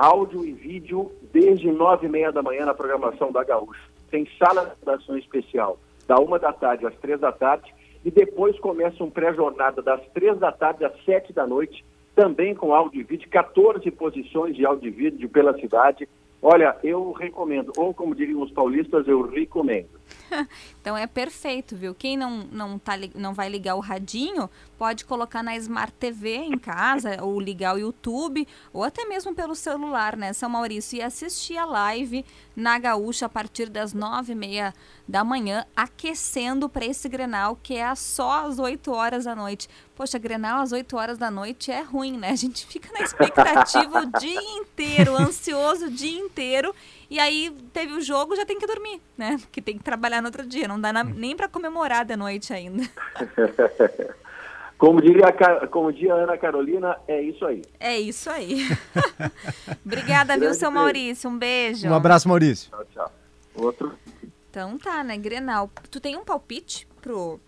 Áudio 0.00 0.46
e 0.46 0.52
vídeo 0.52 1.12
desde 1.30 1.70
nove 1.70 2.06
e 2.06 2.08
meia 2.08 2.32
da 2.32 2.42
manhã 2.42 2.64
na 2.64 2.72
programação 2.72 3.30
da 3.30 3.44
Gaúcha. 3.44 3.82
Tem 4.10 4.26
sala 4.38 4.64
de 4.64 4.72
redação 4.80 5.18
especial 5.18 5.78
da 6.08 6.18
uma 6.18 6.38
da 6.38 6.54
tarde 6.54 6.86
às 6.86 6.94
três 6.96 7.20
da 7.20 7.30
tarde 7.30 7.70
e 8.02 8.10
depois 8.10 8.58
começa 8.60 9.04
um 9.04 9.10
pré-jornada 9.10 9.82
das 9.82 10.00
três 10.14 10.38
da 10.38 10.50
tarde 10.50 10.86
às 10.86 11.04
sete 11.04 11.34
da 11.34 11.46
noite, 11.46 11.84
também 12.14 12.54
com 12.54 12.72
áudio 12.72 12.98
e 12.98 13.04
vídeo, 13.04 13.28
14 13.28 13.90
posições 13.90 14.56
de 14.56 14.64
áudio 14.64 14.88
e 14.88 14.90
vídeo 14.90 15.28
pela 15.28 15.52
cidade. 15.60 16.08
Olha, 16.42 16.74
eu 16.82 17.12
recomendo, 17.12 17.70
ou 17.76 17.92
como 17.92 18.14
diriam 18.14 18.40
os 18.42 18.50
paulistas, 18.50 19.06
eu 19.06 19.22
recomendo. 19.22 20.00
Então 20.80 20.96
é 20.96 21.06
perfeito, 21.06 21.76
viu? 21.76 21.94
Quem 21.94 22.16
não, 22.16 22.38
não, 22.50 22.78
tá, 22.78 22.94
não 23.14 23.34
vai 23.34 23.50
ligar 23.50 23.74
o 23.74 23.80
radinho, 23.80 24.48
pode 24.78 25.04
colocar 25.04 25.42
na 25.42 25.54
Smart 25.56 25.92
TV 25.92 26.36
em 26.36 26.56
casa, 26.56 27.22
ou 27.22 27.38
ligar 27.38 27.74
o 27.74 27.78
YouTube, 27.78 28.48
ou 28.72 28.82
até 28.82 29.04
mesmo 29.04 29.34
pelo 29.34 29.54
celular, 29.54 30.16
né, 30.16 30.32
São 30.32 30.48
Maurício? 30.48 30.96
E 30.96 31.02
assistir 31.02 31.58
a 31.58 31.66
live 31.66 32.24
na 32.56 32.78
Gaúcha 32.78 33.26
a 33.26 33.28
partir 33.28 33.68
das 33.68 33.92
nove 33.92 34.32
e 34.32 34.34
meia 34.34 34.72
da 35.10 35.24
manhã, 35.24 35.66
aquecendo 35.74 36.68
para 36.68 36.86
esse 36.86 37.08
Grenal, 37.08 37.58
que 37.60 37.74
é 37.76 37.92
só 37.96 38.46
às 38.46 38.60
8 38.60 38.92
horas 38.92 39.24
da 39.24 39.34
noite. 39.34 39.68
Poxa, 39.96 40.18
Grenal 40.18 40.60
às 40.60 40.70
8 40.70 40.96
horas 40.96 41.18
da 41.18 41.30
noite 41.30 41.70
é 41.72 41.80
ruim, 41.82 42.16
né? 42.16 42.30
A 42.30 42.36
gente 42.36 42.64
fica 42.64 42.92
na 42.92 43.00
expectativa 43.04 44.02
o 44.02 44.18
dia 44.20 44.40
inteiro, 44.56 45.16
ansioso 45.16 45.86
o 45.86 45.90
dia 45.90 46.16
inteiro. 46.18 46.72
E 47.10 47.18
aí 47.18 47.50
teve 47.72 47.92
o 47.94 48.00
jogo, 48.00 48.36
já 48.36 48.46
tem 48.46 48.56
que 48.58 48.66
dormir, 48.68 49.00
né? 49.18 49.36
Porque 49.40 49.60
tem 49.60 49.76
que 49.76 49.82
trabalhar 49.82 50.20
no 50.22 50.28
outro 50.28 50.46
dia. 50.46 50.68
Não 50.68 50.80
dá 50.80 50.92
na- 50.92 51.02
nem 51.02 51.34
para 51.36 51.48
comemorar 51.48 52.04
de 52.04 52.14
noite 52.14 52.52
ainda. 52.52 52.84
Como 54.78 55.02
diria, 55.02 55.26
a 55.26 55.66
como 55.66 55.92
diria 55.92 56.14
a 56.14 56.16
Ana 56.22 56.38
Carolina, 56.38 56.96
é 57.06 57.20
isso 57.20 57.44
aí. 57.44 57.60
É 57.78 57.98
isso 58.00 58.30
aí. 58.30 58.66
Obrigada, 59.84 60.38
viu, 60.38 60.54
seu 60.54 60.70
beijo. 60.70 60.82
Maurício? 60.82 61.28
Um 61.30 61.36
beijo. 61.36 61.86
Um 61.86 61.94
abraço, 61.94 62.26
Maurício. 62.26 62.70
Tchau, 62.70 62.84
tchau. 62.94 63.12
Outro. 63.56 63.92
Então 64.50 64.76
tá, 64.78 65.02
né? 65.04 65.16
Grenal. 65.16 65.70
Tu 65.90 66.00
tem 66.00 66.16
um 66.16 66.24
palpite 66.24 66.86
pro. 67.00 67.40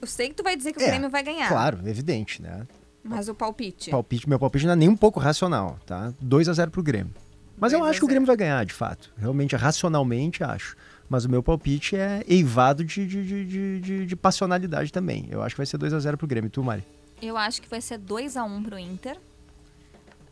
Eu 0.00 0.06
sei 0.06 0.28
que 0.28 0.34
tu 0.34 0.42
vai 0.42 0.56
dizer 0.56 0.72
que 0.72 0.78
o 0.78 0.82
É, 0.82 0.86
Grêmio 0.86 1.10
vai 1.10 1.22
ganhar. 1.22 1.48
Claro, 1.48 1.80
evidente, 1.88 2.40
né? 2.40 2.66
Mas 3.02 3.28
o 3.28 3.34
palpite. 3.34 3.90
Palpite, 3.90 4.28
meu 4.28 4.38
palpite 4.38 4.66
não 4.66 4.72
é 4.72 4.76
nem 4.76 4.88
um 4.88 4.96
pouco 4.96 5.18
racional, 5.20 5.78
tá? 5.86 6.12
2 6.20 6.48
a 6.48 6.52
0 6.52 6.70
pro 6.70 6.82
Grêmio. 6.82 7.12
Mas 7.58 7.72
eu 7.72 7.78
2 7.78 7.86
a 7.88 7.90
acho 7.90 8.00
que 8.00 8.04
o 8.04 8.08
0. 8.08 8.10
Grêmio 8.10 8.26
vai 8.26 8.36
ganhar, 8.36 8.64
de 8.64 8.72
fato. 8.72 9.12
Realmente, 9.16 9.54
racionalmente, 9.56 10.42
acho. 10.44 10.76
Mas 11.08 11.24
o 11.24 11.30
meu 11.30 11.42
palpite 11.42 11.96
é 11.96 12.24
eivado 12.26 12.84
de, 12.84 13.06
de, 13.06 13.24
de, 13.24 13.44
de, 13.46 13.80
de- 13.80 14.06
de 14.06 14.16
passionalidade 14.16 14.92
também. 14.92 15.28
Eu 15.30 15.40
acho 15.42 15.54
que 15.54 15.58
vai 15.60 15.66
ser 15.66 15.78
2 15.78 15.92
a 15.94 16.00
0 16.00 16.18
pro 16.18 16.26
Grêmio. 16.26 16.48
E 16.48 16.50
tu, 16.50 16.62
Mari? 16.64 16.84
Eu 17.22 17.36
acho 17.36 17.62
que 17.62 17.68
vai 17.68 17.80
ser 17.80 17.98
2x1 17.98 18.64
pro 18.64 18.78
Inter. 18.78 19.16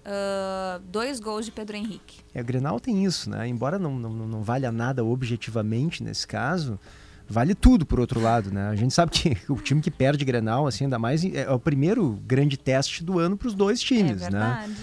Ah, 0.05 0.81
dois 0.87 1.19
gols 1.19 1.47
de 1.47 1.53
Pedro 1.53 1.77
Henrique. 1.77 2.21
É, 2.35 2.41
o 2.41 2.45
Grenal 2.45 2.79
tem 2.79 3.05
isso, 3.05 3.31
né? 3.31 3.49
Embora 3.49 3.79
não, 3.79 3.99
não, 3.99 4.11
não 4.11 4.43
valha 4.43 4.71
nada 4.71 5.05
objetivamente 5.05 6.03
nesse 6.03 6.27
caso, 6.27 6.79
vale 7.27 7.55
tudo 7.55 7.87
por 7.87 7.99
outro 7.99 8.21
lado, 8.21 8.53
né? 8.53 8.69
A 8.69 8.77
gente 8.77 8.93
sabe 8.93 9.13
que 9.13 9.37
o 9.51 9.57
time 9.57 9.81
que 9.81 9.91
perde 9.91 10.25
Grenal, 10.25 10.67
assim, 10.67 10.85
ainda 10.85 10.99
mais 10.99 11.25
é 11.25 11.51
o 11.51 11.59
primeiro 11.59 12.21
grande 12.27 12.57
teste 12.57 13.03
do 13.03 13.19
ano 13.19 13.37
para 13.37 13.49
os 13.49 13.55
dois 13.55 13.81
times, 13.81 14.23
é 14.23 14.31
né? 14.31 14.59
verdade. 14.59 14.75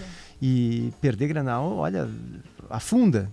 E 0.41 0.91
perder 0.99 1.27
Grenal, 1.27 1.75
olha, 1.77 2.09
afunda. 2.67 3.29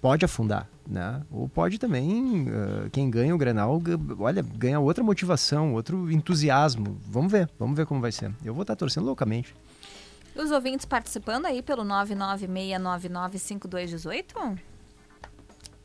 Pode 0.00 0.24
afundar, 0.24 0.68
né? 0.86 1.20
Ou 1.32 1.48
pode 1.48 1.78
também, 1.78 2.46
ah, 2.48 2.88
quem 2.92 3.10
ganha 3.10 3.34
o 3.34 3.38
Grenal, 3.38 3.82
olha, 4.20 4.40
ganha 4.40 4.78
outra 4.78 5.02
motivação, 5.02 5.74
outro 5.74 6.12
entusiasmo. 6.12 7.00
Vamos 7.04 7.32
ver, 7.32 7.50
vamos 7.58 7.76
ver 7.76 7.86
como 7.86 8.00
vai 8.00 8.12
ser. 8.12 8.30
Eu 8.44 8.54
vou 8.54 8.62
estar 8.62 8.76
torcendo 8.76 9.06
loucamente. 9.06 9.52
Os 10.36 10.50
ouvintes 10.50 10.84
participando 10.84 11.46
aí 11.46 11.62
pelo 11.62 11.84
996995218? 11.84 14.58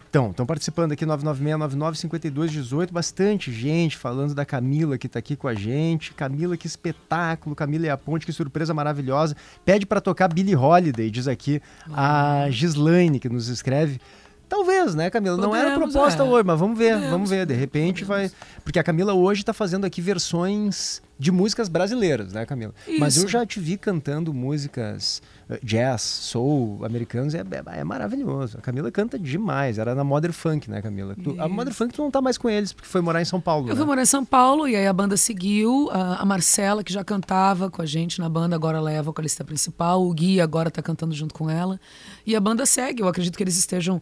Então, 0.09 0.31
estão 0.31 0.45
participando 0.45 0.91
aqui 0.91 1.05
996995218, 1.05 2.91
bastante 2.91 3.49
gente 3.49 3.95
falando 3.95 4.35
da 4.35 4.43
Camila 4.43 4.97
que 4.97 5.07
está 5.07 5.19
aqui 5.19 5.37
com 5.37 5.47
a 5.47 5.53
gente. 5.53 6.13
Camila, 6.13 6.57
que 6.57 6.67
espetáculo, 6.67 7.55
Camila 7.55 7.85
e 7.85 7.89
a 7.89 7.95
Ponte, 7.95 8.25
que 8.25 8.33
surpresa 8.33 8.73
maravilhosa. 8.73 9.37
Pede 9.63 9.85
para 9.85 10.01
tocar 10.01 10.27
Billie 10.27 10.53
Holiday, 10.53 11.09
diz 11.09 11.29
aqui 11.29 11.61
a 11.93 12.47
Gislaine 12.49 13.21
que 13.21 13.29
nos 13.29 13.47
escreve. 13.47 14.01
Talvez, 14.49 14.93
né, 14.95 15.09
Camila? 15.09 15.37
Não 15.37 15.55
era 15.55 15.69
Podemos, 15.69 15.93
proposta 15.93 16.23
é. 16.23 16.25
hoje, 16.25 16.45
mas 16.45 16.59
vamos 16.59 16.77
ver, 16.77 16.95
Podemos, 16.95 17.09
vamos 17.09 17.29
ver. 17.29 17.45
De 17.45 17.53
repente 17.53 18.03
vai. 18.03 18.29
Porque 18.65 18.79
a 18.79 18.83
Camila 18.83 19.13
hoje 19.13 19.43
está 19.43 19.53
fazendo 19.53 19.85
aqui 19.85 20.01
versões 20.01 21.01
de 21.21 21.31
músicas 21.31 21.69
brasileiras, 21.69 22.33
né, 22.33 22.47
Camila? 22.47 22.73
Mas 22.97 23.15
eu 23.15 23.25
Isso. 23.25 23.31
já 23.31 23.45
te 23.45 23.59
vi 23.59 23.77
cantando 23.77 24.33
músicas 24.33 25.21
eh, 25.47 25.59
jazz, 25.61 26.01
soul, 26.01 26.83
americanos, 26.83 27.35
é, 27.35 27.41
é, 27.41 27.79
é 27.79 27.83
maravilhoso. 27.83 28.57
A 28.57 28.61
Camila 28.61 28.89
canta 28.89 29.19
demais. 29.19 29.77
Era 29.77 29.93
na 29.93 30.03
Modern 30.03 30.33
Funk, 30.33 30.67
né, 30.67 30.81
Camila? 30.81 31.15
Tu- 31.23 31.35
a 31.39 31.47
Modern 31.47 31.75
Funk 31.75 31.93
tu 31.93 32.01
não 32.01 32.09
tá 32.09 32.21
mais 32.21 32.39
com 32.39 32.49
eles, 32.49 32.73
porque 32.73 32.87
foi 32.87 33.01
morar 33.01 33.21
em 33.21 33.25
São 33.25 33.39
Paulo. 33.39 33.67
Eu 33.67 33.73
né? 33.73 33.75
fui 33.75 33.85
morar 33.85 34.01
em 34.01 34.05
São 34.05 34.25
Paulo 34.25 34.67
e 34.67 34.75
aí 34.75 34.87
a 34.87 34.93
banda 34.93 35.15
seguiu. 35.15 35.91
A, 35.91 36.23
a 36.23 36.25
Marcela, 36.25 36.83
que 36.83 36.91
já 36.91 37.03
cantava 37.03 37.69
com 37.69 37.83
a 37.83 37.85
gente 37.85 38.19
na 38.19 38.27
banda, 38.27 38.55
agora 38.55 38.79
ela 38.79 38.91
é 38.91 38.97
a 38.97 39.03
vocalista 39.03 39.43
principal. 39.43 40.03
O 40.03 40.11
Gui 40.15 40.41
agora 40.41 40.71
tá 40.71 40.81
cantando 40.81 41.13
junto 41.13 41.35
com 41.35 41.47
ela. 41.47 41.79
E 42.25 42.35
a 42.35 42.39
banda 42.39 42.65
segue. 42.65 43.03
Eu 43.03 43.07
acredito 43.07 43.37
que 43.37 43.43
eles 43.43 43.59
estejam 43.59 44.01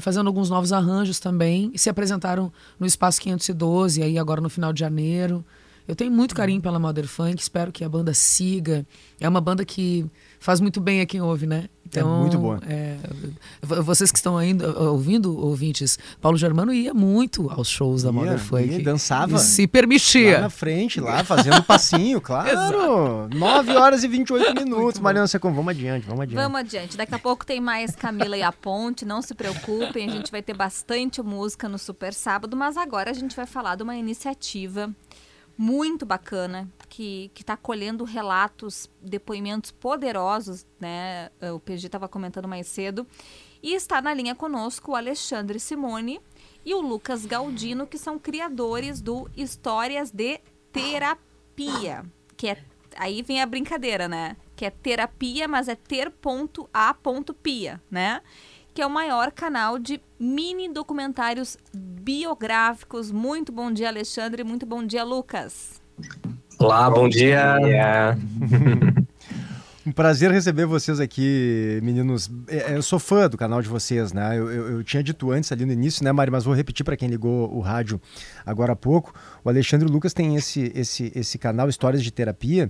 fazendo 0.00 0.26
alguns 0.28 0.48
novos 0.48 0.72
arranjos 0.72 1.20
também. 1.20 1.70
E 1.74 1.78
se 1.78 1.90
apresentaram 1.90 2.50
no 2.80 2.86
Espaço 2.86 3.20
512, 3.20 4.02
aí 4.02 4.18
agora 4.18 4.40
no 4.40 4.48
final 4.48 4.72
de 4.72 4.80
janeiro. 4.80 5.44
Eu 5.88 5.94
tenho 5.94 6.10
muito 6.10 6.34
carinho 6.34 6.60
pela 6.60 6.78
Modern 6.78 7.06
Funk, 7.06 7.40
espero 7.40 7.70
que 7.70 7.84
a 7.84 7.88
banda 7.88 8.12
siga. 8.12 8.84
É 9.20 9.28
uma 9.28 9.40
banda 9.40 9.64
que 9.64 10.04
faz 10.40 10.60
muito 10.60 10.80
bem 10.80 11.00
a 11.00 11.06
quem 11.06 11.20
ouve, 11.20 11.46
né? 11.46 11.68
Então, 11.88 12.20
muito 12.22 12.36
boa. 12.36 12.60
é, 12.66 12.96
vocês 13.62 14.10
que 14.10 14.18
estão 14.18 14.36
ainda 14.36 14.76
ouvindo, 14.90 15.38
ouvintes, 15.38 15.96
Paulo 16.20 16.36
Germano 16.36 16.72
ia 16.74 16.92
muito 16.92 17.48
aos 17.48 17.68
shows 17.68 18.02
da 18.02 18.08
Ia, 18.08 18.12
Modern 18.12 18.38
Funk. 18.38 18.64
ia, 18.66 18.82
dançava. 18.82 19.36
E 19.36 19.38
se 19.38 19.62
Lá 19.62 19.68
permitia. 19.68 20.40
na 20.40 20.50
frente, 20.50 21.00
lá, 21.00 21.22
fazendo 21.22 21.62
passinho, 21.62 22.20
claro. 22.20 23.28
9 23.32 23.76
horas 23.76 24.02
e 24.02 24.08
28 24.08 24.54
minutos. 24.54 25.00
Mariana 25.00 25.28
Secom, 25.28 25.52
vamos 25.52 25.70
adiante, 25.70 26.04
vamos 26.06 26.22
adiante. 26.22 26.42
Vamos 26.42 26.58
adiante. 26.60 26.96
Daqui 26.96 27.14
a 27.14 27.18
pouco 27.20 27.46
tem 27.46 27.60
mais 27.60 27.94
Camila 27.94 28.36
e 28.36 28.42
a 28.42 28.50
Ponte. 28.50 29.04
Não 29.04 29.22
se 29.22 29.32
preocupem, 29.34 30.08
a 30.08 30.12
gente 30.12 30.32
vai 30.32 30.42
ter 30.42 30.54
bastante 30.54 31.22
música 31.22 31.68
no 31.68 31.78
Super 31.78 32.12
Sábado, 32.12 32.56
mas 32.56 32.76
agora 32.76 33.12
a 33.12 33.14
gente 33.14 33.36
vai 33.36 33.46
falar 33.46 33.76
de 33.76 33.84
uma 33.84 33.94
iniciativa 33.96 34.92
muito 35.56 36.04
bacana 36.04 36.68
que 36.88 37.30
está 37.38 37.56
colhendo 37.56 38.04
relatos, 38.04 38.90
depoimentos 39.00 39.70
poderosos, 39.70 40.66
né? 40.78 41.30
O 41.54 41.60
PG 41.60 41.86
estava 41.86 42.08
comentando 42.08 42.48
mais 42.48 42.66
cedo. 42.66 43.06
E 43.62 43.74
está 43.74 44.00
na 44.00 44.14
linha 44.14 44.34
conosco 44.34 44.92
o 44.92 44.96
Alexandre 44.96 45.58
Simone 45.58 46.20
e 46.64 46.74
o 46.74 46.80
Lucas 46.80 47.24
Galdino, 47.26 47.86
que 47.86 47.98
são 47.98 48.18
criadores 48.18 49.00
do 49.00 49.30
Histórias 49.36 50.10
de 50.10 50.40
Terapia, 50.72 52.04
que 52.36 52.48
é 52.48 52.62
aí 52.96 53.22
vem 53.22 53.40
a 53.40 53.46
brincadeira, 53.46 54.08
né? 54.08 54.36
Que 54.54 54.64
é 54.66 54.70
terapia, 54.70 55.46
mas 55.46 55.68
é 55.68 55.74
ter.a.pia, 55.74 56.22
né? 57.90 58.22
Que 58.76 58.82
é 58.82 58.86
o 58.86 58.90
maior 58.90 59.32
canal 59.32 59.78
de 59.78 59.98
mini 60.20 60.68
documentários 60.68 61.56
biográficos. 61.72 63.10
Muito 63.10 63.50
bom 63.50 63.72
dia, 63.72 63.88
Alexandre. 63.88 64.44
Muito 64.44 64.66
bom 64.66 64.84
dia, 64.84 65.02
Lucas. 65.02 65.80
Olá, 66.58 66.90
bom 66.90 67.08
dia. 67.08 67.56
Um 69.86 69.92
prazer 69.92 70.32
receber 70.32 70.66
vocês 70.66 70.98
aqui, 70.98 71.78
meninos. 71.80 72.28
É, 72.48 72.74
Eu 72.74 72.82
sou 72.82 72.98
fã 72.98 73.28
do 73.28 73.36
canal 73.38 73.62
de 73.62 73.68
vocês, 73.68 74.12
né? 74.12 74.36
Eu, 74.36 74.50
eu- 74.50 74.70
eu 74.78 74.84
tinha 74.84 75.00
dito 75.00 75.30
antes 75.30 75.52
ali 75.52 75.64
no 75.64 75.72
início, 75.72 76.02
né, 76.02 76.10
Mari? 76.10 76.28
Mas 76.28 76.42
vou 76.42 76.52
repetir 76.54 76.84
para 76.84 76.96
quem 76.96 77.08
ligou 77.08 77.54
o 77.54 77.60
rádio 77.60 78.00
agora 78.44 78.72
há 78.72 78.76
pouco. 78.76 79.14
O 79.44 79.48
Alexandre 79.48 79.88
Lucas 79.88 80.12
têm 80.12 80.34
esse, 80.34 80.72
esse, 80.74 81.12
esse 81.14 81.38
canal 81.38 81.68
Histórias 81.68 82.02
de 82.02 82.10
Terapia, 82.10 82.68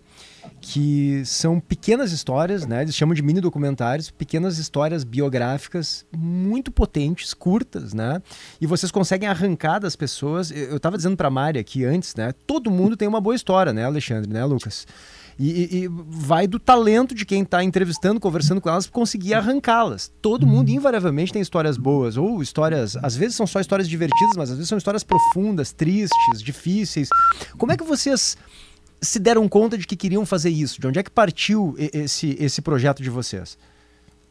que 0.61 1.23
são 1.25 1.59
pequenas 1.59 2.13
histórias, 2.13 2.67
né? 2.67 2.83
Eles 2.83 2.95
chamam 2.95 3.15
de 3.15 3.23
mini 3.23 3.41
documentários, 3.41 4.11
pequenas 4.11 4.59
histórias 4.59 5.03
biográficas 5.03 6.05
muito 6.15 6.71
potentes, 6.71 7.33
curtas, 7.33 7.95
né? 7.95 8.21
E 8.61 8.67
vocês 8.67 8.93
conseguem 8.93 9.27
arrancar 9.27 9.79
das 9.79 9.97
pessoas. 9.97 10.51
Eu 10.51 10.77
eu 10.77 10.81
tava 10.81 10.99
dizendo 10.99 11.17
para 11.17 11.31
Mari 11.31 11.59
aqui 11.59 11.83
antes, 11.83 12.15
né? 12.15 12.35
Todo 12.47 12.71
mundo 12.71 12.95
tem 12.95 13.09
uma 13.09 13.23
boa 13.23 13.35
história, 13.35 13.73
né, 13.73 13.85
Alexandre, 13.87 14.31
né, 14.31 14.45
Lucas? 14.45 14.87
E, 15.39 15.85
e- 15.85 15.89
vai 15.89 16.47
do 16.47 16.59
talento 16.59 17.15
de 17.15 17.27
quem 17.27 17.43
está 17.43 17.63
entrevistando, 17.63 18.19
conversando 18.19 18.61
com 18.61 18.71
elas, 18.71 18.87
conseguir 18.87 19.35
arrancá-las. 19.35 20.11
Todo 20.23 20.47
mundo, 20.47 20.71
invariavelmente, 20.71 21.33
tem 21.33 21.43
histórias 21.43 21.77
boas, 21.77 22.17
ou 22.17 22.41
histórias, 22.43 22.97
às 23.03 23.15
vezes 23.15 23.37
são 23.37 23.47
só 23.47 23.61
histórias 23.61 23.87
divertidas, 23.89 24.35
mas 24.37 24.51
às 24.51 24.57
vezes 24.57 24.69
são 24.69 24.79
histórias 24.79 25.05
profundas, 25.05 25.73
tristes, 25.73 26.43
difíceis. 26.43 27.09
Como 27.59 27.71
é 27.71 27.77
que 27.77 27.85
vocês 27.85 28.37
se 29.03 29.19
deram 29.19 29.47
conta 29.47 29.77
de 29.77 29.87
que 29.87 29.95
queriam 29.95 30.25
fazer 30.25 30.49
isso? 30.49 30.81
De 30.81 30.87
onde 30.87 30.99
é 30.99 31.03
que 31.03 31.11
partiu 31.11 31.75
esse, 31.79 32.35
esse 32.41 32.63
projeto 32.63 33.03
de 33.03 33.11
vocês? 33.11 33.59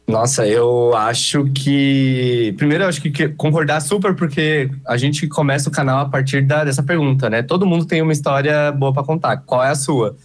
Nossa, 0.08 0.46
eu 0.46 0.94
acho 0.96 1.44
que. 1.52 2.54
Primeiro, 2.56 2.84
eu 2.84 2.88
acho 2.88 3.02
que 3.02 3.10
que 3.10 3.28
concordar 3.30 3.80
super, 3.80 4.14
porque 4.14 4.70
a 4.86 4.96
gente 4.96 5.26
começa 5.26 5.68
o 5.68 5.72
canal 5.72 5.98
a 5.98 6.08
partir 6.08 6.42
da- 6.46 6.64
dessa 6.64 6.80
pergunta, 6.82 7.28
né? 7.28 7.42
Todo 7.42 7.66
mundo 7.66 7.84
tem 7.84 8.02
uma 8.02 8.12
história 8.12 8.70
boa 8.70 8.92
para 8.92 9.02
contar. 9.02 9.36
Qual 9.38 9.62
é 9.64 9.70
a 9.70 9.74
sua? 9.74 10.16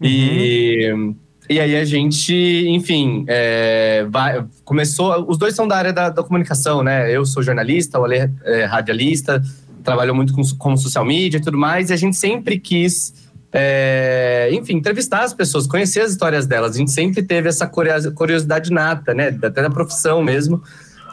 E. 0.00 1.14
E 1.48 1.60
aí 1.60 1.76
a 1.76 1.84
gente, 1.84 2.34
enfim, 2.68 3.24
é, 3.28 4.04
vai- 4.10 4.44
começou. 4.64 5.24
Os 5.30 5.38
dois 5.38 5.54
são 5.54 5.68
da 5.68 5.76
área 5.76 5.92
da, 5.92 6.08
da 6.10 6.22
comunicação, 6.24 6.82
né? 6.82 7.14
Eu 7.14 7.24
sou 7.24 7.40
jornalista, 7.40 8.00
o 8.00 8.04
Ale 8.04 8.28
é 8.44 8.64
radialista, 8.64 9.40
trabalhou 9.84 10.12
muito 10.12 10.32
com, 10.34 10.42
com 10.58 10.76
social 10.76 11.04
media 11.04 11.38
e 11.38 11.40
tudo 11.40 11.56
mais, 11.56 11.90
e 11.90 11.92
a 11.92 11.96
gente 11.96 12.16
sempre 12.16 12.58
quis, 12.58 13.14
é, 13.52 14.48
enfim, 14.52 14.74
entrevistar 14.74 15.22
as 15.22 15.32
pessoas, 15.32 15.68
conhecer 15.68 16.00
as 16.00 16.10
histórias 16.10 16.46
delas. 16.48 16.74
A 16.74 16.78
gente 16.78 16.90
sempre 16.90 17.22
teve 17.22 17.48
essa 17.48 17.64
curios- 17.64 18.08
curiosidade 18.08 18.72
nata, 18.72 19.14
né? 19.14 19.28
Até 19.28 19.62
da 19.62 19.70
profissão 19.70 20.20
mesmo. 20.24 20.60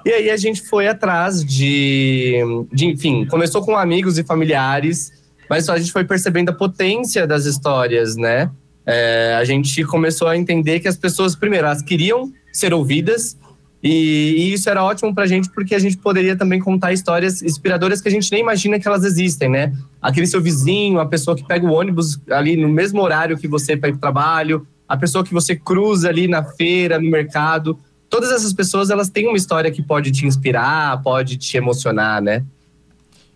E 0.04 0.10
aí 0.10 0.32
a 0.32 0.36
gente 0.38 0.64
foi 0.64 0.88
atrás 0.88 1.46
de, 1.46 2.40
de, 2.74 2.88
enfim, 2.88 3.26
começou 3.28 3.64
com 3.64 3.78
amigos 3.78 4.18
e 4.18 4.24
familiares, 4.24 5.12
mas 5.48 5.70
a 5.70 5.78
gente 5.78 5.92
foi 5.92 6.04
percebendo 6.06 6.50
a 6.50 6.54
potência 6.54 7.28
das 7.28 7.46
histórias, 7.46 8.16
né? 8.18 8.50
É, 8.86 9.36
a 9.40 9.44
gente 9.44 9.84
começou 9.86 10.28
a 10.28 10.38
entender 10.38 10.80
que 10.80 10.88
as 10.88 10.98
pessoas, 10.98 11.36
primeiro, 11.36 11.68
elas 11.68 11.82
queriam 11.82 12.32
ser 12.52 12.74
ouvidas, 12.74 13.38
e, 13.84 14.36
e 14.38 14.54
isso 14.54 14.70
era 14.70 14.82
ótimo 14.82 15.14
pra 15.14 15.26
gente, 15.26 15.50
porque 15.50 15.76
a 15.76 15.80
gente 15.80 15.98
poderia 15.98 16.38
também 16.38 16.58
contar 16.58 16.94
histórias 16.94 17.42
inspiradoras 17.44 18.00
que 18.00 18.08
a 18.08 18.12
gente 18.12 18.32
nem 18.32 18.40
imagina 18.40 18.80
que 18.80 18.88
elas 18.88 19.04
existem, 19.04 19.50
né? 19.50 19.74
Aquele 20.02 20.26
seu 20.26 20.42
vizinho, 20.42 21.02
a 21.02 21.06
pessoa 21.06 21.36
que 21.36 21.46
pega 21.46 21.68
o 21.68 21.74
ônibus 21.74 22.18
ali 22.32 22.56
no 22.56 22.70
mesmo 22.70 23.02
horário 23.02 23.38
que 23.38 23.46
você 23.46 23.76
para 23.76 23.90
ir 23.90 23.94
pro 23.94 24.00
trabalho, 24.00 24.66
a 24.88 24.96
pessoa 24.96 25.22
que 25.22 25.34
você 25.34 25.54
cruza 25.54 26.08
ali 26.08 26.30
na 26.30 26.46
feira, 26.46 26.98
no 26.98 27.12
mercado. 27.12 27.78
Todas 28.10 28.32
essas 28.32 28.54
pessoas, 28.54 28.90
elas 28.90 29.10
têm 29.10 29.28
uma 29.28 29.36
história 29.36 29.70
que 29.70 29.82
pode 29.82 30.12
te 30.12 30.26
inspirar, 30.26 31.02
pode 31.02 31.36
te 31.36 31.58
emocionar, 31.58 32.22
né? 32.22 32.42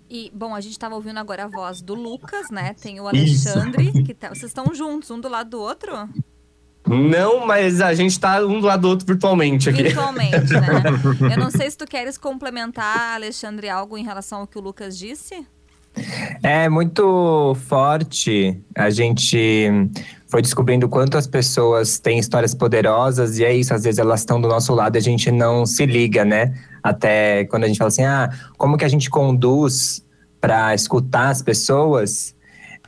E, 0.09 0.31
bom, 0.33 0.55
a 0.55 0.61
gente 0.61 0.71
estava 0.71 0.95
ouvindo 0.95 1.17
agora 1.17 1.45
a 1.45 1.47
voz 1.47 1.81
do 1.81 1.93
Lucas, 1.93 2.49
né? 2.49 2.73
Tem 2.81 2.99
o 2.99 3.09
Isso. 3.11 3.49
Alexandre, 3.49 4.03
que 4.03 4.13
tá, 4.13 4.29
vocês 4.29 4.45
estão 4.45 4.73
juntos, 4.73 5.11
um 5.11 5.19
do 5.19 5.27
lado 5.27 5.49
do 5.49 5.59
outro? 5.59 6.09
Não, 6.87 7.45
mas 7.45 7.81
a 7.81 7.93
gente 7.93 8.17
tá 8.17 8.39
um 8.45 8.61
do 8.61 8.67
lado 8.67 8.81
do 8.81 8.87
outro 8.87 9.05
virtualmente 9.05 9.69
aqui. 9.69 9.83
Virtualmente, 9.83 10.53
né? 10.53 10.67
Eu 11.33 11.37
não 11.37 11.51
sei 11.51 11.69
se 11.69 11.77
tu 11.77 11.85
queres 11.85 12.17
complementar, 12.17 13.15
Alexandre, 13.15 13.67
algo 13.67 13.97
em 13.97 14.03
relação 14.03 14.41
ao 14.41 14.47
que 14.47 14.57
o 14.57 14.61
Lucas 14.61 14.97
disse. 14.97 15.45
É 16.43 16.69
muito 16.69 17.55
forte. 17.67 18.61
A 18.75 18.89
gente 18.89 19.69
foi 20.27 20.41
descobrindo 20.41 20.89
quanto 20.89 21.17
as 21.17 21.25
pessoas 21.25 21.99
têm 21.99 22.19
histórias 22.19 22.53
poderosas 22.53 23.39
e 23.39 23.45
é 23.45 23.55
isso, 23.55 23.73
às 23.73 23.83
vezes 23.83 23.97
elas 23.97 24.19
estão 24.19 24.39
do 24.41 24.47
nosso 24.47 24.73
lado 24.73 24.95
e 24.95 24.99
a 24.99 25.01
gente 25.01 25.31
não 25.31 25.65
se 25.65 25.85
liga, 25.85 26.25
né? 26.25 26.53
Até 26.83 27.45
quando 27.45 27.63
a 27.63 27.67
gente 27.67 27.77
fala 27.77 27.87
assim: 27.87 28.03
"Ah, 28.03 28.29
como 28.57 28.77
que 28.77 28.85
a 28.85 28.89
gente 28.89 29.09
conduz 29.09 30.03
para 30.39 30.75
escutar 30.75 31.29
as 31.29 31.41
pessoas?" 31.41 32.35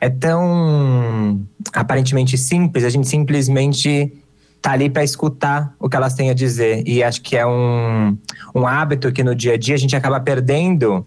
É 0.00 0.08
tão 0.08 1.46
aparentemente 1.72 2.38
simples, 2.38 2.84
a 2.84 2.88
gente 2.90 3.06
simplesmente 3.08 4.12
tá 4.60 4.72
ali 4.72 4.90
para 4.90 5.02
escutar 5.02 5.74
o 5.78 5.88
que 5.88 5.96
elas 5.96 6.14
têm 6.14 6.30
a 6.30 6.34
dizer. 6.34 6.82
E 6.86 7.02
acho 7.02 7.22
que 7.22 7.36
é 7.36 7.46
um, 7.46 8.16
um 8.54 8.66
hábito 8.66 9.12
que 9.12 9.24
no 9.24 9.34
dia 9.34 9.54
a 9.54 9.56
dia 9.56 9.74
a 9.74 9.78
gente 9.78 9.96
acaba 9.96 10.20
perdendo 10.20 11.06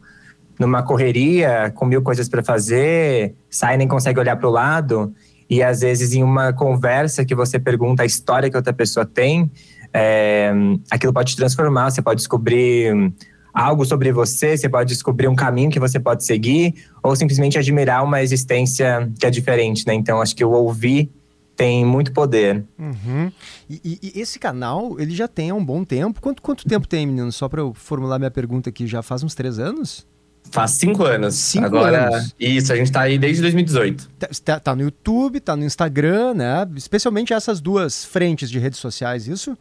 numa 0.59 0.83
correria, 0.83 1.71
com 1.75 1.85
mil 1.85 2.01
coisas 2.01 2.29
para 2.29 2.43
fazer, 2.43 3.35
sai 3.49 3.75
e 3.75 3.77
nem 3.77 3.87
consegue 3.87 4.19
olhar 4.19 4.35
para 4.35 4.47
o 4.47 4.51
lado. 4.51 5.13
E 5.49 5.61
às 5.61 5.81
vezes, 5.81 6.13
em 6.13 6.23
uma 6.23 6.53
conversa 6.53 7.25
que 7.25 7.35
você 7.35 7.59
pergunta 7.59 8.03
a 8.03 8.05
história 8.05 8.49
que 8.49 8.57
outra 8.57 8.73
pessoa 8.73 9.05
tem, 9.05 9.51
é, 9.93 10.51
aquilo 10.89 11.13
pode 11.13 11.31
te 11.31 11.37
transformar. 11.37 11.91
Você 11.91 12.01
pode 12.01 12.17
descobrir 12.17 12.93
hum, 12.95 13.11
algo 13.53 13.85
sobre 13.85 14.11
você, 14.11 14.57
você 14.57 14.67
pode 14.67 14.89
descobrir 14.89 15.27
um 15.27 15.35
caminho 15.35 15.69
que 15.69 15.79
você 15.79 15.99
pode 15.99 16.25
seguir, 16.25 16.73
ou 17.03 17.15
simplesmente 17.15 17.57
admirar 17.57 18.03
uma 18.03 18.21
existência 18.21 19.11
que 19.19 19.25
é 19.25 19.29
diferente, 19.29 19.85
né? 19.85 19.93
Então, 19.93 20.21
acho 20.21 20.35
que 20.35 20.43
o 20.43 20.51
ouvir 20.51 21.11
tem 21.55 21.85
muito 21.85 22.11
poder. 22.11 22.65
Uhum. 22.79 23.31
E, 23.69 23.81
e, 23.83 23.99
e, 24.01 24.21
esse 24.21 24.39
canal, 24.39 24.99
ele 24.99 25.13
já 25.13 25.27
tem 25.27 25.51
há 25.51 25.55
um 25.55 25.63
bom 25.63 25.83
tempo. 25.83 26.19
Quanto, 26.19 26.41
quanto 26.41 26.67
tempo 26.67 26.87
tem, 26.87 27.05
menino? 27.05 27.31
Só 27.31 27.47
para 27.47 27.61
eu 27.61 27.73
formular 27.73 28.17
minha 28.17 28.31
pergunta 28.31 28.69
aqui, 28.69 28.87
já 28.87 29.03
faz 29.03 29.23
uns 29.23 29.35
três 29.35 29.59
anos? 29.59 30.07
Faz 30.51 30.71
cinco 30.71 31.03
anos. 31.03 31.35
Cinco 31.35 31.65
Agora, 31.65 32.09
anos. 32.15 32.35
Isso, 32.39 32.71
a 32.71 32.75
gente 32.75 32.91
tá 32.91 33.01
aí 33.01 33.17
desde 33.17 33.41
2018. 33.41 34.09
Tá, 34.19 34.29
tá, 34.43 34.59
tá 34.59 34.75
no 34.75 34.83
YouTube, 34.83 35.39
tá 35.39 35.55
no 35.55 35.65
Instagram, 35.65 36.35
né? 36.35 36.67
Especialmente 36.75 37.33
essas 37.33 37.59
duas 37.59 38.05
frentes 38.05 38.49
de 38.49 38.59
redes 38.59 38.79
sociais, 38.79 39.27
isso? 39.27 39.57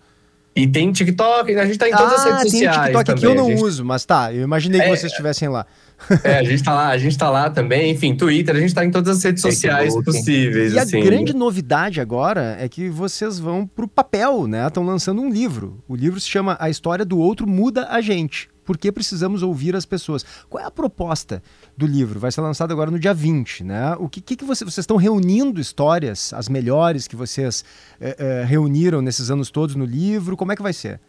E 0.54 0.66
tem 0.66 0.92
TikTok, 0.92 1.54
a 1.56 1.64
gente 1.64 1.78
tá 1.78 1.88
em 1.88 1.92
todas 1.92 2.12
ah, 2.12 2.16
as 2.16 2.24
redes 2.24 2.40
tem 2.40 2.50
sociais. 2.50 2.82
TikTok 2.82 3.04
também. 3.06 3.20
que 3.20 3.26
eu 3.26 3.34
não 3.34 3.48
gente... 3.48 3.62
uso, 3.62 3.84
mas 3.84 4.04
tá, 4.04 4.34
eu 4.34 4.42
imaginei 4.42 4.80
que 4.80 4.86
É, 4.86 4.90
vocês 4.90 5.10
estivessem 5.10 5.48
lá. 5.48 5.64
É, 6.24 6.38
a 6.40 6.44
gente 6.44 6.62
tá 6.62 6.74
lá, 6.74 6.88
a 6.88 6.98
gente 6.98 7.16
tá 7.16 7.30
lá 7.30 7.48
também, 7.48 7.90
enfim, 7.90 8.14
Twitter, 8.14 8.54
a 8.54 8.60
gente 8.60 8.74
tá 8.74 8.84
em 8.84 8.90
todas 8.90 9.16
as 9.16 9.24
redes 9.24 9.40
sociais 9.40 9.94
Facebook. 9.94 10.04
possíveis. 10.04 10.74
E 10.74 10.78
assim. 10.78 11.00
a 11.00 11.04
grande 11.04 11.32
novidade 11.32 12.02
agora 12.02 12.56
é 12.60 12.68
que 12.68 12.90
vocês 12.90 13.38
vão 13.38 13.66
pro 13.66 13.88
papel, 13.88 14.46
né? 14.46 14.66
Estão 14.66 14.84
lançando 14.84 15.22
um 15.22 15.30
livro. 15.30 15.82
O 15.88 15.96
livro 15.96 16.20
se 16.20 16.28
chama 16.28 16.56
A 16.60 16.68
História 16.68 17.04
do 17.04 17.18
Outro 17.18 17.46
Muda 17.46 17.86
a 17.88 18.02
Gente. 18.02 18.51
Por 18.64 18.78
que 18.78 18.90
precisamos 18.92 19.42
ouvir 19.42 19.74
as 19.74 19.84
pessoas? 19.84 20.24
Qual 20.48 20.62
é 20.62 20.66
a 20.66 20.70
proposta 20.70 21.42
do 21.76 21.86
livro? 21.86 22.20
Vai 22.20 22.30
ser 22.30 22.40
lançado 22.40 22.72
agora 22.72 22.90
no 22.90 22.98
dia 22.98 23.12
20, 23.12 23.64
né? 23.64 23.96
O 23.98 24.08
que, 24.08 24.20
que, 24.20 24.36
que 24.36 24.44
você, 24.44 24.64
vocês 24.64 24.84
estão 24.84 24.96
reunindo 24.96 25.60
histórias, 25.60 26.32
as 26.32 26.48
melhores 26.48 27.08
que 27.08 27.16
vocês 27.16 27.64
eh, 28.00 28.16
eh, 28.18 28.44
reuniram 28.46 29.02
nesses 29.02 29.30
anos 29.30 29.50
todos 29.50 29.74
no 29.74 29.84
livro? 29.84 30.36
Como 30.36 30.52
é 30.52 30.56
que 30.56 30.62
vai 30.62 30.72
ser? 30.72 31.00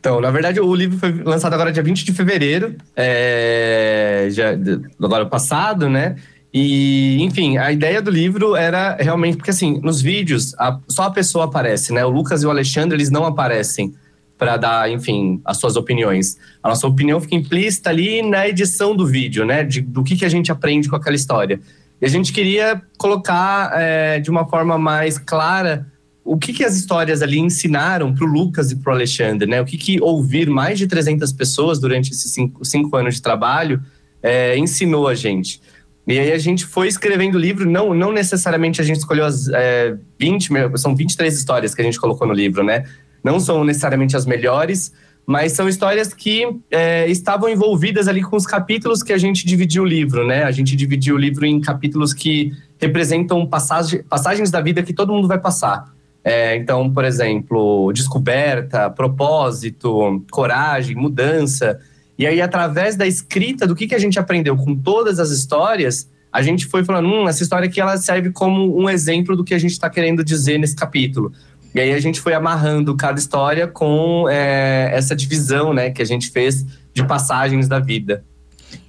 Então, 0.00 0.20
na 0.20 0.30
verdade, 0.30 0.58
o 0.58 0.74
livro 0.74 0.98
foi 0.98 1.12
lançado 1.22 1.52
agora 1.52 1.70
dia 1.70 1.82
20 1.82 2.04
de 2.04 2.12
fevereiro, 2.12 2.74
é, 2.96 4.28
já, 4.30 4.52
agora 4.98 5.26
passado, 5.26 5.90
né? 5.90 6.16
E, 6.52 7.22
enfim, 7.22 7.58
a 7.58 7.70
ideia 7.70 8.02
do 8.02 8.10
livro 8.10 8.56
era 8.56 8.96
realmente, 8.96 9.36
porque 9.36 9.50
assim, 9.50 9.78
nos 9.82 10.00
vídeos, 10.00 10.54
a, 10.58 10.80
só 10.88 11.04
a 11.04 11.10
pessoa 11.10 11.44
aparece, 11.44 11.92
né? 11.92 12.04
O 12.04 12.08
Lucas 12.08 12.42
e 12.42 12.46
o 12.46 12.50
Alexandre, 12.50 12.96
eles 12.96 13.10
não 13.10 13.24
aparecem 13.24 13.94
para 14.40 14.56
dar, 14.56 14.90
enfim, 14.90 15.38
as 15.44 15.58
suas 15.58 15.76
opiniões. 15.76 16.38
A 16.62 16.70
nossa 16.70 16.86
opinião 16.86 17.20
fica 17.20 17.34
implícita 17.34 17.90
ali 17.90 18.22
na 18.22 18.48
edição 18.48 18.96
do 18.96 19.06
vídeo, 19.06 19.44
né? 19.44 19.62
De, 19.62 19.82
do 19.82 20.02
que, 20.02 20.16
que 20.16 20.24
a 20.24 20.30
gente 20.30 20.50
aprende 20.50 20.88
com 20.88 20.96
aquela 20.96 21.14
história. 21.14 21.60
E 22.00 22.06
a 22.06 22.08
gente 22.08 22.32
queria 22.32 22.80
colocar 22.96 23.70
é, 23.74 24.18
de 24.18 24.30
uma 24.30 24.48
forma 24.48 24.78
mais 24.78 25.18
clara 25.18 25.86
o 26.24 26.38
que, 26.38 26.54
que 26.54 26.64
as 26.64 26.74
histórias 26.74 27.20
ali 27.20 27.38
ensinaram 27.38 28.14
para 28.14 28.24
o 28.24 28.26
Lucas 28.26 28.72
e 28.72 28.76
para 28.76 28.92
o 28.92 28.94
Alexandre, 28.94 29.46
né? 29.46 29.60
O 29.60 29.66
que, 29.66 29.76
que 29.76 30.00
ouvir 30.00 30.48
mais 30.48 30.78
de 30.78 30.86
300 30.86 31.30
pessoas 31.34 31.78
durante 31.78 32.10
esses 32.10 32.32
cinco, 32.32 32.64
cinco 32.64 32.96
anos 32.96 33.16
de 33.16 33.22
trabalho 33.22 33.82
é, 34.22 34.56
ensinou 34.56 35.06
a 35.06 35.14
gente. 35.14 35.60
E 36.06 36.18
aí 36.18 36.32
a 36.32 36.38
gente 36.38 36.64
foi 36.64 36.88
escrevendo 36.88 37.34
o 37.34 37.38
livro, 37.38 37.68
não, 37.70 37.92
não 37.92 38.10
necessariamente 38.10 38.80
a 38.80 38.84
gente 38.84 39.00
escolheu 39.00 39.26
as 39.26 39.48
é, 39.48 39.94
20, 40.18 40.50
são 40.76 40.96
23 40.96 41.36
histórias 41.36 41.74
que 41.74 41.82
a 41.82 41.84
gente 41.84 42.00
colocou 42.00 42.26
no 42.26 42.32
livro, 42.32 42.64
né? 42.64 42.86
Não 43.22 43.38
são 43.40 43.64
necessariamente 43.64 44.16
as 44.16 44.26
melhores, 44.26 44.92
mas 45.26 45.52
são 45.52 45.68
histórias 45.68 46.12
que 46.12 46.44
é, 46.70 47.08
estavam 47.08 47.48
envolvidas 47.48 48.08
ali 48.08 48.22
com 48.22 48.36
os 48.36 48.46
capítulos 48.46 49.02
que 49.02 49.12
a 49.12 49.18
gente 49.18 49.46
dividiu 49.46 49.84
o 49.84 49.86
livro, 49.86 50.26
né? 50.26 50.44
A 50.44 50.50
gente 50.50 50.74
dividiu 50.74 51.14
o 51.14 51.18
livro 51.18 51.46
em 51.46 51.60
capítulos 51.60 52.12
que 52.12 52.52
representam 52.78 53.46
passagens 53.46 54.50
da 54.50 54.60
vida 54.60 54.82
que 54.82 54.92
todo 54.92 55.12
mundo 55.12 55.28
vai 55.28 55.38
passar. 55.38 55.92
É, 56.24 56.56
então, 56.56 56.90
por 56.92 57.04
exemplo, 57.04 57.92
descoberta, 57.92 58.90
propósito, 58.90 60.24
coragem, 60.30 60.96
mudança. 60.96 61.78
E 62.18 62.26
aí, 62.26 62.40
através 62.40 62.96
da 62.96 63.06
escrita 63.06 63.66
do 63.66 63.74
que, 63.74 63.86
que 63.86 63.94
a 63.94 63.98
gente 63.98 64.18
aprendeu 64.18 64.56
com 64.56 64.74
todas 64.74 65.18
as 65.18 65.30
histórias, 65.30 66.10
a 66.32 66.42
gente 66.42 66.66
foi 66.66 66.84
falando, 66.84 67.08
hum, 67.08 67.28
essa 67.28 67.42
história 67.42 67.68
aqui 67.68 67.80
ela 67.80 67.96
serve 67.96 68.30
como 68.30 68.78
um 68.78 68.88
exemplo 68.88 69.36
do 69.36 69.42
que 69.42 69.54
a 69.54 69.58
gente 69.58 69.72
está 69.72 69.88
querendo 69.88 70.22
dizer 70.22 70.58
nesse 70.58 70.76
capítulo. 70.76 71.32
E 71.74 71.80
aí 71.80 71.92
a 71.92 72.00
gente 72.00 72.20
foi 72.20 72.34
amarrando 72.34 72.96
cada 72.96 73.18
história 73.18 73.66
com 73.66 74.28
é, 74.28 74.90
essa 74.92 75.14
divisão, 75.14 75.72
né, 75.72 75.90
que 75.90 76.02
a 76.02 76.04
gente 76.04 76.30
fez 76.30 76.64
de 76.92 77.04
passagens 77.04 77.68
da 77.68 77.78
vida. 77.78 78.24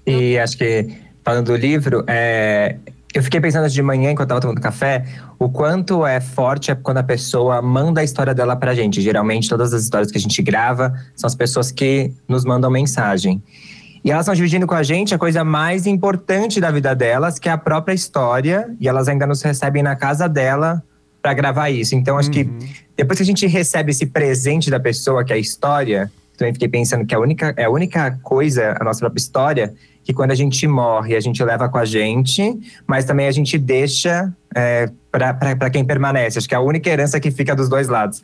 E 0.05 0.37
acho 0.37 0.57
que, 0.57 0.87
falando 1.23 1.47
do 1.47 1.55
livro, 1.55 2.03
é, 2.07 2.77
eu 3.13 3.21
fiquei 3.21 3.39
pensando 3.39 3.69
de 3.69 3.81
manhã, 3.81 4.11
enquanto 4.11 4.29
eu 4.29 4.29
tava 4.29 4.41
tomando 4.41 4.61
café, 4.61 5.05
o 5.37 5.49
quanto 5.49 6.05
é 6.05 6.19
forte 6.19 6.71
é 6.71 6.75
quando 6.75 6.97
a 6.97 7.03
pessoa 7.03 7.61
manda 7.61 8.01
a 8.01 8.03
história 8.03 8.33
dela 8.33 8.55
pra 8.55 8.73
gente. 8.73 9.01
Geralmente, 9.01 9.49
todas 9.49 9.73
as 9.73 9.83
histórias 9.83 10.11
que 10.11 10.17
a 10.17 10.21
gente 10.21 10.41
grava 10.41 10.93
são 11.15 11.27
as 11.27 11.35
pessoas 11.35 11.71
que 11.71 12.13
nos 12.27 12.45
mandam 12.45 12.71
mensagem. 12.71 13.43
E 14.03 14.09
elas 14.09 14.23
estão 14.23 14.33
dividindo 14.33 14.65
com 14.65 14.73
a 14.73 14.81
gente 14.81 15.13
a 15.13 15.17
coisa 15.17 15.43
mais 15.43 15.85
importante 15.85 16.59
da 16.59 16.71
vida 16.71 16.95
delas, 16.95 17.37
que 17.37 17.47
é 17.47 17.51
a 17.51 17.57
própria 17.57 17.93
história, 17.93 18.73
e 18.79 18.87
elas 18.87 19.07
ainda 19.07 19.27
nos 19.27 19.41
recebem 19.43 19.83
na 19.83 19.95
casa 19.95 20.27
dela 20.27 20.81
para 21.21 21.33
gravar 21.33 21.69
isso. 21.69 21.95
Então, 21.95 22.17
acho 22.17 22.31
que 22.31 22.49
depois 22.97 23.17
que 23.17 23.23
a 23.23 23.25
gente 23.25 23.45
recebe 23.47 23.91
esse 23.91 24.05
presente 24.05 24.69
da 24.69 24.79
pessoa, 24.79 25.23
que 25.23 25.31
é 25.31 25.35
a 25.35 25.39
história, 25.39 26.11
também 26.37 26.53
fiquei 26.53 26.67
pensando 26.67 27.05
que 27.05 27.13
a 27.13 27.19
única, 27.19 27.53
é 27.55 27.65
a 27.65 27.69
única 27.69 28.19
coisa, 28.23 28.75
a 28.79 28.83
nossa 28.83 28.99
própria 28.99 29.19
história, 29.19 29.73
que 30.03 30.13
quando 30.13 30.31
a 30.31 30.35
gente 30.35 30.65
morre, 30.65 31.15
a 31.15 31.19
gente 31.19 31.43
leva 31.43 31.69
com 31.69 31.77
a 31.77 31.85
gente, 31.85 32.57
mas 32.87 33.05
também 33.05 33.27
a 33.27 33.31
gente 33.31 33.57
deixa 33.57 34.33
é, 34.55 34.89
para 35.11 35.69
quem 35.69 35.85
permanece. 35.85 36.39
Acho 36.39 36.49
que 36.49 36.55
é 36.55 36.57
a 36.57 36.61
única 36.61 36.89
herança 36.89 37.19
que 37.19 37.29
fica 37.29 37.55
dos 37.55 37.69
dois 37.69 37.87
lados. 37.87 38.23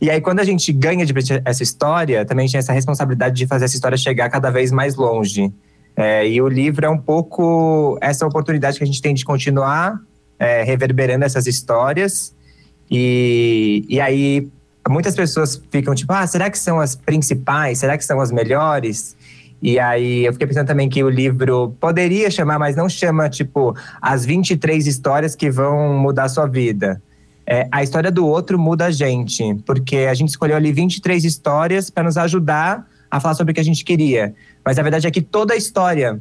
E 0.00 0.10
aí, 0.10 0.20
quando 0.20 0.40
a 0.40 0.44
gente 0.44 0.70
ganha 0.72 1.06
de 1.06 1.14
essa 1.44 1.62
história, 1.62 2.24
também 2.26 2.46
tem 2.48 2.58
essa 2.58 2.72
responsabilidade 2.72 3.36
de 3.36 3.46
fazer 3.46 3.64
essa 3.64 3.74
história 3.74 3.96
chegar 3.96 4.28
cada 4.28 4.50
vez 4.50 4.70
mais 4.70 4.96
longe. 4.96 5.50
É, 5.96 6.28
e 6.28 6.42
o 6.42 6.48
livro 6.48 6.84
é 6.84 6.90
um 6.90 6.98
pouco 6.98 7.96
essa 8.00 8.26
oportunidade 8.26 8.76
que 8.76 8.84
a 8.84 8.86
gente 8.86 9.00
tem 9.00 9.14
de 9.14 9.24
continuar 9.24 9.98
é, 10.38 10.62
reverberando 10.62 11.24
essas 11.24 11.46
histórias. 11.46 12.33
E, 12.90 13.84
e 13.88 14.00
aí, 14.00 14.48
muitas 14.88 15.14
pessoas 15.14 15.60
ficam 15.70 15.94
tipo, 15.94 16.12
ah, 16.12 16.26
será 16.26 16.50
que 16.50 16.58
são 16.58 16.80
as 16.80 16.94
principais? 16.94 17.78
Será 17.78 17.96
que 17.96 18.04
são 18.04 18.20
as 18.20 18.30
melhores? 18.30 19.16
E 19.62 19.78
aí 19.78 20.26
eu 20.26 20.32
fiquei 20.32 20.46
pensando 20.46 20.66
também 20.66 20.88
que 20.88 21.02
o 21.02 21.08
livro 21.08 21.74
poderia 21.80 22.30
chamar, 22.30 22.58
mas 22.58 22.76
não 22.76 22.88
chama, 22.88 23.30
tipo, 23.30 23.74
as 24.00 24.24
23 24.24 24.86
histórias 24.86 25.34
que 25.34 25.50
vão 25.50 25.98
mudar 25.98 26.24
a 26.24 26.28
sua 26.28 26.46
vida. 26.46 27.00
É, 27.46 27.68
a 27.70 27.82
história 27.82 28.10
do 28.10 28.26
outro 28.26 28.58
muda 28.58 28.86
a 28.86 28.90
gente, 28.90 29.54
porque 29.66 29.96
a 29.96 30.14
gente 30.14 30.28
escolheu 30.30 30.56
ali 30.56 30.72
23 30.72 31.24
histórias 31.24 31.90
para 31.90 32.02
nos 32.04 32.16
ajudar 32.16 32.86
a 33.10 33.20
falar 33.20 33.34
sobre 33.34 33.52
o 33.52 33.54
que 33.54 33.60
a 33.60 33.64
gente 33.64 33.84
queria. 33.84 34.34
Mas 34.64 34.78
a 34.78 34.82
verdade 34.82 35.06
é 35.06 35.10
que 35.10 35.22
toda 35.22 35.54
a 35.54 35.56
história 35.56 36.20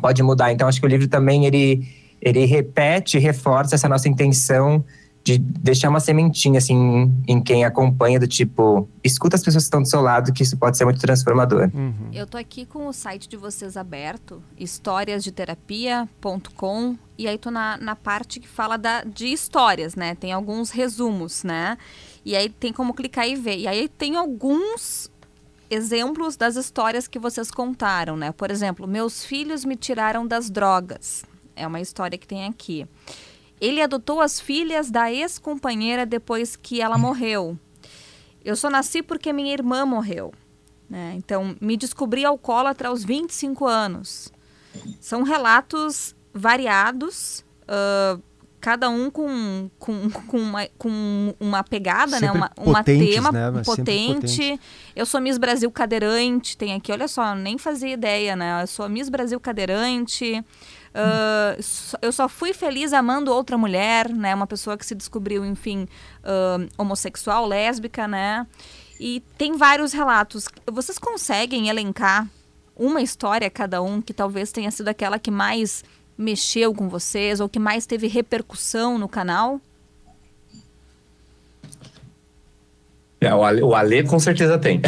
pode 0.00 0.22
mudar. 0.22 0.52
Então 0.52 0.66
acho 0.66 0.80
que 0.80 0.86
o 0.86 0.88
livro 0.88 1.06
também 1.06 1.44
ele, 1.46 1.86
ele 2.20 2.44
repete, 2.46 3.18
reforça 3.18 3.74
essa 3.74 3.88
nossa 3.88 4.08
intenção 4.08 4.84
de 5.24 5.38
deixar 5.38 5.88
uma 5.88 6.00
sementinha, 6.00 6.58
assim, 6.58 7.10
em 7.28 7.40
quem 7.40 7.64
acompanha, 7.64 8.18
do 8.18 8.26
tipo, 8.26 8.88
escuta 9.04 9.36
as 9.36 9.42
pessoas 9.42 9.62
que 9.64 9.68
estão 9.68 9.80
do 9.80 9.88
seu 9.88 10.00
lado, 10.00 10.32
que 10.32 10.42
isso 10.42 10.56
pode 10.56 10.76
ser 10.76 10.84
muito 10.84 11.00
transformador. 11.00 11.70
Uhum. 11.72 12.10
Eu 12.12 12.26
tô 12.26 12.36
aqui 12.36 12.66
com 12.66 12.88
o 12.88 12.92
site 12.92 13.28
de 13.28 13.36
vocês 13.36 13.76
aberto, 13.76 14.42
historiasdeterapia.com, 14.58 16.98
e 17.16 17.28
aí 17.28 17.38
tô 17.38 17.52
na, 17.52 17.76
na 17.76 17.94
parte 17.94 18.40
que 18.40 18.48
fala 18.48 18.76
da, 18.76 19.04
de 19.04 19.28
histórias, 19.28 19.94
né? 19.94 20.16
Tem 20.16 20.32
alguns 20.32 20.70
resumos, 20.70 21.44
né? 21.44 21.78
E 22.24 22.34
aí 22.34 22.48
tem 22.48 22.72
como 22.72 22.92
clicar 22.92 23.28
e 23.28 23.36
ver. 23.36 23.58
E 23.58 23.68
aí 23.68 23.88
tem 23.88 24.16
alguns 24.16 25.08
exemplos 25.70 26.36
das 26.36 26.56
histórias 26.56 27.06
que 27.06 27.18
vocês 27.18 27.50
contaram, 27.50 28.16
né? 28.16 28.32
Por 28.32 28.50
exemplo, 28.50 28.88
meus 28.88 29.24
filhos 29.24 29.64
me 29.64 29.76
tiraram 29.76 30.26
das 30.26 30.50
drogas. 30.50 31.24
É 31.54 31.66
uma 31.66 31.80
história 31.80 32.18
que 32.18 32.26
tem 32.26 32.46
aqui. 32.46 32.86
Ele 33.62 33.80
adotou 33.80 34.20
as 34.20 34.40
filhas 34.40 34.90
da 34.90 35.12
ex-companheira 35.12 36.04
depois 36.04 36.56
que 36.56 36.80
ela 36.80 36.98
morreu. 36.98 37.56
Eu 38.44 38.56
só 38.56 38.68
nasci 38.68 39.04
porque 39.04 39.32
minha 39.32 39.52
irmã 39.52 39.86
morreu. 39.86 40.34
Né? 40.90 41.14
Então, 41.16 41.54
me 41.60 41.76
descobri 41.76 42.24
alcoólatra 42.24 42.88
aos 42.88 43.04
25 43.04 43.64
anos. 43.64 44.32
São 45.00 45.22
relatos 45.22 46.12
variados, 46.34 47.44
uh, 47.62 48.20
cada 48.60 48.90
um 48.90 49.08
com, 49.08 49.70
com, 49.78 50.10
com, 50.10 50.38
uma, 50.38 50.66
com 50.76 51.34
uma 51.38 51.62
pegada, 51.62 52.18
né? 52.18 52.32
uma, 52.32 52.50
uma 52.58 52.82
tema 52.82 53.30
né? 53.30 53.62
Potente. 53.64 54.14
potente. 54.14 54.60
Eu 54.96 55.06
sou 55.06 55.20
Miss 55.20 55.38
Brasil 55.38 55.70
cadeirante, 55.70 56.56
tem 56.56 56.74
aqui, 56.74 56.90
olha 56.90 57.06
só, 57.06 57.32
nem 57.36 57.56
fazia 57.58 57.92
ideia, 57.92 58.34
né? 58.34 58.62
Eu 58.62 58.66
sou 58.66 58.88
Miss 58.88 59.08
Brasil 59.08 59.38
cadeirante. 59.38 60.44
Uh, 60.94 61.96
eu 62.02 62.12
só 62.12 62.28
fui 62.28 62.52
feliz 62.52 62.92
amando 62.92 63.32
outra 63.32 63.56
mulher, 63.56 64.08
né? 64.10 64.34
Uma 64.34 64.46
pessoa 64.46 64.76
que 64.76 64.84
se 64.84 64.94
descobriu, 64.94 65.44
enfim, 65.44 65.88
uh, 66.22 66.68
homossexual, 66.76 67.46
lésbica, 67.46 68.06
né? 68.06 68.46
E 69.00 69.20
tem 69.38 69.56
vários 69.56 69.92
relatos. 69.92 70.48
Vocês 70.70 70.98
conseguem 70.98 71.68
elencar 71.68 72.28
uma 72.76 73.00
história 73.00 73.50
cada 73.50 73.82
um 73.82 74.00
que 74.00 74.12
talvez 74.12 74.52
tenha 74.52 74.70
sido 74.70 74.88
aquela 74.88 75.18
que 75.18 75.30
mais 75.30 75.82
mexeu 76.16 76.74
com 76.74 76.88
vocês 76.88 77.40
ou 77.40 77.48
que 77.48 77.58
mais 77.58 77.86
teve 77.86 78.06
repercussão 78.06 78.98
no 78.98 79.08
canal? 79.08 79.60
É, 83.22 83.32
o, 83.32 83.44
Ale, 83.44 83.62
o 83.62 83.72
Ale 83.72 84.02
com 84.02 84.18
certeza 84.18 84.58
tem. 84.58 84.80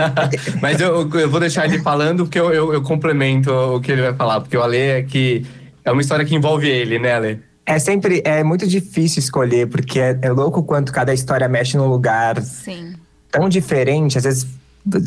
Mas 0.60 0.78
eu, 0.80 1.08
eu 1.14 1.30
vou 1.30 1.40
deixar 1.40 1.64
ele 1.64 1.78
falando 1.78 2.24
porque 2.24 2.38
eu, 2.38 2.52
eu, 2.52 2.74
eu 2.74 2.82
complemento 2.82 3.50
o 3.50 3.80
que 3.80 3.90
ele 3.90 4.02
vai 4.02 4.14
falar. 4.14 4.40
Porque 4.42 4.54
o 4.54 4.62
Ale 4.62 4.76
é 4.76 5.02
que 5.02 5.46
é 5.82 5.90
uma 5.90 6.02
história 6.02 6.26
que 6.26 6.34
envolve 6.34 6.68
ele, 6.68 6.98
né, 6.98 7.14
Ale? 7.14 7.40
É 7.64 7.78
sempre 7.78 8.20
é 8.22 8.44
muito 8.44 8.66
difícil 8.66 9.20
escolher, 9.20 9.66
porque 9.66 9.98
é, 9.98 10.18
é 10.20 10.30
louco 10.30 10.62
quanto 10.62 10.92
cada 10.92 11.14
história 11.14 11.48
mexe 11.48 11.76
num 11.78 11.88
lugar 11.88 12.38
Sim. 12.42 12.92
tão 13.30 13.48
diferente. 13.48 14.18
Às 14.18 14.24
vezes 14.24 14.46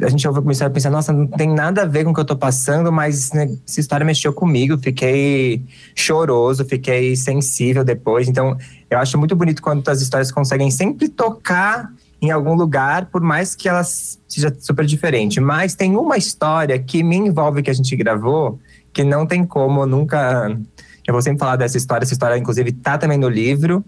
a 0.04 0.10
gente 0.10 0.28
ouve 0.28 0.42
começar 0.42 0.66
a 0.66 0.70
pensar, 0.70 0.90
nossa, 0.90 1.14
não 1.14 1.28
tem 1.28 1.54
nada 1.54 1.84
a 1.84 1.86
ver 1.86 2.04
com 2.04 2.12
o 2.12 2.14
que 2.14 2.20
eu 2.20 2.26
tô 2.26 2.36
passando, 2.36 2.92
mas 2.92 3.32
né, 3.34 3.56
essa 3.68 3.80
história 3.80 4.06
mexeu 4.06 4.34
comigo, 4.34 4.78
fiquei 4.80 5.64
choroso, 5.96 6.66
fiquei 6.66 7.16
sensível 7.16 7.84
depois. 7.84 8.28
Então, 8.28 8.58
eu 8.90 8.98
acho 8.98 9.16
muito 9.18 9.36
bonito 9.36 9.62
quando 9.62 9.88
as 9.90 10.02
histórias 10.02 10.32
conseguem 10.32 10.72
sempre 10.72 11.10
tocar 11.10 11.92
em 12.24 12.32
algum 12.32 12.56
lugar, 12.56 13.08
por 13.08 13.20
mais 13.20 13.54
que 13.54 13.68
elas 13.68 14.18
seja 14.30 14.56
super 14.58 14.86
diferente. 14.86 15.42
Mas 15.42 15.76
tem 15.76 15.98
uma 15.98 16.16
história 16.16 16.80
que 16.80 17.04
me 17.04 17.18
envolve 17.18 17.62
que 17.62 17.70
a 17.70 17.74
gente 17.74 17.94
gravou, 17.98 18.58
que 18.94 19.04
não 19.04 19.28
tem 19.28 19.46
como 19.46 19.86
nunca. 19.86 20.58
Eu 21.06 21.14
vou 21.14 21.22
sempre 21.22 21.40
falar 21.40 21.58
dessa 21.58 21.76
história. 21.76 22.06
Essa 22.06 22.14
história, 22.14 22.38
inclusive, 22.38 22.72
tá 22.72 22.98
também 22.98 23.18
no 23.18 23.28
livro. 23.28 23.84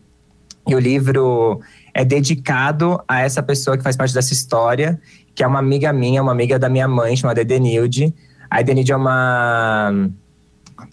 E 0.67 0.75
o 0.75 0.79
livro 0.79 1.61
é 1.93 2.03
dedicado 2.03 3.01
a 3.07 3.21
essa 3.21 3.41
pessoa 3.41 3.77
que 3.77 3.83
faz 3.83 3.95
parte 3.95 4.13
dessa 4.13 4.33
história, 4.33 4.99
que 5.33 5.41
é 5.41 5.47
uma 5.47 5.59
amiga 5.59 5.93
minha, 5.93 6.21
uma 6.21 6.33
amiga 6.33 6.59
da 6.59 6.67
minha 6.67 6.89
mãe, 6.89 7.15
chamada 7.15 7.39
Edenilde. 7.39 8.13
A 8.49 8.59
Edenilde 8.59 8.91
é 8.91 8.97
uma 8.97 10.09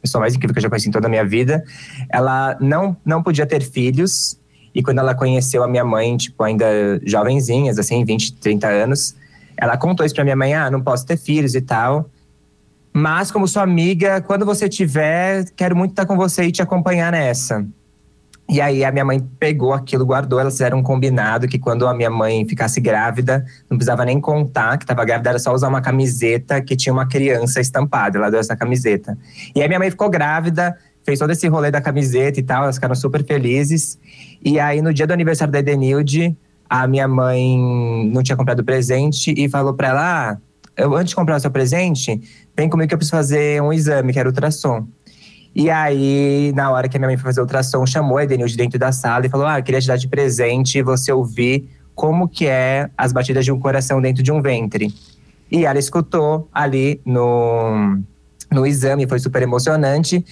pessoa 0.00 0.20
mais 0.20 0.36
incrível 0.36 0.54
que 0.54 0.60
eu 0.60 0.62
já 0.62 0.68
conheci 0.68 0.88
em 0.88 0.92
toda 0.92 1.08
a 1.08 1.10
minha 1.10 1.24
vida. 1.24 1.64
Ela 2.08 2.56
não, 2.60 2.96
não 3.04 3.20
podia 3.20 3.46
ter 3.46 3.62
filhos, 3.62 4.38
e 4.74 4.82
quando 4.82 4.98
ela 4.98 5.14
conheceu 5.14 5.62
a 5.62 5.68
minha 5.68 5.84
mãe, 5.84 6.16
tipo, 6.16 6.42
ainda 6.42 6.66
jovenzinhas, 7.04 7.78
assim, 7.78 8.04
20, 8.04 8.34
30 8.34 8.68
anos, 8.68 9.14
ela 9.56 9.76
contou 9.76 10.04
isso 10.04 10.14
pra 10.14 10.24
minha 10.24 10.36
mãe: 10.36 10.54
ah, 10.54 10.70
não 10.70 10.80
posso 10.80 11.06
ter 11.06 11.16
filhos 11.16 11.54
e 11.54 11.60
tal. 11.60 12.08
Mas, 12.92 13.30
como 13.30 13.48
sua 13.48 13.62
amiga, 13.62 14.20
quando 14.20 14.44
você 14.44 14.68
tiver, 14.68 15.46
quero 15.56 15.74
muito 15.74 15.92
estar 15.92 16.04
com 16.04 16.16
você 16.16 16.44
e 16.44 16.52
te 16.52 16.60
acompanhar 16.60 17.12
nessa. 17.12 17.66
E 18.48 18.60
aí 18.60 18.84
a 18.84 18.92
minha 18.92 19.04
mãe 19.04 19.18
pegou 19.38 19.72
aquilo, 19.72 20.04
guardou, 20.04 20.38
elas 20.38 20.52
fizeram 20.54 20.78
um 20.78 20.82
combinado 20.82 21.48
que 21.48 21.58
quando 21.58 21.86
a 21.86 21.94
minha 21.94 22.10
mãe 22.10 22.46
ficasse 22.46 22.82
grávida, 22.82 23.46
não 23.70 23.78
precisava 23.78 24.04
nem 24.04 24.20
contar 24.20 24.76
que 24.76 24.84
estava 24.84 25.04
grávida, 25.06 25.30
era 25.30 25.38
só 25.38 25.54
usar 25.54 25.68
uma 25.68 25.80
camiseta 25.80 26.60
que 26.60 26.76
tinha 26.76 26.92
uma 26.92 27.06
criança 27.06 27.60
estampada, 27.60 28.18
ela 28.18 28.30
deu 28.30 28.40
essa 28.40 28.54
camiseta. 28.54 29.16
E 29.54 29.62
aí 29.62 29.68
minha 29.68 29.78
mãe 29.78 29.90
ficou 29.90 30.10
grávida, 30.10 30.76
fez 31.04 31.18
todo 31.18 31.30
esse 31.30 31.46
rolê 31.48 31.70
da 31.70 31.80
camiseta 31.80 32.38
e 32.38 32.42
tal, 32.42 32.64
elas 32.64 32.76
ficaram 32.76 32.94
super 32.94 33.24
felizes. 33.24 33.98
E 34.44 34.58
aí 34.58 34.80
no 34.80 34.92
dia 34.92 35.06
do 35.06 35.12
aniversário 35.12 35.52
da 35.52 35.58
Edenilde, 35.58 36.36
a 36.68 36.86
minha 36.86 37.06
mãe 37.06 37.58
não 38.12 38.22
tinha 38.22 38.36
comprado 38.36 38.64
presente 38.64 39.34
e 39.36 39.48
falou 39.48 39.74
para 39.74 39.88
ela: 39.88 40.30
ah, 40.30 40.36
eu, 40.76 40.94
antes 40.96 41.10
de 41.10 41.16
comprar 41.16 41.36
o 41.36 41.40
seu 41.40 41.50
presente, 41.50 42.20
vem 42.56 42.68
comigo 42.68 42.88
que 42.88 42.94
eu 42.94 42.98
preciso 42.98 43.16
fazer 43.16 43.62
um 43.62 43.72
exame, 43.72 44.12
que 44.12 44.18
era 44.18 44.28
ultrassom. 44.28 44.86
E 45.54 45.68
aí, 45.68 46.50
na 46.54 46.70
hora 46.70 46.88
que 46.88 46.96
a 46.96 46.98
minha 46.98 47.08
mãe 47.08 47.16
foi 47.16 47.24
fazer 47.24 47.40
o 47.40 47.44
ultrassom, 47.44 47.84
chamou 47.84 48.16
a 48.16 48.24
Edenilde 48.24 48.56
dentro 48.56 48.78
da 48.78 48.90
sala 48.90 49.26
e 49.26 49.28
falou: 49.28 49.46
Ah, 49.46 49.58
eu 49.58 49.62
queria 49.62 49.80
te 49.80 49.86
dar 49.86 49.96
de 49.96 50.08
presente 50.08 50.82
você 50.82 51.12
ouvir 51.12 51.68
como 51.94 52.26
que 52.26 52.46
é 52.46 52.88
as 52.96 53.12
batidas 53.12 53.44
de 53.44 53.52
um 53.52 53.60
coração 53.60 54.00
dentro 54.00 54.22
de 54.22 54.32
um 54.32 54.40
ventre. 54.40 54.92
E 55.50 55.66
ela 55.66 55.78
escutou 55.78 56.48
ali 56.52 57.02
no, 57.04 57.98
no 58.50 58.66
exame, 58.66 59.06
foi 59.06 59.18
super 59.18 59.42
emocionante. 59.42 60.24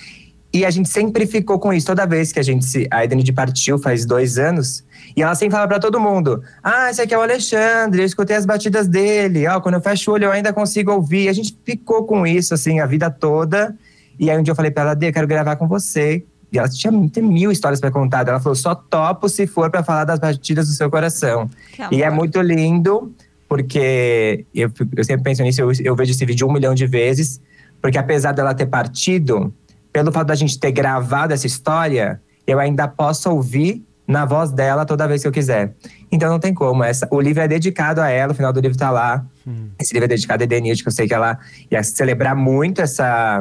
E 0.52 0.64
a 0.64 0.70
gente 0.70 0.88
sempre 0.88 1.26
ficou 1.26 1.58
com 1.58 1.72
isso. 1.72 1.86
Toda 1.86 2.06
vez 2.06 2.32
que 2.32 2.40
a 2.40 2.42
gente 2.42 2.64
se. 2.64 2.88
A 2.90 3.04
Edenilde 3.04 3.32
partiu 3.32 3.78
faz 3.78 4.04
dois 4.04 4.38
anos. 4.38 4.84
E 5.16 5.22
ela 5.22 5.34
sempre 5.34 5.52
falava 5.52 5.68
para 5.68 5.78
todo 5.80 6.00
mundo: 6.00 6.42
Ah, 6.62 6.90
esse 6.90 7.00
aqui 7.00 7.14
é 7.14 7.18
o 7.18 7.22
Alexandre, 7.22 8.02
eu 8.02 8.06
escutei 8.06 8.36
as 8.36 8.44
batidas 8.44 8.88
dele. 8.88 9.46
Ó, 9.46 9.60
quando 9.60 9.76
eu 9.76 9.80
fecho 9.80 10.10
o 10.10 10.14
olho, 10.14 10.24
eu 10.24 10.32
ainda 10.32 10.52
consigo 10.52 10.92
ouvir. 10.92 11.28
A 11.28 11.32
gente 11.32 11.56
ficou 11.64 12.04
com 12.04 12.26
isso, 12.26 12.52
assim, 12.52 12.80
a 12.80 12.86
vida 12.86 13.10
toda. 13.10 13.76
E 14.18 14.30
aí 14.30 14.38
um 14.38 14.42
dia 14.42 14.52
eu 14.52 14.56
falei 14.56 14.70
pra 14.70 14.82
ela, 14.82 14.94
Dê, 14.94 15.08
eu 15.08 15.12
quero 15.12 15.26
gravar 15.26 15.56
com 15.56 15.68
você. 15.68 16.24
E 16.52 16.58
ela 16.58 16.68
tinha 16.68 16.92
tem 17.10 17.22
mil 17.22 17.52
histórias 17.52 17.80
para 17.80 17.90
contar. 17.90 18.26
Ela 18.26 18.40
falou, 18.40 18.56
só 18.56 18.74
topo 18.74 19.28
se 19.28 19.46
for 19.46 19.70
para 19.70 19.84
falar 19.84 20.04
das 20.04 20.18
batidas 20.18 20.66
do 20.66 20.74
seu 20.74 20.90
coração. 20.90 21.48
E 21.90 22.02
é 22.02 22.10
muito 22.10 22.40
lindo, 22.40 23.14
porque 23.48 24.44
eu, 24.54 24.70
eu 24.96 25.04
sempre 25.04 25.22
penso 25.22 25.42
nisso, 25.42 25.60
eu, 25.60 25.72
eu 25.84 25.96
vejo 25.96 26.10
esse 26.10 26.24
vídeo 26.26 26.48
um 26.48 26.52
milhão 26.52 26.74
de 26.74 26.86
vezes, 26.86 27.40
porque 27.80 27.98
apesar 27.98 28.32
dela 28.32 28.52
ter 28.52 28.66
partido, 28.66 29.54
pelo 29.92 30.12
fato 30.12 30.28
da 30.28 30.34
gente 30.34 30.58
ter 30.58 30.72
gravado 30.72 31.32
essa 31.32 31.46
história, 31.46 32.20
eu 32.46 32.58
ainda 32.58 32.86
posso 32.88 33.30
ouvir 33.30 33.84
na 34.06 34.24
voz 34.24 34.50
dela 34.50 34.84
toda 34.84 35.06
vez 35.06 35.22
que 35.22 35.28
eu 35.28 35.32
quiser. 35.32 35.72
Então 36.10 36.28
não 36.28 36.40
tem 36.40 36.52
como. 36.52 36.82
Essa, 36.82 37.06
o 37.12 37.20
livro 37.20 37.42
é 37.42 37.48
dedicado 37.48 38.00
a 38.00 38.08
ela, 38.08 38.32
o 38.32 38.34
final 38.34 38.52
do 38.52 38.60
livro 38.60 38.76
tá 38.76 38.90
lá. 38.90 39.24
Hum. 39.46 39.68
Esse 39.78 39.92
livro 39.92 40.06
é 40.06 40.08
dedicado 40.08 40.42
a 40.42 40.44
Edenilde, 40.44 40.82
que 40.82 40.88
eu 40.88 40.92
sei 40.92 41.06
que 41.06 41.14
ela 41.14 41.38
ia 41.70 41.82
celebrar 41.82 42.34
muito 42.34 42.82
essa, 42.82 43.40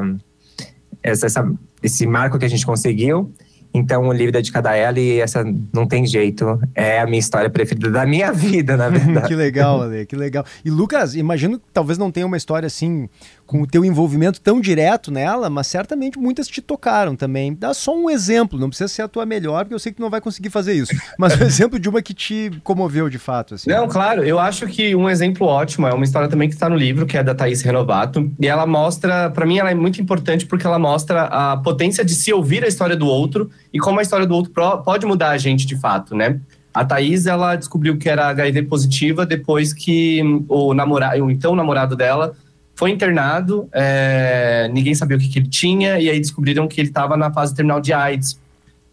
essa, 1.01 1.25
essa, 1.25 1.51
esse 1.81 2.05
marco 2.05 2.37
que 2.37 2.45
a 2.45 2.49
gente 2.49 2.65
conseguiu. 2.65 3.33
Então, 3.73 4.07
o 4.07 4.13
livro 4.13 4.29
é 4.29 4.39
dedicado 4.39 4.67
a 4.67 4.75
ela 4.75 4.99
e 4.99 5.19
essa 5.19 5.43
não 5.73 5.87
tem 5.87 6.05
jeito. 6.05 6.59
É 6.73 6.99
a 6.99 7.05
minha 7.05 7.19
história 7.19 7.49
preferida 7.49 7.89
da 7.89 8.05
minha 8.05 8.31
vida, 8.33 8.75
na 8.75 8.89
verdade. 8.89 9.27
que 9.27 9.35
legal, 9.35 9.81
Ale, 9.81 10.05
que 10.05 10.15
legal. 10.15 10.45
E 10.63 10.69
Lucas, 10.69 11.15
imagino 11.15 11.59
que 11.59 11.65
talvez 11.73 11.97
não 11.97 12.11
tenha 12.11 12.25
uma 12.25 12.37
história 12.37 12.67
assim 12.67 13.07
com 13.49 13.63
o 13.63 13.67
teu 13.67 13.83
envolvimento 13.83 14.39
tão 14.39 14.61
direto 14.61 15.09
nela, 15.09 15.49
mas 15.49 15.65
certamente 15.65 16.19
muitas 16.19 16.47
te 16.47 16.61
tocaram 16.61 17.15
também. 17.15 17.51
Dá 17.51 17.73
só 17.73 17.97
um 17.97 18.07
exemplo, 18.07 18.59
não 18.59 18.69
precisa 18.69 18.87
ser 18.87 19.01
a 19.01 19.07
tua 19.07 19.25
melhor, 19.25 19.63
porque 19.63 19.73
eu 19.73 19.79
sei 19.79 19.91
que 19.91 19.95
tu 19.95 20.03
não 20.03 20.09
vai 20.09 20.21
conseguir 20.21 20.51
fazer 20.51 20.73
isso. 20.73 20.91
Mas 21.17 21.35
um 21.41 21.41
exemplo 21.45 21.79
de 21.79 21.89
uma 21.89 21.99
que 21.99 22.13
te 22.13 22.51
comoveu 22.63 23.09
de 23.09 23.17
fato. 23.17 23.55
Assim. 23.55 23.67
Não, 23.67 23.87
claro, 23.87 24.23
eu 24.23 24.37
acho 24.37 24.67
que 24.67 24.95
um 24.95 25.09
exemplo 25.09 25.47
ótimo 25.47 25.87
é 25.87 25.93
uma 25.95 26.03
história 26.03 26.29
também 26.29 26.47
que 26.47 26.53
está 26.53 26.69
no 26.69 26.75
livro, 26.75 27.07
que 27.07 27.17
é 27.17 27.23
da 27.23 27.33
Thaís 27.33 27.63
Renovato. 27.63 28.31
E 28.39 28.45
ela 28.45 28.67
mostra, 28.67 29.31
para 29.31 29.47
mim, 29.47 29.57
ela 29.57 29.71
é 29.71 29.75
muito 29.75 29.99
importante 29.99 30.45
porque 30.45 30.67
ela 30.67 30.77
mostra 30.77 31.23
a 31.23 31.57
potência 31.57 32.05
de 32.05 32.13
se 32.13 32.31
ouvir 32.31 32.63
a 32.63 32.67
história 32.67 32.95
do 32.95 33.07
outro 33.07 33.49
e 33.73 33.79
como 33.79 33.97
a 33.97 34.03
história 34.03 34.27
do 34.27 34.35
outro 34.35 34.53
pode 34.85 35.07
mudar 35.07 35.31
a 35.31 35.37
gente 35.39 35.65
de 35.65 35.75
fato, 35.75 36.13
né? 36.13 36.39
A 36.71 36.85
Thaís, 36.85 37.25
ela 37.25 37.55
descobriu 37.55 37.97
que 37.97 38.07
era 38.07 38.27
HIV 38.27 38.63
positiva 38.63 39.25
depois 39.25 39.73
que 39.73 40.21
o 40.47 40.75
namorado, 40.75 41.25
o 41.25 41.31
então 41.31 41.55
namorado 41.55 41.95
dela 41.95 42.35
foi 42.79 42.91
internado, 42.91 43.67
é, 43.73 44.69
ninguém 44.71 44.95
sabia 44.95 45.17
o 45.17 45.19
que, 45.19 45.27
que, 45.27 45.39
ele 45.39 45.49
tinha, 45.49 45.99
e 45.99 46.09
aí 46.09 46.17
descobriram 46.17 46.65
que 46.65 46.79
ele 46.79 46.87
estava 46.87 47.17
na 47.17 47.29
fase 47.29 47.53
terminal 47.53 47.81
de 47.81 47.91
AIDS, 47.91 48.39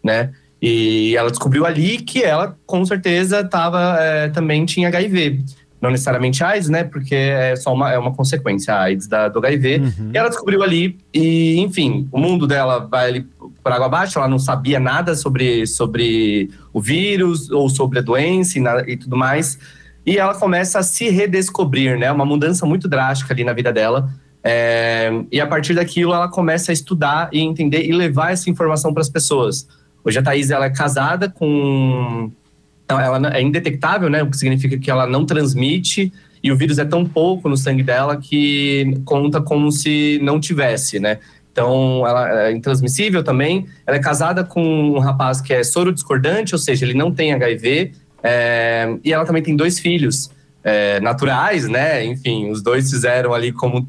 né? 0.03 0.31
E 0.61 1.15
ela 1.15 1.29
descobriu 1.29 1.65
ali 1.65 1.99
que 1.99 2.21
ela, 2.21 2.57
com 2.65 2.85
certeza, 2.85 3.45
tava, 3.45 3.95
é, 3.97 4.27
também 4.27 4.65
tinha 4.65 4.89
HIV. 4.89 5.39
Não 5.79 5.89
necessariamente 5.89 6.43
AIDS, 6.43 6.67
né? 6.67 6.83
Porque 6.83 7.15
é 7.15 7.55
só 7.55 7.73
uma, 7.73 7.89
é 7.89 7.97
uma 7.97 8.13
consequência, 8.13 8.73
a 8.73 8.81
AIDS 8.81 9.07
da, 9.07 9.29
do 9.29 9.39
HIV. 9.39 9.77
Uhum. 9.77 10.11
E 10.13 10.17
ela 10.17 10.27
descobriu 10.27 10.63
ali, 10.63 10.97
e 11.13 11.57
enfim, 11.61 12.09
o 12.11 12.19
mundo 12.19 12.45
dela 12.45 12.79
vai 12.79 13.07
ali 13.07 13.27
por 13.63 13.71
água 13.71 13.85
abaixo, 13.85 14.19
ela 14.19 14.27
não 14.27 14.39
sabia 14.39 14.81
nada 14.81 15.15
sobre, 15.15 15.65
sobre 15.65 16.49
o 16.73 16.81
vírus 16.81 17.49
ou 17.49 17.69
sobre 17.69 17.99
a 17.99 18.01
doença 18.01 18.57
e, 18.57 18.61
nada, 18.61 18.83
e 18.85 18.97
tudo 18.97 19.15
mais 19.15 19.57
e 20.07 20.17
ela 20.17 20.33
começa 20.33 20.79
a 20.79 20.83
se 20.83 21.09
redescobrir, 21.09 21.99
né? 21.99 22.09
Uma 22.09 22.25
mudança 22.25 22.65
muito 22.65 22.87
drástica 22.87 23.33
ali 23.33 23.43
na 23.43 23.51
vida 23.51 23.73
dela. 23.73 24.09
É, 24.41 25.11
e 25.29 25.41
a 25.41 25.45
partir 25.45 25.73
daquilo 25.73 26.13
ela 26.13 26.29
começa 26.29 26.71
a 26.71 26.73
estudar 26.73 27.27
e 27.33 27.41
entender 27.41 27.85
e 27.85 27.91
levar 27.91 28.31
essa 28.31 28.49
informação 28.49 28.93
para 28.93 29.01
as 29.01 29.09
pessoas. 29.09 29.67
Hoje 30.05 30.17
a 30.17 30.23
Thaís 30.23 30.49
ela 30.49 30.67
é 30.67 30.69
casada 30.69 31.29
com. 31.29 32.31
Ela 32.87 33.35
é 33.35 33.41
indetectável, 33.41 34.09
né? 34.09 34.23
O 34.23 34.29
que 34.29 34.37
significa 34.37 34.77
que 34.77 34.89
ela 34.89 35.05
não 35.05 35.25
transmite 35.25 36.13
e 36.41 36.53
o 36.53 36.55
vírus 36.55 36.79
é 36.79 36.85
tão 36.85 37.05
pouco 37.05 37.49
no 37.49 37.57
sangue 37.57 37.83
dela 37.83 38.15
que 38.15 39.01
conta 39.03 39.41
como 39.41 39.69
se 39.73 40.19
não 40.23 40.39
tivesse, 40.39 40.99
né? 41.01 41.19
Então, 41.51 42.07
ela 42.07 42.43
é 42.43 42.51
intransmissível 42.53 43.23
também. 43.23 43.65
Ela 43.85 43.97
é 43.97 43.99
casada 43.99 44.43
com 44.43 44.63
um 44.63 44.99
rapaz 44.99 45.41
que 45.41 45.53
é 45.53 45.63
soro 45.63 45.91
discordante, 45.91 46.55
ou 46.55 46.59
seja, 46.59 46.85
ele 46.85 46.93
não 46.93 47.11
tem 47.11 47.33
HIV, 47.33 47.91
é, 48.27 48.97
e 49.05 49.13
ela 49.13 49.23
também 49.23 49.41
tem 49.41 49.55
dois 49.55 49.79
filhos 49.79 50.29
é, 50.61 50.99
naturais, 50.99 51.65
né? 51.65 52.03
Enfim, 52.03 52.49
os 52.49 52.61
dois 52.61 52.89
fizeram 52.89 53.33
ali 53.33 53.53
como, 53.53 53.87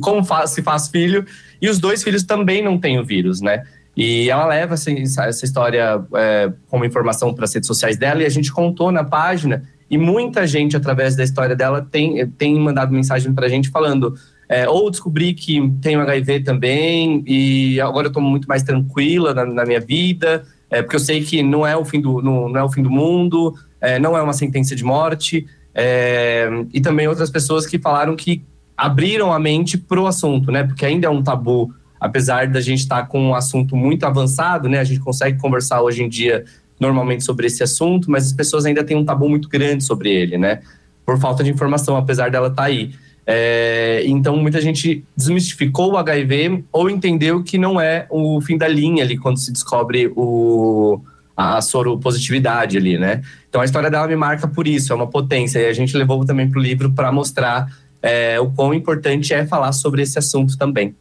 como 0.00 0.22
faz, 0.22 0.50
se 0.50 0.62
faz 0.62 0.86
filho, 0.88 1.26
e 1.60 1.68
os 1.68 1.80
dois 1.80 2.04
filhos 2.04 2.22
também 2.22 2.62
não 2.62 2.78
têm 2.78 3.00
o 3.00 3.04
vírus, 3.04 3.40
né? 3.40 3.64
E 3.96 4.30
ela 4.30 4.46
leva 4.46 4.74
essa, 4.74 5.44
história 5.44 6.00
é, 6.14 6.52
como 6.68 6.84
informação 6.84 7.34
para 7.34 7.46
as 7.46 7.54
redes 7.54 7.66
sociais 7.66 7.96
dela, 7.96 8.22
e 8.22 8.26
a 8.26 8.30
gente 8.30 8.52
contou 8.52 8.92
na 8.92 9.02
página, 9.02 9.64
e 9.90 9.98
muita 9.98 10.46
gente, 10.46 10.76
através 10.76 11.16
da 11.16 11.24
história 11.24 11.56
dela, 11.56 11.84
tem, 11.90 12.28
tem 12.30 12.58
mandado 12.60 12.92
mensagem 12.92 13.34
para 13.34 13.46
a 13.46 13.48
gente 13.48 13.70
falando. 13.70 14.14
É, 14.48 14.68
ou 14.68 14.88
descobri 14.88 15.34
que 15.34 15.68
tenho 15.80 16.00
HIV 16.00 16.40
também, 16.40 17.24
e 17.26 17.80
agora 17.80 18.06
eu 18.06 18.08
estou 18.08 18.22
muito 18.22 18.46
mais 18.46 18.62
tranquila 18.62 19.34
na, 19.34 19.44
na 19.44 19.64
minha 19.64 19.80
vida, 19.80 20.44
é, 20.74 20.82
porque 20.82 20.96
eu 20.96 21.00
sei 21.00 21.22
que 21.22 21.40
não 21.40 21.64
é 21.64 21.76
o 21.76 21.84
fim 21.84 22.00
do, 22.00 22.20
não, 22.20 22.48
não 22.48 22.60
é 22.60 22.64
o 22.64 22.68
fim 22.68 22.82
do 22.82 22.90
mundo, 22.90 23.54
é, 23.80 23.96
não 24.00 24.16
é 24.16 24.22
uma 24.22 24.32
sentença 24.32 24.74
de 24.74 24.82
morte, 24.82 25.46
é, 25.72 26.48
e 26.72 26.80
também 26.80 27.06
outras 27.06 27.30
pessoas 27.30 27.64
que 27.64 27.78
falaram 27.78 28.16
que 28.16 28.42
abriram 28.76 29.32
a 29.32 29.38
mente 29.38 29.78
para 29.78 30.00
o 30.00 30.06
assunto, 30.08 30.50
né? 30.50 30.64
Porque 30.64 30.84
ainda 30.84 31.06
é 31.06 31.10
um 31.10 31.22
tabu, 31.22 31.72
apesar 32.00 32.48
da 32.48 32.60
gente 32.60 32.80
estar 32.80 33.02
tá 33.02 33.06
com 33.06 33.28
um 33.28 33.34
assunto 33.36 33.76
muito 33.76 34.04
avançado, 34.04 34.68
né? 34.68 34.80
A 34.80 34.84
gente 34.84 34.98
consegue 34.98 35.38
conversar 35.38 35.80
hoje 35.80 36.02
em 36.02 36.08
dia 36.08 36.44
normalmente 36.80 37.22
sobre 37.22 37.46
esse 37.46 37.62
assunto, 37.62 38.10
mas 38.10 38.26
as 38.26 38.32
pessoas 38.32 38.66
ainda 38.66 38.82
têm 38.82 38.96
um 38.96 39.04
tabu 39.04 39.28
muito 39.28 39.48
grande 39.48 39.84
sobre 39.84 40.10
ele, 40.10 40.36
né? 40.36 40.60
Por 41.06 41.20
falta 41.20 41.44
de 41.44 41.50
informação, 41.50 41.96
apesar 41.96 42.32
dela 42.32 42.48
estar 42.48 42.62
tá 42.62 42.68
aí. 42.68 42.92
É, 43.26 44.02
então, 44.06 44.36
muita 44.36 44.60
gente 44.60 45.04
desmistificou 45.16 45.92
o 45.92 45.96
HIV 45.96 46.64
ou 46.70 46.90
entendeu 46.90 47.42
que 47.42 47.56
não 47.56 47.80
é 47.80 48.06
o 48.10 48.40
fim 48.40 48.58
da 48.58 48.68
linha 48.68 49.02
ali 49.02 49.16
quando 49.16 49.38
se 49.38 49.50
descobre 49.50 50.12
o, 50.14 51.00
a 51.36 51.60
soropositividade 51.60 52.76
ali, 52.76 52.98
né? 52.98 53.22
Então, 53.48 53.60
a 53.60 53.64
história 53.64 53.90
dela 53.90 54.06
me 54.06 54.16
marca 54.16 54.46
por 54.46 54.68
isso, 54.68 54.92
é 54.92 54.96
uma 54.96 55.06
potência. 55.06 55.58
E 55.58 55.66
a 55.66 55.72
gente 55.72 55.96
levou 55.96 56.24
também 56.24 56.50
para 56.50 56.58
o 56.58 56.62
livro 56.62 56.92
para 56.92 57.10
mostrar 57.10 57.66
é, 58.02 58.38
o 58.38 58.50
quão 58.50 58.74
importante 58.74 59.32
é 59.32 59.46
falar 59.46 59.72
sobre 59.72 60.02
esse 60.02 60.18
assunto 60.18 60.58
também. 60.58 60.94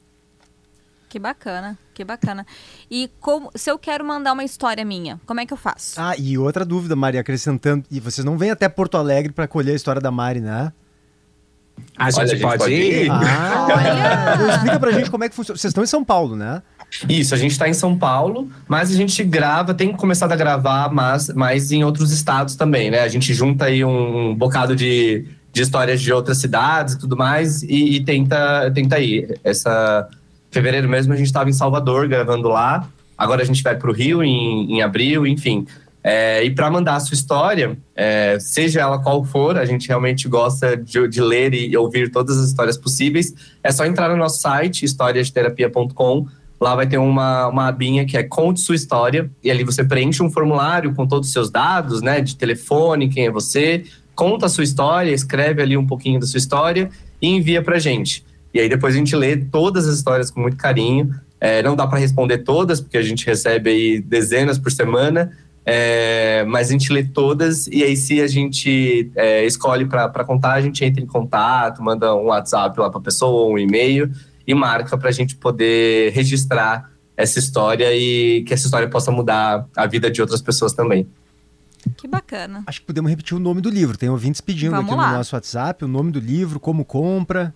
Que 1.10 1.20
bacana, 1.20 1.78
que 1.94 2.04
bacana. 2.04 2.44
E 2.90 3.08
como, 3.20 3.52
se 3.54 3.70
eu 3.70 3.78
quero 3.78 4.04
mandar 4.04 4.34
uma 4.34 4.44
história 4.44 4.84
minha, 4.84 5.22
como 5.28 5.40
é 5.40 5.46
que 5.46 5.54
eu 5.54 5.58
faço? 5.58 6.02
Ah, 6.02 6.16
e 6.18 6.40
outra 6.40 6.66
dúvida, 6.66 6.96
Mari, 6.96 7.20
acrescentando, 7.20 7.86
e 7.92 8.00
vocês 8.00 8.26
não 8.26 8.36
vêm 8.36 8.50
até 8.50 8.68
Porto 8.68 8.98
Alegre 8.98 9.32
para 9.32 9.48
colher 9.48 9.74
a 9.74 9.76
história 9.76 10.02
da 10.02 10.10
Mari, 10.10 10.40
né? 10.40 10.74
A 11.98 12.10
gente, 12.10 12.20
Olha, 12.20 12.26
a 12.26 12.36
gente 12.36 12.42
pode, 12.42 12.58
pode 12.58 12.74
ir? 12.74 13.06
ir? 13.06 13.12
Ah, 13.12 13.68
Olha! 13.70 14.54
explica 14.56 14.80
pra 14.80 14.92
gente 14.92 15.12
como 15.12 15.24
é 15.24 15.30
que 15.30 15.36
funciona. 15.36 15.58
Vocês 15.58 15.70
estão 15.70 15.84
em 15.84 15.88
São 15.88 16.04
Paulo, 16.04 16.36
né? 16.36 16.62
Isso, 17.10 17.34
a 17.34 17.38
gente 17.38 17.52
está 17.52 17.68
em 17.68 17.74
São 17.74 17.98
Paulo, 17.98 18.50
mas 18.68 18.92
a 18.92 18.96
gente 18.96 19.24
grava, 19.24 19.74
tem 19.74 19.92
começado 19.94 20.32
a 20.32 20.36
gravar 20.36 20.94
mais, 20.94 21.30
mais 21.30 21.72
em 21.72 21.84
outros 21.84 22.12
estados 22.12 22.56
também, 22.56 22.92
né? 22.92 23.02
A 23.02 23.08
gente 23.08 23.34
junta 23.34 23.66
aí 23.66 23.84
um 23.84 24.36
bocado 24.36 24.76
de, 24.76 25.26
de 25.52 25.62
histórias 25.62 26.02
de 26.02 26.14
outras 26.14 26.38
cidades 26.38 26.94
e 26.94 27.00
tudo 27.00 27.18
mais 27.18 27.64
e, 27.64 27.96
e 27.96 28.04
tenta, 28.04 28.72
tenta 28.74 29.00
ir. 29.00 29.40
Essa 29.44 30.08
fevereiro 30.52 30.88
mesmo 30.88 31.14
a 31.14 31.16
gente 31.16 31.28
estava 31.28 31.50
em 31.50 31.54
Salvador 31.54 32.08
gravando 32.08 32.48
lá, 32.48 32.88
agora 33.18 33.42
a 33.42 33.46
gente 33.46 33.64
vai 33.64 33.76
para 33.76 33.90
o 33.90 33.94
Rio 33.94 34.24
em, 34.24 34.74
em 34.74 34.82
abril, 34.84 35.26
enfim. 35.26 35.66
É, 36.04 36.44
e 36.44 36.52
para 36.52 36.70
mandar 36.70 36.96
a 36.96 37.00
sua 37.00 37.16
história, 37.16 37.78
é, 37.96 38.38
seja 38.40 38.82
ela 38.82 39.00
qual 39.00 39.24
for, 39.24 39.58
a 39.58 39.64
gente 39.64 39.88
realmente 39.88 40.28
gosta 40.28 40.76
de, 40.76 41.08
de 41.08 41.22
ler 41.22 41.54
e 41.54 41.76
ouvir 41.78 42.12
todas 42.12 42.38
as 42.38 42.50
histórias 42.50 42.78
possíveis. 42.78 43.34
É 43.64 43.72
só 43.72 43.86
entrar 43.86 44.10
no 44.10 44.18
nosso 44.18 44.42
site, 44.42 44.84
historiadeterapia.com. 44.84 46.28
Lá 46.60 46.76
vai 46.76 46.88
ter 46.88 46.98
uma, 46.98 47.48
uma 47.48 47.68
abinha 47.68 48.06
que 48.06 48.18
é 48.18 48.24
Conte 48.24 48.60
Sua 48.60 48.76
História, 48.76 49.30
e 49.42 49.50
ali 49.50 49.64
você 49.64 49.84
preenche 49.84 50.22
um 50.22 50.30
formulário 50.30 50.94
com 50.94 51.08
todos 51.08 51.28
os 51.28 51.34
seus 51.34 51.50
dados, 51.50 52.02
né? 52.02 52.20
De 52.20 52.36
telefone, 52.36 53.08
quem 53.08 53.28
é 53.28 53.32
você, 53.32 53.84
conta 54.16 54.46
a 54.46 54.50
sua 54.50 54.64
história, 54.64 55.12
escreve 55.12 55.62
ali 55.62 55.78
um 55.78 55.86
pouquinho 55.88 56.20
da 56.20 56.26
sua 56.26 56.38
história 56.38 56.90
e 57.22 57.28
envia 57.28 57.62
pra 57.62 57.80
gente. 57.80 58.26
E 58.54 58.60
aí 58.60 58.70
depois 58.70 58.94
a 58.94 58.98
gente 58.98 59.16
lê 59.16 59.38
todas 59.38 59.88
as 59.88 59.96
histórias 59.96 60.30
com 60.30 60.42
muito 60.42 60.58
carinho. 60.58 61.14
É, 61.40 61.62
não 61.62 61.76
dá 61.76 61.88
para 61.88 62.00
responder 62.00 62.40
todas, 62.40 62.80
porque 62.80 62.98
a 62.98 63.02
gente 63.02 63.26
recebe 63.26 63.70
aí 63.70 64.00
dezenas 64.00 64.58
por 64.58 64.72
semana, 64.72 65.32
é, 65.66 66.44
mas 66.48 66.70
a 66.70 66.72
gente 66.72 66.92
lê 66.92 67.04
todas 67.04 67.68
e 67.68 67.84
aí 67.84 67.96
se 67.96 68.22
a 68.22 68.28
gente 68.28 69.12
é, 69.16 69.46
escolhe 69.46 69.86
para 69.86 70.24
contar, 70.26 70.54
a 70.54 70.62
gente 70.62 70.84
entra 70.84 71.02
em 71.02 71.08
contato, 71.08 71.82
manda 71.82 72.14
um 72.16 72.26
WhatsApp 72.26 72.78
lá 72.80 72.90
para 72.90 73.00
a 73.00 73.04
pessoa, 73.04 73.52
um 73.52 73.58
e-mail 73.58 74.12
e 74.46 74.54
marca 74.54 74.98
para 74.98 75.10
a 75.10 75.12
gente 75.12 75.36
poder 75.36 76.12
registrar 76.12 76.92
essa 77.16 77.40
história 77.40 77.96
e 77.96 78.44
que 78.44 78.54
essa 78.54 78.66
história 78.66 78.90
possa 78.90 79.12
mudar 79.12 79.66
a 79.76 79.86
vida 79.88 80.12
de 80.12 80.22
outras 80.22 80.42
pessoas 80.42 80.74
também. 80.74 81.08
Que 81.98 82.08
bacana. 82.08 82.64
Acho 82.66 82.82
que 82.82 82.88
podemos 82.88 83.10
repetir 83.10 83.36
o 83.36 83.40
nome 83.40 83.62
do 83.62 83.70
livro. 83.70 83.98
Tem 83.98 84.10
ouvintes 84.10 84.42
pedindo 84.42 84.72
Vamos 84.72 84.92
aqui 84.92 85.00
lá. 85.00 85.12
no 85.12 85.18
nosso 85.18 85.36
WhatsApp 85.36 85.86
o 85.86 85.88
nome 85.88 86.12
do 86.12 86.20
livro, 86.20 86.60
como 86.60 86.84
compra. 86.84 87.54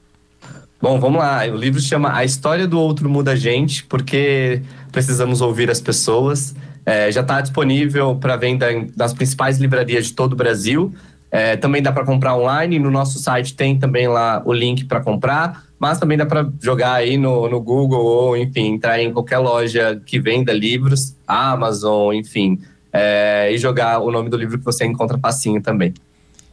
Bom, 0.82 1.00
vamos 1.00 1.20
lá. 1.20 1.46
O 1.46 1.56
livro 1.56 1.82
se 1.82 1.88
chama 1.88 2.16
A 2.16 2.24
História 2.24 2.68
do 2.68 2.80
Outro 2.80 3.10
Muda 3.10 3.32
a 3.32 3.36
Gente, 3.36 3.84
porque 3.86 4.62
precisamos 4.92 5.42
ouvir 5.42 5.72
as 5.72 5.82
pessoas. 5.82 6.54
É, 6.88 7.12
já 7.12 7.20
está 7.20 7.42
disponível 7.42 8.16
para 8.16 8.38
venda 8.38 8.66
nas 8.96 9.14
principais 9.14 9.58
livrarias 9.58 10.06
de 10.06 10.14
todo 10.14 10.32
o 10.32 10.36
Brasil. 10.38 10.94
É, 11.30 11.58
também 11.58 11.82
dá 11.82 11.92
para 11.92 12.06
comprar 12.06 12.34
online. 12.34 12.80
No 12.80 12.90
nosso 12.90 13.20
site 13.20 13.54
tem 13.54 13.78
também 13.78 14.08
lá 14.08 14.42
o 14.46 14.54
link 14.54 14.86
para 14.86 15.02
comprar, 15.02 15.66
mas 15.78 16.00
também 16.00 16.18
dá 16.18 16.26
para 16.26 16.50
jogar 16.62 16.94
aí 16.94 17.18
no, 17.18 17.50
no 17.50 17.60
Google 17.60 18.06
ou, 18.06 18.38
enfim, 18.38 18.76
entrar 18.76 19.02
em 19.02 19.12
qualquer 19.12 19.40
loja 19.40 20.02
que 20.06 20.18
venda 20.18 20.54
livros, 20.54 21.14
Amazon, 21.28 22.16
enfim, 22.16 22.58
é, 22.94 23.52
e 23.52 23.58
jogar 23.58 24.00
o 24.00 24.10
nome 24.10 24.30
do 24.30 24.38
livro 24.38 24.58
que 24.58 24.64
você 24.64 24.86
encontra 24.86 25.18
facinho 25.18 25.62
também. 25.62 25.94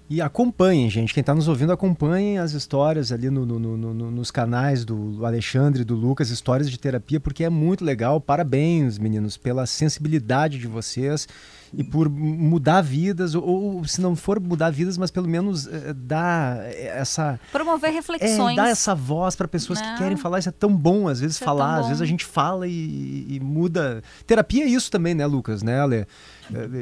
E 0.08 0.20
acompanhem, 0.20 0.90
gente. 0.90 1.14
Quem 1.14 1.22
está 1.22 1.34
nos 1.34 1.48
ouvindo, 1.48 1.72
acompanhem 1.72 2.38
as 2.38 2.52
histórias 2.52 3.10
ali 3.10 3.30
no- 3.30 3.46
no- 3.46 3.58
no- 3.58 3.94
no- 3.94 4.10
nos 4.10 4.30
canais 4.30 4.84
do 4.84 5.24
Alexandre 5.24 5.80
e 5.80 5.84
do 5.84 5.94
Lucas, 5.94 6.28
histórias 6.28 6.70
de 6.70 6.78
terapia, 6.78 7.18
porque 7.18 7.42
é 7.42 7.48
muito 7.48 7.82
legal. 7.82 8.20
Parabéns, 8.20 8.98
meninos, 8.98 9.38
pela 9.38 9.64
sensibilidade 9.64 10.58
de 10.58 10.66
vocês 10.68 11.26
e 11.72 11.82
por 11.82 12.08
mudar 12.10 12.82
vidas, 12.82 13.34
ou, 13.34 13.42
ou 13.42 13.84
se 13.86 14.00
não 14.00 14.14
for 14.14 14.38
mudar 14.38 14.70
vidas, 14.70 14.98
mas 14.98 15.10
pelo 15.10 15.26
menos 15.26 15.66
eh, 15.66 15.94
dar 15.96 16.58
essa. 16.74 17.40
Promover 17.50 17.90
É, 17.90 17.94
reflexões. 17.94 18.56
dar 18.56 18.68
essa 18.68 18.94
voz 18.94 19.34
para 19.34 19.48
pessoas 19.48 19.80
Né? 19.80 19.92
que 19.92 19.98
querem 20.02 20.16
falar. 20.18 20.38
Isso 20.38 20.50
é 20.50 20.52
tão 20.52 20.76
bom, 20.76 21.08
às 21.08 21.18
vezes, 21.20 21.36
Isso 21.36 21.44
é 21.44 21.46
falar. 21.46 21.72
tão 21.76 21.80
às 21.80 21.86
vezes 21.88 22.02
a 22.02 22.06
gente 22.06 22.24
fala 22.26 22.68
e, 22.68 23.26
e 23.28 23.40
muda. 23.40 24.02
Terapia 24.26 24.64
é 24.64 24.68
isso 24.68 24.90
também, 24.90 25.14
né, 25.14 25.24
Lucas? 25.26 25.62
Né, 25.62 25.80
Ale? 25.80 26.06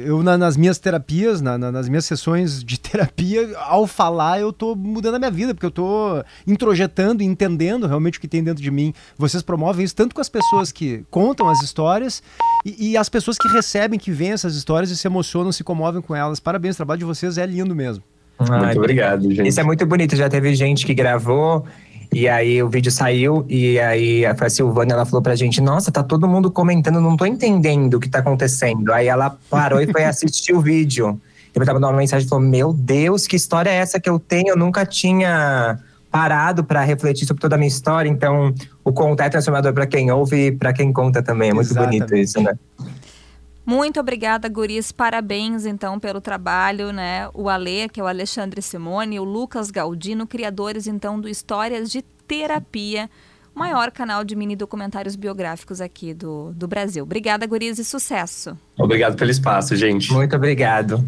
Eu, 0.05 0.21
na- 0.23 0.37
nas 0.37 0.57
minhas 0.57 0.77
terapias, 0.77 1.41
na- 1.41 1.57
na- 1.57 1.71
nas 1.71 1.87
minhas 1.87 2.05
sessões 2.05 2.63
de 2.63 2.77
terapia, 2.81 3.57
ao 3.59 3.87
falar, 3.87 4.39
eu 4.41 4.51
tô 4.51 4.75
mudando 4.75 5.15
a 5.15 5.19
minha 5.19 5.31
vida, 5.31 5.53
porque 5.53 5.65
eu 5.65 5.71
tô 5.71 6.23
introjetando 6.45 7.23
e 7.23 7.25
entendendo 7.25 7.87
realmente 7.87 8.17
o 8.17 8.21
que 8.21 8.27
tem 8.27 8.43
dentro 8.43 8.61
de 8.61 8.69
mim. 8.71 8.93
Vocês 9.17 9.41
promovem 9.43 9.85
isso 9.85 9.95
tanto 9.95 10.13
com 10.13 10.21
as 10.21 10.29
pessoas 10.29 10.71
que 10.71 11.03
contam 11.09 11.47
as 11.47 11.61
histórias 11.61 12.21
e, 12.65 12.91
e 12.91 12.97
as 12.97 13.09
pessoas 13.09 13.37
que 13.37 13.47
recebem, 13.49 13.97
que 13.99 14.11
veem 14.11 14.31
essas 14.31 14.55
histórias 14.55 14.89
e 14.91 14.97
se 14.97 15.07
emocionam, 15.07 15.51
se 15.51 15.63
comovem 15.63 16.01
com 16.01 16.15
elas. 16.15 16.39
Parabéns, 16.39 16.75
o 16.75 16.77
trabalho 16.77 16.99
de 16.99 17.05
vocês 17.05 17.37
é 17.37 17.45
lindo 17.45 17.75
mesmo. 17.75 18.03
Ai, 18.39 18.65
Muito 18.65 18.77
obrigado, 18.79 19.31
gente. 19.31 19.47
Isso 19.47 19.59
é 19.59 19.63
muito 19.63 19.85
bonito. 19.85 20.15
Já 20.15 20.27
teve 20.27 20.53
gente 20.55 20.85
que 20.85 20.93
gravou 20.93 21.65
e 22.13 22.29
aí 22.29 22.61
o 22.61 22.69
vídeo 22.69 22.91
saiu 22.91 23.45
e 23.49 23.79
aí 23.79 24.25
a 24.25 24.49
Silvana 24.49 24.93
ela 24.93 25.05
falou 25.05 25.21
pra 25.21 25.35
gente: 25.35 25.59
Nossa, 25.59 25.91
tá 25.91 26.03
todo 26.03 26.27
mundo 26.27 26.51
comentando, 26.51 27.01
não 27.01 27.17
tô 27.17 27.25
entendendo 27.25 27.95
o 27.95 27.99
que 27.99 28.07
tá 28.07 28.19
acontecendo. 28.19 28.93
Aí 28.93 29.07
ela 29.07 29.35
parou 29.49 29.81
e 29.81 29.91
foi 29.91 30.03
assistir 30.05 30.53
o 30.53 30.61
vídeo. 30.61 31.19
Eu 31.55 31.65
tava 31.65 31.79
mandando 31.79 31.93
uma 31.93 31.99
mensagem 31.99 32.25
e 32.25 32.29
falou: 32.29 32.45
Meu 32.45 32.71
Deus, 32.71 33.25
que 33.25 33.35
história 33.35 33.69
é 33.69 33.75
essa 33.75 33.99
que 33.99 34.09
eu 34.09 34.19
tenho? 34.19 34.49
Eu 34.49 34.57
nunca 34.57 34.85
tinha 34.85 35.79
parado 36.11 36.63
para 36.63 36.83
refletir 36.83 37.25
sobre 37.25 37.41
toda 37.41 37.55
a 37.55 37.57
minha 37.57 37.67
história. 37.67 38.07
Então, 38.07 38.53
o 38.83 38.93
contar 38.93 39.25
é 39.25 39.29
transformador 39.29 39.73
para 39.73 39.87
quem 39.87 40.11
ouve 40.11 40.47
e 40.47 40.51
para 40.51 40.71
quem 40.71 40.93
conta 40.93 41.23
também. 41.23 41.49
É 41.49 41.53
muito 41.53 41.71
Exatamente. 41.71 42.05
bonito 42.05 42.15
isso, 42.15 42.39
né? 42.39 42.53
Muito 43.65 43.99
obrigada, 43.99 44.49
Guris. 44.49 44.91
Parabéns, 44.91 45.65
então, 45.65 45.99
pelo 45.99 46.19
trabalho, 46.19 46.91
né? 46.91 47.29
O 47.33 47.47
Ale, 47.49 47.87
que 47.89 47.99
é 47.99 48.03
o 48.03 48.07
Alexandre 48.07 48.61
Simone, 48.61 49.19
o 49.19 49.23
Lucas 49.23 49.71
Galdino, 49.71 50.27
criadores, 50.27 50.85
então, 50.85 51.19
do 51.19 51.29
Histórias 51.29 51.89
de 51.89 52.01
Terapia, 52.27 53.09
o 53.55 53.59
maior 53.59 53.91
canal 53.91 54.23
de 54.23 54.35
mini 54.35 54.55
documentários 54.55 55.15
biográficos 55.15 55.79
aqui 55.79 56.13
do, 56.13 56.51
do 56.53 56.67
Brasil. 56.67 57.03
Obrigada, 57.03 57.45
Guris, 57.45 57.79
e 57.79 57.85
sucesso. 57.85 58.57
Obrigado 58.77 59.15
pelo 59.15 59.31
espaço, 59.31 59.75
gente. 59.75 60.11
Muito 60.11 60.35
obrigado. 60.35 61.03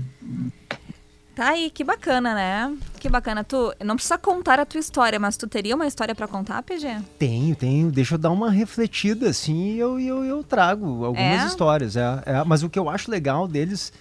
Tá 1.35 1.49
aí, 1.49 1.69
que 1.69 1.83
bacana, 1.83 2.33
né? 2.33 2.73
Que 2.97 3.09
bacana. 3.09 3.43
Tu 3.43 3.73
não 3.83 3.95
precisa 3.95 4.17
contar 4.17 4.57
a 4.57 4.65
tua 4.65 4.79
história, 4.79 5.19
mas 5.19 5.35
tu 5.35 5.47
teria 5.47 5.75
uma 5.75 5.85
história 5.85 6.15
pra 6.15 6.27
contar, 6.29 6.63
PG? 6.63 6.97
Tenho, 7.19 7.53
tenho. 7.55 7.91
Deixa 7.91 8.15
eu 8.15 8.17
dar 8.17 8.31
uma 8.31 8.49
refletida, 8.49 9.29
assim, 9.29 9.73
e 9.73 9.79
eu, 9.79 9.99
eu, 9.99 10.23
eu 10.23 10.43
trago 10.45 11.03
algumas 11.03 11.43
É? 11.43 11.45
histórias. 11.45 11.97
É, 11.97 12.23
é. 12.25 12.43
Mas 12.45 12.63
o 12.63 12.69
que 12.69 12.79
eu 12.79 12.89
acho 12.89 13.11
legal 13.11 13.49
deles 13.49 13.91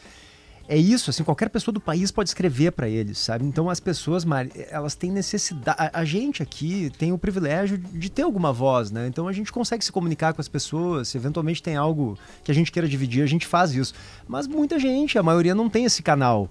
é 0.68 0.78
isso, 0.78 1.10
assim, 1.10 1.22
qualquer 1.24 1.50
pessoa 1.50 1.72
do 1.72 1.80
país 1.80 2.10
pode 2.10 2.30
escrever 2.30 2.70
para 2.72 2.88
eles, 2.88 3.18
sabe? 3.18 3.44
Então 3.44 3.68
as 3.68 3.80
pessoas, 3.80 4.24
Mari, 4.24 4.50
elas 4.70 4.94
têm 4.94 5.10
necessidade. 5.10 5.76
A, 5.92 6.00
a 6.00 6.04
gente 6.04 6.42
aqui 6.42 6.90
tem 6.96 7.12
o 7.12 7.18
privilégio 7.18 7.76
de 7.76 8.08
ter 8.08 8.22
alguma 8.22 8.52
voz, 8.52 8.90
né? 8.90 9.06
Então 9.08 9.26
a 9.28 9.32
gente 9.32 9.52
consegue 9.52 9.84
se 9.84 9.90
comunicar 9.92 10.32
com 10.32 10.40
as 10.40 10.48
pessoas. 10.48 11.08
Se 11.08 11.18
eventualmente 11.18 11.62
tem 11.62 11.76
algo 11.76 12.16
que 12.44 12.50
a 12.50 12.54
gente 12.54 12.70
queira 12.72 12.88
dividir, 12.88 13.22
a 13.22 13.26
gente 13.26 13.44
faz 13.46 13.72
isso. 13.74 13.92
Mas 14.26 14.46
muita 14.46 14.78
gente, 14.78 15.18
a 15.18 15.22
maioria 15.22 15.54
não 15.54 15.68
tem 15.68 15.84
esse 15.84 16.00
canal. 16.02 16.48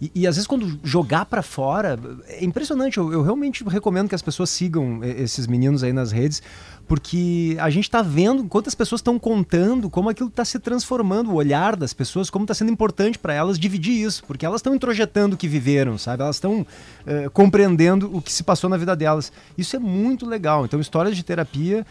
E, 0.00 0.10
e, 0.14 0.26
às 0.26 0.36
vezes 0.36 0.46
quando 0.46 0.78
jogar 0.82 1.24
para 1.24 1.42
fora, 1.42 1.98
é 2.28 2.44
impressionante. 2.44 2.98
Eu, 2.98 3.12
eu, 3.12 3.22
realmente 3.22 3.64
recomendo 3.64 4.08
que 4.08 4.14
as 4.14 4.22
pessoas 4.22 4.50
sigam 4.50 5.02
esses 5.02 5.46
meninos 5.46 5.82
aí 5.82 5.92
nas 5.92 6.12
redes, 6.12 6.42
porque 6.86 7.56
a 7.58 7.70
gente 7.70 7.84
está 7.84 8.02
vendo 8.02 8.44
quantas 8.44 8.74
pessoas 8.74 9.00
estão 9.00 9.18
contando 9.18 9.88
como 9.88 10.10
aquilo 10.10 10.28
está 10.28 10.44
se 10.44 10.58
transformando, 10.58 11.30
o 11.30 11.34
olhar 11.34 11.76
das 11.76 11.94
pessoas, 11.94 12.28
como 12.28 12.44
está 12.44 12.54
sendo 12.54 12.70
importante 12.70 13.18
para 13.18 13.32
elas 13.32 13.58
dividir 13.58 14.04
isso, 14.04 14.22
porque 14.26 14.44
elas 14.44 14.58
estão 14.58 14.74
introjetando 14.74 15.34
o 15.34 15.38
que 15.38 15.48
viveram, 15.48 15.96
sabe? 15.96 16.22
Elas 16.22 16.36
estão 16.36 16.60
uh, 16.60 17.30
compreendendo 17.32 18.14
o 18.14 18.20
que 18.20 18.32
se 18.32 18.42
passou 18.42 18.68
na 18.68 18.76
vida 18.76 18.94
delas. 18.94 19.32
Isso 19.56 19.74
é 19.76 19.78
muito 19.78 20.26
legal. 20.26 20.64
Então, 20.64 20.78
histórias 20.78 21.16
de 21.16 21.24
terapia 21.24 21.86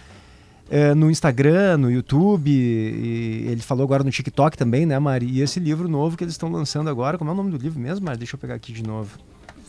é, 0.69 0.93
no 0.95 1.11
Instagram, 1.11 1.77
no 1.77 1.91
YouTube, 1.91 2.51
ele 2.51 3.61
falou 3.61 3.83
agora 3.83 4.03
no 4.03 4.11
TikTok 4.11 4.57
também, 4.57 4.85
né, 4.85 4.97
Mari? 4.97 5.27
E 5.27 5.41
esse 5.41 5.59
livro 5.59 5.87
novo 5.87 6.17
que 6.17 6.23
eles 6.23 6.33
estão 6.33 6.51
lançando 6.51 6.89
agora, 6.89 7.17
como 7.17 7.29
é 7.29 7.33
o 7.33 7.37
nome 7.37 7.51
do 7.51 7.57
livro 7.57 7.79
mesmo, 7.79 8.05
Mari? 8.05 8.17
Deixa 8.17 8.35
eu 8.35 8.39
pegar 8.39 8.55
aqui 8.55 8.71
de 8.71 8.83
novo. 8.83 9.17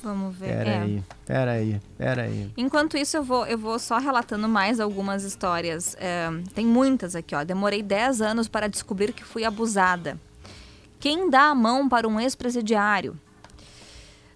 Vamos 0.02 0.36
ver. 0.36 0.46
Pera 0.46 0.70
é. 0.70 0.80
aí, 0.82 1.02
pera 1.26 1.50
aí, 1.50 1.80
pera 1.98 2.22
aí. 2.22 2.52
Enquanto 2.56 2.96
isso, 2.96 3.16
eu 3.16 3.24
vou, 3.24 3.44
eu 3.46 3.58
vou 3.58 3.76
só 3.78 3.98
relatando 3.98 4.48
mais 4.48 4.78
algumas 4.78 5.24
histórias. 5.24 5.96
É, 5.98 6.28
tem 6.54 6.64
muitas 6.64 7.16
aqui, 7.16 7.34
ó. 7.34 7.42
Demorei 7.42 7.82
10 7.82 8.20
anos 8.22 8.46
para 8.46 8.68
descobrir 8.68 9.12
que 9.12 9.24
fui 9.24 9.44
abusada. 9.44 10.16
Quem 11.00 11.28
dá 11.28 11.50
a 11.50 11.54
mão 11.54 11.88
para 11.88 12.06
um 12.06 12.20
ex-presidiário? 12.20 13.18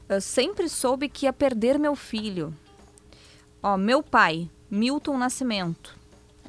Eu 0.09 0.20
sempre 0.20 0.69
soube 0.69 1.09
que 1.09 1.27
ia 1.27 1.32
perder 1.32 1.78
meu 1.78 1.95
filho. 1.95 2.53
Ó, 3.62 3.77
meu 3.77 4.03
pai, 4.03 4.51
Milton 4.69 5.16
Nascimento. 5.19 6.00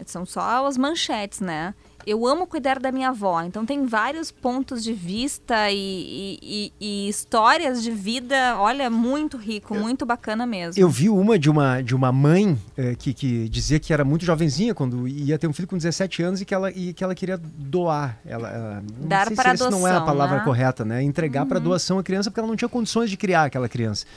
São 0.10 0.26
só 0.26 0.66
as 0.66 0.78
manchetes, 0.78 1.40
né? 1.40 1.74
Eu 2.04 2.26
amo 2.26 2.48
cuidar 2.48 2.80
da 2.80 2.92
minha 2.92 3.10
avó. 3.10 3.44
Então 3.44 3.64
tem 3.64 3.86
vários 3.86 4.32
pontos 4.32 4.84
de 4.84 4.92
vista 4.92 5.70
e, 5.70 6.40
e- 6.42 6.74
e- 6.82 7.08
histórias 7.10 7.84
de 7.84 7.92
vida, 7.92 8.56
olha, 8.58 8.90
muito 8.90 9.38
rico, 9.38 9.76
muito 9.76 10.04
bacana 10.04 10.44
mesmo. 10.48 10.82
Eu 10.82 10.90
vi 10.90 11.10
uma 11.10 11.38
de 11.38 11.48
uma, 11.48 11.80
de 11.84 11.94
uma 11.94 12.12
mãe 12.12 12.58
eh, 12.76 12.96
que, 12.98 13.14
que 13.14 13.48
dizia 13.48 13.80
que 13.80 13.94
era 13.94 14.04
muito 14.04 14.26
jovenzinha 14.26 14.74
quando 14.74 15.08
ia 15.08 15.38
ter 15.38 15.46
um 15.46 15.54
filho 15.54 15.68
com 15.68 15.78
17 15.78 16.24
anos 16.24 16.42
e 16.42 16.46
que 16.46 16.56
ela, 16.56 16.72
e 16.72 16.92
que 16.92 17.04
ela 17.04 17.14
queria 17.14 17.38
doar. 17.38 18.18
Ela, 18.26 18.50
ela- 18.50 18.84
Dar 19.02 19.30
para 19.36 19.56
se 19.56 19.64
essa 19.64 19.70
não 19.70 19.88
é 19.88 19.92
a 19.92 20.02
palavra 20.02 20.38
né? 20.40 20.44
correta, 20.44 20.84
né? 20.84 21.04
Entregar 21.04 21.46
para 21.46 21.60
doação 21.60 22.00
a 22.00 22.04
criança 22.04 22.32
porque 22.32 22.40
ela 22.40 22.50
não 22.50 22.56
tinha 22.56 22.70
condições 22.70 23.12
de 23.12 23.16
criar 23.18 23.44
aquela 23.44 23.70
criança. 23.70 24.08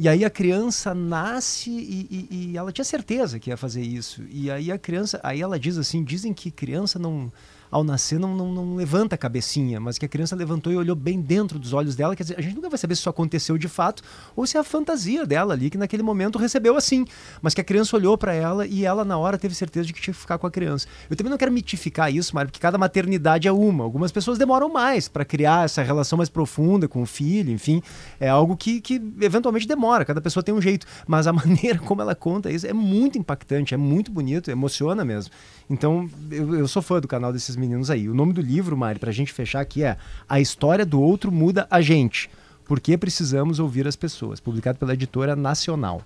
E 0.00 0.08
aí 0.08 0.24
a 0.24 0.30
criança 0.30 0.94
nasce 0.94 1.68
e, 1.70 2.26
e- 2.30 2.50
e 2.52 2.56
ela 2.56 2.72
tinha 2.72 2.84
certeza 2.86 3.38
que 3.38 3.50
ia 3.50 3.56
fazer 3.56 3.82
isso. 3.82 4.22
E 4.30 4.50
aí 4.50 4.72
a 4.72 4.78
criança, 4.78 5.20
aí 5.22 5.42
ela 5.42 5.60
diz 5.60 5.76
assim, 5.76 6.02
dizem 6.02 6.32
que 6.32 6.50
criança 6.50 6.98
não 6.98 7.30
ao 7.70 7.84
nascer 7.84 8.18
não, 8.18 8.34
não, 8.34 8.52
não 8.52 8.76
levanta 8.76 9.14
a 9.14 9.18
cabecinha, 9.18 9.78
mas 9.78 9.96
que 9.96 10.04
a 10.04 10.08
criança 10.08 10.34
levantou 10.34 10.72
e 10.72 10.76
olhou 10.76 10.96
bem 10.96 11.20
dentro 11.20 11.58
dos 11.58 11.72
olhos 11.72 11.94
dela. 11.94 12.16
Quer 12.16 12.24
dizer, 12.24 12.38
a 12.38 12.42
gente 12.42 12.54
nunca 12.54 12.68
vai 12.68 12.78
saber 12.78 12.94
se 12.96 13.00
isso 13.00 13.10
aconteceu 13.10 13.56
de 13.56 13.68
fato 13.68 14.02
ou 14.34 14.46
se 14.46 14.56
é 14.56 14.60
a 14.60 14.64
fantasia 14.64 15.24
dela 15.24 15.54
ali, 15.54 15.70
que 15.70 15.78
naquele 15.78 16.02
momento 16.02 16.38
recebeu 16.38 16.76
assim. 16.76 17.04
Mas 17.40 17.54
que 17.54 17.60
a 17.60 17.64
criança 17.64 17.96
olhou 17.96 18.18
para 18.18 18.34
ela 18.34 18.66
e 18.66 18.84
ela, 18.84 19.04
na 19.04 19.16
hora, 19.16 19.38
teve 19.38 19.54
certeza 19.54 19.86
de 19.86 19.92
que 19.92 20.00
tinha 20.00 20.14
que 20.14 20.20
ficar 20.20 20.38
com 20.38 20.46
a 20.46 20.50
criança. 20.50 20.88
Eu 21.08 21.16
também 21.16 21.30
não 21.30 21.38
quero 21.38 21.52
mitificar 21.52 22.12
isso, 22.12 22.34
Mário, 22.34 22.50
porque 22.50 22.60
cada 22.60 22.76
maternidade 22.76 23.46
é 23.46 23.52
uma. 23.52 23.84
Algumas 23.84 24.10
pessoas 24.10 24.38
demoram 24.38 24.72
mais 24.72 25.08
para 25.08 25.24
criar 25.24 25.64
essa 25.64 25.82
relação 25.82 26.16
mais 26.16 26.28
profunda 26.28 26.88
com 26.88 27.02
o 27.02 27.06
filho, 27.06 27.52
enfim. 27.52 27.82
É 28.18 28.28
algo 28.28 28.56
que, 28.56 28.80
que 28.80 28.94
eventualmente 29.20 29.66
demora, 29.66 30.04
cada 30.04 30.20
pessoa 30.20 30.42
tem 30.42 30.54
um 30.54 30.60
jeito. 30.60 30.86
Mas 31.06 31.26
a 31.26 31.32
maneira 31.32 31.78
como 31.78 32.02
ela 32.02 32.14
conta 32.14 32.50
isso 32.50 32.66
é 32.66 32.72
muito 32.72 33.16
impactante, 33.16 33.74
é 33.74 33.76
muito 33.76 34.10
bonito, 34.10 34.50
emociona 34.50 35.04
mesmo. 35.04 35.32
Então, 35.70 36.10
eu, 36.32 36.56
eu 36.56 36.66
sou 36.66 36.82
fã 36.82 37.00
do 37.00 37.06
canal 37.06 37.32
desses 37.32 37.54
meninos 37.54 37.90
aí. 37.90 38.08
O 38.08 38.14
nome 38.14 38.32
do 38.32 38.40
livro, 38.40 38.76
Mari, 38.76 38.98
pra 38.98 39.12
gente 39.12 39.32
fechar 39.32 39.60
aqui 39.60 39.84
é 39.84 39.96
A 40.28 40.40
História 40.40 40.84
do 40.84 41.00
Outro 41.00 41.30
Muda 41.30 41.68
a 41.70 41.80
Gente. 41.80 42.28
Por 42.64 42.80
que 42.80 42.98
precisamos 42.98 43.60
ouvir 43.60 43.86
as 43.86 43.94
pessoas? 43.94 44.40
Publicado 44.40 44.78
pela 44.78 44.94
editora 44.94 45.36
Nacional. 45.36 46.02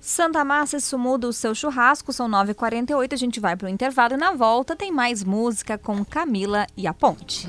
Santa 0.00 0.42
Massa, 0.42 0.78
isso 0.78 0.98
muda 0.98 1.28
o 1.28 1.32
seu 1.32 1.54
churrasco, 1.54 2.10
são 2.10 2.26
9h48, 2.26 3.12
a 3.12 3.16
gente 3.16 3.38
vai 3.38 3.54
pro 3.54 3.68
intervalo 3.68 4.14
e 4.14 4.16
na 4.16 4.32
volta 4.32 4.74
tem 4.74 4.90
mais 4.90 5.22
música 5.22 5.76
com 5.76 6.02
Camila 6.02 6.66
e 6.74 6.86
a 6.86 6.94
Ponte. 6.94 7.48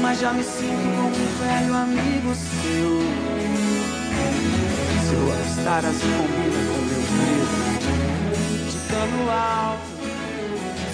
Mas 0.00 0.18
já 0.18 0.32
me 0.32 0.42
sinto 0.42 0.96
como 0.96 1.08
um 1.08 1.28
velho 1.38 1.74
amigo 1.74 2.34
seu. 2.34 3.00
Seu 5.08 5.22
all-star 5.32 5.84
azul 5.84 6.10
combina 6.18 6.60
com 6.68 6.80
meu 6.86 7.44
de 8.70 8.78
cano 8.88 9.30
alto. 9.30 9.90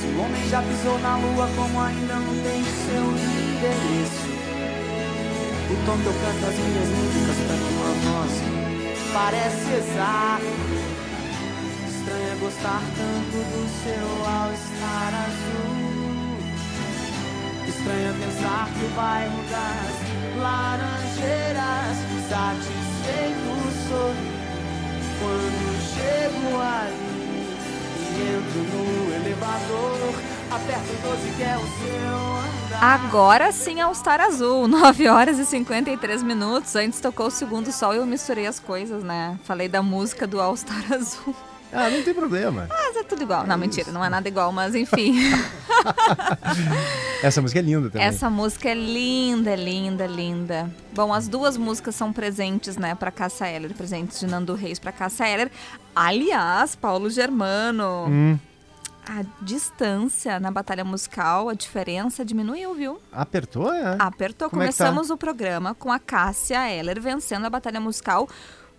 Se 0.01 0.07
o 0.07 0.21
homem 0.21 0.49
já 0.49 0.63
pisou 0.63 0.99
na 1.01 1.17
lua, 1.17 1.49
como 1.57 1.81
ainda 1.81 2.15
não 2.15 2.35
tem 2.43 2.65
seu 2.65 3.05
endereço. 3.13 4.27
O 5.69 5.87
tom 5.87 5.99
que 5.99 6.07
eu 6.07 6.13
canto 6.13 6.47
as 6.47 6.55
minhas 6.55 6.89
músicas 6.89 7.37
pra 7.47 7.57
tua 7.57 7.91
voz 8.13 8.33
parece 9.13 9.69
exato. 9.75 10.53
Estranho 11.89 12.33
é 12.33 12.37
gostar 12.41 12.83
tanto 12.97 13.37
do 13.37 13.63
seu 13.83 14.07
all-star 14.27 15.13
azul. 15.27 16.06
Estranho 17.69 18.15
pensar 18.15 18.69
que 18.73 18.85
o 18.85 18.89
bairro 18.91 19.43
das 19.51 20.41
laranjeiras 20.41 21.97
satisfeito 22.29 23.57
sou 23.89 24.15
quando 25.19 25.67
chego 25.95 26.61
ali 26.61 27.17
entro 28.17 28.61
no 28.63 29.15
elevador. 29.15 30.15
Aperto 30.49 30.93
o 30.93 31.09
12 31.11 31.31
que 31.37 31.43
é 31.43 31.57
o 31.57 31.61
seu 31.61 32.17
andar. 32.77 32.83
Agora 32.83 33.51
sim 33.53 33.83
o 33.83 33.95
Star 33.95 34.21
Azul, 34.21 34.67
9 34.69 35.09
horas 35.09 35.39
e 35.39 35.45
53 35.45 36.23
minutos. 36.23 36.77
Antes 36.77 37.01
tocou 37.01 37.27
o 37.27 37.31
segundo 37.31 37.73
sol 37.73 37.95
e 37.95 37.97
eu 37.97 38.07
misturei 38.07 38.47
as 38.47 38.61
coisas, 38.61 39.03
né? 39.03 39.39
Falei 39.43 39.69
da 39.69 39.83
música 39.83 40.27
do 40.27 40.41
All 40.41 40.57
Star 40.57 40.85
Azul. 40.93 41.35
Ah, 41.73 41.91
não 41.91 42.03
tem 42.03 42.15
problema. 42.15 42.67
Mas 42.69 42.97
é 42.97 43.03
tudo 43.03 43.23
igual. 43.23 43.47
Não, 43.47 43.59
mentira, 43.59 43.91
não 43.93 44.05
é 44.05 44.09
nada 44.09 44.27
igual, 44.29 44.53
mas 44.53 44.75
enfim. 44.75 45.15
Essa 47.23 47.43
música 47.43 47.59
é 47.59 47.63
linda 47.63 47.91
também. 47.91 48.07
Essa 48.07 48.31
música 48.31 48.69
é 48.69 48.75
linda, 48.75 49.55
linda, 49.55 50.07
linda. 50.07 50.71
Bom, 50.95 51.13
as 51.13 51.29
duas 51.29 51.57
músicas 51.57 51.95
são 51.95 52.13
presentes, 52.13 52.77
né, 52.77 52.95
para 52.95 53.11
Cássia 53.11 53.49
Eller, 53.49 53.75
presentes 53.75 54.21
de 54.21 54.27
Nando 54.27 54.55
Reis 54.55 54.79
para 54.79 54.93
Cássia 54.93 55.29
Eller. 55.29 55.51
Aliás, 55.95 56.77
Paulo 56.77 57.11
Germano, 57.11 58.07
Hum, 58.09 58.39
a 59.09 59.23
distância 59.41 60.39
na 60.41 60.51
batalha 60.51 60.85
musical, 60.85 61.49
a 61.49 61.55
diferença 61.55 62.25
diminuiu, 62.25 62.75
viu? 62.75 63.01
apertou, 63.13 63.73
é? 63.73 63.97
Apertou. 63.99 64.51
Como 64.51 64.63
é 64.63 64.67
tá? 64.67 64.73
Começamos 64.73 65.11
o 65.11 65.17
programa 65.17 65.75
com 65.75 65.91
a 65.93 65.99
Cássia 65.99 66.71
Eller 66.71 67.01
vencendo 67.01 67.45
a 67.47 67.51
batalha 67.51 67.81
musical 67.81 68.29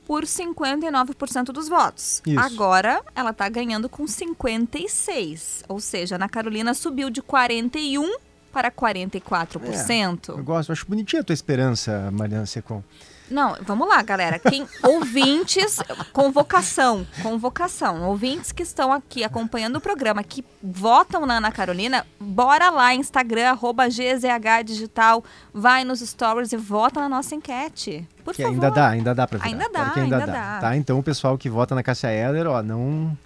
por 0.07 0.23
59% 0.23 1.51
dos 1.51 1.67
votos. 1.67 2.21
Isso. 2.25 2.39
Agora 2.39 3.03
ela 3.13 3.33
tá 3.33 3.49
ganhando 3.49 3.89
com 3.89 4.07
56, 4.07 5.65
ou 5.67 5.81
seja, 5.81 6.15
Ana 6.15 6.29
Carolina 6.29 6.73
subiu 6.73 7.09
de 7.09 7.21
41 7.21 8.15
para 8.49 8.71
44%. 8.71 10.29
Eu 10.29 10.43
gosto, 10.45 10.69
eu 10.69 10.73
acho 10.73 10.87
bonitinha 10.87 11.21
a 11.21 11.25
tua 11.25 11.33
esperança, 11.33 12.09
Mariana 12.09 12.45
Secom. 12.45 12.81
Não, 13.29 13.57
vamos 13.61 13.87
lá, 13.87 14.01
galera. 14.01 14.39
Quem 14.39 14.65
ouvintes, 14.83 15.79
convocação, 16.13 17.05
convocação. 17.21 18.07
Ouvintes 18.07 18.51
que 18.51 18.63
estão 18.63 18.91
aqui 18.91 19.23
acompanhando 19.23 19.75
o 19.75 19.81
programa, 19.81 20.23
que 20.23 20.45
votam 20.63 21.25
na 21.25 21.37
Ana 21.37 21.51
Carolina, 21.51 22.05
bora 22.19 22.69
lá, 22.69 22.93
Instagram, 22.93 23.49
arroba 23.49 23.87
GZH 23.87 24.63
Digital, 24.65 25.23
vai 25.53 25.83
nos 25.83 25.99
stories 25.99 26.53
e 26.53 26.57
vota 26.57 27.01
na 27.01 27.09
nossa 27.09 27.35
enquete. 27.35 28.07
Por 28.23 28.33
que 28.33 28.43
favor. 28.43 28.55
ainda 28.55 28.71
dá, 28.71 28.89
ainda 28.89 29.15
dá 29.15 29.27
pra 29.27 29.39
virar. 29.39 29.51
Ainda 29.51 29.69
dá, 29.69 29.93
ainda, 29.95 30.01
ainda 30.01 30.19
dá. 30.19 30.25
dá. 30.25 30.59
Tá, 30.59 30.77
então 30.77 30.97
o 30.97 31.03
pessoal 31.03 31.37
que 31.37 31.49
vota 31.49 31.75
na 31.75 31.83
Cássia 31.83 32.09
Eller, 32.09 32.47
ó, 32.47 32.63
não, 32.63 33.17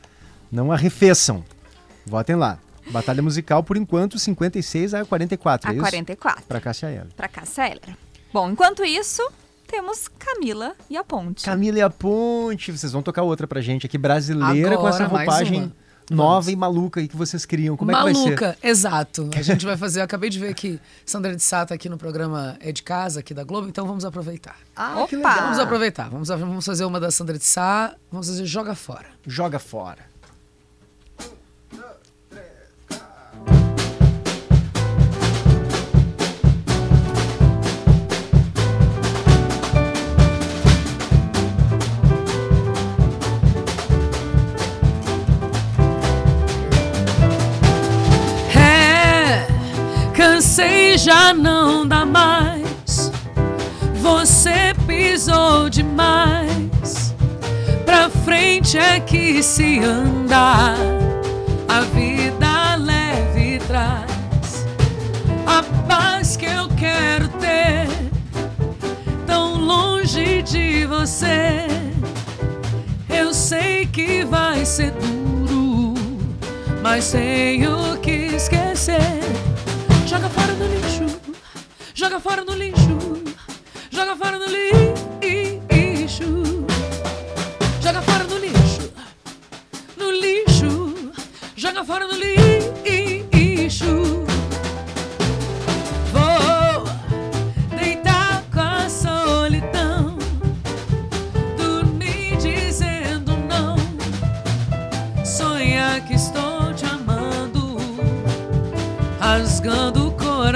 não 0.52 0.72
arrefeçam. 0.72 1.44
Votem 2.06 2.36
lá. 2.36 2.57
Batalha 2.90 3.22
musical, 3.22 3.64
por 3.64 3.78
enquanto, 3.78 4.18
56 4.18 4.95
a 4.95 5.06
44, 5.06 5.69
A 5.69 5.72
é 5.72 5.76
isso? 5.76 5.84
44. 5.84 6.44
Pra 6.48 6.60
Cássia 6.60 6.88
Eller. 6.88 7.14
Pra 7.15 7.28
Cássia 7.28 7.68
Eller. 7.68 7.95
Bom, 8.34 8.49
enquanto 8.49 8.84
isso, 8.84 9.22
temos 9.72 10.10
Camila 10.19 10.76
e 10.89 10.98
a 10.98 11.03
Ponte. 11.03 11.45
Camila 11.45 11.80
e 11.80 11.81
a 11.81 11.89
Ponte, 11.89 12.73
vocês 12.73 12.91
vão 12.91 13.02
tocar 13.02 13.23
outra 13.23 13.48
pra 13.48 13.61
gente 13.61 13.85
aqui, 13.85 13.98
brasileira, 13.98 14.76
com 14.76 14.85
Agora, 14.85 14.89
essa 14.93 15.07
mais 15.07 15.30
roupagem 15.30 15.73
nova 16.10 16.52
e 16.52 16.56
maluca 16.57 16.99
aí 16.99 17.07
que 17.07 17.15
vocês 17.15 17.45
criam. 17.45 17.77
Como 17.77 17.89
é 17.89 17.95
que 17.95 18.03
vai 18.03 18.14
ser? 18.14 18.23
Maluca, 18.26 18.57
exato. 18.61 19.30
A 19.34 19.41
gente 19.41 19.64
vai 19.65 19.77
fazer, 19.77 20.02
eu 20.02 20.03
acabei 20.03 20.30
de 20.30 20.38
ver 20.39 20.53
que 20.53 20.77
Sandra 21.06 21.34
de 21.34 21.41
Sá 21.41 21.65
tá 21.65 21.73
aqui 21.73 21.88
no 21.88 21.98
programa 21.98 22.57
É 22.60 22.73
de 22.73 22.84
Casa, 22.84 23.22
aqui 23.22 23.34
da 23.34 23.45
Globo, 23.45 23.69
então 23.69 23.88
vamos 23.88 24.03
aproveitar. 24.03 24.57
Ah, 24.76 25.06
que 25.07 25.15
Opa! 25.15 25.30
legal. 25.30 25.43
Vamos 25.43 25.60
aproveitar. 25.60 26.10
Vamos, 26.10 26.27
vamos 26.27 26.65
fazer 26.65 26.84
uma 26.84 26.99
da 26.99 27.10
Sandra 27.10 27.38
de 27.38 27.45
Sá, 27.45 27.95
vamos 28.11 28.27
fazer 28.27 28.45
Joga 28.45 28.76
Fora. 28.76 29.07
Joga 29.26 29.57
fora. 29.57 30.10
Cansei, 50.52 50.98
já 50.98 51.34
não 51.34 51.88
dá 51.88 52.06
mais. 52.06 53.10
Você 54.02 54.73
pisou 54.86 55.69
demais. 55.69 57.15
Pra 57.86 58.10
frente 58.10 58.78
é 58.78 58.99
que 58.99 59.41
se 59.41 59.80
anda. 59.80 60.76
A 61.69 61.82
vida 61.94 62.76
leve 62.76 63.60
traz 63.65 64.65
a 65.45 65.64
paz 65.88 66.36
que 66.36 66.45
eu 66.45 66.68
quero 66.78 67.30
ter. 67.40 67.88
Tão 69.26 69.56
longe 69.56 70.41
de 70.41 70.86
você. 70.86 71.65
Eu 73.07 73.34
sei 73.34 73.86
que 73.86 74.26
vai 74.26 74.65
ser 74.65 74.91
duro 74.91 75.22
mas 76.82 77.11
tenho 77.11 77.95
que 78.02 78.36
esquecer. 78.36 79.22
Joga 80.11 80.29
fora 80.29 80.53
no 80.55 80.67
lixo, 80.67 81.05
joga 81.95 82.19
fora 82.19 82.43
no 82.43 82.53
lixo, 82.53 83.23
joga 83.89 84.13
fora 84.17 84.38
no 84.38 84.45
lixo, 84.45 86.25
joga 87.81 88.01
fora 88.01 88.25
no 88.25 88.38
lixo, 88.38 88.91
no 89.95 90.11
lixo, 90.11 91.13
joga 91.55 91.85
fora 91.85 92.07
no 92.07 92.17
lixo. 92.17 94.31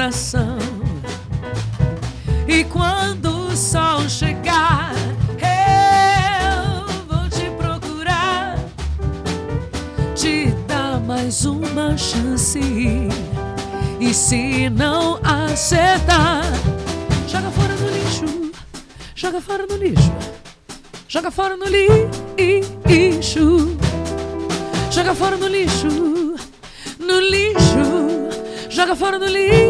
Coração. 0.05 0.57
E 2.47 2.63
quando 2.65 3.47
o 3.47 3.57
sol 3.57 4.07
chegar, 4.07 4.93
eu 5.41 6.85
vou 7.07 7.27
te 7.29 7.49
procurar, 7.57 8.55
te 10.13 10.51
dar 10.67 10.99
mais 10.99 11.43
uma 11.45 11.97
chance. 11.97 12.59
E 13.99 14.13
se 14.13 14.69
não 14.69 15.19
acertar, 15.23 16.43
joga 17.27 17.49
fora 17.49 17.73
no 17.75 17.89
lixo, 17.89 18.51
joga 19.15 19.41
fora 19.41 19.65
no 19.65 19.75
lixo, 19.75 20.13
joga 21.07 21.31
fora 21.31 21.57
no 21.57 21.65
lixo. 21.65 22.15
Joga 24.91 25.13
fora 25.13 25.35
no 25.35 25.47
lixo, 25.47 25.87
no 26.99 27.19
lixo, 27.19 27.84
joga 28.75 28.93
fora 28.93 29.17
no 29.17 29.25
lixo. 29.25 29.65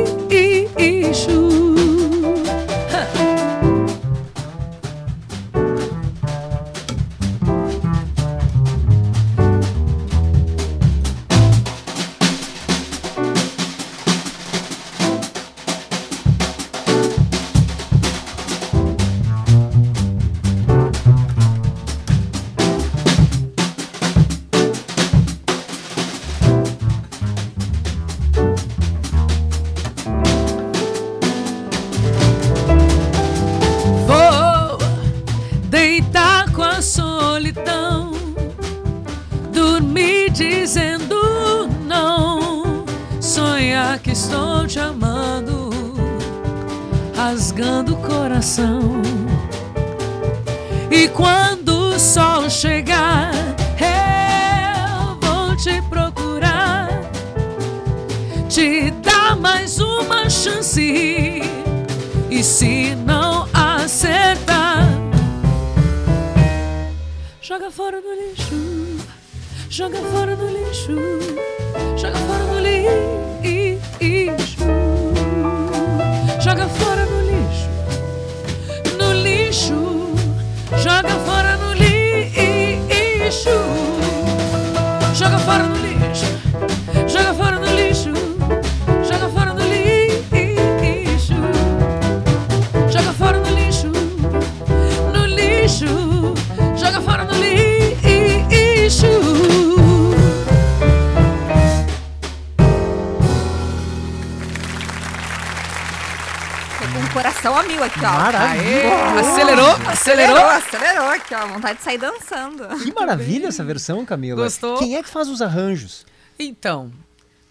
Vontade 111.55 111.77
de 111.79 111.83
sair 111.83 111.97
dançando. 111.97 112.67
Que 112.83 112.93
maravilha 112.93 113.47
essa 113.47 113.63
versão, 113.63 114.05
Camila. 114.05 114.41
Gostou? 114.43 114.77
Quem 114.77 114.95
é 114.95 115.03
que 115.03 115.09
faz 115.09 115.27
os 115.29 115.41
arranjos? 115.41 116.05
Então, 116.37 116.91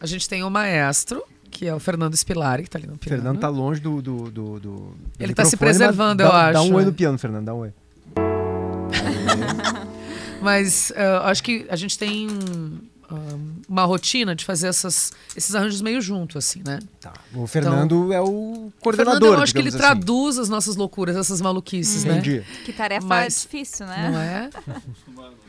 a 0.01 0.07
gente 0.07 0.29
tem 0.29 0.43
o 0.43 0.51
maestro, 0.51 1.23
que 1.51 1.67
é 1.67 1.75
o 1.75 1.81
Fernando 1.81 2.15
Spilari, 2.17 2.65
que 2.65 2.71
tá 2.71 2.79
ali 2.79 2.87
no 2.87 2.95
O 2.95 2.99
piano. 2.99 3.23
Fernando 3.23 3.41
tá 3.41 3.49
longe 3.49 3.81
do. 3.81 4.01
do, 4.03 4.31
do, 4.31 4.31
do- 4.31 4.61
do 4.61 4.97
Ele 5.19 5.35
tá 5.35 5.45
se 5.45 5.57
preservando, 5.57 6.19
dá, 6.19 6.25
eu 6.25 6.31
Dá 6.53 6.61
acho. 6.61 6.71
um 6.71 6.75
oi 6.75 6.85
no 6.85 6.93
piano, 6.93 7.17
Fernando, 7.19 7.47
dá 7.47 7.55
um 7.55 7.59
oi. 7.61 7.73
Mas 10.41 10.93
eh, 10.95 11.21
acho 11.25 11.43
que 11.43 11.67
a 11.71 11.77
gente 11.77 11.99
tem 11.99 12.29
uma 13.69 13.85
rotina 13.85 14.35
de 14.35 14.45
fazer 14.45 14.69
essas, 14.69 15.13
esses 15.37 15.55
arranjos 15.55 15.81
meio 15.83 16.01
junto, 16.01 16.39
assim, 16.39 16.63
né? 16.65 16.79
Tá. 17.01 17.13
O 17.35 17.47
Fernando 17.47 18.13
é 18.13 18.21
o 18.21 18.25
O 18.25 18.73
coordenador. 18.81 19.21
Fernando, 19.21 19.39
eu 19.39 19.43
acho 19.43 19.53
que 19.53 19.59
ele 19.61 19.69
assim. 19.69 19.79
traduz 19.79 20.39
as 20.39 20.49
nossas 20.49 20.77
loucuras, 20.77 21.17
essas 21.17 21.41
maluquices, 21.41 22.05
né? 22.05 22.13
Entendi. 22.19 22.45
Que 22.65 22.73
tarefa 22.73 23.07
Mas- 23.07 23.43
difícil, 23.43 23.87
né? 23.87 24.11
Não 24.11 24.19
é? 24.21 24.51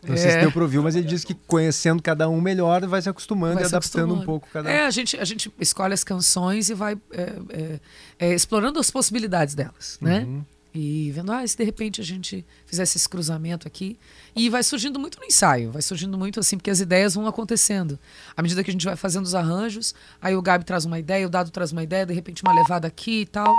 Não 0.00 0.16
sei 0.16 0.30
se 0.30 0.36
É. 0.38 0.40
deu 0.40 0.52
pra 0.52 0.62
ouvir, 0.62 0.78
mas 0.80 0.94
ele 0.94 1.06
disse 1.06 1.26
que 1.26 1.34
conhecendo 1.34 2.00
cada 2.02 2.28
um 2.28 2.40
melhor, 2.40 2.86
vai 2.86 3.02
se 3.02 3.08
acostumando 3.08 3.54
Vai 3.56 3.64
e 3.64 3.68
se 3.68 3.74
adaptando 3.74 4.02
um 4.12 4.14
acostumando. 4.14 4.24
pouco 4.26 4.48
cada 4.52 4.70
É, 4.70 4.86
a 4.86 4.90
gente, 4.90 5.18
a 5.18 5.24
gente 5.24 5.52
escolhe 5.60 5.92
as 5.92 6.04
canções 6.04 6.70
e 6.70 6.74
vai 6.74 6.96
é, 7.12 7.32
é, 7.50 7.80
é, 8.18 8.32
explorando 8.34 8.78
as 8.78 8.90
possibilidades 8.90 9.54
delas, 9.54 9.98
né? 10.00 10.20
Uhum. 10.20 10.44
E 10.80 11.10
vendo, 11.10 11.32
ah, 11.32 11.44
se 11.44 11.56
de 11.56 11.64
repente 11.64 12.00
a 12.00 12.04
gente 12.04 12.46
fizesse 12.64 12.98
esse 12.98 13.08
cruzamento 13.08 13.66
aqui. 13.66 13.98
E 14.36 14.48
vai 14.48 14.62
surgindo 14.62 14.96
muito 14.96 15.18
no 15.18 15.24
ensaio, 15.24 15.72
vai 15.72 15.82
surgindo 15.82 16.16
muito 16.16 16.38
assim, 16.38 16.56
porque 16.56 16.70
as 16.70 16.78
ideias 16.78 17.16
vão 17.16 17.26
acontecendo. 17.26 17.98
À 18.36 18.42
medida 18.42 18.62
que 18.62 18.70
a 18.70 18.72
gente 18.72 18.84
vai 18.84 18.94
fazendo 18.94 19.24
os 19.24 19.34
arranjos, 19.34 19.92
aí 20.22 20.36
o 20.36 20.40
Gabi 20.40 20.64
traz 20.64 20.84
uma 20.84 20.96
ideia, 20.96 21.26
o 21.26 21.30
Dado 21.30 21.50
traz 21.50 21.72
uma 21.72 21.82
ideia, 21.82 22.06
de 22.06 22.14
repente 22.14 22.44
uma 22.44 22.54
levada 22.54 22.86
aqui 22.86 23.22
e 23.22 23.26
tal. 23.26 23.52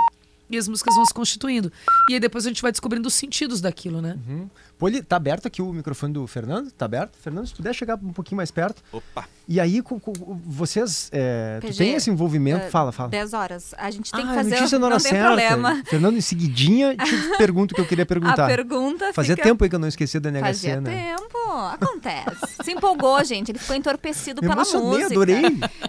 E 0.48 0.56
as 0.56 0.66
músicas 0.66 0.94
vão 0.94 1.04
se 1.04 1.12
constituindo. 1.12 1.70
E 2.08 2.14
aí 2.14 2.20
depois 2.20 2.46
a 2.46 2.48
gente 2.48 2.62
vai 2.62 2.72
descobrindo 2.72 3.06
os 3.06 3.14
sentidos 3.14 3.60
daquilo, 3.60 4.00
né? 4.00 4.18
Uhum. 4.26 4.48
Poli, 4.80 5.02
tá 5.02 5.16
aberto 5.16 5.44
aqui 5.44 5.60
o 5.60 5.70
microfone 5.74 6.14
do 6.14 6.26
Fernando? 6.26 6.70
Tá 6.72 6.86
aberto? 6.86 7.14
Fernando, 7.18 7.46
se 7.46 7.54
puder 7.54 7.74
chegar 7.74 7.96
um 7.96 8.14
pouquinho 8.14 8.38
mais 8.38 8.50
perto. 8.50 8.82
Opa! 8.90 9.28
E 9.46 9.60
aí, 9.60 9.82
com, 9.82 10.00
com, 10.00 10.10
vocês 10.42 11.10
é, 11.12 11.58
tu 11.60 11.66
PG, 11.66 11.76
tem 11.78 11.94
esse 11.94 12.08
envolvimento? 12.08 12.66
uh, 12.66 12.70
fala, 12.70 12.90
fala. 12.90 13.10
10 13.10 13.34
horas. 13.34 13.74
A 13.76 13.90
gente 13.90 14.10
tem 14.10 14.24
ah, 14.24 14.28
que 14.28 14.34
fazer. 14.34 14.50
notícia 14.56 14.78
na 14.78 14.86
hora 14.86 14.94
não 14.94 15.00
certa. 15.00 15.26
problema. 15.26 15.82
Fernando, 15.84 16.16
em 16.16 16.22
seguidinha, 16.22 16.96
te 16.96 17.36
pergunto 17.36 17.72
o 17.72 17.74
que 17.74 17.82
eu 17.82 17.86
queria 17.86 18.06
perguntar. 18.06 18.46
A 18.46 18.48
pergunta 18.48 19.12
Fazia 19.12 19.36
fica... 19.36 19.46
tempo 19.46 19.62
aí 19.62 19.68
que 19.68 19.76
eu 19.76 19.80
não 19.80 19.88
esqueci 19.88 20.18
da 20.18 20.30
NH 20.30 20.40
Fazia 20.46 20.74
Sena. 20.76 20.88
tempo. 20.88 21.38
Acontece. 21.72 22.64
Se 22.64 22.72
empolgou, 22.72 23.22
gente. 23.22 23.52
Ele 23.52 23.58
ficou 23.58 23.76
entorpecido 23.76 24.40
Me 24.40 24.48
pela 24.48 24.62
emocionei, 24.62 24.88
música. 24.88 25.06
adorei. 25.08 25.42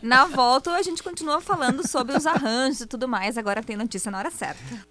Na 0.04 0.26
volta, 0.26 0.72
a 0.72 0.82
gente 0.82 1.02
continua 1.02 1.40
falando 1.40 1.88
sobre 1.88 2.18
os 2.18 2.26
arranjos 2.26 2.82
e 2.82 2.86
tudo 2.86 3.08
mais. 3.08 3.38
Agora 3.38 3.64
tem 3.64 3.78
notícia 3.78 4.12
na 4.12 4.18
hora 4.18 4.32
certa. 4.32 4.91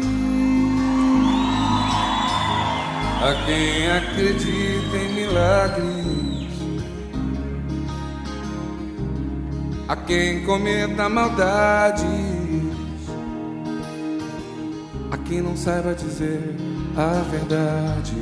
A 3.23 3.33
quem 3.45 3.87
acredita 3.87 4.97
em 4.97 5.13
milagres, 5.13 6.51
a 9.87 9.95
quem 9.95 10.43
cometa 10.43 11.07
maldades, 11.07 12.03
a 15.11 15.17
quem 15.17 15.39
não 15.39 15.55
saiba 15.55 15.93
dizer 15.93 16.55
a 16.97 17.21
verdade. 17.29 18.15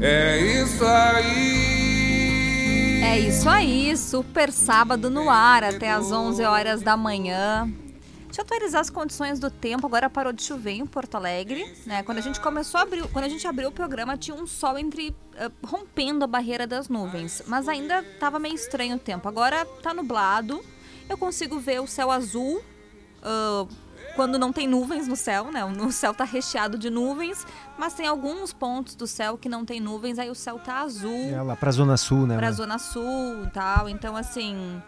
É 0.00 0.40
isso 0.40 0.84
aí. 0.84 1.92
É 3.04 3.18
isso 3.20 3.48
aí, 3.48 3.96
super 3.96 4.50
sábado 4.50 5.08
no 5.08 5.30
ar 5.30 5.62
até 5.62 5.92
às 5.92 6.10
11 6.10 6.42
horas 6.42 6.82
da 6.82 6.96
manhã. 6.96 7.72
Deixa 8.32 8.40
eu 8.40 8.46
atualizar 8.46 8.80
as 8.80 8.88
condições 8.88 9.38
do 9.38 9.50
tempo. 9.50 9.86
Agora 9.86 10.08
parou 10.08 10.32
de 10.32 10.42
chover 10.42 10.70
em 10.70 10.86
Porto 10.86 11.16
Alegre, 11.16 11.70
né? 11.84 12.02
Quando 12.02 12.16
a 12.16 12.22
gente 12.22 12.40
começou 12.40 12.78
a 12.80 12.82
abrir, 12.84 13.06
quando 13.08 13.26
a 13.26 13.28
gente 13.28 13.46
abriu 13.46 13.68
o 13.68 13.72
programa, 13.72 14.16
tinha 14.16 14.34
um 14.34 14.46
sol 14.46 14.78
entre 14.78 15.10
uh, 15.10 15.52
rompendo 15.66 16.24
a 16.24 16.26
barreira 16.26 16.66
das 16.66 16.88
nuvens, 16.88 17.42
mas 17.46 17.68
ainda 17.68 18.00
estava 18.00 18.38
meio 18.38 18.54
estranho 18.54 18.96
o 18.96 18.98
tempo. 18.98 19.28
Agora 19.28 19.66
tá 19.82 19.92
nublado. 19.92 20.64
Eu 21.10 21.18
consigo 21.18 21.60
ver 21.60 21.82
o 21.82 21.86
céu 21.86 22.10
azul 22.10 22.62
uh, 23.18 23.68
quando 24.16 24.38
não 24.38 24.50
tem 24.50 24.66
nuvens 24.66 25.06
no 25.06 25.14
céu, 25.14 25.52
né? 25.52 25.62
O 25.62 25.92
céu 25.92 26.14
tá 26.14 26.24
recheado 26.24 26.78
de 26.78 26.88
nuvens, 26.88 27.46
mas 27.76 27.92
tem 27.92 28.06
alguns 28.06 28.50
pontos 28.50 28.94
do 28.94 29.06
céu 29.06 29.36
que 29.36 29.46
não 29.46 29.62
tem 29.62 29.78
nuvens, 29.78 30.18
aí 30.18 30.30
o 30.30 30.34
céu 30.34 30.58
tá 30.58 30.80
azul. 30.80 31.28
É 31.30 31.42
lá 31.42 31.54
pra 31.54 31.70
Zona 31.70 31.98
Sul, 31.98 32.26
né? 32.26 32.38
Pra 32.38 32.46
né? 32.46 32.52
Zona 32.52 32.78
Sul 32.78 33.44
e 33.44 33.50
tal. 33.50 33.90
Então, 33.90 34.16
assim. 34.16 34.80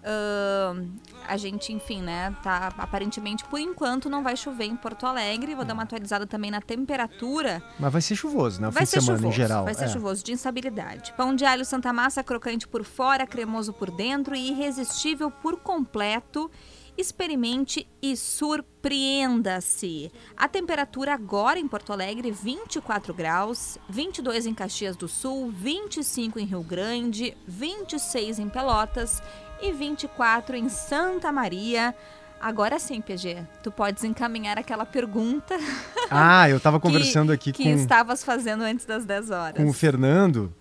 Uh, 0.00 0.90
a 1.28 1.36
gente, 1.36 1.72
enfim, 1.72 2.00
né, 2.00 2.34
tá 2.42 2.72
aparentemente 2.78 3.44
por 3.44 3.60
enquanto 3.60 4.08
não 4.08 4.22
vai 4.22 4.34
chover 4.36 4.64
em 4.64 4.74
Porto 4.74 5.06
Alegre. 5.06 5.54
Vou 5.54 5.64
dar 5.64 5.74
uma 5.74 5.82
atualizada 5.82 6.26
também 6.26 6.50
na 6.50 6.60
temperatura. 6.60 7.62
Mas 7.78 7.92
vai 7.92 8.02
ser 8.02 8.16
chuvoso, 8.16 8.60
né? 8.60 8.68
O 8.68 8.70
vai 8.70 8.84
fim 8.84 8.90
ser 8.90 8.98
de 8.98 9.04
semana 9.04 9.18
chuvoso, 9.18 9.34
em 9.34 9.36
geral. 9.36 9.64
Vai 9.64 9.74
ser 9.74 9.84
é. 9.84 9.88
chuvoso, 9.88 10.24
de 10.24 10.32
instabilidade. 10.32 11.12
Pão 11.16 11.34
de 11.34 11.44
alho 11.44 11.64
Santa 11.64 11.92
Massa, 11.92 12.24
crocante 12.24 12.66
por 12.66 12.82
fora, 12.84 13.26
cremoso 13.26 13.72
por 13.72 13.90
dentro 13.90 14.34
e 14.34 14.48
irresistível 14.48 15.30
por 15.30 15.58
completo. 15.60 16.50
Experimente 16.98 17.86
e 18.02 18.16
surpreenda-se. 18.16 20.10
A 20.36 20.48
temperatura 20.48 21.14
agora 21.14 21.58
em 21.58 21.68
Porto 21.68 21.92
Alegre, 21.92 22.30
24 22.30 23.14
graus, 23.14 23.78
22 23.88 24.46
em 24.46 24.52
Caxias 24.52 24.96
do 24.96 25.08
Sul, 25.08 25.50
25 25.50 26.38
em 26.38 26.44
Rio 26.44 26.62
Grande, 26.62 27.36
26 27.46 28.40
em 28.40 28.48
Pelotas 28.48 29.22
e 29.62 29.72
24 29.72 30.56
em 30.56 30.68
Santa 30.68 31.30
Maria. 31.32 31.94
Agora 32.40 32.78
sim, 32.78 33.00
PG, 33.00 33.44
tu 33.62 33.70
podes 33.70 34.02
encaminhar 34.02 34.58
aquela 34.58 34.86
pergunta. 34.86 35.56
Ah, 36.12 36.50
eu 36.50 36.58
tava 36.58 36.80
que- 36.80 36.86
conversando 36.88 37.30
aqui 37.30 37.52
que 37.52 37.62
com, 37.62 37.70
estavas 37.70 38.24
fazendo 38.24 38.62
antes 38.64 38.84
das 38.84 39.04
10 39.04 39.30
horas. 39.30 39.62
com 39.62 39.70
o 39.70 39.72
Fernando. 39.72 40.52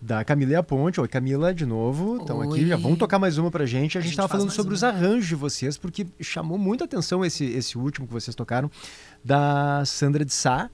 Da 0.00 0.22
Camila 0.22 0.52
e 0.52 0.54
a 0.54 0.62
Ponte. 0.62 1.00
Oi, 1.00 1.08
Camila, 1.08 1.52
de 1.54 1.64
novo. 1.66 2.18
Estão 2.18 2.40
aqui. 2.42 2.68
Já 2.68 2.76
vão 2.76 2.94
tocar 2.94 3.18
mais 3.18 3.36
uma 3.38 3.50
pra 3.50 3.64
gente. 3.66 3.96
A, 3.96 4.00
gente 4.00 4.10
gente 4.10 4.16
tava 4.16 4.28
faz 4.28 4.42
falando 4.42 4.52
sobre 4.54 4.70
uma. 4.72 4.76
os 4.76 4.84
arranjos 4.84 5.26
de 5.26 5.34
vocês, 5.34 5.76
porque 5.78 6.06
chamou 6.20 6.58
muita 6.58 6.84
atenção 6.84 7.24
esse, 7.24 7.44
esse 7.46 7.76
último 7.78 8.06
que 8.06 8.12
vocês 8.12 8.34
tocaram, 8.34 8.70
da 9.24 9.82
Sandra 9.86 10.24
de 10.24 10.32
Sá. 10.32 10.70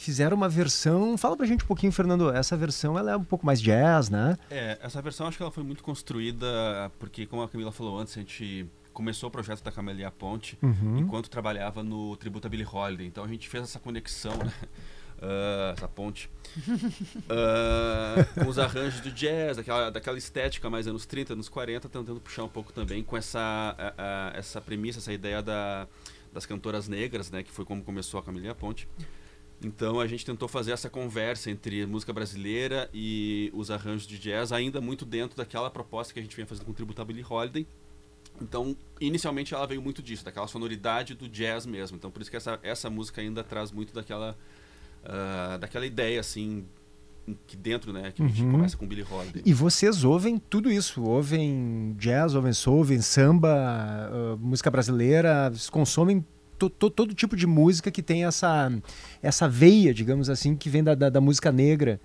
Fizeram 0.00 0.36
uma 0.36 0.48
versão. 0.48 1.18
Fala 1.18 1.36
pra 1.36 1.44
gente 1.46 1.64
um 1.64 1.66
pouquinho, 1.66 1.90
Fernando. 1.92 2.30
Essa 2.30 2.56
versão 2.56 2.96
ela 2.98 3.10
é 3.12 3.16
um 3.16 3.24
pouco 3.24 3.44
mais 3.44 3.60
jazz, 3.60 4.08
né? 4.08 4.38
É, 4.50 4.78
essa 4.80 5.02
versão 5.02 5.26
acho 5.26 5.36
que 5.36 5.42
ela 5.42 5.50
foi 5.52 5.64
muito 5.64 5.82
construída 5.82 6.46
porque, 7.00 7.26
como 7.26 7.42
a 7.42 7.48
Camila 7.48 7.72
falou 7.72 7.98
antes, 7.98 8.16
a 8.16 8.20
gente 8.20 8.64
começou 8.92 9.28
o 9.28 9.32
projeto 9.32 9.62
da 9.62 9.70
Camelia 9.72 10.10
Ponte 10.10 10.56
Uhum. 10.62 10.98
enquanto 10.98 11.28
trabalhava 11.28 11.82
no 11.82 12.16
tributo 12.16 12.46
a 12.46 12.50
Billie 12.50 12.66
Holiday. 12.66 13.06
Então 13.06 13.24
a 13.24 13.28
gente 13.28 13.48
fez 13.48 13.64
essa 13.64 13.78
conexão, 13.80 14.36
né? 14.36 14.52
Ah, 15.20 15.74
essa 15.76 15.88
ponte. 15.88 16.30
Ah, 17.28 18.24
com 18.42 18.48
os 18.48 18.58
arranjos 18.58 19.00
do 19.00 19.10
jazz, 19.10 19.56
daquela, 19.56 19.90
daquela 19.90 20.16
estética 20.18 20.70
mais 20.70 20.86
anos 20.86 21.06
30, 21.06 21.32
anos 21.32 21.48
40, 21.48 21.88
tentando 21.88 22.20
puxar 22.20 22.44
um 22.44 22.48
pouco 22.48 22.72
também 22.72 23.02
com 23.02 23.16
essa, 23.16 23.38
a- 23.76 23.94
a- 23.98 24.32
essa 24.38 24.60
premissa, 24.60 24.98
essa 24.98 25.12
ideia 25.12 25.42
da, 25.42 25.86
das 26.32 26.46
cantoras 26.46 26.88
negras, 26.88 27.30
né? 27.30 27.42
Que 27.42 27.50
foi 27.50 27.64
como 27.64 27.82
começou 27.82 28.20
a 28.20 28.22
Camelia 28.22 28.54
Ponte. 28.54 28.88
Então 29.62 29.98
a 29.98 30.06
gente 30.06 30.24
tentou 30.24 30.46
fazer 30.48 30.70
essa 30.72 30.88
conversa 30.88 31.50
entre 31.50 31.84
música 31.84 32.12
brasileira 32.12 32.88
e 32.94 33.50
os 33.52 33.70
arranjos 33.70 34.06
de 34.06 34.18
jazz, 34.18 34.52
ainda 34.52 34.80
muito 34.80 35.04
dentro 35.04 35.36
daquela 35.36 35.68
proposta 35.70 36.12
que 36.14 36.20
a 36.20 36.22
gente 36.22 36.34
vinha 36.36 36.46
fazendo 36.46 36.64
com 36.64 36.70
o 36.70 37.04
Billie 37.04 37.24
Holiday. 37.28 37.66
Então, 38.40 38.76
inicialmente 39.00 39.52
ela 39.52 39.66
veio 39.66 39.82
muito 39.82 40.00
disso, 40.00 40.24
daquela 40.24 40.46
sonoridade 40.46 41.14
do 41.14 41.28
jazz 41.28 41.66
mesmo. 41.66 41.96
Então, 41.96 42.08
por 42.08 42.22
isso 42.22 42.30
que 42.30 42.36
essa, 42.36 42.58
essa 42.62 42.88
música 42.88 43.20
ainda 43.20 43.42
traz 43.42 43.72
muito 43.72 43.92
daquela, 43.92 44.36
ah, 45.04 45.58
daquela 45.60 45.84
ideia, 45.84 46.20
assim, 46.20 46.64
que 47.48 47.56
dentro, 47.56 47.92
né, 47.92 48.12
que 48.12 48.22
a 48.22 48.28
gente 48.28 48.42
Uhum. 48.44 48.52
começa 48.52 48.76
com 48.76 48.86
Billie 48.86 49.04
Holiday. 49.10 49.42
E 49.44 49.52
vocês 49.52 50.04
ouvem 50.04 50.38
tudo 50.38 50.70
isso, 50.70 51.02
ouvem 51.02 51.96
jazz, 51.98 52.34
ouvem 52.36 52.52
soul, 52.52 52.78
ouvem 52.78 53.00
samba, 53.00 53.52
ah, 53.52 54.36
música 54.38 54.70
brasileira, 54.70 55.50
vocês 55.50 55.68
consomem 55.68 56.24
to- 56.58 56.70
to- 56.70 56.90
todo 56.90 57.14
tipo 57.14 57.36
de 57.36 57.46
música 57.46 57.90
que 57.90 58.02
tem 58.02 58.24
essa, 58.24 58.70
essa 59.22 59.48
veia, 59.48 59.94
digamos 59.94 60.28
assim, 60.28 60.56
que 60.56 60.68
vem 60.68 60.82
da, 60.82 60.94
da, 60.94 61.08
da 61.08 61.20
música 61.20 61.50
negra. 61.52 62.00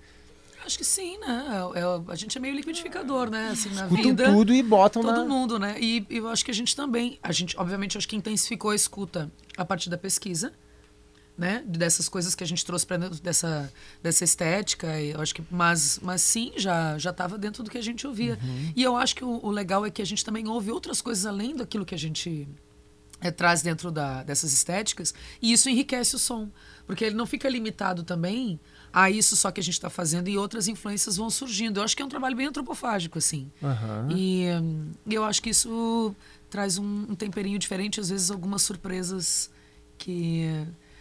Acho 0.64 0.78
que 0.78 0.84
sim, 0.84 1.18
né? 1.18 1.44
É- 1.74 1.80
é- 1.80 2.12
a 2.12 2.14
gente 2.14 2.38
é 2.38 2.40
meio 2.40 2.54
liquidificador, 2.54 3.28
né? 3.28 3.50
Assim, 3.52 3.68
na 3.74 3.82
Escutam 3.82 4.02
vida. 4.02 4.24
tudo 4.32 4.54
e 4.54 4.62
botam 4.62 5.02
Todo 5.02 5.16
na- 5.18 5.24
mundo, 5.24 5.58
né? 5.58 5.76
E 5.78 6.06
eu 6.08 6.26
acho 6.28 6.42
que 6.44 6.50
a 6.50 6.54
gente 6.54 6.74
também, 6.74 7.18
a 7.22 7.32
gente, 7.32 7.54
obviamente, 7.58 7.98
acho 7.98 8.08
que 8.08 8.16
intensificou 8.16 8.70
a 8.70 8.74
escuta 8.74 9.30
a 9.58 9.64
partir 9.64 9.90
da 9.90 9.98
pesquisa, 9.98 10.54
né? 11.36 11.62
Dessas 11.66 12.08
coisas 12.08 12.34
que 12.34 12.42
a 12.42 12.46
gente 12.46 12.64
trouxe 12.64 12.86
para 12.86 12.96
dentro 12.96 13.20
dessa, 13.20 13.70
dessa 14.02 14.24
estética. 14.24 14.98
E 15.00 15.10
eu 15.10 15.20
acho 15.20 15.34
que, 15.34 15.42
mas, 15.50 15.98
mas 16.00 16.22
sim, 16.22 16.52
já 16.56 16.96
já 16.96 17.10
estava 17.10 17.36
dentro 17.36 17.62
do 17.62 17.70
que 17.70 17.76
a 17.76 17.82
gente 17.82 18.06
ouvia. 18.06 18.38
Uhum. 18.42 18.72
E 18.74 18.82
eu 18.82 18.96
acho 18.96 19.14
que 19.16 19.24
o, 19.24 19.40
o 19.44 19.50
legal 19.50 19.84
é 19.84 19.90
que 19.90 20.00
a 20.00 20.06
gente 20.06 20.24
também 20.24 20.48
ouve 20.48 20.70
outras 20.70 21.02
coisas 21.02 21.26
além 21.26 21.54
daquilo 21.56 21.84
que 21.84 21.94
a 21.94 21.98
gente 21.98 22.48
é, 23.24 23.30
traz 23.30 23.62
dentro 23.62 23.90
da, 23.90 24.22
dessas 24.22 24.52
estéticas 24.52 25.14
e 25.40 25.52
isso 25.52 25.68
enriquece 25.70 26.14
o 26.14 26.18
som 26.18 26.48
porque 26.86 27.04
ele 27.04 27.14
não 27.14 27.26
fica 27.26 27.48
limitado 27.48 28.02
também 28.02 28.60
a 28.92 29.10
isso 29.10 29.34
só 29.34 29.50
que 29.50 29.60
a 29.60 29.62
gente 29.62 29.74
está 29.74 29.88
fazendo 29.88 30.28
e 30.28 30.36
outras 30.36 30.68
influências 30.68 31.16
vão 31.16 31.30
surgindo 31.30 31.80
eu 31.80 31.84
acho 31.84 31.96
que 31.96 32.02
é 32.02 32.04
um 32.04 32.08
trabalho 32.08 32.36
bem 32.36 32.46
antropofágico 32.46 33.18
assim 33.18 33.50
Aham. 33.62 34.08
e 34.14 34.46
hum, 34.60 34.92
eu 35.10 35.24
acho 35.24 35.42
que 35.42 35.50
isso 35.50 36.14
traz 36.50 36.76
um, 36.76 37.06
um 37.08 37.14
temperinho 37.14 37.58
diferente 37.58 37.98
às 37.98 38.10
vezes 38.10 38.30
algumas 38.30 38.60
surpresas 38.60 39.50
que 39.96 40.46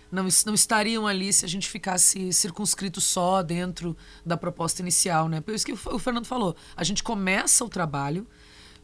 não, 0.09 0.27
não 0.45 0.53
estariam 0.53 1.05
ali 1.05 1.33
se 1.33 1.43
a 1.43 1.49
gente 1.49 1.67
ficasse 1.67 2.31
circunscrito 2.31 3.01
só 3.01 3.41
dentro 3.41 3.97
da 4.23 4.37
proposta 4.37 4.79
inicial, 4.79 5.27
né? 5.27 5.41
Por 5.41 5.55
isso 5.55 5.65
que 5.65 5.73
o 5.73 5.79
o 5.95 5.97
Fernando 5.97 6.25
falou, 6.27 6.55
a 6.75 6.83
gente 6.83 7.01
começa 7.01 7.65
o 7.65 7.69
trabalho 7.69 8.27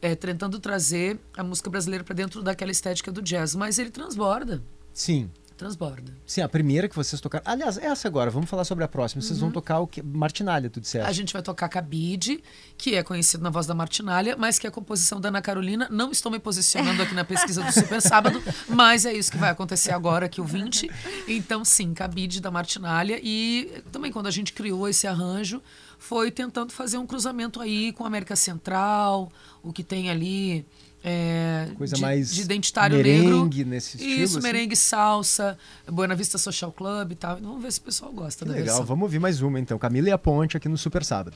é, 0.01 0.15
tentando 0.15 0.59
trazer 0.59 1.19
a 1.37 1.43
música 1.43 1.69
brasileira 1.69 2.03
para 2.03 2.15
dentro 2.15 2.41
daquela 2.41 2.71
estética 2.71 3.11
do 3.11 3.21
jazz, 3.21 3.55
mas 3.55 3.77
ele 3.79 3.89
transborda, 3.89 4.61
Sim. 4.93 5.29
transborda. 5.57 6.13
Sim, 6.25 6.39
a 6.41 6.47
primeira 6.47 6.87
que 6.87 6.95
vocês 6.95 7.19
tocaram. 7.19 7.43
Aliás, 7.45 7.77
essa 7.77 8.07
agora, 8.07 8.31
vamos 8.31 8.49
falar 8.49 8.63
sobre 8.63 8.83
a 8.85 8.87
próxima. 8.87 9.21
Vocês 9.21 9.39
vão 9.39 9.47
Uhum. 9.49 9.53
tocar 9.53 9.79
o 9.79 9.87
que? 9.87 10.01
Martinalha, 10.01 10.69
tu 10.69 10.79
disseste. 10.79 11.05
A 11.05 11.11
gente 11.11 11.33
vai 11.33 11.41
tocar 11.41 11.67
Cabide, 11.67 12.41
que 12.77 12.95
é 12.95 13.03
conhecido 13.03 13.43
na 13.43 13.49
voz 13.49 13.67
da 13.67 13.73
Martinalha, 13.75 14.37
mas 14.37 14.57
que 14.57 14.65
é 14.65 14.69
a 14.69 14.71
composição 14.71 15.19
da 15.19 15.27
Ana 15.27 15.41
Carolina. 15.41 15.89
Não 15.91 16.11
estou 16.11 16.31
me 16.31 16.39
posicionando 16.39 17.01
aqui 17.03 17.13
na 17.13 17.25
pesquisa 17.25 17.61
do 17.61 17.71
Super 17.73 18.01
Sábado, 18.01 18.41
mas 18.69 19.05
é 19.05 19.11
isso 19.13 19.29
que 19.29 19.37
vai 19.37 19.49
acontecer 19.49 19.91
agora, 19.91 20.27
aqui 20.27 20.39
o 20.39 20.45
20. 20.45 20.89
Então, 21.27 21.65
sim, 21.65 21.93
Cabide 21.93 22.39
da 22.39 22.49
Martinalha. 22.49 23.19
E 23.21 23.83
também 23.91 24.13
quando 24.13 24.27
a 24.27 24.31
gente 24.31 24.53
criou 24.53 24.87
esse 24.87 25.07
arranjo, 25.07 25.61
foi 25.99 26.31
tentando 26.31 26.71
fazer 26.73 26.97
um 26.97 27.05
cruzamento 27.05 27.61
aí 27.61 27.91
com 27.93 28.03
a 28.03 28.07
América 28.07 28.35
Central, 28.35 29.31
o 29.61 29.71
que 29.71 29.83
tem 29.83 30.09
ali. 30.09 30.65
é, 31.03 31.69
Coisa 31.77 31.95
de, 31.95 32.01
mais 32.01 32.33
de 32.33 32.41
identitário 32.41 32.97
merengue 32.97 33.57
negro. 33.59 33.69
nesse 33.69 33.97
estilo, 33.97 34.23
Isso, 34.23 34.37
assim? 34.39 34.47
merengue, 34.47 34.75
salsa, 34.75 35.57
Buena 35.87 36.15
Vista 36.15 36.37
Social 36.37 36.71
Club 36.71 37.11
e 37.11 37.15
tal. 37.15 37.37
Vamos 37.37 37.61
ver 37.61 37.71
se 37.71 37.79
o 37.79 37.83
pessoal 37.83 38.11
gosta 38.11 38.43
Que 38.45 38.49
da 38.51 38.57
legal, 38.57 38.67
versão. 38.77 38.85
vamos 38.85 39.03
ouvir 39.03 39.19
mais 39.19 39.41
uma 39.41 39.59
então. 39.59 39.77
Camila 39.77 40.09
e 40.09 40.11
a 40.11 40.17
Ponte 40.17 40.57
aqui 40.57 40.67
no 40.67 40.77
Super 40.77 41.03
Sábado. 41.03 41.35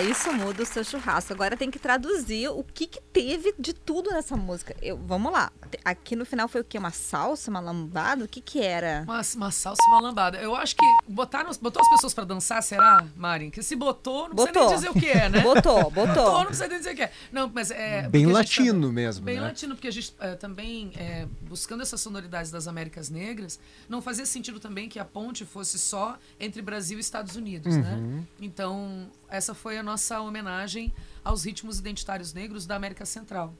Isso 0.00 0.32
muda 0.32 0.62
o 0.62 0.66
seu 0.66 0.82
churrasco. 0.84 1.32
Agora 1.32 1.56
tem 1.56 1.70
que 1.70 1.78
traduzir 1.78 2.48
o 2.48 2.62
que, 2.62 2.86
que 2.86 3.00
teve 3.00 3.54
de 3.58 3.74
tudo 3.96 4.10
nessa 4.10 4.36
música. 4.36 4.76
Eu, 4.82 4.98
vamos 4.98 5.32
lá. 5.32 5.50
Aqui 5.82 6.14
no 6.14 6.26
final 6.26 6.46
foi 6.48 6.60
o 6.60 6.64
quê? 6.64 6.76
Uma 6.76 6.90
salsa, 6.90 7.50
uma 7.50 7.60
lambada? 7.60 8.26
O 8.26 8.28
que 8.28 8.42
que 8.42 8.60
era? 8.60 9.02
Uma, 9.04 9.22
uma 9.36 9.50
salsa, 9.50 9.80
uma 9.88 10.00
lambada. 10.02 10.36
Eu 10.36 10.54
acho 10.54 10.76
que 10.76 10.84
botaram, 11.08 11.50
botou 11.62 11.80
as 11.80 11.88
pessoas 11.88 12.12
pra 12.12 12.24
dançar, 12.24 12.62
será, 12.62 13.06
Mari? 13.16 13.50
Que 13.50 13.62
se 13.62 13.74
botou, 13.74 14.28
não 14.28 14.34
Botou. 14.34 14.68
precisa 14.68 14.68
nem 14.68 14.76
dizer 14.76 14.90
o 14.90 14.94
que 15.00 15.18
é, 15.18 15.28
né? 15.30 15.40
Botou, 15.40 15.90
botou. 15.90 16.38
não 16.40 16.44
precisa 16.44 16.68
nem 16.68 16.76
dizer 16.76 16.92
o 16.92 16.94
que 16.96 17.02
é. 17.04 17.12
Não, 17.32 17.50
mas 17.54 17.70
é... 17.70 18.06
Bem 18.06 18.24
gente 18.24 18.34
latino 18.34 18.88
tá- 18.88 18.92
mesmo, 18.92 19.24
Bem 19.24 19.36
né? 19.36 19.40
latino, 19.40 19.74
porque 19.74 19.88
a 19.88 19.92
gente 19.92 20.14
é, 20.20 20.34
também, 20.34 20.92
é, 20.96 21.26
buscando 21.48 21.82
essas 21.82 21.98
sonoridades 21.98 22.50
das 22.50 22.68
Américas 22.68 23.08
Negras, 23.08 23.58
não 23.88 24.02
fazia 24.02 24.26
sentido 24.26 24.60
também 24.60 24.90
que 24.90 24.98
a 24.98 25.06
ponte 25.06 25.46
fosse 25.46 25.78
só 25.78 26.18
entre 26.38 26.60
Brasil 26.60 26.98
e 26.98 27.00
Estados 27.00 27.34
Unidos, 27.34 27.74
né? 27.74 27.94
Uhum. 27.94 28.24
Então, 28.40 29.08
essa 29.26 29.54
foi 29.54 29.78
a 29.78 29.82
nossa 29.82 30.20
homenagem 30.20 30.92
aos 31.24 31.44
ritmos 31.44 31.78
identitários 31.78 32.34
negros 32.34 32.66
da 32.66 32.76
América 32.76 33.06
Central. 33.06 33.54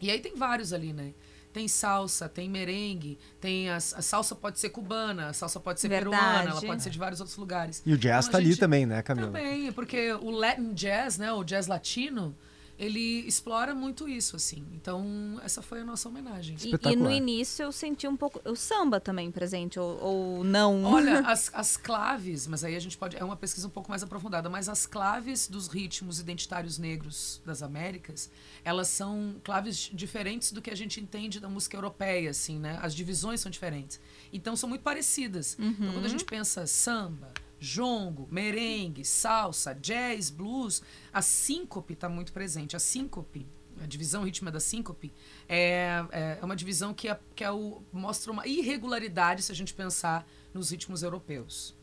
E 0.00 0.10
aí 0.10 0.18
tem 0.20 0.34
vários 0.34 0.72
ali, 0.72 0.92
né? 0.92 1.12
Tem 1.52 1.66
salsa, 1.66 2.28
tem 2.28 2.48
merengue, 2.48 3.18
tem 3.40 3.68
a, 3.70 3.76
a 3.76 3.80
salsa 3.80 4.36
pode 4.36 4.60
ser 4.60 4.68
cubana, 4.70 5.28
a 5.30 5.32
salsa 5.32 5.58
pode 5.58 5.80
ser 5.80 5.88
peruana, 5.88 6.16
ela 6.26 6.42
Verdade. 6.44 6.66
pode 6.66 6.82
ser 6.84 6.90
de 6.90 6.98
vários 6.98 7.18
outros 7.20 7.36
lugares. 7.36 7.82
E 7.84 7.92
o 7.92 7.98
jazz 7.98 8.26
Então, 8.26 8.32
tá 8.32 8.38
a 8.38 8.40
ali 8.40 8.50
gente- 8.50 8.60
também, 8.60 8.86
né, 8.86 9.02
Camila? 9.02 9.26
Também, 9.26 9.72
porque 9.72 10.12
o 10.12 10.30
Latin 10.30 10.72
Jazz, 10.74 11.18
né, 11.18 11.32
o 11.32 11.42
jazz 11.42 11.66
latino, 11.66 12.36
ele 12.80 13.26
explora 13.28 13.74
muito 13.74 14.08
isso, 14.08 14.36
assim. 14.36 14.64
Então, 14.72 15.38
essa 15.44 15.60
foi 15.60 15.82
a 15.82 15.84
nossa 15.84 16.08
homenagem. 16.08 16.56
E, 16.64 16.88
e 16.88 16.96
no 16.96 17.10
início 17.10 17.62
eu 17.62 17.70
senti 17.70 18.08
um 18.08 18.16
pouco 18.16 18.40
o 18.42 18.56
samba 18.56 18.98
também 18.98 19.30
presente, 19.30 19.78
ou, 19.78 20.02
ou 20.02 20.44
não. 20.44 20.82
Olha, 20.84 21.20
as, 21.28 21.50
as 21.52 21.76
claves, 21.76 22.46
mas 22.46 22.64
aí 22.64 22.74
a 22.74 22.80
gente 22.80 22.96
pode. 22.96 23.18
É 23.18 23.22
uma 23.22 23.36
pesquisa 23.36 23.66
um 23.66 23.70
pouco 23.70 23.90
mais 23.90 24.02
aprofundada, 24.02 24.48
mas 24.48 24.66
as 24.66 24.86
claves 24.86 25.46
dos 25.46 25.68
ritmos 25.68 26.20
identitários 26.20 26.78
negros 26.78 27.42
das 27.44 27.62
Américas, 27.62 28.30
elas 28.64 28.88
são 28.88 29.36
claves 29.44 29.90
diferentes 29.92 30.50
do 30.50 30.62
que 30.62 30.70
a 30.70 30.76
gente 30.76 31.02
entende 31.02 31.38
da 31.38 31.50
música 31.50 31.76
europeia, 31.76 32.30
assim, 32.30 32.58
né? 32.58 32.78
As 32.80 32.94
divisões 32.94 33.42
são 33.42 33.50
diferentes. 33.50 34.00
Então 34.32 34.56
são 34.56 34.70
muito 34.70 34.82
parecidas. 34.82 35.54
Então 35.58 35.92
quando 35.92 36.06
a 36.06 36.08
gente 36.08 36.24
pensa 36.24 36.66
samba, 36.66 37.30
jongo, 37.60 38.26
merengue, 38.30 39.04
salsa, 39.04 39.74
jazz, 39.74 40.30
blues, 40.30 40.82
a 41.12 41.20
síncope 41.22 41.92
está 41.92 42.08
muito 42.08 42.32
presente. 42.32 42.74
A 42.74 42.78
síncope. 42.80 43.46
A 43.82 43.86
divisão 43.86 44.24
rítmica 44.24 44.52
da 44.52 44.60
síncope 44.60 45.12
é, 45.48 46.04
é 46.10 46.38
é 46.40 46.44
uma 46.44 46.56
divisão 46.56 46.92
que, 46.92 47.08
é, 47.08 47.18
que 47.34 47.42
é 47.44 47.50
o, 47.50 47.82
mostra 47.92 48.30
uma 48.30 48.46
irregularidade 48.46 49.42
se 49.42 49.52
a 49.52 49.54
gente 49.54 49.72
pensar 49.72 50.26
nos 50.52 50.70
ritmos 50.70 51.02
europeus. 51.02 51.74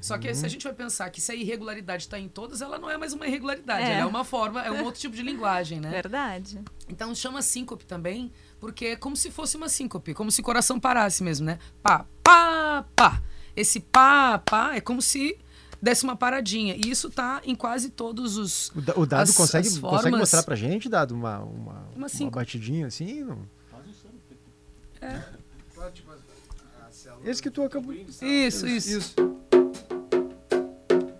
Só 0.00 0.18
que 0.18 0.34
se 0.34 0.44
a 0.44 0.48
gente 0.48 0.64
vai 0.64 0.72
pensar 0.72 1.08
que 1.10 1.20
se 1.20 1.30
a 1.30 1.34
irregularidade 1.36 2.02
está 2.02 2.18
em 2.18 2.28
todas, 2.28 2.60
ela 2.60 2.76
não 2.76 2.90
é 2.90 2.96
mais 2.96 3.12
uma 3.12 3.24
irregularidade, 3.24 3.84
É. 3.84 3.92
ela 3.92 4.00
é 4.00 4.04
uma 4.04 4.24
forma, 4.24 4.60
é 4.60 4.72
um 4.72 4.82
outro 4.82 5.00
tipo 5.00 5.14
de 5.14 5.22
linguagem, 5.22 5.78
né? 5.78 5.88
Verdade. 5.90 6.60
Então 6.88 7.14
chama 7.14 7.40
síncope 7.40 7.84
também, 7.86 8.32
porque 8.58 8.86
é 8.86 8.96
como 8.96 9.16
se 9.16 9.30
fosse 9.30 9.56
uma 9.56 9.68
síncope, 9.68 10.12
como 10.14 10.32
se 10.32 10.40
o 10.40 10.44
coração 10.44 10.80
parasse 10.80 11.22
mesmo, 11.22 11.46
né? 11.46 11.60
Pá, 11.80 12.04
pá, 12.24 12.84
pá. 12.96 13.22
Esse 13.56 13.80
pá, 13.80 14.38
pá 14.38 14.74
é 14.76 14.80
como 14.80 15.00
se 15.00 15.36
desse 15.80 16.04
uma 16.04 16.14
paradinha. 16.16 16.74
E 16.76 16.90
isso 16.90 17.08
tá 17.10 17.40
em 17.44 17.54
quase 17.54 17.90
todos 17.90 18.36
os. 18.36 18.68
O, 18.70 19.00
o 19.00 19.06
Dado 19.06 19.22
as- 19.22 19.34
consegue, 19.34 19.66
as 19.68 19.78
consegue 19.78 20.02
formas. 20.02 20.20
mostrar 20.20 20.42
pra 20.42 20.54
gente, 20.54 20.88
Dado, 20.88 21.14
uma, 21.14 21.38
uma, 21.38 21.72
Uma 21.96 22.06
uma 22.20 22.30
batidinha 22.30 22.86
assim? 22.86 23.24
Não? 23.24 23.38
É. 25.00 25.22
Esse 27.24 27.42
que 27.42 27.50
tu 27.50 27.62
acabou. 27.62 27.92
Isso, 27.92 28.66
isso. 28.66 29.14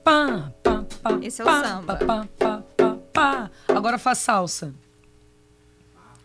Pá, 0.05 0.53
pá, 0.63 0.85
pá. 1.03 1.19
Esse 1.23 1.41
é 1.43 1.45
o 1.45 1.47
pá, 1.47 1.65
samba. 1.65 1.97
Pá, 1.97 2.05
pá, 2.07 2.27
pá, 2.39 2.63
pá, 2.77 2.97
pá. 3.13 3.51
Agora 3.69 3.99
faz 3.99 4.19
salsa. 4.19 4.75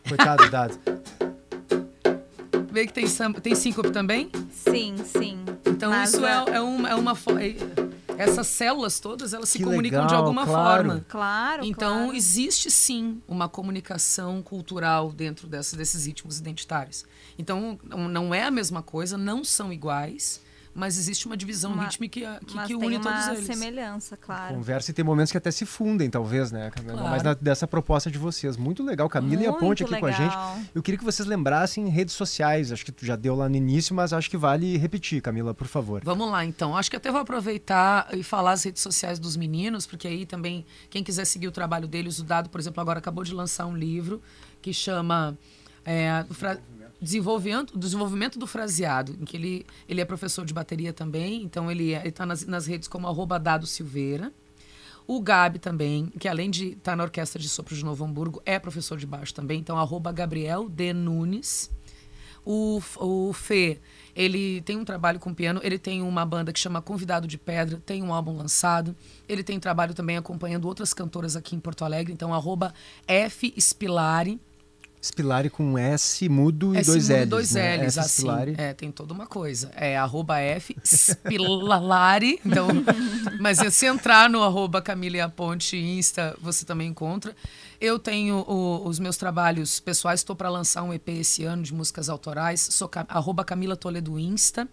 Coitado, 0.07 0.49
Dado. 0.49 0.79
Vê 2.71 2.87
que 2.87 2.93
tem 2.93 3.05
samba, 3.07 3.41
tem 3.41 3.53
síncope 3.53 3.91
também? 3.91 4.31
Sim, 4.49 4.95
sim. 5.03 5.43
Então 5.65 5.89
Mas 5.89 6.13
isso 6.13 6.25
a- 6.25 6.45
é, 6.49 6.55
é 6.55 6.61
uma, 6.61 6.89
é 6.89 6.95
uma 6.95 7.11
é- 7.11 7.91
essas 8.17 8.47
células 8.47 8.99
todas 8.99 9.33
elas 9.33 9.49
se 9.49 9.57
Que 9.57 9.63
comunicam 9.63 10.01
de 10.05 10.07
legal, 10.13 10.19
alguma 10.23 10.45
claro. 10.45 10.87
forma. 10.89 11.05
Claro, 11.09 11.65
Então 11.65 11.97
claro. 12.03 12.13
existe 12.15 12.69
sim 12.71 13.21
uma 13.27 13.49
comunicação 13.49 14.41
cultural 14.41 15.11
dentro 15.11 15.47
dessa- 15.47 15.75
desses 15.75 16.05
ritmos 16.05 16.39
identitários. 16.39 17.03
Então 17.37 17.77
não 17.83 18.33
é 18.33 18.43
a 18.43 18.51
mesma 18.51 18.81
coisa, 18.81 19.17
não 19.17 19.43
são 19.43 19.73
iguais, 19.73 20.39
mas 20.73 20.97
existe 20.97 21.25
uma 21.25 21.35
divisão 21.35 21.73
Uma- 21.73 21.83
rítmica 21.83 22.39
que, 22.45 22.55
Mas 22.55 22.67
que 22.67 22.77
tem 22.77 22.87
une 22.87 22.97
uma 22.97 23.03
todos 23.03 23.27
eles. 23.27 23.45
semelhança, 23.45 24.15
claro. 24.15 24.55
Conversa 24.55 24.91
e 24.91 24.93
tem 24.93 25.03
momentos 25.03 25.31
que 25.31 25.37
até 25.37 25.51
se 25.51 25.65
fundem, 25.65 26.09
talvez, 26.09 26.51
né, 26.51 26.69
Camila? 26.71 26.93
Claro. 26.93 27.09
Mas 27.09 27.23
na- 27.23 27.33
dessa 27.33 27.67
proposta 27.67 28.09
de 28.09 28.17
vocês. 28.17 28.55
Muito 28.57 28.81
legal. 28.83 29.09
Camila 29.09 29.41
e 29.43 29.45
a 29.45 29.49
Muito 29.51 29.59
Ponte 29.59 29.83
aqui 29.83 29.97
com 29.99 30.05
a 30.05 30.11
gente. 30.11 30.21
legal. 30.29 30.57
Eu 30.73 30.81
queria 30.81 30.97
que 30.97 31.03
vocês 31.03 31.27
lembrassem 31.27 31.87
redes 31.89 32.15
sociais. 32.15 32.71
Acho 32.71 32.85
que 32.85 32.91
tu 32.91 33.05
já 33.05 33.15
deu 33.15 33.35
lá 33.35 33.49
no 33.49 33.55
início, 33.55 33.93
mas 33.93 34.13
acho 34.13 34.29
que 34.29 34.37
vale 34.37 34.77
repetir, 34.77 35.21
Camila, 35.21 35.53
por 35.53 35.67
favor. 35.67 36.01
Vamos 36.03 36.29
lá, 36.31 36.45
então. 36.45 36.75
Acho 36.77 36.89
que 36.89 36.95
até 36.95 37.11
vou 37.11 37.21
aproveitar 37.21 38.07
e 38.13 38.23
falar 38.23 38.51
as 38.53 38.63
redes 38.63 38.81
sociais 38.81 39.19
dos 39.19 39.35
meninos, 39.35 39.85
porque 39.85 40.07
aí 40.07 40.25
também, 40.25 40.65
quem 40.89 41.03
quiser 41.03 41.25
seguir 41.25 41.47
o 41.47 41.51
trabalho 41.51 41.87
deles, 41.87 42.19
o 42.19 42.23
Dado, 42.23 42.49
por 42.49 42.59
exemplo, 42.61 42.79
agora 42.81 42.99
acabou 42.99 43.23
de 43.23 43.33
lançar 43.33 43.65
um 43.65 43.75
livro 43.75 44.21
que 44.61 44.73
chama 44.73 45.37
é, 45.83 46.23
o 46.29 46.33
fra- 46.33 46.59
Desenvolvimento, 47.01 47.77
Desenvolvimento 47.77 48.37
do 48.37 48.45
Fraseado, 48.45 49.17
em 49.19 49.25
que 49.25 49.35
ele, 49.35 49.65
ele 49.89 50.01
é 50.01 50.05
professor 50.05 50.45
de 50.45 50.53
bateria 50.53 50.93
também, 50.93 51.41
então 51.41 51.71
ele 51.71 51.93
está 51.93 52.25
nas, 52.25 52.45
nas 52.45 52.67
redes 52.67 52.87
como 52.87 53.07
arroba 53.07 53.39
Dado 53.39 53.65
Silveira. 53.65 54.31
O 55.07 55.19
Gabi 55.19 55.57
também, 55.57 56.07
que 56.19 56.27
além 56.27 56.51
de 56.51 56.73
estar 56.73 56.95
na 56.95 57.03
Orquestra 57.03 57.41
de 57.41 57.49
Sopro 57.49 57.75
de 57.75 57.83
Novo 57.83 58.05
Hamburgo, 58.05 58.41
é 58.45 58.59
professor 58.59 58.99
de 58.99 59.07
baixo 59.07 59.33
também, 59.33 59.59
então 59.59 59.79
arroba 59.79 60.11
Gabriel 60.11 60.69
D. 60.69 60.93
Nunes. 60.93 61.71
O, 62.45 62.81
o 62.97 63.33
Fê, 63.33 63.79
ele 64.15 64.61
tem 64.61 64.77
um 64.77 64.85
trabalho 64.85 65.19
com 65.19 65.33
piano, 65.33 65.59
ele 65.63 65.77
tem 65.77 66.01
uma 66.01 66.25
banda 66.25 66.53
que 66.53 66.59
chama 66.59 66.81
Convidado 66.81 67.27
de 67.27 67.37
Pedra, 67.37 67.81
tem 67.85 68.01
um 68.03 68.13
álbum 68.13 68.35
lançado. 68.37 68.95
Ele 69.27 69.43
tem 69.43 69.59
trabalho 69.59 69.93
também 69.93 70.17
acompanhando 70.17 70.65
outras 70.65 70.93
cantoras 70.93 71.35
aqui 71.35 71.55
em 71.55 71.59
Porto 71.59 71.83
Alegre, 71.83 72.13
então 72.13 72.33
arroba 72.33 72.73
F 73.07 73.53
Spilari. 73.59 74.39
Spilari 75.03 75.49
com 75.49 75.77
S 75.77 76.29
mudo 76.29 76.75
e 76.75 76.77
S 76.77 76.89
dois 76.91 77.09
mudo, 77.09 77.19
L's. 77.23 77.29
dois 77.29 77.51
né? 77.53 77.77
L's, 77.77 77.83
S 77.97 77.99
assim. 77.99 78.21
Spilari. 78.21 78.55
É, 78.57 78.73
tem 78.73 78.91
toda 78.91 79.13
uma 79.13 79.25
coisa. 79.25 79.71
É 79.75 79.97
arroba 79.97 80.39
F 80.39 80.75
Spilari. 80.83 82.39
Então, 82.45 82.67
mas 83.39 83.57
se 83.73 83.85
entrar 83.85 84.29
no 84.29 84.43
arroba 84.43 84.81
Camila 84.81 85.17
e 85.17 85.29
Ponte 85.29 85.77
Insta, 85.77 86.35
você 86.41 86.65
também 86.65 86.89
encontra. 86.89 87.35
Eu 87.79 87.97
tenho 87.97 88.37
o- 88.47 88.87
os 88.87 88.99
meus 88.99 89.17
trabalhos 89.17 89.79
pessoais, 89.79 90.19
estou 90.19 90.35
para 90.35 90.49
lançar 90.49 90.83
um 90.83 90.93
EP 90.93 91.09
esse 91.09 91.43
ano 91.43 91.63
de 91.63 91.73
músicas 91.73 92.09
autorais. 92.09 92.59
Sou 92.61 92.89
arroba 93.07 93.43
Camila 93.43 93.75
Toledo 93.75 94.19
Insta. 94.19 94.67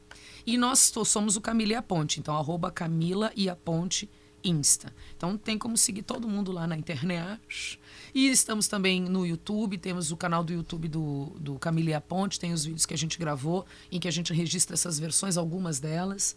E 0.46 0.56
nós 0.59 0.92
somos 1.05 1.36
o 1.36 1.40
Camila 1.40 1.72
e 1.72 1.76
a 1.76 1.82
Ponte. 1.82 2.20
Então, 2.20 2.36
arroba 2.36 2.70
Camila 2.70 3.30
e 3.36 3.48
a 3.48 3.56
Ponte 3.56 4.09
Insta. 4.44 4.92
Então 5.16 5.36
tem 5.36 5.59
como 5.59 5.76
seguir 5.76 6.02
todo 6.02 6.28
mundo 6.28 6.52
lá 6.52 6.66
na 6.66 6.76
internet. 6.76 7.78
E 8.14 8.28
estamos 8.28 8.68
também 8.68 9.01
no 9.02 9.26
YouTube, 9.26 9.78
temos 9.78 10.10
o 10.10 10.16
canal 10.16 10.43
do 10.43 10.52
YouTube 10.52 10.89
do, 10.89 11.36
do 11.39 11.59
Camila 11.59 11.90
e 11.90 11.94
a 11.94 12.01
Ponte, 12.01 12.39
tem 12.39 12.52
os 12.52 12.64
vídeos 12.64 12.86
que 12.86 12.94
a 12.94 12.98
gente 12.98 13.18
gravou, 13.18 13.66
em 13.90 14.01
que 14.01 14.09
a 14.09 14.10
gente 14.10 14.32
registra 14.32 14.74
essas 14.74 14.98
versões, 14.98 15.36
algumas 15.36 15.78
delas. 15.78 16.36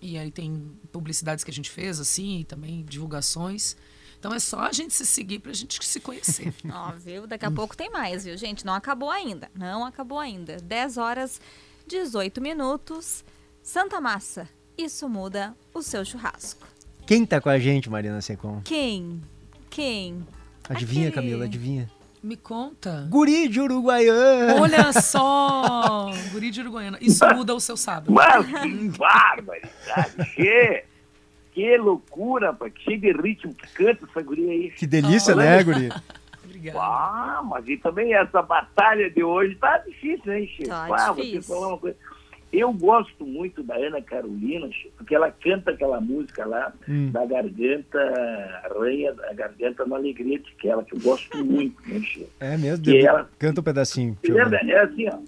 E 0.00 0.18
aí 0.18 0.30
tem 0.30 0.70
publicidades 0.92 1.44
que 1.44 1.50
a 1.50 1.54
gente 1.54 1.70
fez, 1.70 1.98
assim, 1.98 2.40
e 2.40 2.44
também 2.44 2.84
divulgações. 2.84 3.76
Então 4.18 4.32
é 4.32 4.38
só 4.38 4.60
a 4.60 4.72
gente 4.72 4.94
se 4.94 5.04
seguir 5.04 5.38
pra 5.38 5.52
gente 5.52 5.84
se 5.84 6.00
conhecer. 6.00 6.54
Ó, 6.70 6.92
viu? 6.92 7.26
Daqui 7.26 7.44
a 7.44 7.50
pouco 7.50 7.76
tem 7.76 7.90
mais, 7.90 8.24
viu, 8.24 8.36
gente? 8.36 8.64
Não 8.64 8.74
acabou 8.74 9.10
ainda. 9.10 9.50
Não 9.54 9.84
acabou 9.84 10.18
ainda. 10.18 10.56
10 10.56 10.96
horas 10.96 11.40
18 11.86 12.40
minutos. 12.40 13.24
Santa 13.62 14.00
Massa. 14.00 14.48
Isso 14.76 15.08
muda 15.08 15.54
o 15.72 15.82
seu 15.82 16.04
churrasco. 16.04 16.66
Quem 17.06 17.24
tá 17.24 17.40
com 17.40 17.48
a 17.48 17.58
gente, 17.58 17.90
Mariana 17.90 18.20
Secom? 18.20 18.62
Quem? 18.62 19.22
Quem? 19.68 20.26
Adivinha, 20.68 21.08
Aquele- 21.08 21.26
Camila, 21.26 21.44
adivinha. 21.44 21.90
Me 22.22 22.36
conta. 22.36 23.06
Guri 23.10 23.48
de 23.48 23.60
Uruguaiana! 23.60 24.54
Olha 24.58 24.92
só! 24.94 26.10
Guri 26.32 26.50
de 26.50 26.62
Uruguaiana. 26.62 26.96
Isso 27.00 27.22
muda 27.34 27.54
o 27.54 27.60
seu 27.60 27.76
sábado. 27.76 28.10
Mas 28.10 28.46
que 28.46 28.88
barbaridade! 28.98 30.32
Que, 30.34 30.84
que 31.52 31.76
loucura, 31.76 32.46
rapaz. 32.52 32.72
Que 32.72 32.82
cheio 32.82 33.00
de 33.00 33.12
ritmo 33.12 33.52
que 33.54 33.66
canta 33.74 34.06
essa 34.10 34.22
guria 34.22 34.50
aí. 34.50 34.70
Que 34.70 34.86
delícia, 34.86 35.34
Ah, 35.34 35.36
né, 35.36 35.62
Guri? 35.62 35.88
Ah, 36.76 37.42
mas 37.44 37.68
e 37.68 37.76
também 37.76 38.14
essa 38.14 38.40
batalha 38.40 39.10
de 39.10 39.22
hoje 39.22 39.54
tá 39.56 39.76
difícil, 39.78 40.32
hein, 40.32 40.46
Chico? 40.56 40.68
Tá 40.70 40.86
ah, 40.90 41.12
vou 41.12 41.22
te 41.22 41.42
falar 41.42 41.68
uma 41.68 41.78
coisa. 41.78 41.96
Eu 42.56 42.72
gosto 42.72 43.26
muito 43.26 43.62
da 43.62 43.74
Ana 43.76 44.00
Carolina, 44.00 44.68
porque 44.96 45.14
ela 45.14 45.30
canta 45.30 45.72
aquela 45.72 46.00
música 46.00 46.44
lá 46.46 46.72
Hum. 46.88 47.10
da 47.10 47.26
garganta, 47.26 47.98
arranha 48.64 49.12
da 49.12 49.32
garganta 49.32 49.84
no 49.84 49.94
alegrete, 49.96 50.54
que 50.58 50.68
é 50.68 50.70
ela 50.70 50.84
que 50.84 50.94
eu 50.94 51.00
gosto 51.00 51.44
muito, 51.44 51.76
né, 51.88 51.98
Chico? 52.00 52.30
É 52.40 52.56
mesmo? 52.56 52.84
Debu- 52.84 53.06
ela- 53.06 53.28
Canta 53.38 53.60
um 53.60 53.64
pedacinho. 53.64 54.16
É, 54.24 54.70
é 54.70 54.78
assim, 54.80 55.08
ó. 55.08 55.18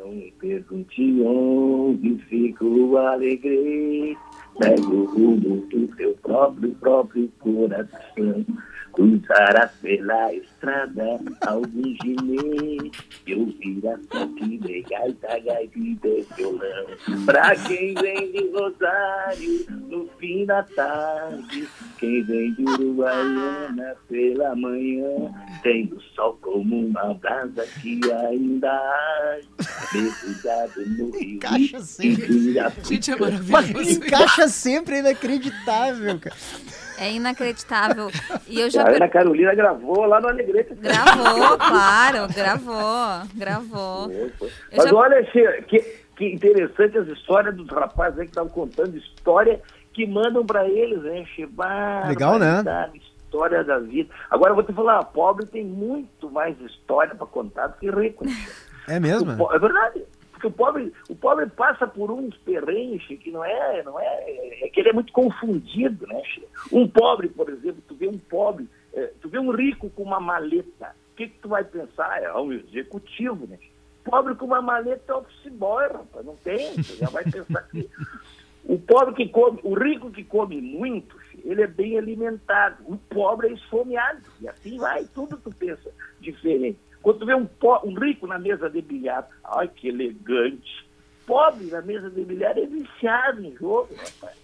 Não 0.00 0.12
me 0.12 0.32
pergunte 0.38 1.20
onde 1.22 2.16
fica 2.28 2.64
o 2.64 2.96
alegrete, 2.96 4.16
segue 4.62 4.82
o 4.82 5.04
rumo 5.04 5.56
do 5.66 5.88
teu 5.96 6.14
próprio, 6.22 6.70
próprio 6.76 7.28
coração. 7.40 8.46
Cruzarás 8.98 9.70
pela 9.80 10.34
estrada 10.34 11.20
algum 11.46 11.94
gemer 12.02 12.90
e 13.28 13.34
ouvirás 13.36 14.04
toque 14.08 14.58
de 14.58 14.82
gaita, 14.90 15.38
gaita 15.38 15.78
e 15.78 15.94
de 15.94 16.26
violão. 16.36 16.86
Pra 17.24 17.54
quem 17.54 17.94
vem 17.94 18.32
de 18.32 18.50
Rosário 18.50 19.66
no 19.88 20.08
fim 20.18 20.44
da 20.46 20.64
tarde, 20.64 21.68
quem 22.00 22.24
vem 22.24 22.52
de 22.54 22.64
Uruguaiana 22.64 23.94
pela 24.08 24.56
manhã, 24.56 25.32
tem 25.62 25.84
o 25.94 26.00
sol 26.16 26.36
como 26.42 26.88
uma 26.88 27.14
brasa 27.14 27.64
que 27.80 28.00
ainda 28.12 28.68
arde, 28.68 29.48
mergulhado 29.94 30.86
no 30.88 31.10
rio. 31.16 31.34
Encaixa 31.36 31.78
sempre. 31.82 32.52
Gente, 32.82 33.12
é 33.12 33.16
Mas 33.16 33.48
maravilhoso. 33.48 33.90
encaixa 33.92 34.48
sempre, 34.48 34.96
é 34.96 34.98
inacreditável, 34.98 36.18
cara. 36.18 36.36
É 37.00 37.12
inacreditável. 37.12 38.08
E 38.46 38.60
eu 38.60 38.70
já. 38.70 38.82
A 38.82 38.90
Ana 38.90 39.08
Carolina 39.08 39.54
gravou 39.54 40.04
lá 40.06 40.20
no 40.20 40.28
Alegrete. 40.28 40.74
Gravou, 40.74 41.56
claro, 41.58 42.28
gravou, 42.34 43.28
gravou. 43.34 44.10
Eu 44.10 44.30
Mas 44.76 44.84
já- 44.90 44.94
olha, 44.94 45.22
que, 45.68 45.78
que 46.16 46.26
interessante 46.34 46.98
as 46.98 47.06
histórias 47.08 47.54
dos 47.56 47.68
rapazes 47.68 48.18
aí 48.18 48.24
que 48.26 48.30
estavam 48.32 48.50
contando 48.50 48.96
história 48.96 49.60
que 49.92 50.06
mandam 50.06 50.44
pra 50.44 50.68
eles, 50.68 51.02
né, 51.02 51.24
Che? 51.34 51.46
Bah, 51.46 52.04
Legal, 52.08 52.38
né? 52.38 52.62
História 52.94 53.62
da 53.62 53.78
vida. 53.78 54.12
Agora 54.30 54.52
eu 54.52 54.54
vou 54.54 54.64
te 54.64 54.72
falar, 54.72 55.04
pobre 55.04 55.44
tem 55.46 55.64
muito 55.64 56.30
mais 56.30 56.58
história 56.60 57.14
pra 57.14 57.26
contar 57.26 57.66
do 57.68 57.78
que 57.78 57.90
rico. 57.90 58.24
né? 58.24 58.32
É 58.88 58.98
mesmo? 58.98 59.30
É 59.52 59.58
verdade. 59.58 60.02
Porque 60.38 60.46
o 60.46 60.52
pobre, 60.52 60.92
o 61.08 61.16
pobre 61.16 61.46
passa 61.46 61.84
por 61.84 62.12
uns 62.12 62.36
perrengues 62.38 63.04
que 63.04 63.30
não 63.30 63.44
é, 63.44 63.82
não 63.82 63.98
é, 63.98 64.64
é 64.64 64.68
que 64.68 64.78
ele 64.78 64.90
é 64.90 64.92
muito 64.92 65.12
confundido, 65.12 66.06
né? 66.06 66.22
Um 66.70 66.86
pobre, 66.86 67.28
por 67.28 67.48
exemplo, 67.48 67.82
tu 67.88 67.96
vê 67.96 68.06
um 68.06 68.18
pobre, 68.18 68.68
eh, 68.94 69.12
tu 69.20 69.28
vê 69.28 69.40
um 69.40 69.50
rico 69.50 69.90
com 69.90 70.04
uma 70.04 70.20
maleta, 70.20 70.94
o 71.12 71.16
que, 71.16 71.26
que 71.26 71.38
tu 71.40 71.48
vai 71.48 71.64
pensar? 71.64 72.22
É 72.22 72.32
um 72.34 72.52
executivo, 72.52 73.48
né? 73.48 73.58
Pobre 74.04 74.36
com 74.36 74.46
uma 74.46 74.62
maleta 74.62 75.12
é 75.12 75.16
office 75.16 75.52
boy, 75.52 75.88
rapaz, 75.88 76.24
não 76.24 76.36
tem, 76.36 76.72
tu 76.76 76.96
já 76.96 77.08
vai 77.10 77.24
pensar 77.24 77.66
que 77.68 77.90
o 78.64 78.78
pobre 78.78 79.14
que 79.14 79.28
come, 79.28 79.58
o 79.64 79.74
rico 79.74 80.12
que 80.12 80.22
come 80.22 80.60
muito, 80.60 81.16
ele 81.44 81.62
é 81.62 81.66
bem 81.66 81.98
alimentado. 81.98 82.84
O 82.86 82.96
pobre 82.96 83.48
é 83.48 83.52
esfomeado. 83.52 84.22
E 84.40 84.48
assim 84.48 84.78
vai, 84.78 85.04
tudo 85.06 85.36
tu 85.36 85.50
pensa 85.50 85.90
diferente. 86.20 86.78
Quando 87.02 87.18
tu 87.20 87.26
vê 87.26 87.34
um, 87.34 87.46
po- 87.46 87.80
um 87.86 87.94
rico 87.94 88.26
na 88.26 88.38
mesa 88.38 88.68
de 88.68 88.80
bilhar, 88.82 89.28
ai 89.44 89.68
que 89.68 89.88
elegante. 89.88 90.86
Pobre 91.26 91.66
na 91.66 91.82
mesa 91.82 92.08
de 92.10 92.24
bilhar 92.24 92.56
é 92.58 92.66
viciado 92.66 93.44
em 93.44 93.54
jogo, 93.56 93.88
rapaz. 93.96 94.36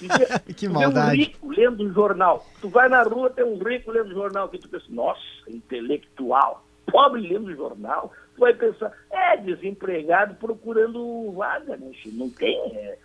Vê- 0.00 0.52
Que 0.54 0.68
maldade. 0.68 1.16
Vê 1.16 1.22
um 1.22 1.24
rico 1.24 1.48
lendo 1.50 1.92
jornal. 1.92 2.46
Tu 2.60 2.68
vai 2.68 2.88
na 2.88 3.02
rua, 3.02 3.30
tem 3.30 3.44
um 3.44 3.58
rico 3.58 3.90
lendo 3.90 4.12
jornal, 4.14 4.48
que 4.48 4.58
tu 4.58 4.68
pensa, 4.68 4.86
nossa, 4.88 5.20
intelectual. 5.48 6.64
Pobre 6.90 7.20
lendo 7.26 7.54
jornal. 7.54 8.12
Tu 8.34 8.40
vai 8.40 8.54
pensar, 8.54 8.92
é 9.10 9.36
desempregado 9.36 10.34
procurando 10.36 11.32
vaga, 11.32 11.76
né? 11.76 11.90
Não 12.12 12.30
tem. 12.30 12.56
É, 12.76 12.98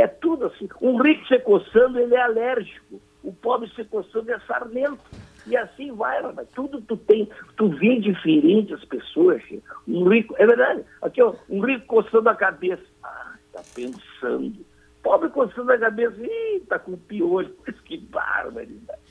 é- 0.00 0.06
tudo 0.06 0.46
assim. 0.46 0.68
Um 0.80 0.96
rico 1.02 1.26
se 1.26 1.38
coçando, 1.40 1.98
ele 1.98 2.14
é 2.14 2.22
alérgico. 2.22 3.00
O 3.22 3.32
pobre 3.32 3.68
se 3.74 3.84
coçando 3.84 4.30
é 4.32 4.38
sarnento. 4.40 4.98
E 5.46 5.56
assim 5.56 5.92
vai, 5.92 6.20
rapaz. 6.22 6.48
Tudo 6.54 6.80
tu 6.82 6.96
tem, 6.96 7.28
tu 7.56 7.68
vê 7.68 8.00
diferente 8.00 8.74
as 8.74 8.84
pessoas. 8.84 9.42
Um 9.86 10.08
rico, 10.08 10.34
é 10.38 10.46
verdade. 10.46 10.84
Aqui, 11.00 11.22
ó, 11.22 11.34
um 11.48 11.60
rico 11.60 11.86
coçando 11.86 12.28
a 12.28 12.34
cabeça. 12.34 12.82
Ah, 13.02 13.34
tá 13.52 13.62
pensando. 13.74 14.64
Pobre 15.02 15.28
coçando 15.28 15.70
a 15.70 15.78
cabeça, 15.78 16.16
ih, 16.20 16.60
tá 16.68 16.78
com 16.78 16.96
piolho. 16.96 17.54
Que 17.84 17.98
barbaridade. 17.98 19.06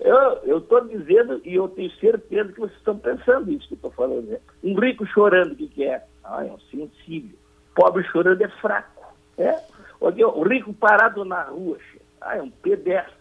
Eu 0.00 0.58
estou 0.58 0.86
dizendo, 0.86 1.40
e 1.44 1.54
eu 1.54 1.68
tenho 1.68 1.90
certeza 1.92 2.52
que 2.52 2.60
vocês 2.60 2.78
estão 2.78 2.98
pensando 2.98 3.50
isso 3.50 3.68
que 3.68 3.74
eu 3.74 3.76
estou 3.76 3.90
falando. 3.90 4.26
Né? 4.26 4.38
Um 4.62 4.78
rico 4.78 5.06
chorando, 5.06 5.52
o 5.52 5.56
que, 5.56 5.68
que 5.68 5.84
é? 5.84 6.02
Ah, 6.24 6.44
é 6.44 6.50
um 6.50 6.58
sensível. 6.58 7.36
Pobre 7.74 8.02
chorando 8.04 8.42
é 8.42 8.48
fraco. 8.60 9.00
É? 9.38 9.58
O 10.00 10.42
rico 10.42 10.72
parado 10.72 11.24
na 11.24 11.42
rua, 11.42 11.78
ah, 12.20 12.36
é 12.36 12.42
um 12.42 12.50
pedestre. 12.50 13.19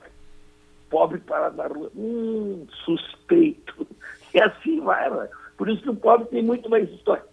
Pobre 0.90 1.20
parado 1.20 1.58
na 1.58 1.68
rua, 1.68 1.92
hum, 1.96 2.66
suspeito. 2.86 3.88
E 4.34 4.42
assim 4.42 4.80
vai, 4.82 5.10
né? 5.10 5.30
Por 5.58 5.70
isso 5.70 5.82
que 5.82 5.90
o 5.90 5.96
pobre 5.96 6.28
tem 6.28 6.42
muito 6.42 6.70
mais 6.70 6.90
história 6.90 7.24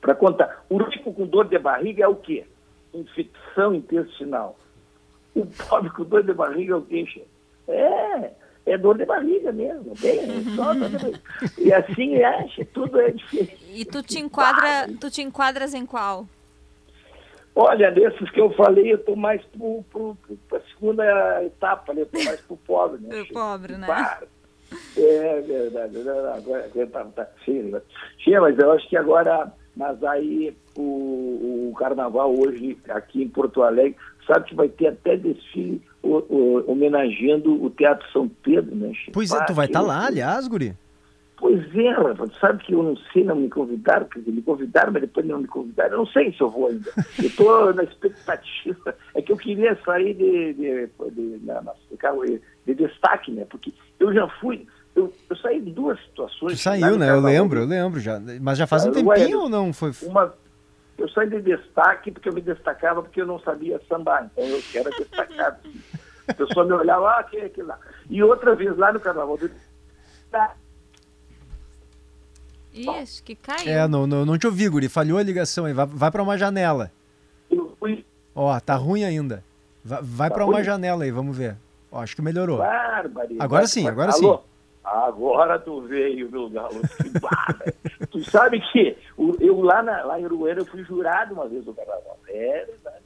para 0.00 0.14
contar. 0.14 0.64
O 0.68 0.76
rico 0.78 1.12
com 1.12 1.26
dor 1.26 1.48
de 1.48 1.58
barriga 1.58 2.04
é 2.04 2.08
o 2.08 2.16
quê? 2.16 2.44
Infecção 2.92 3.74
intestinal. 3.74 4.58
O 5.34 5.46
pobre 5.46 5.90
com 5.90 6.04
dor 6.04 6.22
de 6.22 6.32
barriga 6.32 6.74
é 6.74 6.76
o 6.76 6.82
quê? 6.82 7.24
É, 7.66 8.30
é 8.66 8.78
dor 8.78 8.98
de 8.98 9.04
barriga 9.04 9.52
mesmo. 9.52 9.94
Bem, 10.00 10.20
é 10.20 10.56
só 10.56 10.74
dor 10.74 10.90
de 10.90 10.98
barriga. 10.98 11.20
E 11.58 11.72
assim 11.72 12.16
é, 12.16 12.48
che, 12.48 12.64
tudo 12.64 13.00
é 13.00 13.10
diferente. 13.10 13.64
E 13.72 13.84
tu 13.84 14.02
te 14.02 14.18
enquadra, 14.18 14.92
tu 15.00 15.10
te 15.10 15.22
enquadras 15.22 15.74
em 15.74 15.86
qual? 15.86 16.26
Olha, 17.56 17.90
desses 17.92 18.30
que 18.30 18.40
eu 18.40 18.50
falei, 18.54 18.92
eu 18.92 18.96
estou 18.96 19.14
mais 19.14 19.40
para 20.48 20.58
a 20.58 20.60
segunda 20.72 21.44
etapa, 21.44 21.94
né? 21.94 22.00
eu 22.00 22.04
estou 22.06 22.24
mais 22.24 22.40
para 22.40 22.54
o 22.54 22.56
pobre. 22.56 23.00
Né? 23.02 23.24
Pro 23.24 23.34
pobre, 23.34 23.76
né? 23.76 23.86
Para. 23.86 24.22
É 24.96 25.40
verdade. 25.40 25.98
Agora, 25.98 26.34
agora 26.34 26.86
tá, 26.88 27.04
tá 27.04 27.28
cheio, 27.44 27.64
né? 27.70 27.80
Cheio, 28.18 28.40
mas 28.40 28.58
eu 28.58 28.72
acho 28.72 28.88
que 28.88 28.96
agora, 28.96 29.52
mas 29.76 30.02
aí 30.02 30.56
o, 30.76 31.70
o 31.70 31.74
carnaval 31.78 32.34
hoje 32.36 32.76
aqui 32.88 33.22
em 33.22 33.28
Porto 33.28 33.62
Alegre, 33.62 33.96
sabe 34.26 34.46
que 34.48 34.54
vai 34.56 34.68
ter 34.68 34.88
até 34.88 35.16
desfile 35.16 35.80
o, 36.02 36.16
o- 36.28 36.64
homenageando 36.72 37.62
o 37.62 37.70
Teatro 37.70 38.10
São 38.10 38.28
Pedro, 38.28 38.74
né? 38.74 38.92
Pois 39.12 39.30
é, 39.30 39.36
Ah, 39.38 39.44
tu 39.44 39.54
vai 39.54 39.66
que 39.66 39.70
estar 39.70 39.80
lá, 39.82 39.92
loucura. 39.94 40.08
aliás, 40.08 40.48
guri. 40.48 40.74
Pois 41.36 41.74
é, 41.76 41.90
rapaz, 41.90 42.30
tu 42.30 42.38
sabe 42.38 42.62
que 42.64 42.72
eu 42.72 42.82
não 42.82 42.96
sei, 43.12 43.24
não 43.24 43.34
me 43.36 43.48
convidaram, 43.50 44.06
quer 44.06 44.20
dizer, 44.20 44.30
me 44.32 44.42
convidaram, 44.42 44.92
mas 44.92 45.02
depois 45.02 45.26
não 45.26 45.40
me 45.40 45.48
convidaram. 45.48 45.92
Eu 45.92 45.98
não 45.98 46.06
sei 46.06 46.32
se 46.32 46.40
eu 46.40 46.48
vou 46.50 46.68
ainda. 46.68 46.90
Eu 47.18 47.26
estou 47.26 47.74
na 47.74 47.82
expectativa. 47.82 48.94
É 49.14 49.20
que 49.20 49.32
eu 49.32 49.36
queria 49.36 49.76
sair 49.84 50.14
de, 50.14 50.52
de, 50.54 50.86
de, 51.10 51.44
na- 51.44 51.60
na- 51.62 51.72
de, 52.24 52.40
de 52.66 52.74
destaque, 52.74 53.32
né? 53.32 53.44
Porque 53.50 53.72
eu 53.98 54.14
já 54.14 54.28
fui, 54.40 54.66
eu, 54.94 55.12
eu 55.28 55.36
saí 55.36 55.60
de 55.60 55.72
duas 55.72 56.00
situações. 56.04 56.52
Tu 56.58 56.62
saiu, 56.62 56.96
né? 56.96 57.10
Eu 57.10 57.20
lembro, 57.20 57.58
eu 57.60 57.66
lembro 57.66 57.98
já. 58.00 58.20
Mas 58.40 58.56
já 58.56 58.66
faz 58.66 58.86
um 58.86 58.92
tempinho 58.92 59.40
ou 59.40 59.48
não? 59.48 59.72
Foi. 59.72 59.90
Uma, 60.02 60.32
eu 60.96 61.08
saí 61.08 61.28
de 61.28 61.42
destaque 61.42 62.12
porque 62.12 62.28
eu 62.28 62.32
me 62.32 62.40
destacava 62.40 63.02
porque 63.02 63.20
eu 63.20 63.26
não 63.26 63.40
sabia 63.40 63.80
sambar. 63.88 64.30
Então 64.32 64.44
eu 64.44 64.62
era 64.74 64.90
destacado. 64.92 65.58
A 66.26 66.32
pessoa 66.32 66.64
me 66.64 66.72
olhava, 66.72 67.06
ah, 67.10 67.18
aquele, 67.20 67.46
aquele 67.46 67.66
lá. 67.66 67.78
E 68.08 68.22
outra 68.22 68.54
vez 68.54 68.74
lá 68.78 68.90
no 68.92 69.00
carnaval 69.00 69.36
do 69.36 69.50
Ih, 72.74 72.88
acho 72.88 73.22
que 73.22 73.34
caiu. 73.36 73.72
É, 73.72 73.86
não, 73.86 74.06
não, 74.06 74.26
não 74.26 74.36
te 74.36 74.46
ouvi, 74.46 74.68
guri. 74.68 74.88
Falhou 74.88 75.16
a 75.18 75.22
ligação 75.22 75.64
aí. 75.64 75.72
Vai, 75.72 75.86
vai 75.86 76.10
pra 76.10 76.22
uma 76.22 76.36
janela. 76.36 76.90
Eu 77.50 77.74
fui 77.78 78.04
Ó, 78.34 78.58
tá 78.58 78.74
ruim 78.74 79.04
ainda. 79.04 79.44
Vai, 79.84 80.00
vai 80.02 80.28
Tá 80.28 80.34
pra 80.34 80.44
uma 80.44 80.62
janela 80.64 81.04
aí, 81.04 81.10
vamos 81.10 81.36
ver. 81.36 81.56
Ó, 81.90 82.00
acho 82.00 82.16
que 82.16 82.22
melhorou. 82.22 82.58
Barbaridade. 82.58 83.40
Agora 83.40 83.66
sim, 83.66 83.86
agora 83.86 84.12
Alô? 84.12 84.38
sim. 84.38 84.42
Agora 84.84 85.58
tu 85.58 85.80
veio, 85.82 86.30
meu 86.30 86.50
galo. 86.50 86.80
Que 87.00 87.08
barba. 87.20 87.64
tu 88.10 88.22
sabe 88.28 88.60
que 88.72 88.96
eu 89.40 89.60
lá, 89.60 89.82
na, 89.82 90.04
lá 90.04 90.20
em 90.20 90.24
Uruguaiana 90.24 90.60
eu 90.60 90.66
fui 90.66 90.82
jurado 90.84 91.34
uma 91.34 91.48
vez 91.48 91.64
no 91.64 91.72
carnaval. 91.72 92.18
É 92.28 92.66
verdade. 92.66 93.04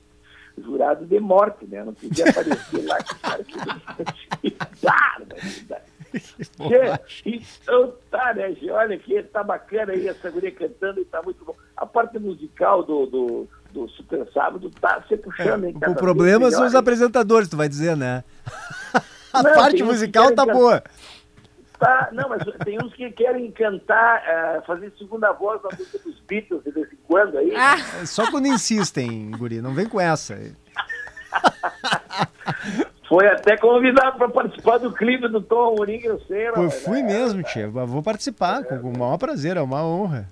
Jurado 0.58 1.06
de 1.06 1.20
morte, 1.20 1.66
né? 1.66 1.84
Não 1.84 1.94
podia 1.94 2.28
aparecer 2.28 2.84
lá. 2.84 2.98
Cara, 3.22 3.44
que 4.40 4.56
barbaridade. 4.82 5.88
Che, 7.06 7.22
então 7.26 7.94
tá, 8.10 8.35
né? 8.35 8.55
Olha 8.70 8.98
que 8.98 9.22
tá 9.24 9.43
bacana 9.43 9.93
aí 9.93 10.09
essa 10.09 10.30
guria 10.30 10.52
cantando 10.52 11.01
e 11.01 11.05
tá 11.05 11.22
muito 11.22 11.44
bom. 11.44 11.55
A 11.76 11.86
parte 11.86 12.18
musical 12.18 12.82
do, 12.82 13.06
do, 13.06 13.48
do 13.72 13.89
Super 13.90 14.28
Sábado 14.32 14.70
tá 14.80 15.02
se 15.09 15.16
puxando, 15.16 15.64
hein? 15.64 15.74
O 15.76 15.80
cada 15.80 15.94
problema 15.94 16.51
são 16.51 16.66
os 16.66 16.72
hein? 16.72 16.78
apresentadores, 16.78 17.48
tu 17.48 17.56
vai 17.56 17.68
dizer, 17.68 17.97
né? 17.97 18.24
A 19.32 19.43
Não, 19.43 19.55
parte 19.55 19.76
que 19.76 19.82
musical 19.82 20.35
tá 20.35 20.47
boa. 20.47 20.82
Tá, 21.78 22.09
não, 22.12 22.28
mas 22.28 22.43
tem 22.64 22.78
uns 22.82 22.93
que 22.94 23.10
querem 23.12 23.52
cantar, 23.52 24.22
eh, 24.26 24.62
fazer 24.66 24.93
segunda 24.98 25.32
voz 25.32 25.60
na 25.62 25.70
música 25.78 25.98
dos 25.98 26.18
Beatles 26.20 26.64
de 26.64 26.70
vez 26.72 26.93
em 26.93 26.97
quando 27.06 27.39
aí. 27.39 27.55
É 27.55 28.05
Só 28.05 28.28
quando 28.30 28.47
insistem, 28.47 29.30
guri. 29.32 29.60
Não 29.60 29.74
vem 29.74 29.89
com 29.89 30.01
essa. 30.01 30.35
Foi 33.09 33.26
até 33.26 33.56
convidado 33.56 34.18
para 34.18 34.28
participar 34.28 34.76
do 34.78 34.93
clipe 34.93 35.26
do 35.28 35.40
Tom 35.40 35.72
Amorim, 35.72 36.01
eu 36.02 36.20
sei, 36.26 36.51
não, 36.51 36.70
fui 36.70 37.02
mesmo, 37.02 37.43
tia. 37.43 37.66
Vou 37.68 38.02
participar 38.02 38.62
com 38.64 38.78
com 38.80 38.90
o 38.93 38.98
maior 38.98 39.16
prazer, 39.16 39.56
é 39.56 39.62
uma 39.62 39.82
honra. 39.82 40.28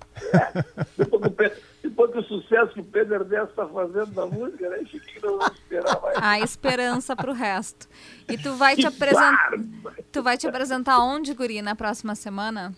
Depois, 0.95 1.21
que 1.23 1.27
o 1.27 1.31
Pedro- 1.31 1.57
depois 1.83 2.11
que 2.11 2.19
o 2.19 2.23
sucesso 2.23 2.73
que 2.73 2.81
o 2.81 2.83
Pedro 2.83 3.15
Ernesto 3.15 3.49
está 3.49 3.65
fazendo 3.65 4.13
na 4.13 4.25
música, 4.27 4.69
né, 4.69 4.77
Chiquinho, 4.85 5.21
não 5.23 5.37
vamos 5.39 5.53
esperar 5.57 6.01
mais. 6.01 6.17
Há 6.21 6.39
esperança 6.39 7.15
pro 7.15 7.33
resto. 7.33 7.87
E 8.29 8.37
tu 8.37 8.53
vai 8.53 8.75
te 8.75 8.85
apresentar. 8.85 9.51
Tu 10.11 10.21
vai 10.21 10.37
te 10.37 10.47
apresentar 10.47 10.99
onde, 10.99 11.33
Guri, 11.33 11.63
na 11.63 11.75
próxima 11.75 12.13
semana? 12.13 12.73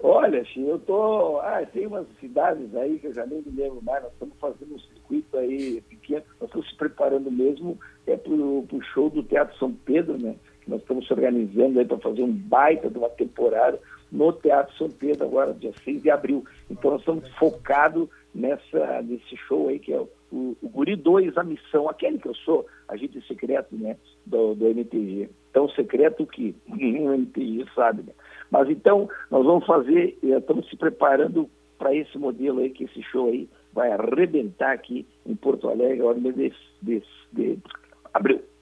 Olha, 0.00 0.44
Xi, 0.44 0.66
eu 0.66 0.80
tô. 0.80 1.38
Ah, 1.42 1.62
tem 1.72 1.86
umas 1.86 2.06
cidades 2.18 2.74
aí 2.74 2.98
que 2.98 3.06
eu 3.06 3.14
já 3.14 3.24
nem 3.24 3.40
me 3.40 3.52
lembro 3.56 3.80
mais, 3.84 4.02
nós 4.02 4.12
estamos 4.12 4.34
fazendo 4.40 4.74
um 4.74 4.78
circuito 5.12 5.36
aí 5.36 5.82
pequeno, 5.82 6.22
nós 6.40 6.48
estamos 6.48 6.68
se 6.70 6.76
preparando 6.76 7.30
mesmo 7.30 7.78
é 8.06 8.16
pro, 8.16 8.64
pro 8.68 8.82
show 8.82 9.10
do 9.10 9.22
Teatro 9.22 9.56
São 9.58 9.72
Pedro, 9.72 10.18
né? 10.18 10.34
Nós 10.66 10.80
estamos 10.80 11.06
se 11.06 11.12
organizando 11.12 11.78
aí 11.78 11.84
para 11.84 11.98
fazer 11.98 12.22
um 12.22 12.32
baita 12.32 12.88
de 12.88 12.96
uma 12.96 13.10
temporada 13.10 13.78
no 14.10 14.32
Teatro 14.32 14.74
São 14.76 14.88
Pedro 14.88 15.24
agora, 15.24 15.54
dia 15.54 15.72
6 15.84 16.02
de 16.02 16.10
abril. 16.10 16.44
Então 16.70 16.92
nós 16.92 17.00
estamos 17.00 17.28
focados 17.34 18.08
nessa, 18.34 19.02
nesse 19.02 19.36
show 19.36 19.68
aí 19.68 19.78
que 19.78 19.92
é 19.92 20.00
o, 20.00 20.08
o, 20.30 20.56
o 20.62 20.68
Guri 20.68 20.96
2, 20.96 21.36
a 21.36 21.44
missão, 21.44 21.88
aquele 21.88 22.18
que 22.18 22.28
eu 22.28 22.34
sou, 22.34 22.66
agente 22.88 23.20
secreto, 23.26 23.74
né? 23.76 23.96
Do, 24.26 24.54
do 24.54 24.68
MTG. 24.68 25.28
Tão 25.52 25.68
secreto 25.70 26.26
que 26.26 26.54
no 26.68 27.14
MTG 27.14 27.66
sabe, 27.74 28.02
né? 28.02 28.12
Mas 28.50 28.68
então, 28.68 29.08
nós 29.30 29.44
vamos 29.44 29.66
fazer, 29.66 30.18
eh, 30.22 30.38
estamos 30.38 30.68
se 30.68 30.76
preparando 30.76 31.48
para 31.78 31.94
esse 31.94 32.16
modelo 32.18 32.60
aí, 32.60 32.70
que 32.70 32.84
esse 32.84 33.02
show 33.02 33.28
aí 33.28 33.48
vai 33.72 33.92
arrebentar 33.92 34.72
aqui 34.72 35.06
em 35.26 35.34
Porto 35.34 35.68
Alegre, 35.68 36.02
mês 36.20 36.54
de, 36.80 37.02
de, 37.32 37.56
de. 37.56 37.58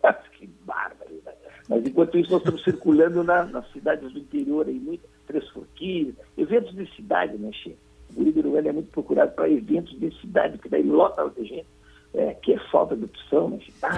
Ah, 0.03 0.13
que 0.13 0.47
bárbaro. 0.65 1.11
Né? 1.25 1.33
Mas 1.69 1.87
enquanto 1.87 2.19
isso, 2.19 2.31
nós 2.31 2.41
estamos 2.41 2.65
circulando 2.65 3.23
na, 3.23 3.45
nas 3.45 3.71
cidades 3.73 4.13
do 4.13 4.19
interior 4.19 4.67
aí, 4.67 4.79
muito, 4.79 5.09
Três 5.27 5.49
Forquilhas, 5.51 6.17
eventos 6.37 6.75
de 6.75 6.87
cidade, 6.97 7.37
né, 7.39 7.51
Che? 7.53 7.77
O 8.17 8.23
Líder 8.23 8.67
é 8.67 8.73
muito 8.73 8.91
procurado 8.91 9.33
para 9.33 9.49
eventos 9.49 9.99
de 9.99 10.11
cidade, 10.21 10.59
que 10.59 10.69
daí 10.69 10.83
lota 10.83 11.29
de 11.31 11.47
gente. 11.47 11.67
É, 12.13 12.35
que 12.35 12.55
é 12.55 12.59
falta 12.73 12.97
de 12.97 13.05
opção, 13.05 13.51
né, 13.51 13.61
Che? 13.61 13.73
Ah, 13.83 13.97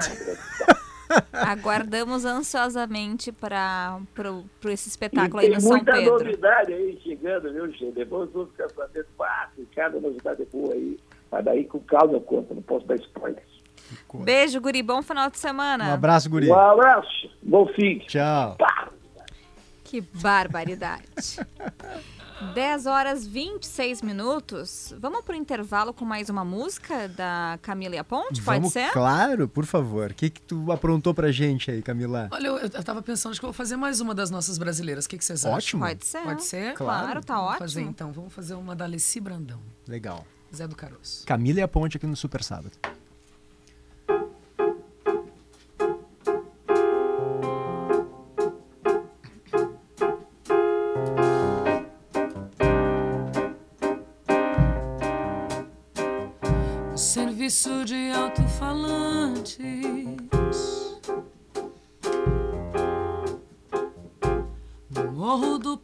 Aguardamos 1.32 2.24
ansiosamente 2.24 3.32
para 3.32 3.98
esse 4.66 4.89
espetáculo 4.89 5.43
e 5.43 5.47
aí 5.47 5.52
no 5.52 5.60
São 5.60 5.78
Pedro. 5.78 5.93
Tem 5.93 6.05
muita 6.09 6.24
novidade 6.24 6.72
aí 6.72 7.01
chegando, 7.02 7.52
viu, 7.52 7.72
Che? 7.72 7.90
Depois 7.93 8.30
vamos 8.32 8.51
ficar 8.51 8.68
sabendo 8.70 9.06
fácil, 9.16 9.68
cada 9.74 10.01
novidade 10.01 10.47
boa 10.52 10.74
aí. 10.74 10.98
Mas 11.30 11.44
daí 11.44 11.64
com 11.64 11.80
calma 11.80 12.14
eu 12.14 12.20
conto, 12.20 12.55
não 12.55 12.62
posso 12.62 12.86
dar 12.86 12.97
spoilers. 12.97 13.52
Beijo, 14.14 14.60
Guri. 14.60 14.82
Bom 14.82 15.02
final 15.02 15.30
de 15.30 15.39
semana. 15.39 15.90
Um 15.90 15.94
abraço, 15.94 16.28
Guri. 16.30 16.48
Um 16.48 16.55
abraço. 16.55 17.30
Bom 17.43 17.66
fim. 17.68 17.98
Tchau. 18.01 18.56
Que 19.84 20.01
barbaridade. 20.01 21.39
10 22.43 22.86
horas 22.86 23.24
26 23.24 24.02
minutos. 24.02 24.93
Vamos 24.98 25.24
pro 25.24 25.35
intervalo 25.35 25.94
com 25.94 26.05
mais 26.05 26.28
uma 26.28 26.44
música 26.44 27.09
da 27.09 27.59
Camila 27.62 27.94
e 27.94 27.98
a 27.98 28.05
Ponte? 28.05 28.43
Pode 28.43 28.59
Vamos, 28.59 28.73
ser? 28.73 28.90
Claro, 28.90 29.48
por 29.48 29.64
favor. 29.64 30.10
O 30.10 30.14
que, 30.14 30.28
que 30.28 30.40
tu 30.43 30.70
aprontou 30.73 31.14
pra 31.14 31.31
gente 31.31 31.70
aí, 31.70 31.81
Camila? 31.81 32.28
Olha, 32.32 32.48
eu, 32.48 32.59
eu 32.59 32.82
tava 32.82 33.01
pensando, 33.01 33.32
que 33.39 33.44
eu 33.44 33.48
vou 33.48 33.52
fazer 33.55 33.77
mais 33.77 34.01
uma 34.01 34.14
das 34.14 34.31
nossas 34.31 34.59
brasileiras. 34.59 35.06
O 35.06 35.09
que, 35.09 35.16
que 35.16 35.24
vocês 35.24 35.47
acham? 35.47 35.56
Ótimo. 35.56 35.86
Pode 35.86 36.05
ser. 36.05 36.23
Pode 36.23 36.44
ser? 36.44 36.74
Claro, 36.74 37.24
tá 37.24 37.35
Vamos 37.35 37.51
ótimo. 37.51 37.59
fazer 37.69 37.81
então. 37.82 38.12
Vamos 38.12 38.32
fazer 38.32 38.55
uma 38.55 38.74
da 38.74 38.85
Alessi 38.85 39.20
Brandão. 39.20 39.60
Legal. 39.86 40.27
Zé 40.55 40.66
do 40.66 40.77
Caroço. 40.77 41.24
Camila 41.24 41.60
e 41.60 41.62
a 41.62 41.69
Ponte 41.69 41.97
aqui 41.97 42.06
no 42.06 42.16
Super 42.16 42.43
Sábado. 42.43 42.73
Serviço 57.52 57.84
de 57.84 58.10
alto-falantes. 58.12 59.58
No 64.88 65.12
Morro 65.12 65.58
do 65.58 65.76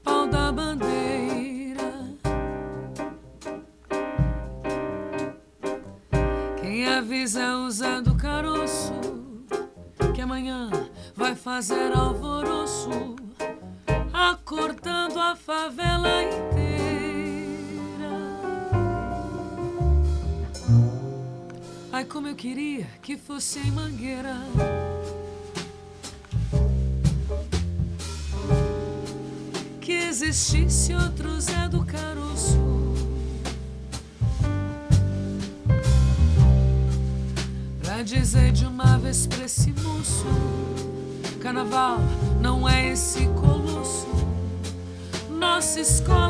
que 23.39 23.45
fosse 23.45 23.61
em 23.61 23.71
Mangueira. 23.71 24.37
Que 29.81 29.93
existisse 29.93 30.93
outro 30.93 31.41
Zé 31.41 31.69
do 31.69 31.85
Caroço. 31.85 32.59
Pra 37.81 38.03
dizer 38.03 38.51
de 38.51 38.67
uma 38.67 38.99
vez 38.99 39.27
pra 39.29 39.45
esse 39.45 39.73
moço: 39.73 40.27
Carnaval 41.41 41.99
não 42.41 42.69
é 42.69 42.89
esse 42.89 43.25
colosso. 43.41 44.09
Nossa 45.31 45.81
escola 45.81 46.28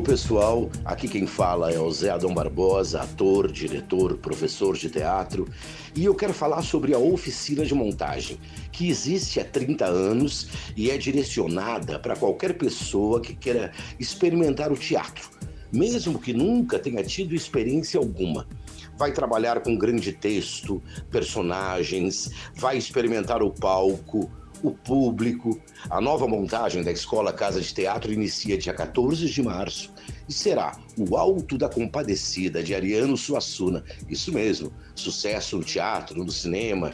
Alô, 0.00 0.06
pessoal. 0.08 0.70
Aqui 0.82 1.06
quem 1.06 1.26
fala 1.26 1.70
é 1.70 1.78
o 1.78 1.90
Zé 1.90 2.08
Adão 2.08 2.32
Barbosa, 2.32 3.02
ator, 3.02 3.52
diretor, 3.52 4.16
professor 4.16 4.74
de 4.74 4.88
teatro, 4.88 5.46
e 5.94 6.06
eu 6.06 6.14
quero 6.14 6.32
falar 6.32 6.62
sobre 6.62 6.94
a 6.94 6.98
oficina 6.98 7.66
de 7.66 7.74
montagem, 7.74 8.38
que 8.72 8.88
existe 8.88 9.38
há 9.38 9.44
30 9.44 9.84
anos 9.84 10.48
e 10.74 10.90
é 10.90 10.96
direcionada 10.96 11.98
para 11.98 12.16
qualquer 12.16 12.56
pessoa 12.56 13.20
que 13.20 13.34
queira 13.34 13.72
experimentar 13.98 14.72
o 14.72 14.76
teatro, 14.76 15.28
mesmo 15.70 16.18
que 16.18 16.32
nunca 16.32 16.78
tenha 16.78 17.04
tido 17.04 17.34
experiência 17.34 17.98
alguma. 17.98 18.48
Vai 18.96 19.12
trabalhar 19.12 19.60
com 19.60 19.76
grande 19.76 20.12
texto, 20.12 20.82
personagens, 21.10 22.30
vai 22.54 22.78
experimentar 22.78 23.42
o 23.42 23.50
palco, 23.50 24.30
o 24.62 24.70
público. 24.70 25.60
A 25.88 26.00
nova 26.00 26.26
montagem 26.26 26.82
da 26.82 26.90
Escola 26.92 27.32
Casa 27.32 27.60
de 27.60 27.72
Teatro 27.72 28.12
inicia 28.12 28.58
dia 28.58 28.74
14 28.74 29.28
de 29.28 29.42
março 29.42 29.92
e 30.28 30.32
será 30.32 30.76
o 30.96 31.16
Alto 31.16 31.58
da 31.58 31.68
Compadecida 31.68 32.62
de 32.62 32.72
Ariano 32.74 33.16
Suassuna. 33.16 33.82
Isso 34.08 34.32
mesmo, 34.32 34.72
sucesso 34.94 35.56
no 35.56 35.64
teatro, 35.64 36.24
no 36.24 36.30
cinema. 36.30 36.92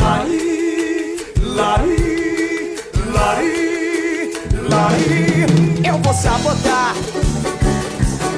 Lari, 0.08 1.18
lari, 1.44 2.76
lari, 3.14 4.32
lari. 4.70 5.86
Eu 5.86 5.98
vou 5.98 6.14
sabotar, 6.14 6.96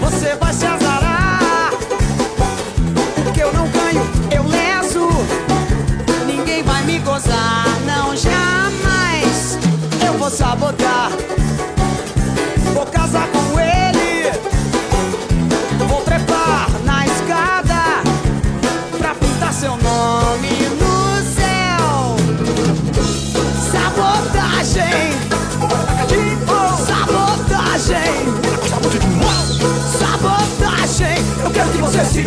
você 0.02 0.36
vai 0.38 0.52
se 0.52 0.66
azarar. 0.66 1.70
Porque 3.24 3.44
eu 3.44 3.54
não 3.54 3.68
ganho, 3.70 4.02
eu 4.32 4.48
leso. 4.48 5.10
Ninguém 6.26 6.64
vai 6.64 6.84
me 6.86 6.98
gozar, 6.98 7.66
não 7.86 8.16
jamais. 8.16 9.60
Eu 10.04 10.14
vou 10.18 10.32
sabotar, 10.32 11.12
sabotagem. 29.98 31.18
Eu 31.44 31.52
quero 31.52 31.70
que 31.72 31.78
você 31.78 32.06
se 32.06 32.24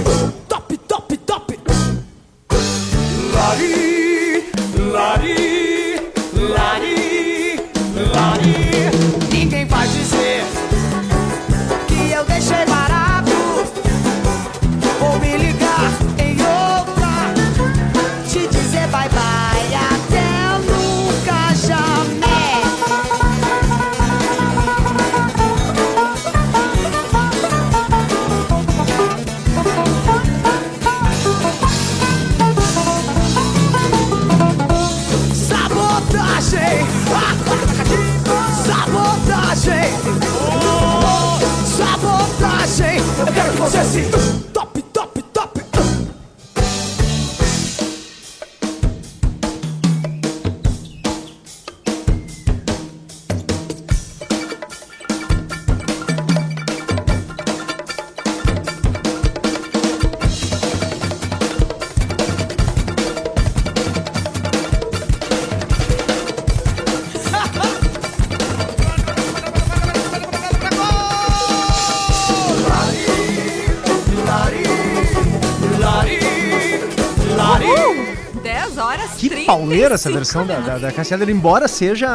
35 79.92 79.94
pauleira 79.94 79.94
essa 79.94 80.10
versão 80.10 80.46
da, 80.46 80.60
da, 80.60 80.78
da 80.78 80.92
embora 81.30 81.68
seja 81.68 82.08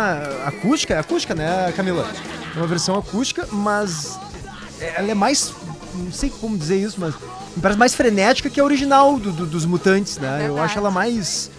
acústica, 0.45 0.93
é 0.93 0.99
acústica, 0.99 1.33
né, 1.35 1.71
Camila? 1.75 2.07
É 2.55 2.57
uma 2.57 2.67
versão 2.67 2.95
acústica, 2.97 3.47
mas 3.51 4.17
ela 4.79 5.11
é 5.11 5.13
mais. 5.13 5.53
Não 5.93 6.11
sei 6.11 6.29
como 6.29 6.57
dizer 6.57 6.77
isso, 6.77 6.99
mas 6.99 7.15
me 7.55 7.61
parece 7.61 7.79
mais 7.79 7.95
frenética 7.95 8.49
que 8.49 8.59
a 8.59 8.63
original 8.63 9.17
do- 9.19 9.31
do- 9.31 9.45
dos 9.45 9.65
Mutantes, 9.65 10.17
né? 10.17 10.45
Eu 10.47 10.61
acho 10.61 10.77
ela 10.77 10.91
mais. 10.91 11.49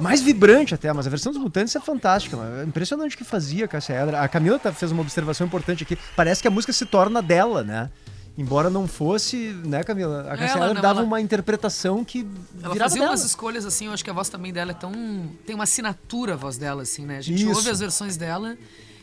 Mais 0.00 0.20
vibrante 0.20 0.74
até, 0.74 0.92
mas 0.92 1.06
a 1.06 1.10
versão 1.10 1.32
dos 1.32 1.40
Mutantes 1.40 1.74
é 1.76 1.78
fantástica. 1.80 2.36
É 2.60 2.64
impressionante 2.64 3.14
o 3.14 3.18
que 3.18 3.22
fazia 3.22 3.64
a 3.64 3.68
Cassia 3.68 3.94
Eller. 3.94 4.16
A 4.16 4.26
Camila 4.26 4.58
tá- 4.58 4.72
fez 4.72 4.90
uma 4.90 5.02
observação 5.02 5.46
importante 5.46 5.84
aqui. 5.84 5.96
Parece 6.16 6.42
que 6.42 6.48
a 6.48 6.50
música 6.50 6.72
se 6.72 6.84
torna 6.84 7.22
dela, 7.22 7.62
né? 7.62 7.88
Embora 8.36 8.68
não 8.68 8.88
fosse, 8.88 9.36
né, 9.64 9.84
Camila? 9.84 10.22
A 10.22 10.36
Cassia 10.36 10.56
Ela 10.56 10.74
não, 10.74 10.82
dava 10.82 10.98
ela- 11.00 11.06
uma 11.06 11.20
interpretação 11.20 12.04
que 12.04 12.26
Ela 12.62 12.74
fazia 12.74 13.00
dela. 13.00 13.12
umas 13.12 13.24
escolhas 13.24 13.64
assim, 13.64 13.86
eu 13.86 13.92
acho 13.92 14.02
que 14.02 14.10
a 14.10 14.12
voz 14.12 14.28
também 14.28 14.52
dela 14.52 14.72
é 14.72 14.74
tão. 14.74 14.92
tem 15.46 15.54
uma 15.54 15.62
assinatura 15.64 16.32
a 16.34 16.36
voz 16.36 16.56
dela, 16.58 16.82
assim, 16.82 17.04
né? 17.06 17.18
A 17.18 17.20
gente 17.20 17.42
Isso. 17.44 17.54
ouve 17.54 17.70
as 17.70 17.78
versões 17.78 18.16
dela 18.16 18.56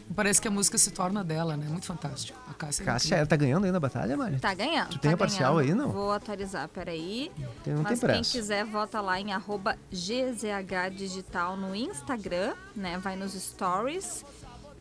e 0.09 0.13
parece 0.13 0.41
que 0.41 0.49
a 0.49 0.51
música 0.51 0.77
se 0.77 0.91
torna 0.91 1.23
dela, 1.23 1.55
né? 1.55 1.65
Muito 1.69 1.85
fantástico. 1.85 2.37
A 2.49 2.53
Cássia. 2.53 2.83
é 2.83 2.85
Cássia, 2.85 3.15
ela 3.15 3.25
tá 3.25 3.37
ganhando 3.37 3.63
aí 3.63 3.71
na 3.71 3.79
batalha, 3.79 4.17
Mari? 4.17 4.37
Tá 4.37 4.53
ganhando. 4.53 4.89
Tu 4.89 4.99
tem 4.99 5.11
tá 5.11 5.15
a 5.15 5.17
parcial 5.17 5.55
ganhando. 5.55 5.81
aí, 5.81 5.87
não? 5.87 5.93
Vou 5.93 6.11
atualizar, 6.11 6.67
peraí. 6.67 7.31
Tem- 7.63 7.73
não 7.73 7.83
Mas 7.83 7.99
tem 8.01 8.09
quem 8.09 8.17
pressa. 8.17 8.31
quiser, 8.33 8.65
vota 8.65 8.99
lá 8.99 9.17
em 9.17 9.31
arroba 9.31 9.77
GZH 9.93 10.89
Digital 10.93 11.55
no 11.55 11.73
Instagram, 11.73 12.53
né? 12.75 12.97
Vai 12.97 13.15
nos 13.15 13.31
stories 13.33 14.25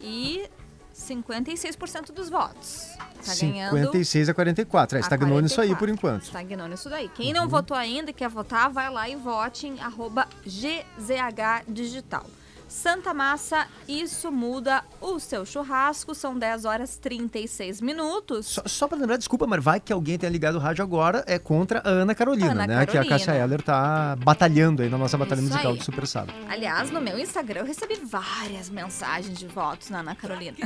e 0.00 0.48
56% 1.00 2.12
dos 2.12 2.28
votos. 2.28 2.88
Tá 3.24 3.34
ganhando. 3.34 3.76
56 3.76 4.28
a 4.28 4.34
44. 4.34 4.96
É, 4.96 4.98
a 4.98 5.00
estagnou 5.00 5.40
nisso 5.40 5.60
aí 5.60 5.68
44. 5.68 5.76
por 5.78 5.88
enquanto. 5.88 6.22
Estagnou 6.22 6.68
nisso 6.68 6.88
daí. 6.88 7.08
Quem 7.08 7.32
não 7.32 7.48
votou 7.48 7.76
ainda 7.76 8.10
e 8.10 8.14
quer 8.14 8.28
votar, 8.28 8.70
vai 8.70 8.90
lá 8.90 9.08
e 9.08 9.16
vote 9.16 9.66
em 9.66 9.80
arroba 9.80 10.26
GZH 10.44 11.64
Digital. 11.68 12.26
Santa 12.70 13.12
Massa, 13.12 13.66
isso 13.88 14.30
muda 14.30 14.84
o 15.00 15.18
seu 15.18 15.44
churrasco. 15.44 16.14
São 16.14 16.38
10 16.38 16.64
horas 16.64 16.96
36 16.96 17.80
minutos. 17.80 18.46
Só, 18.46 18.62
só 18.64 18.86
pra 18.88 18.96
lembrar, 18.96 19.16
desculpa, 19.16 19.44
mas 19.46 19.62
vai 19.62 19.80
que 19.80 19.92
alguém 19.92 20.16
tenha 20.16 20.30
ligado 20.30 20.54
o 20.54 20.58
rádio 20.60 20.84
agora, 20.84 21.24
é 21.26 21.36
contra 21.36 21.80
a 21.84 21.88
Ana 21.88 22.14
Carolina, 22.14 22.52
Ana 22.52 22.66
né? 22.66 22.86
Que 22.86 22.92
a 22.92 23.02
Carolina. 23.02 23.18
Cássia 23.18 23.34
Eller 23.34 23.60
tá 23.60 24.14
batalhando 24.16 24.82
aí 24.82 24.88
na 24.88 24.96
nossa 24.96 25.18
batalha 25.18 25.40
Isso 25.40 25.48
musical 25.48 25.72
aí. 25.72 25.78
do 25.78 25.84
Super 25.84 26.06
Sábado. 26.06 26.32
Aliás, 26.48 26.90
no 26.92 27.00
meu 27.00 27.18
Instagram 27.18 27.62
eu 27.62 27.66
recebi 27.66 27.96
várias 28.04 28.70
mensagens 28.70 29.36
de 29.36 29.48
votos 29.48 29.90
na 29.90 29.98
Ana 29.98 30.14
Carolina. 30.14 30.56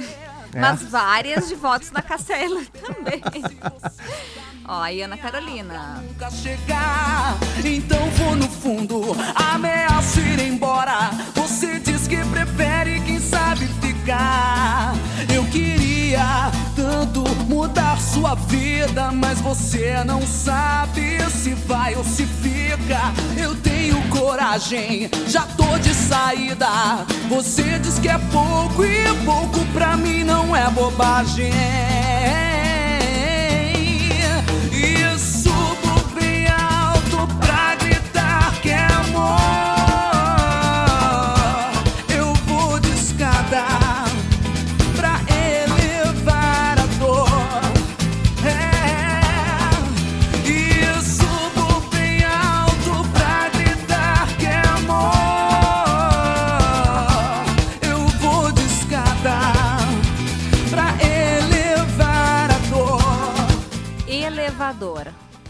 É? 0.52 0.60
Mas 0.60 0.82
várias 0.82 1.48
de 1.48 1.55
votos 1.55 1.90
na 1.90 2.02
Cassela 2.02 2.60
também. 2.82 3.22
Ó, 4.68 4.81
aí 4.81 5.02
Ana 5.02 5.16
Carolina. 5.16 6.02
nunca 6.06 6.31
chegar. 6.31 7.35
Então 7.64 7.98
vou 8.10 8.36
no 8.36 8.48
fundo, 8.48 9.01
ameaço 9.35 10.20
ir 10.20 10.40
embora. 10.40 11.10
Você 11.35 11.78
diz 12.05 12.09
que 12.09 12.16
prefere 12.28 13.01
quem 13.01 13.18
sabe 13.18 13.66
ficar. 13.81 14.94
Eu 15.32 15.44
queria 15.47 16.51
tanto 16.76 17.22
mudar 17.47 17.98
sua 17.98 18.35
vida, 18.35 19.10
mas 19.12 19.40
você 19.40 20.02
não 20.05 20.22
sabe 20.22 21.18
se 21.31 21.55
vai 21.55 21.94
ou 21.94 22.05
se 22.05 22.26
fica. 22.26 23.01
eu 23.36 23.55
tenho 23.56 24.01
coragem, 24.09 25.09
já 25.26 25.43
tô 25.56 25.78
de 25.78 25.94
saída. 25.94 26.68
Você 27.28 27.78
diz 27.78 27.98
que 27.98 28.09
é 28.09 28.18
pouco 28.32 28.85
e 28.85 29.05
pouco 29.24 29.64
pra 29.72 29.97
mim 29.97 30.24
não 30.24 30.55
é 30.55 30.68
bobagem. 30.70 31.52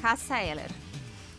Elevador, 0.04 0.10
Cássia 0.10 0.42
Eller. 0.44 0.70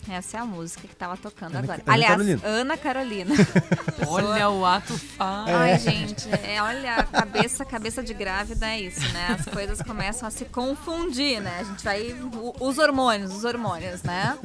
Essa 0.07 0.37
é 0.37 0.39
a 0.39 0.45
música 0.45 0.87
que 0.87 0.95
tava 0.95 1.17
tocando 1.17 1.55
Ana- 1.55 1.63
agora. 1.63 1.81
Ana 1.83 1.93
Aliás, 1.93 2.11
Carolina. 2.11 2.41
Ana 2.43 2.77
Carolina. 2.77 3.35
Olha 4.07 4.49
o 4.49 4.63
ato 4.65 4.93
falho. 4.99 5.55
Ai, 5.55 5.79
gente, 5.79 6.27
é, 6.43 6.61
olha, 6.61 7.03
cabeça, 7.05 7.65
cabeça 7.65 8.03
de 8.03 8.13
grávida 8.13 8.67
é 8.67 8.81
isso, 8.81 9.01
né? 9.13 9.35
As 9.39 9.45
coisas 9.45 9.81
começam 9.81 10.27
a 10.27 10.31
se 10.31 10.45
confundir, 10.45 11.41
né? 11.41 11.57
A 11.59 11.63
gente 11.63 11.83
vai. 11.83 12.15
Os 12.59 12.77
hormônios, 12.77 13.33
os 13.33 13.43
hormônios, 13.43 14.03
né? 14.03 14.37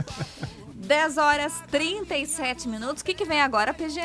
10 0.77 1.19
horas 1.19 1.53
37 1.71 2.67
minutos. 2.67 3.03
O 3.03 3.05
que, 3.05 3.13
que 3.13 3.27
vem 3.27 3.43
agora, 3.43 3.75
PG? 3.75 4.01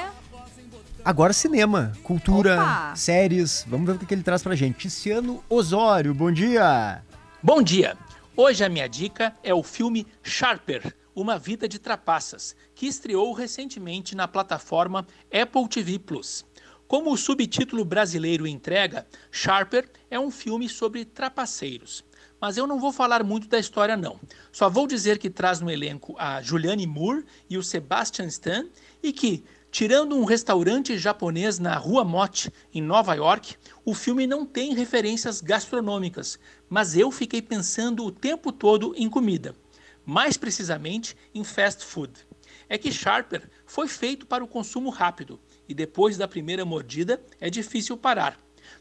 Agora 1.06 1.32
cinema, 1.32 1.94
cultura, 2.04 2.56
Opa! 2.56 2.94
séries. 2.98 3.64
Vamos 3.68 3.86
ver 3.86 3.94
o 3.96 4.00
que 4.00 4.06
que 4.08 4.14
ele 4.14 4.24
traz 4.24 4.44
pra 4.44 4.56
gente. 4.56 4.78
Tiziano 4.80 5.42
Osório, 5.48 6.14
bom 6.14 6.32
dia! 6.32 7.02
Bom 7.42 7.62
dia! 7.62 7.96
Hoje 8.38 8.66
a 8.66 8.70
minha 8.70 8.86
dica 8.90 9.34
é 9.41 9.53
o 9.53 9.64
filme 9.64 10.06
Sharper, 10.22 10.94
Uma 11.16 11.40
Vida 11.40 11.70
de 11.70 11.80
Trapaças, 11.80 12.53
que 12.76 12.86
estreou 12.86 13.32
recentemente 13.32 14.14
na 14.14 14.28
plataforma 14.28 15.07
Apple 15.32 15.70
TV 15.70 15.98
Plus. 15.98 16.45
Como 16.86 17.14
o 17.14 17.18
subtítulo 17.18 17.86
brasileiro 17.86 18.45
entrega, 18.45 19.07
Sharper 19.32 19.90
é 20.12 20.20
um 20.20 20.30
filme 20.30 20.68
sobre 20.68 21.06
trapaceiros. 21.06 22.03
Mas 22.40 22.57
eu 22.57 22.68
não 22.68 22.78
vou 22.78 22.91
falar 22.91 23.24
muito 23.24 23.48
da 23.48 23.57
história 23.57 23.95
não. 23.95 24.20
Só 24.52 24.70
vou 24.70 24.86
dizer 24.86 25.18
que 25.18 25.30
traz 25.30 25.62
no 25.62 25.72
elenco 25.72 26.14
a 26.18 26.41
Julianne 26.41 26.86
Moore 26.86 27.26
e 27.49 27.57
o 27.57 27.64
Sebastian 27.64 28.28
Stan 28.28 28.68
e 29.02 29.14
que, 29.14 29.45
tirando 29.72 30.16
um 30.16 30.26
restaurante 30.26 30.98
japonês 30.98 31.57
na 31.57 31.78
Rua 31.78 32.03
Mott, 32.03 32.52
em 32.74 32.82
Nova 32.82 33.16
York, 33.16 33.56
o 33.86 33.94
filme 33.94 34.28
não 34.28 34.45
tem 34.45 34.74
referências 34.76 35.41
gastronômicas, 35.41 36.38
mas 36.76 36.94
eu 36.94 37.10
fiquei 37.10 37.42
pensando 37.42 38.04
o 38.04 38.12
tempo 38.12 38.52
todo 38.52 38.94
em 38.98 39.10
comida. 39.10 39.56
Mais 40.06 40.36
precisamente 40.36 41.16
em 41.34 41.42
fast 41.42 41.86
food. 41.86 42.12
É 42.68 42.78
que 42.78 42.92
Sharper 42.92 43.50
foi 43.66 43.88
feito 43.88 44.26
para 44.26 44.44
o 44.44 44.48
consumo 44.48 44.90
rápido 44.90 45.40
e 45.70 45.74
depois 45.74 46.18
da 46.18 46.28
primeira 46.28 46.66
mordida 46.66 47.24
é 47.40 47.50
difícil 47.50 47.96
parar. 47.96 48.38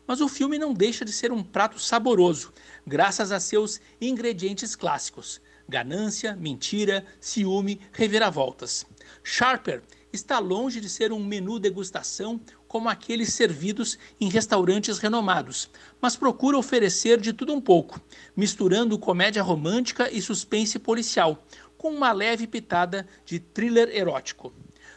Mas 0.09 0.21
o 0.21 0.27
filme 0.27 0.59
não 0.59 0.75
deixa 0.75 1.05
de 1.05 1.13
ser 1.13 1.31
um 1.31 1.41
prato 1.41 1.79
saboroso, 1.79 2.53
graças 2.85 3.31
a 3.31 3.39
seus 3.39 3.81
ingredientes 4.01 4.75
clássicos: 4.75 5.41
ganância, 5.69 6.35
mentira, 6.35 7.07
ciúme, 7.21 7.81
reviravoltas. 7.93 8.85
Sharper 9.23 9.85
está 10.13 10.41
longe 10.41 10.81
de 10.81 10.89
ser 10.89 11.13
um 11.13 11.25
menu 11.25 11.61
degustação 11.61 12.41
como 12.75 12.89
aqueles 12.89 13.33
servidos 13.33 13.97
em 14.21 14.29
restaurantes 14.29 14.99
renomados, 14.99 15.71
mas 16.01 16.17
procura 16.17 16.59
oferecer 16.59 17.21
de 17.21 17.33
tudo 17.33 17.55
um 17.55 17.61
pouco, 17.61 18.01
misturando 18.37 18.99
comédia 18.99 19.45
romântica 19.45 20.11
e 20.11 20.21
suspense 20.21 20.77
policial, 20.81 21.47
com 21.79 21.91
uma 21.91 22.11
leve 22.11 22.49
pitada 22.49 23.07
de 23.25 23.39
thriller 23.39 23.91
erótico. 23.95 24.53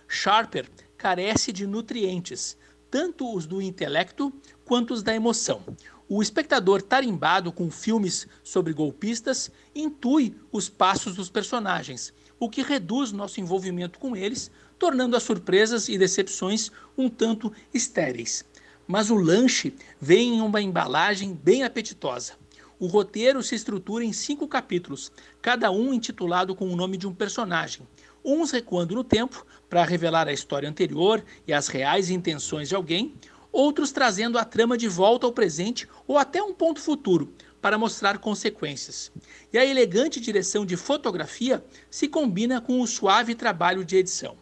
Sharper 0.07 0.67
carece 0.97 1.53
de 1.53 1.67
nutrientes, 1.67 2.57
tanto 2.89 3.31
os 3.31 3.45
do 3.45 3.61
intelecto 3.61 4.33
quanto 4.65 4.91
os 4.91 5.03
da 5.03 5.13
emoção. 5.13 5.61
O 6.09 6.23
espectador 6.23 6.81
tarimbado 6.81 7.51
com 7.51 7.69
filmes 7.69 8.27
sobre 8.43 8.73
golpistas 8.73 9.51
intui 9.75 10.35
os 10.51 10.67
passos 10.67 11.15
dos 11.15 11.29
personagens, 11.29 12.11
o 12.39 12.49
que 12.49 12.63
reduz 12.63 13.11
nosso 13.11 13.39
envolvimento 13.39 13.99
com 13.99 14.15
eles, 14.15 14.49
tornando 14.77 15.15
as 15.15 15.23
surpresas 15.23 15.89
e 15.89 15.97
decepções 15.97 16.71
um 16.97 17.09
tanto 17.09 17.51
estéreis. 17.73 18.45
Mas 18.87 19.09
o 19.09 19.15
lanche 19.15 19.73
vem 19.99 20.35
em 20.35 20.41
uma 20.41 20.61
embalagem 20.61 21.33
bem 21.33 21.63
apetitosa. 21.63 22.33
O 22.79 22.85
roteiro 22.87 23.41
se 23.41 23.55
estrutura 23.55 24.03
em 24.03 24.13
cinco 24.13 24.47
capítulos, 24.47 25.11
cada 25.41 25.71
um 25.71 25.93
intitulado 25.93 26.55
com 26.55 26.69
o 26.69 26.75
nome 26.75 26.95
de 26.95 27.07
um 27.07 27.13
personagem, 27.13 27.87
uns 28.23 28.51
recuando 28.51 28.93
no 28.93 29.03
tempo 29.03 29.45
para 29.67 29.83
revelar 29.83 30.27
a 30.27 30.33
história 30.33 30.69
anterior 30.69 31.23
e 31.47 31.53
as 31.53 31.67
reais 31.67 32.09
intenções 32.09 32.69
de 32.69 32.75
alguém, 32.75 33.15
outros 33.51 33.91
trazendo 33.91 34.37
a 34.37 34.45
trama 34.45 34.77
de 34.77 34.87
volta 34.87 35.25
ao 35.25 35.33
presente 35.33 35.87
ou 36.05 36.17
até 36.17 36.41
um 36.41 36.53
ponto 36.53 36.79
futuro 36.79 37.33
para 37.59 37.77
mostrar 37.77 38.19
consequências. 38.19 39.11
E 39.51 39.57
a 39.57 39.65
elegante 39.65 40.19
direção 40.19 40.64
de 40.65 40.77
fotografia 40.77 41.65
se 41.89 42.07
combina 42.07 42.61
com 42.61 42.80
o 42.80 42.88
suave 42.88 43.33
trabalho 43.33 43.83
de 43.83 43.97
edição. 43.97 44.38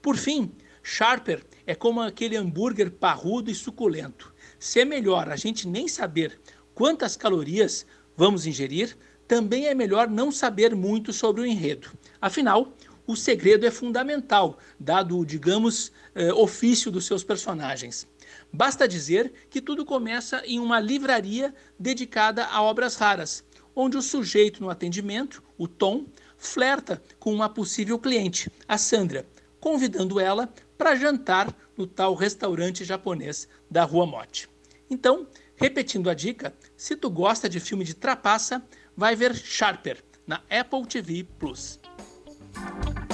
Por 0.00 0.16
fim, 0.16 0.52
Sharper 0.82 1.44
é 1.66 1.74
como 1.74 2.00
aquele 2.00 2.36
hambúrguer 2.36 2.90
parrudo 2.90 3.50
e 3.50 3.54
suculento. 3.54 4.32
Se 4.58 4.80
é 4.80 4.84
melhor 4.84 5.28
a 5.28 5.36
gente 5.36 5.66
nem 5.68 5.88
saber 5.88 6.40
quantas 6.74 7.16
calorias 7.16 7.84
vamos 8.16 8.46
ingerir, 8.46 8.96
também 9.26 9.66
é 9.66 9.74
melhor 9.74 10.08
não 10.08 10.32
saber 10.32 10.74
muito 10.74 11.12
sobre 11.12 11.42
o 11.42 11.46
enredo. 11.46 11.90
Afinal, 12.20 12.74
o 13.06 13.16
segredo 13.16 13.66
é 13.66 13.70
fundamental, 13.70 14.58
dado 14.78 15.18
o, 15.18 15.26
digamos, 15.26 15.92
eh, 16.14 16.32
ofício 16.32 16.90
dos 16.90 17.06
seus 17.06 17.24
personagens. 17.24 18.06
Basta 18.52 18.88
dizer 18.88 19.32
que 19.50 19.60
tudo 19.60 19.84
começa 19.84 20.42
em 20.46 20.58
uma 20.58 20.80
livraria 20.80 21.54
dedicada 21.78 22.46
a 22.46 22.62
obras 22.62 22.96
raras, 22.96 23.44
onde 23.74 23.96
o 23.96 24.02
sujeito 24.02 24.62
no 24.62 24.70
atendimento, 24.70 25.42
o 25.56 25.66
Tom, 25.66 26.06
flerta 26.36 27.02
com 27.18 27.32
uma 27.32 27.48
possível 27.48 27.98
cliente, 27.98 28.50
a 28.66 28.76
Sandra, 28.76 29.26
convidando 29.60 30.20
ela 30.20 30.48
para 30.76 30.94
jantar 30.96 31.52
no 31.76 31.86
tal 31.86 32.14
restaurante 32.14 32.84
japonês 32.84 33.48
da 33.70 33.84
Rua 33.84 34.06
Motte. 34.06 34.48
Então, 34.90 35.26
repetindo 35.56 36.08
a 36.08 36.14
dica, 36.14 36.54
se 36.76 36.96
tu 36.96 37.10
gosta 37.10 37.48
de 37.48 37.60
filme 37.60 37.84
de 37.84 37.94
trapaça, 37.94 38.62
vai 38.96 39.14
ver 39.14 39.34
Sharper 39.34 40.02
na 40.26 40.42
Apple 40.50 40.86
TV 40.86 41.24
Plus. 41.38 41.80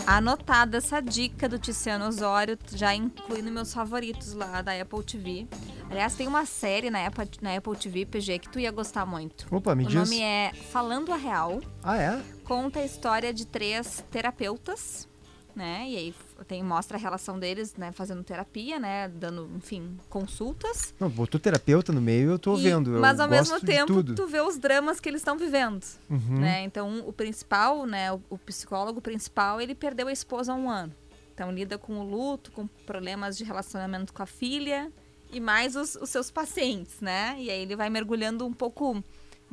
Anotada 0.07 0.77
essa 0.79 1.01
dica 1.01 1.49
do 1.49 1.59
Tiziano 1.59 2.07
Osório, 2.07 2.59
já 2.75 2.95
inclui 2.95 3.41
nos 3.41 3.53
meus 3.53 3.75
favoritos 3.75 4.35
lá 4.35 4.61
da 4.61 4.79
Apple 4.79 5.03
TV. 5.03 5.49
Aliás, 5.91 6.15
tem 6.15 6.27
uma 6.29 6.45
série 6.45 6.91
na 6.91 7.07
Apple, 7.07 7.29
na 7.41 7.57
Apple 7.57 7.77
TV, 7.77 8.05
PG, 8.05 8.39
que 8.41 8.49
tu 8.51 8.59
ia 8.61 8.71
gostar 8.71 9.07
muito. 9.07 9.47
Opa, 9.51 9.75
me 9.75 9.85
o 9.85 9.87
diz. 9.87 9.95
nome 9.97 10.21
é 10.21 10.53
Falando 10.71 11.13
a 11.13 11.17
Real. 11.17 11.61
Ah, 11.83 11.97
é? 11.97 12.23
Conta 12.45 12.81
a 12.81 12.85
história 12.85 13.33
de 13.33 13.47
três 13.47 14.05
terapeutas, 14.11 15.09
né? 15.57 15.87
E 15.89 15.97
aí 15.97 16.15
tem, 16.47 16.63
mostra 16.63 16.97
a 16.97 17.01
relação 17.01 17.39
deles, 17.39 17.75
né? 17.77 17.93
Fazendo 17.93 18.23
terapia, 18.25 18.79
né? 18.81 19.09
Dando, 19.09 19.49
enfim, 19.57 19.97
consultas. 20.09 20.93
Não, 20.99 21.09
botou 21.09 21.39
terapeuta 21.41 21.93
no 21.93 22.01
meio, 22.01 22.33
eu 22.33 22.39
tô 22.39 22.59
E- 22.59 22.63
vendo. 22.63 22.95
eu 22.95 23.01
mas 23.01 23.21
ao 23.21 23.29
mesmo 23.29 23.61
tempo, 23.61 24.03
tu 24.03 24.27
vê 24.27 24.41
os 24.41 24.59
dramas 24.59 24.99
que 24.99 25.09
eles 25.09 25.21
estão 25.21 25.39
vivendo. 25.39 25.85
Uhum. 26.11 26.39
Né? 26.41 26.63
Então, 26.65 27.05
o 27.07 27.13
principal, 27.13 27.87
né, 27.87 28.13
o, 28.13 28.21
o 28.31 28.39
psicólogo 28.39 29.01
principal, 29.01 29.61
ele 29.61 29.75
perdeu 29.75 30.09
a 30.09 30.13
esposa 30.13 30.53
há 30.53 30.57
um 30.57 30.69
ano. 30.69 30.93
Então, 31.33 31.51
lida 31.51 31.77
com 31.79 31.99
o 31.99 32.03
luto, 32.05 32.51
com 32.53 32.67
problemas 32.87 33.37
de 33.37 33.45
relacionamento 33.45 34.13
com 34.13 34.23
a 34.23 34.27
filha 34.27 34.91
e 35.33 35.41
mais 35.41 35.75
os, 35.75 35.97
os 35.97 36.09
seus 36.11 36.31
pacientes, 36.31 37.01
né? 37.01 37.35
E 37.39 37.51
aí 37.51 37.63
ele 37.63 37.75
vai 37.75 37.91
mergulhando 37.91 38.47
um 38.47 38.53
pouco 38.53 39.03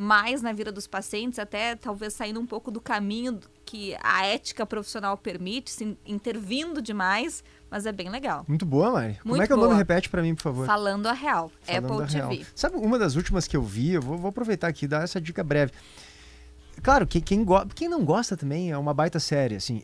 mais 0.01 0.41
na 0.41 0.51
vida 0.51 0.71
dos 0.71 0.87
pacientes, 0.87 1.37
até 1.37 1.75
talvez 1.75 2.13
saindo 2.13 2.39
um 2.39 2.45
pouco 2.45 2.71
do 2.71 2.81
caminho 2.81 3.39
que 3.65 3.95
a 4.01 4.25
ética 4.25 4.65
profissional 4.65 5.15
permite, 5.15 5.69
se 5.69 5.95
intervindo 6.05 6.81
demais, 6.81 7.43
mas 7.69 7.85
é 7.85 7.91
bem 7.91 8.09
legal. 8.09 8.43
Muito 8.47 8.65
boa, 8.65 8.91
Mari. 8.91 9.19
Como 9.21 9.29
Muito 9.35 9.43
é 9.43 9.45
que 9.47 9.53
é 9.53 9.55
o 9.55 9.57
nome? 9.59 9.69
boa. 9.69 9.77
Repete 9.77 10.09
pra 10.09 10.21
mim, 10.23 10.33
por 10.33 10.41
favor. 10.41 10.65
Falando 10.65 11.05
a 11.05 11.13
real, 11.13 11.51
Falando 11.61 11.85
Apple 11.85 12.03
a 12.03 12.05
real. 12.07 12.29
TV. 12.29 12.45
Sabe 12.55 12.77
uma 12.77 12.97
das 12.97 13.15
últimas 13.15 13.47
que 13.47 13.55
eu 13.55 13.61
vi? 13.61 13.91
Eu 13.91 14.01
vou, 14.01 14.17
vou 14.17 14.29
aproveitar 14.29 14.67
aqui 14.67 14.85
e 14.85 14.87
dar 14.87 15.03
essa 15.03 15.21
dica 15.21 15.43
breve. 15.43 15.71
Claro, 16.81 17.05
quem, 17.05 17.21
quem, 17.21 17.43
go- 17.43 17.65
quem 17.75 17.87
não 17.87 18.03
gosta 18.03 18.35
também 18.35 18.71
é 18.71 18.77
uma 18.77 18.93
baita 18.95 19.19
série. 19.19 19.55
Assim, 19.55 19.83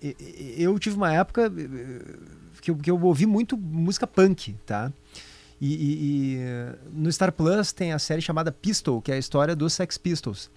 eu 0.57 0.79
tive 0.79 0.95
uma 0.97 1.13
época 1.13 1.43
eh, 1.55 2.15
que 2.59 2.71
eu, 2.71 2.75
que 2.75 2.89
eu 2.89 2.99
ouvi 3.03 3.25
muito 3.27 3.55
música 3.55 4.07
punk, 4.07 4.55
tá? 4.65 4.91
E, 5.59 5.73
e- 5.73 6.35
e, 6.35 6.39
no 6.91 7.11
Star 7.11 7.31
Plus 7.31 7.71
tem 7.71 7.91
a 7.93 7.99
série 7.99 8.21
chamada 8.21 8.51
Pistol, 8.51 9.01
que 9.01 9.11
é 9.11 9.15
a 9.15 9.17
história 9.17 9.55
dos 9.55 9.73
Sex 9.73 9.97
Pistols. 9.97 10.49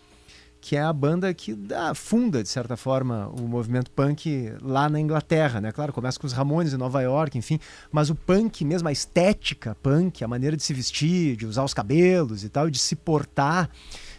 que 0.62 0.76
é 0.76 0.82
a 0.82 0.92
banda 0.92 1.32
que 1.32 1.54
dá, 1.54 1.94
funda, 1.94 2.42
de 2.42 2.48
certa 2.50 2.76
forma, 2.76 3.28
o 3.28 3.48
movimento 3.48 3.90
punk 3.90 4.52
lá 4.60 4.90
na 4.90 5.00
Inglaterra, 5.00 5.58
né? 5.58 5.72
Claro, 5.72 5.90
começa 5.90 6.20
com 6.20 6.26
os 6.26 6.34
Ramones 6.34 6.74
em 6.74 6.76
Nova 6.76 7.00
York, 7.00 7.38
enfim, 7.38 7.58
mas 7.90 8.10
o 8.10 8.14
punk 8.14 8.62
mesmo, 8.62 8.86
a 8.86 8.92
estética 8.92 9.74
punk, 9.82 10.22
a 10.22 10.28
maneira 10.28 10.54
de 10.58 10.62
se 10.62 10.74
vestir, 10.74 11.34
de 11.34 11.46
usar 11.46 11.64
os 11.64 11.72
cabelos 11.72 12.44
e 12.44 12.50
tal, 12.50 12.68
de 12.68 12.78
se 12.78 12.94
portar 12.94 13.70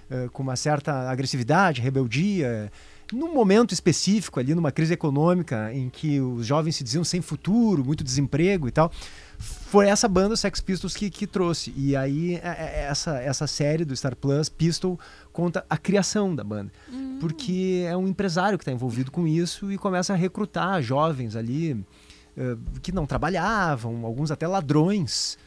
uh, 0.10 0.32
com 0.32 0.42
uma 0.42 0.56
certa 0.56 1.12
agressividade, 1.12 1.80
rebeldia, 1.80 2.72
num 3.14 3.32
momento 3.32 3.72
específico 3.72 4.40
ali, 4.40 4.56
numa 4.56 4.72
crise 4.72 4.94
econômica 4.94 5.72
em 5.72 5.92
que 5.92 6.20
os 6.20 6.48
jovens 6.48 6.76
se 6.76 6.84
diziam 6.84 7.04
sem 7.04 7.22
futuro, 7.22 7.86
muito 7.86 8.04
desemprego 8.04 8.68
e 8.68 8.72
tal, 8.72 8.92
foi 9.42 9.88
essa 9.88 10.08
banda, 10.08 10.36
Sex 10.36 10.62
Pistols, 10.62 10.96
que, 10.96 11.10
que 11.10 11.26
trouxe. 11.26 11.74
E 11.76 11.96
aí, 11.96 12.36
é, 12.36 12.48
é, 12.48 12.86
essa, 12.90 13.18
essa 13.20 13.48
série 13.48 13.84
do 13.84 13.96
Star 13.96 14.16
Plus, 14.16 14.50
Pistol, 14.50 15.00
conta 15.34 15.66
a 15.70 15.78
criação 15.78 16.36
da 16.36 16.44
banda. 16.44 16.72
Uhum. 16.92 17.18
Porque 17.20 17.86
é 17.88 17.96
um 17.98 18.08
empresário 18.08 18.58
que 18.58 18.64
está 18.64 18.72
envolvido 18.72 19.12
com 19.12 19.28
isso 19.28 19.72
e 19.72 19.78
começa 19.78 20.14
a 20.14 20.16
recrutar 20.16 20.82
jovens 20.82 21.36
ali 21.36 21.74
uh, 21.74 22.80
que 22.82 22.92
não 22.92 23.06
trabalhavam, 23.06 24.06
alguns 24.06 24.32
até 24.32 24.48
ladrões, 24.48 25.38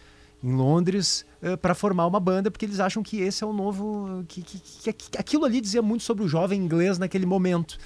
em 0.43 0.53
Londres, 0.53 1.25
uh, 1.43 1.57
para 1.57 1.75
formar 1.75 2.07
uma 2.07 2.21
banda, 2.21 2.51
porque 2.51 2.67
eles 2.67 2.81
acham 2.81 3.03
que 3.03 3.21
esse 3.21 3.45
é 3.45 3.47
o 3.47 3.53
novo. 3.53 4.25
Que, 4.27 4.43
que, 4.43 4.93
que 4.93 5.19
aquilo 5.19 5.45
ali 5.45 5.61
dizia 5.61 5.83
muito 5.83 6.03
sobre 6.03 6.25
o 6.25 6.29
jovem 6.29 6.61
inglês 6.61 6.99
naquele 6.99 7.27
momento. 7.27 7.79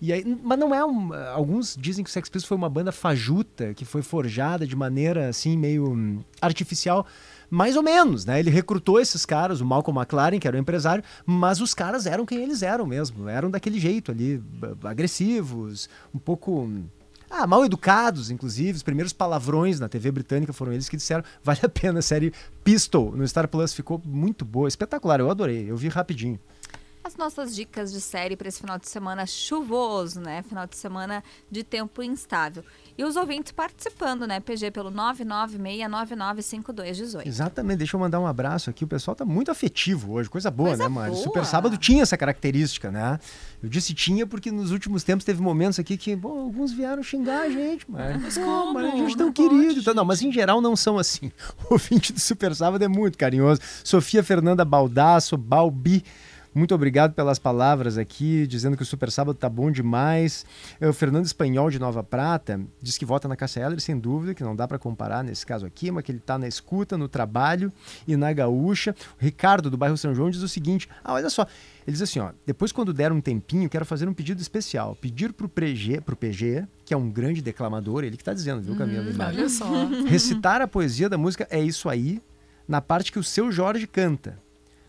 E 0.00 0.12
aí, 0.14 0.24
mas 0.42 0.58
não 0.58 0.74
é 0.74 0.82
um. 0.84 1.12
Alguns 1.34 1.76
dizem 1.78 2.02
que 2.02 2.08
o 2.08 2.12
Sex 2.12 2.28
Pistols 2.28 2.48
foi 2.48 2.56
uma 2.56 2.70
banda 2.70 2.90
fajuta, 2.90 3.74
que 3.74 3.84
foi 3.84 4.00
forjada 4.00 4.66
de 4.66 4.74
maneira 4.74 5.28
assim, 5.28 5.58
meio 5.58 5.90
hum, 5.90 6.20
artificial. 6.40 7.06
Mais 7.50 7.76
ou 7.76 7.82
menos, 7.82 8.24
né? 8.24 8.38
Ele 8.38 8.48
recrutou 8.48 8.98
esses 8.98 9.26
caras, 9.26 9.60
o 9.60 9.66
Malcolm 9.66 10.00
McLaren, 10.00 10.38
que 10.38 10.46
era 10.46 10.56
o 10.56 10.60
empresário, 10.60 11.04
mas 11.26 11.60
os 11.60 11.74
caras 11.74 12.06
eram 12.06 12.24
quem 12.24 12.42
eles 12.42 12.62
eram 12.62 12.86
mesmo. 12.86 13.28
Eram 13.28 13.50
daquele 13.50 13.78
jeito 13.78 14.10
ali, 14.10 14.42
agressivos, 14.84 15.88
um 16.14 16.18
pouco. 16.18 16.62
Hum, 16.62 16.84
ah, 17.28 17.46
mal 17.46 17.64
educados, 17.64 18.30
inclusive. 18.30 18.76
Os 18.76 18.82
primeiros 18.82 19.12
palavrões 19.12 19.78
na 19.78 19.88
TV 19.88 20.10
britânica 20.10 20.52
foram 20.52 20.72
eles 20.72 20.88
que 20.88 20.96
disseram. 20.96 21.22
Vale 21.44 21.60
a 21.62 21.68
pena 21.68 21.98
a 21.98 22.02
série 22.02 22.32
Pistol 22.64 23.12
no 23.14 23.26
Star 23.28 23.46
Plus. 23.46 23.74
Ficou 23.74 24.00
muito 24.04 24.44
boa, 24.46 24.66
espetacular. 24.66 25.20
Eu 25.20 25.30
adorei. 25.30 25.70
Eu 25.70 25.76
vi 25.76 25.88
rapidinho 25.88 26.40
as 27.10 27.16
nossas 27.16 27.54
dicas 27.54 27.92
de 27.92 28.00
série 28.00 28.34
para 28.36 28.48
esse 28.48 28.60
final 28.60 28.76
de 28.78 28.88
semana 28.88 29.26
chuvoso, 29.26 30.20
né? 30.20 30.42
Final 30.42 30.66
de 30.66 30.76
semana 30.76 31.22
de 31.50 31.62
tempo 31.64 32.02
instável. 32.02 32.62
E 32.96 33.02
os 33.02 33.16
ouvintes 33.16 33.50
participando, 33.50 34.24
né? 34.26 34.38
PG 34.40 34.70
pelo 34.70 34.90
996995218. 34.92 37.26
Exatamente. 37.26 37.78
Deixa 37.78 37.96
eu 37.96 38.00
mandar 38.00 38.20
um 38.20 38.26
abraço 38.26 38.68
aqui. 38.70 38.84
O 38.84 38.86
pessoal 38.86 39.16
tá 39.16 39.24
muito 39.24 39.50
afetivo 39.50 40.12
hoje. 40.12 40.30
Coisa 40.30 40.48
boa, 40.50 40.68
coisa 40.68 40.84
né, 40.84 40.88
Mário? 40.88 41.16
Super 41.16 41.44
Sábado 41.44 41.76
tinha 41.76 42.02
essa 42.02 42.16
característica, 42.16 42.92
né? 42.92 43.18
Eu 43.62 43.68
disse 43.68 43.92
tinha 43.92 44.26
porque 44.26 44.50
nos 44.52 44.70
últimos 44.70 45.02
tempos 45.02 45.24
teve 45.24 45.42
momentos 45.42 45.78
aqui 45.78 45.96
que, 45.96 46.14
bom, 46.14 46.40
alguns 46.40 46.72
vieram 46.72 47.02
xingar 47.02 47.42
a 47.42 47.50
gente, 47.50 47.90
Mário. 47.90 48.20
Mas 48.20 48.36
como? 48.38 48.78
A 48.78 48.90
gente 48.90 49.16
tão 49.16 49.32
querido. 49.32 49.80
Então, 49.80 49.94
não, 49.94 50.04
mas 50.04 50.22
em 50.22 50.30
geral 50.30 50.60
não 50.60 50.76
são 50.76 50.98
assim. 50.98 51.32
O 51.70 51.74
ouvinte 51.74 52.12
do 52.12 52.20
Super 52.20 52.54
Sábado 52.54 52.84
é 52.84 52.88
muito 52.88 53.18
carinhoso. 53.18 53.60
Sofia 53.82 54.22
Fernanda 54.22 54.64
Baldasso, 54.64 55.36
Balbi. 55.36 56.04
Muito 56.52 56.74
obrigado 56.74 57.14
pelas 57.14 57.38
palavras 57.38 57.96
aqui, 57.96 58.44
dizendo 58.46 58.76
que 58.76 58.82
o 58.82 58.86
Super 58.86 59.10
Sábado 59.10 59.36
tá 59.36 59.48
bom 59.48 59.70
demais. 59.70 60.44
É, 60.80 60.88
o 60.88 60.92
Fernando 60.92 61.24
Espanhol 61.24 61.70
de 61.70 61.78
Nova 61.78 62.02
Prata 62.02 62.60
diz 62.82 62.98
que 62.98 63.04
vota 63.04 63.28
na 63.28 63.36
Cássia 63.36 63.60
Eller, 63.60 63.80
sem 63.80 63.96
dúvida, 63.96 64.34
que 64.34 64.42
não 64.42 64.56
dá 64.56 64.66
para 64.66 64.78
comparar 64.78 65.22
nesse 65.22 65.46
caso 65.46 65.64
aqui, 65.64 65.92
mas 65.92 66.02
que 66.04 66.10
ele 66.10 66.18
tá 66.18 66.36
na 66.38 66.48
escuta, 66.48 66.98
no 66.98 67.08
trabalho 67.08 67.72
e 68.06 68.16
na 68.16 68.32
gaúcha. 68.32 68.94
O 69.20 69.24
Ricardo 69.24 69.70
do 69.70 69.76
bairro 69.76 69.96
São 69.96 70.12
João 70.12 70.28
diz 70.28 70.42
o 70.42 70.48
seguinte: 70.48 70.88
"Ah, 71.04 71.12
olha 71.12 71.30
só, 71.30 71.46
ele 71.86 71.92
diz 71.92 72.02
assim, 72.02 72.18
ó, 72.18 72.30
depois 72.44 72.72
quando 72.72 72.92
der 72.92 73.12
um 73.12 73.20
tempinho, 73.20 73.68
quero 73.68 73.84
fazer 73.84 74.08
um 74.08 74.14
pedido 74.14 74.40
especial, 74.42 74.96
pedir 75.00 75.32
pro 75.32 75.48
PG, 75.48 76.00
pro 76.00 76.16
PG, 76.16 76.66
que 76.84 76.92
é 76.92 76.96
um 76.96 77.08
grande 77.08 77.40
declamador, 77.40 78.02
ele 78.02 78.16
que 78.16 78.24
tá 78.24 78.34
dizendo, 78.34 78.60
viu, 78.60 78.74
Camila? 78.74 79.04
Hum, 79.04 79.16
olha 79.18 79.48
só. 79.48 79.66
Recitar 80.06 80.60
a 80.60 80.66
poesia 80.66 81.08
da 81.08 81.16
música 81.16 81.46
é 81.48 81.60
isso 81.60 81.88
aí, 81.88 82.20
na 82.66 82.80
parte 82.80 83.12
que 83.12 83.18
o 83.18 83.24
seu 83.24 83.52
Jorge 83.52 83.86
canta. 83.86 84.36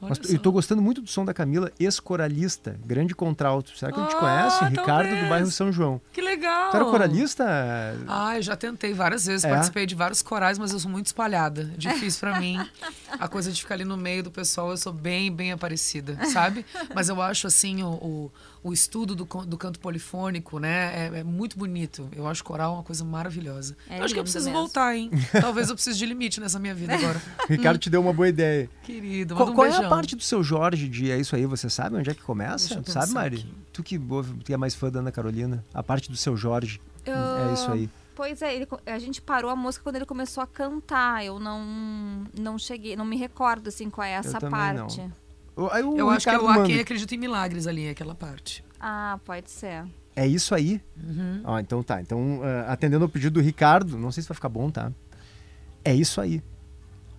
Mas 0.10 0.30
eu 0.30 0.36
estou 0.36 0.52
gostando 0.52 0.82
muito 0.82 1.02
do 1.02 1.10
som 1.10 1.24
da 1.24 1.34
Camila, 1.34 1.72
ex-coralista, 1.80 2.80
grande 2.86 3.14
contralto. 3.16 3.78
Será 3.78 3.92
que 3.92 4.00
a 4.00 4.04
gente 4.04 4.16
conhece? 4.16 4.60
talvez. 4.60 4.80
Ricardo 4.80 5.16
do 5.24 5.30
bairro 5.30 5.48
São 5.52 5.72
João. 5.72 6.02
Que 6.12 6.22
legal! 6.22 6.72
Tu 6.72 6.76
era 6.78 6.86
coralista? 6.86 7.46
Ah, 8.08 8.36
eu 8.38 8.42
já 8.42 8.56
tentei 8.56 8.94
várias 8.94 9.26
vezes, 9.26 9.44
É? 9.44 9.50
participei 9.50 9.86
de 9.86 9.96
vários 9.96 10.22
corais, 10.22 10.58
mas 10.58 10.72
eu 10.74 10.80
sou 10.80 10.90
muito 10.90 11.06
espalhada. 11.08 11.66
Difícil 11.78 12.20
pra 12.20 12.40
mim. 12.40 12.58
A 13.20 13.28
coisa 13.28 13.52
de 13.52 13.62
ficar 13.62 13.76
ali 13.76 13.86
no 13.86 13.98
meio 13.98 14.24
do 14.24 14.32
pessoal, 14.32 14.72
eu 14.72 14.78
sou 14.78 14.92
bem, 14.94 15.32
bem 15.32 15.52
aparecida, 15.52 16.18
sabe? 16.26 16.66
Mas 16.96 17.10
eu 17.10 17.22
acho, 17.22 17.48
assim, 17.48 17.84
o, 17.84 17.90
o, 17.92 18.32
o 18.64 18.72
estudo 18.72 19.16
do, 19.16 19.26
do 19.26 19.58
canto 19.58 19.80
polifônico, 19.80 20.60
né? 20.60 21.10
É, 21.10 21.20
é 21.20 21.24
muito 21.24 21.58
bonito. 21.58 22.08
Eu 22.16 22.28
acho 22.28 22.44
coral 22.44 22.74
uma 22.76 22.84
coisa 22.84 23.04
maravilhosa. 23.04 23.76
É 23.90 24.00
eu 24.00 24.04
acho 24.04 24.14
que 24.14 24.20
eu 24.20 24.24
preciso 24.24 24.46
mesmo. 24.46 24.60
voltar, 24.60 24.96
hein? 24.96 25.10
Talvez 25.42 25.70
eu 25.70 25.76
precise 25.76 25.98
de 25.98 26.06
limite 26.06 26.40
nessa 26.40 26.60
minha 26.60 26.76
vida 26.76 26.94
agora. 26.94 27.22
Ricardo 27.50 27.80
te 27.80 27.90
deu 27.90 28.02
uma 28.02 28.14
boa 28.14 28.30
ideia. 28.30 28.70
Querido, 28.84 29.36
Qual, 29.36 29.50
um 29.50 29.54
qual 29.54 29.68
é 29.68 29.76
a 29.76 29.90
parte 29.90 30.16
do 30.16 30.22
seu 30.22 30.44
Jorge 30.44 30.88
de 30.88 31.10
É 31.10 31.20
Isso 31.20 31.36
Aí? 31.36 31.46
Você 31.46 31.70
sabe 31.70 31.96
onde 31.96 32.10
é 32.10 32.14
que 32.14 32.22
começa? 32.22 32.76
Eu 32.76 32.84
Sabe, 32.86 33.14
Mari? 33.14 33.38
aqui. 33.38 33.54
Tu 33.74 33.84
que, 33.84 34.00
que 34.44 34.54
é 34.54 34.58
mais 34.58 34.76
fã 34.76 34.92
da 34.92 35.00
Ana 35.00 35.12
Carolina. 35.12 35.64
A 35.74 35.82
parte 35.82 36.12
do 36.12 36.18
seu 36.18 36.38
Jorge. 36.38 36.80
É 37.06 37.54
isso 37.54 37.72
aí. 37.72 37.90
Pois 38.14 38.42
é, 38.42 38.56
ele 38.56 38.68
a 38.86 39.00
gente 39.00 39.22
parou 39.22 39.50
a 39.50 39.56
música 39.56 39.84
quando 39.84 39.96
ele 39.96 40.06
começou 40.06 40.44
a 40.44 40.48
cantar. 40.48 41.26
Eu 41.26 41.40
não, 41.40 42.24
não 42.38 42.60
cheguei, 42.60 42.96
não 42.96 43.06
me 43.06 43.18
recordo 43.18 43.70
assim 43.70 43.90
qual 43.90 44.06
é 44.06 44.12
essa 44.12 44.38
também 44.40 44.74
não. 44.74 44.88
Aí 45.72 45.84
o 45.84 45.98
Eu 45.98 46.10
acho 46.10 46.28
que 46.28 46.36
é 46.36 46.40
o 46.40 46.48
A. 46.48 46.64
Quem 46.64 46.80
Acredita 46.80 47.16
em 47.16 47.18
Milagres 47.18 47.68
ali, 47.68 47.90
aquela 47.90 48.16
parte. 48.16 48.64
Ah, 48.80 49.20
pode 49.26 49.50
ser. 49.52 49.86
É 50.16 50.28
isso 50.28 50.54
aí? 50.54 50.82
Uhum. 51.02 51.42
Ó, 51.44 51.60
então 51.60 51.82
tá. 51.84 52.02
Então, 52.02 52.42
ah, 52.44 52.72
atendendo 52.74 53.04
ao 53.04 53.10
pedido 53.10 53.34
do 53.34 53.42
Ricardo, 53.42 53.98
não 53.98 54.12
sei 54.12 54.24
se 54.24 54.30
vai 54.30 54.36
ficar 54.36 54.50
bom, 54.50 54.70
tá? 54.70 54.92
É 55.84 55.94
isso 55.94 56.20
aí. 56.22 56.42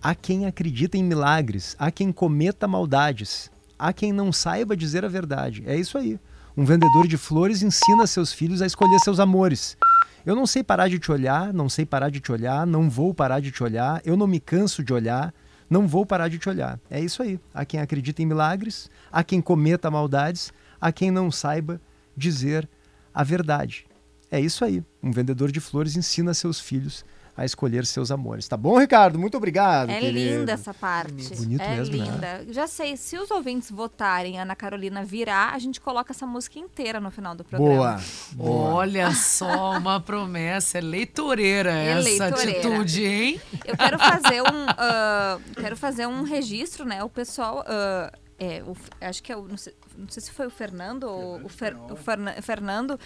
Há 0.01 0.13
quem 0.13 0.45
acredita 0.45 0.97
em 0.97 1.03
milagres, 1.03 1.75
há 1.79 1.89
quem 1.89 2.11
cometa 2.11 2.67
maldades, 2.67 3.49
há 3.79 3.93
quem 3.93 4.11
não 4.11 4.31
saiba 4.33 4.75
dizer 4.75 5.05
a 5.05 5.07
verdade. 5.07 5.63
É 5.65 5.77
isso 5.77 5.97
aí. 5.97 6.19
Um 6.55 6.65
vendedor 6.65 7.07
de 7.07 7.17
flores 7.17 7.63
ensina 7.63 8.05
seus 8.05 8.31
filhos 8.31 8.61
a 8.61 8.65
escolher 8.65 8.99
seus 8.99 9.19
amores. 9.19 9.77
Eu 10.25 10.35
não 10.35 10.45
sei 10.45 10.63
parar 10.63 10.87
de 10.87 10.99
te 10.99 11.11
olhar, 11.11 11.53
não 11.53 11.67
sei 11.67 11.85
parar 11.85 12.09
de 12.09 12.19
te 12.19 12.31
olhar, 12.31 12.65
não 12.65 12.89
vou 12.89 13.13
parar 13.13 13.39
de 13.39 13.51
te 13.51 13.63
olhar, 13.63 14.01
eu 14.05 14.15
não 14.15 14.27
me 14.27 14.39
canso 14.39 14.83
de 14.83 14.93
olhar, 14.93 15.33
não 15.73 15.87
vou 15.87 16.05
parar 16.05 16.27
de 16.27 16.37
te 16.37 16.47
olhar. 16.47 16.79
É 16.87 16.99
isso 16.99 17.23
aí. 17.23 17.39
Há 17.51 17.65
quem 17.65 17.79
acredita 17.79 18.21
em 18.21 18.27
milagres, 18.27 18.91
há 19.11 19.23
quem 19.23 19.41
cometa 19.41 19.89
maldades, 19.89 20.53
há 20.79 20.91
quem 20.91 21.09
não 21.09 21.31
saiba 21.31 21.81
dizer 22.15 22.69
a 23.11 23.23
verdade. 23.23 23.87
É 24.29 24.39
isso 24.39 24.63
aí. 24.63 24.83
Um 25.01 25.11
vendedor 25.11 25.51
de 25.51 25.59
flores 25.59 25.97
ensina 25.97 26.31
seus 26.35 26.59
filhos 26.59 27.03
a 27.35 27.43
escolher 27.43 27.85
seus 27.85 28.11
amores. 28.11 28.47
Tá 28.47 28.55
bom, 28.55 28.77
Ricardo? 28.77 29.17
Muito 29.17 29.35
obrigado. 29.37 29.89
É 29.89 29.99
querido. 29.99 30.39
linda 30.39 30.51
essa 30.51 30.73
parte. 30.73 31.35
Bonito 31.35 31.61
é 31.61 31.75
mesmo, 31.75 31.97
né? 31.97 32.05
linda. 32.05 32.53
Já 32.53 32.67
sei, 32.67 32.95
se 32.95 33.17
os 33.17 33.31
ouvintes 33.31 33.71
votarem 33.71 34.39
Ana 34.39 34.55
Carolina 34.55 35.03
virar, 35.03 35.53
a 35.53 35.59
gente 35.59 35.81
coloca 35.81 36.13
essa 36.13 36.27
música 36.27 36.59
inteira 36.59 36.99
no 36.99 37.09
final 37.09 37.33
do 37.33 37.43
programa. 37.43 37.75
Boa. 37.75 38.01
Boa. 38.33 38.73
Olha 38.75 39.11
só, 39.11 39.77
uma 39.77 39.99
promessa. 39.99 40.77
É 40.77 40.81
leitoreira 40.81 41.71
essa 41.71 42.09
Eleitoreira. 42.09 42.51
atitude, 42.59 43.05
hein? 43.05 43.41
Eu 43.65 43.77
quero 43.77 43.97
fazer 43.97 44.41
um, 44.41 44.65
ah, 44.77 45.39
quero 45.55 45.75
fazer 45.75 46.07
um 46.07 46.23
registro, 46.23 46.85
né? 46.85 47.03
O 47.03 47.09
pessoal, 47.09 47.63
ah, 47.67 48.11
é, 48.39 48.63
o- 48.63 48.75
acho 49.01 49.21
que 49.23 49.31
é 49.31 49.37
o, 49.37 49.47
não 49.47 49.57
sei, 49.57 49.75
não 49.97 50.07
sei 50.09 50.23
se 50.23 50.31
foi 50.31 50.47
o 50.47 50.49
Fernando 50.49 51.03
ou 51.03 51.43
o, 51.43 51.49
Fer- 51.49 51.75
o 51.91 51.95
Ferna- 51.95 52.41
Fernando. 52.41 52.99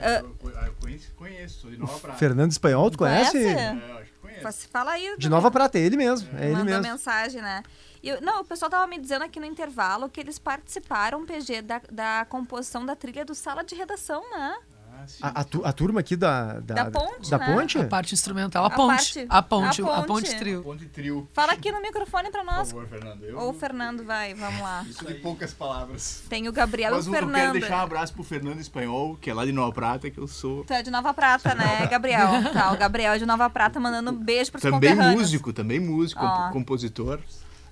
É, 0.00 0.16
ah, 0.16 0.20
eu, 0.20 0.36
eu 0.66 0.74
conheço, 0.80 1.12
conheço, 1.16 1.60
sou 1.60 1.70
de 1.70 1.76
Nova 1.78 1.98
Prata. 2.00 2.18
Fernando 2.18 2.50
Espanhol, 2.50 2.90
tu 2.90 2.98
conhece? 2.98 3.38
É, 3.46 3.72
eu 3.72 3.98
acho 3.98 4.12
que 4.12 4.18
conheço. 4.18 4.68
Fala 4.68 4.92
aí. 4.92 5.16
De 5.18 5.28
Nova 5.28 5.50
Prata, 5.50 5.78
é 5.78 5.82
ele 5.82 5.96
mesmo. 5.96 6.28
É 6.38 6.44
ele 6.46 6.52
Mandou 6.52 6.64
mesmo. 6.66 6.82
mensagem, 6.82 7.40
né? 7.40 7.62
Eu- 8.02 8.20
não, 8.20 8.42
o 8.42 8.44
pessoal 8.44 8.70
tava 8.70 8.86
me 8.86 8.98
dizendo 8.98 9.24
aqui 9.24 9.40
no 9.40 9.46
intervalo 9.46 10.08
que 10.10 10.20
eles 10.20 10.38
participaram, 10.38 11.24
PG, 11.24 11.62
da, 11.62 11.80
da 11.90 12.26
composição 12.28 12.84
da 12.84 12.94
trilha 12.94 13.24
do 13.24 13.34
Sala 13.34 13.64
de 13.64 13.74
Redação, 13.74 14.22
né? 14.30 14.56
A, 15.20 15.40
a 15.40 15.44
tu- 15.44 15.62
a 15.64 15.72
turma 15.72 16.00
aqui 16.00 16.16
da, 16.16 16.60
da, 16.60 16.74
Da 16.74 16.90
ponte, 16.90 17.30
da 17.30 17.38
né? 17.38 17.46
ponte? 17.54 17.78
A 17.78 17.84
parte 17.84 18.14
instrumental, 18.14 18.64
a, 18.64 18.66
A 18.68 18.70
ponte. 18.70 18.88
parte- 19.14 19.26
a 19.28 19.42
ponte, 19.42 19.82
a 19.82 19.84
a 19.86 20.02
ponte. 20.02 20.06
ponte 20.06 20.36
trio. 20.36 20.62
Ponte 20.62 20.86
trio. 20.86 21.28
Fala 21.32 21.52
aqui 21.52 21.70
no 21.72 21.80
microfone 21.80 22.30
pra 22.30 22.42
nós. 22.44 22.72
Por 22.72 22.82
favor, 22.84 22.88
Fernando. 23.00 23.24
Eu- 23.24 23.38
Ou 23.38 23.50
o 23.50 23.54
Fernando, 23.54 24.04
vai, 24.04 24.34
vamos 24.34 24.60
lá. 24.60 24.84
Isso 24.88 25.04
de 25.06 25.14
poucas 25.14 25.52
palavras. 25.52 26.22
Tem 26.28 26.48
o 26.48 26.52
Gabriel 26.52 26.92
Mas 26.94 27.04
e 27.04 27.08
eu 27.08 27.12
o 27.12 27.14
quero 27.14 27.28
Fernando. 27.30 27.52
deixar 27.52 27.76
um 27.78 27.82
abraço 27.82 28.12
pro 28.12 28.22
Fernando 28.24 28.60
Espanhol, 28.60 29.16
que 29.20 29.30
é 29.30 29.34
lá 29.34 29.44
de 29.44 29.52
Nova 29.52 29.72
Prata, 29.72 30.10
que 30.10 30.18
eu 30.18 30.26
sou 30.26 30.64
Tu 30.64 30.72
é 30.72 30.82
de 30.82 30.90
Nova 30.90 31.12
Prata, 31.14 31.54
né, 31.54 31.86
Gabriel? 31.90 32.28
Tá, 32.52 32.72
o 32.72 32.76
Gabriel 32.76 33.12
é 33.14 33.18
de 33.18 33.26
Nova 33.26 33.48
Prata 33.50 33.78
mandando 33.80 34.10
um 34.10 34.14
beijo 34.14 34.50
pros 34.50 34.62
também 34.62 34.94
músico, 34.94 35.52
também 35.52 35.80
músico, 35.80 36.22
Ó. 36.24 36.50
compositor. 36.50 37.20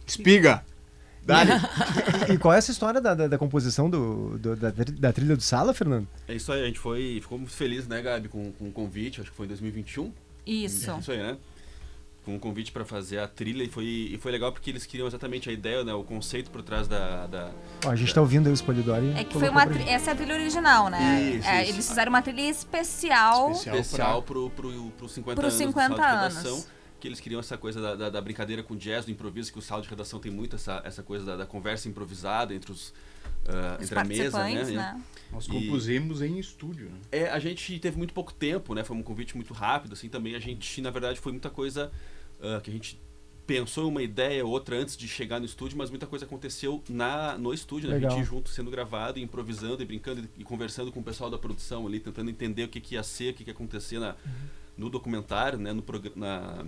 Espiga! 0.07 0.65
Dale! 1.25 1.51
E 2.33 2.39
qual 2.39 2.55
é 2.55 2.59
essa 2.59 2.71
história 2.71 3.01
da, 3.01 3.15
da, 3.15 3.29
da 3.29 3.39
composição 3.39 3.89
do, 3.91 4.39
do- 4.39 4.57
da, 4.57 4.71
da 4.71 5.13
trilha 5.13 5.37
do 5.37 5.43
Sala, 5.43 5.75
Fernando? 5.75 6.07
É 6.29 6.35
isso 6.35 6.51
aí, 6.53 6.63
a 6.63 6.67
gente 6.67 6.79
foi, 6.79 7.19
ficou 7.21 7.39
muito 7.39 7.53
feliz, 7.53 7.87
né, 7.87 8.01
Gabi, 8.01 8.29
com, 8.29 8.53
com 8.53 8.69
o 8.69 8.73
convite, 8.73 9.21
acho 9.21 9.31
que 9.31 9.37
foi 9.37 9.47
em 9.47 9.49
2021. 9.49 10.13
Isso. 10.47 10.91
Isso 10.99 11.13
aí, 11.13 11.19
né? 11.19 11.37
com 12.25 12.37
um 12.37 12.39
convite 12.39 12.71
para 12.71 12.85
fazer 12.85 13.19
a 13.19 13.27
trilha 13.27 13.65
e 13.65 13.69
foi, 13.69 13.85
e 13.85 14.17
foi 14.17 14.31
legal 14.31 14.53
porque 14.53 14.71
eles 14.71 14.87
queriam 14.87 15.09
exatamente 15.09 15.51
a 15.51 15.53
ideia, 15.53 15.83
né, 15.83 15.93
o 15.93 16.05
conceito 16.05 16.53
por 16.53 16.63
trás 16.63 16.87
da. 16.87 17.27
da 17.27 17.51
Ó, 17.85 17.91
a 17.91 17.97
gente 17.97 18.11
da- 18.11 18.15
tá 18.15 18.21
ouvindo 18.21 18.47
aí 18.49 18.55
o 18.55 18.63
Polidori. 18.63 19.13
É 19.17 19.25
que 19.25 19.37
foi 19.37 19.49
uma 19.49 19.67
tri- 19.67 19.89
essa 19.89 20.11
é 20.11 20.13
a 20.13 20.17
trilha 20.17 20.35
original, 20.37 20.89
né? 20.89 21.21
Isso, 21.37 21.49
É, 21.49 21.63
isso. 21.65 21.73
Eles 21.73 21.89
fizeram 21.89 22.11
uma 22.11 22.23
trilha 22.23 22.43
especial. 22.49 23.51
especial 23.51 24.23
pro, 24.23 24.51
pro, 24.51 24.71
pro 24.97 25.09
50 25.09 25.41
Pros 25.41 25.55
anos 25.61 25.67
do 25.75 25.81
50 25.81 25.97
sala 25.97 26.29
de 26.29 26.35
redação. 26.35 26.53
anos. 26.53 26.69
Que 27.03 27.09
eles 27.09 27.19
queriam 27.19 27.41
essa 27.41 27.59
coisa 27.59 27.81
da, 27.81 27.97
da, 27.97 28.11
da 28.11 28.21
brincadeira 28.21 28.63
com 28.63 28.77
jazz, 28.77 29.05
do 29.05 29.11
improviso, 29.11 29.53
que 29.53 29.59
o 29.59 29.63
sala 29.63 29.83
de 29.83 29.89
redação 29.89 30.21
tem 30.21 30.31
muito 30.31 30.55
essa, 30.55 30.81
essa 30.85 31.03
coisa 31.03 31.25
da, 31.27 31.37
da 31.39 31.45
conversa 31.45 31.89
improvisada 31.89 32.55
entre 32.55 32.71
os. 32.71 32.95
Os 33.81 33.87
entre 33.87 33.99
a 33.99 34.05
mesa, 34.05 34.45
né? 34.45 34.63
né? 34.63 35.03
Nós 35.33 35.47
E- 35.47 35.51
compusemos 35.51 36.23
em 36.23 36.39
estúdio. 36.39 36.91
Né? 36.91 36.99
É, 37.11 37.29
a 37.29 37.41
gente 37.41 37.77
teve 37.81 37.99
muito 37.99 38.15
pouco 38.15 38.33
tempo, 38.33 38.73
né? 38.73 38.85
Foi 38.85 38.97
um 38.97 39.03
convite 39.03 39.35
muito 39.35 39.53
rápido, 39.53 39.95
assim, 39.95 40.09
também 40.09 40.37
a 40.37 40.39
gente, 40.39 40.81
na 40.81 40.91
verdade, 40.91 41.19
foi 41.19 41.33
muita 41.33 41.51
coisa 41.51 41.91
ah, 42.41 42.61
que 42.63 42.71
a 42.71 42.73
gente 42.73 43.01
pensou 43.45 43.87
em 43.87 43.89
uma 43.89 44.03
ideia, 44.03 44.47
outra 44.47 44.77
antes 44.77 44.97
de 44.97 45.09
chegar 45.09 45.41
no 45.41 45.47
estúdio, 45.47 45.77
mas 45.77 45.91
muita 45.91 46.07
coisa 46.07 46.25
aconteceu 46.25 46.85
na, 46.89 47.37
no 47.37 47.53
estúdio, 47.53 47.91
né? 47.91 47.97
A 47.97 48.11
gente 48.11 48.25
junto 48.25 48.49
sendo 48.49 48.71
gravado, 48.71 49.19
e 49.19 49.23
improvisando 49.23 49.83
e 49.83 49.85
brincando 49.85 50.21
e, 50.21 50.43
e 50.43 50.45
conversando 50.45 50.93
com 50.93 51.01
o 51.01 51.03
pessoal 51.03 51.29
da 51.29 51.37
produção 51.37 51.85
ali, 51.85 51.99
tentando 51.99 52.31
entender 52.31 52.63
o 52.63 52.69
que, 52.69 52.81
que 52.81 52.95
ia 52.95 53.03
ser, 53.03 53.33
o 53.33 53.35
que, 53.35 53.43
que 53.43 53.51
ia 53.51 53.55
acontecer 53.55 53.99
na, 53.99 54.15
no 54.77 54.89
documentário, 54.89 55.59
né? 55.59 55.73
No, 55.73 55.85
na, 56.15 56.65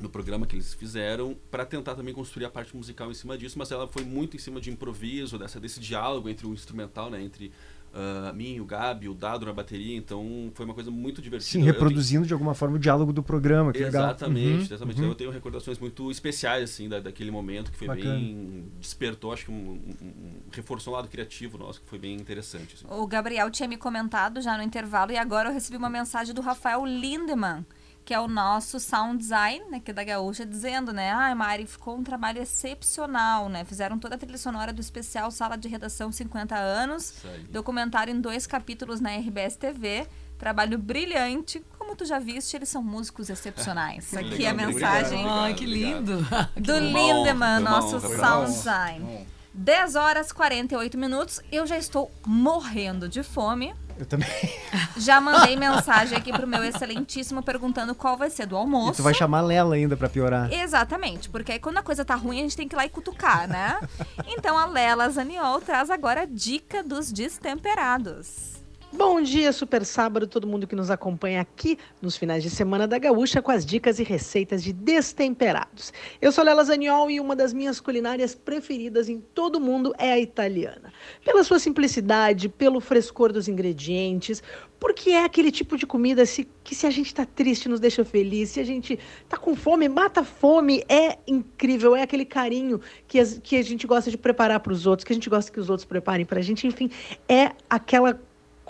no 0.00 0.08
programa 0.08 0.46
que 0.46 0.56
eles 0.56 0.74
fizeram, 0.74 1.36
para 1.50 1.64
tentar 1.64 1.94
também 1.94 2.12
construir 2.14 2.44
a 2.44 2.50
parte 2.50 2.76
musical 2.76 3.10
em 3.10 3.14
cima 3.14 3.36
disso, 3.38 3.58
mas 3.58 3.70
ela 3.70 3.86
foi 3.86 4.04
muito 4.04 4.36
em 4.36 4.40
cima 4.40 4.60
de 4.60 4.70
improviso, 4.70 5.38
dessa, 5.38 5.60
desse 5.60 5.78
diálogo 5.80 6.28
entre 6.28 6.46
o 6.46 6.52
instrumental, 6.52 7.10
né? 7.10 7.22
Entre 7.22 7.52
ah, 7.94 8.32
mim, 8.34 8.58
o 8.58 8.64
Gabi, 8.64 9.06
o 9.08 9.14
Dado 9.14 9.44
na 9.44 9.52
bateria, 9.52 9.94
então 9.94 10.50
foi 10.54 10.64
uma 10.64 10.72
coisa 10.74 10.90
muito 10.90 11.20
divertida. 11.20 11.50
Sim, 11.52 11.58
Eu 11.58 11.64
tenho- 11.64 11.74
reproduzindo 11.74 12.26
de 12.26 12.32
alguma 12.32 12.54
forma 12.54 12.76
o 12.76 12.78
diálogo 12.78 13.12
do 13.12 13.22
programa, 13.22 13.70
que 13.70 13.80
legal. 13.80 14.04
Exatamente, 14.04 14.48
Uhum, 14.48 14.62
exatamente. 14.62 15.00
uhum. 15.02 15.08
Eu 15.08 15.14
tenho 15.14 15.30
recordações 15.30 15.78
muito 15.78 16.10
especiais, 16.10 16.64
assim, 16.64 16.88
da, 16.88 16.98
daquele 17.00 17.30
momento, 17.30 17.70
que 17.70 17.76
foi 17.76 17.88
Bacana. 17.88 18.14
bem... 18.14 18.64
Despertou, 18.80 19.30
acho 19.32 19.44
que 19.44 19.50
um, 19.50 19.54
um- 19.54 20.06
um- 20.06 20.32
reforçou 20.50 20.94
um 20.94 20.96
lado 20.96 21.08
criativo 21.08 21.58
nosso, 21.58 21.82
que 21.82 21.86
foi 21.86 21.98
bem 21.98 22.14
interessante, 22.16 22.76
assim. 22.76 22.86
O 22.88 23.06
Gabriel 23.06 23.50
tinha 23.50 23.68
me 23.68 23.76
comentado 23.76 24.40
já 24.40 24.56
no 24.56 24.62
intervalo 24.62 25.12
e 25.12 25.16
agora 25.18 25.50
eu 25.50 25.52
recebi 25.52 25.76
uma 25.76 25.90
mensagem 25.90 26.34
do 26.34 26.40
Rafael 26.40 26.86
Lindemann, 26.86 27.62
que 28.04 28.12
é 28.12 28.20
o 28.20 28.26
nosso 28.26 28.80
sound 28.80 29.18
design, 29.18 29.64
né, 29.70 29.80
que 29.80 29.90
é 29.90 29.94
da 29.94 30.02
Gaúcha, 30.02 30.44
dizendo, 30.44 30.92
né, 30.92 31.12
ai 31.12 31.34
Mari, 31.34 31.66
ficou 31.66 31.96
um 31.96 32.02
trabalho 32.02 32.42
excepcional, 32.42 33.48
né, 33.48 33.64
fizeram 33.64 33.98
toda 33.98 34.16
a 34.16 34.18
trilha 34.18 34.38
sonora 34.38 34.72
do 34.72 34.80
especial 34.80 35.30
Sala 35.30 35.56
de 35.56 35.68
Redação 35.68 36.10
50 36.10 36.56
anos, 36.56 37.14
documentário 37.50 38.14
em 38.14 38.20
dois 38.20 38.46
capítulos 38.46 39.00
na 39.00 39.10
RBS 39.16 39.56
TV, 39.56 40.06
trabalho 40.38 40.76
brilhante, 40.76 41.64
como 41.78 41.94
tu 41.94 42.04
já 42.04 42.18
viste, 42.18 42.56
eles 42.56 42.68
são 42.68 42.82
músicos 42.82 43.30
excepcionais. 43.30 44.12
Aqui 44.14 44.44
é 44.44 44.48
a 44.48 44.52
legal, 44.52 44.66
mensagem 44.66 45.18
obrigado, 45.20 45.44
Ai, 45.44 45.54
que 45.54 45.66
lindo. 45.66 46.26
do 46.56 46.78
Lindemann, 46.78 47.60
nosso 47.60 47.96
honra, 47.96 48.16
sound 48.16 48.50
design. 48.50 49.26
10 49.54 49.96
horas 49.96 50.32
48 50.32 50.96
minutos, 50.96 51.40
eu 51.52 51.66
já 51.66 51.76
estou 51.76 52.10
morrendo 52.26 53.08
de 53.08 53.22
fome. 53.22 53.74
Eu 53.98 54.06
também. 54.06 54.28
Já 54.96 55.20
mandei 55.20 55.56
mensagem 55.56 56.16
aqui 56.16 56.32
pro 56.32 56.46
meu 56.46 56.62
excelentíssimo 56.64 57.42
perguntando 57.42 57.94
qual 57.94 58.16
vai 58.16 58.30
ser 58.30 58.46
do 58.46 58.54
E 58.54 58.58
almoço. 58.58 58.94
tu 58.96 59.02
vai 59.02 59.14
chamar 59.14 59.38
a 59.38 59.42
Lela 59.42 59.74
ainda 59.74 59.96
pra 59.96 60.08
piorar. 60.08 60.52
Exatamente, 60.52 61.28
porque 61.28 61.52
aí 61.52 61.58
quando 61.58 61.78
a 61.78 61.82
coisa 61.82 62.04
tá 62.04 62.14
ruim, 62.14 62.38
a 62.40 62.42
gente 62.42 62.56
tem 62.56 62.68
que 62.68 62.74
ir 62.74 62.78
lá 62.78 62.84
e 62.86 62.88
cutucar, 62.90 63.48
né? 63.48 63.78
Então 64.26 64.56
a 64.58 64.66
Lela 64.66 65.08
Zaniol 65.10 65.60
traz 65.60 65.90
agora 65.90 66.22
a 66.22 66.24
dica 66.26 66.82
dos 66.82 67.12
destemperados. 67.12 68.51
Bom 68.94 69.22
dia, 69.22 69.52
super 69.52 69.86
sábado, 69.86 70.26
todo 70.26 70.46
mundo 70.46 70.66
que 70.66 70.74
nos 70.76 70.90
acompanha 70.90 71.40
aqui 71.40 71.78
nos 72.00 72.14
finais 72.14 72.42
de 72.42 72.50
semana 72.50 72.86
da 72.86 72.98
Gaúcha 72.98 73.40
com 73.40 73.50
as 73.50 73.64
dicas 73.64 73.98
e 73.98 74.04
receitas 74.04 74.62
de 74.62 74.70
destemperados. 74.70 75.94
Eu 76.20 76.30
sou 76.30 76.44
Lela 76.44 76.62
Zaniol 76.62 77.10
e 77.10 77.18
uma 77.18 77.34
das 77.34 77.54
minhas 77.54 77.80
culinárias 77.80 78.34
preferidas 78.34 79.08
em 79.08 79.18
todo 79.18 79.56
o 79.56 79.60
mundo 79.60 79.94
é 79.96 80.12
a 80.12 80.18
italiana. 80.18 80.92
Pela 81.24 81.42
sua 81.42 81.58
simplicidade, 81.58 82.50
pelo 82.50 82.80
frescor 82.80 83.32
dos 83.32 83.48
ingredientes, 83.48 84.42
porque 84.78 85.10
é 85.10 85.24
aquele 85.24 85.50
tipo 85.50 85.78
de 85.78 85.86
comida 85.86 86.22
que 86.62 86.74
se 86.74 86.86
a 86.86 86.90
gente 86.90 87.14
tá 87.14 87.24
triste 87.24 87.70
nos 87.70 87.80
deixa 87.80 88.04
feliz, 88.04 88.50
se 88.50 88.60
a 88.60 88.64
gente 88.64 88.98
tá 89.26 89.38
com 89.38 89.56
fome, 89.56 89.88
mata 89.88 90.20
a 90.20 90.24
fome, 90.24 90.84
é 90.86 91.16
incrível, 91.26 91.96
é 91.96 92.02
aquele 92.02 92.26
carinho 92.26 92.78
que, 93.08 93.18
as- 93.18 93.40
que 93.42 93.56
a 93.56 93.62
gente 93.62 93.86
gosta 93.86 94.10
de 94.10 94.18
preparar 94.18 94.60
para 94.60 94.72
os 94.72 94.86
outros, 94.86 95.04
que 95.04 95.12
a 95.12 95.16
gente 95.16 95.30
gosta 95.30 95.50
que 95.50 95.60
os 95.60 95.70
outros 95.70 95.86
preparem 95.86 96.26
para 96.26 96.40
a 96.40 96.42
gente, 96.42 96.66
enfim, 96.66 96.90
é 97.26 97.52
aquela 97.70 98.20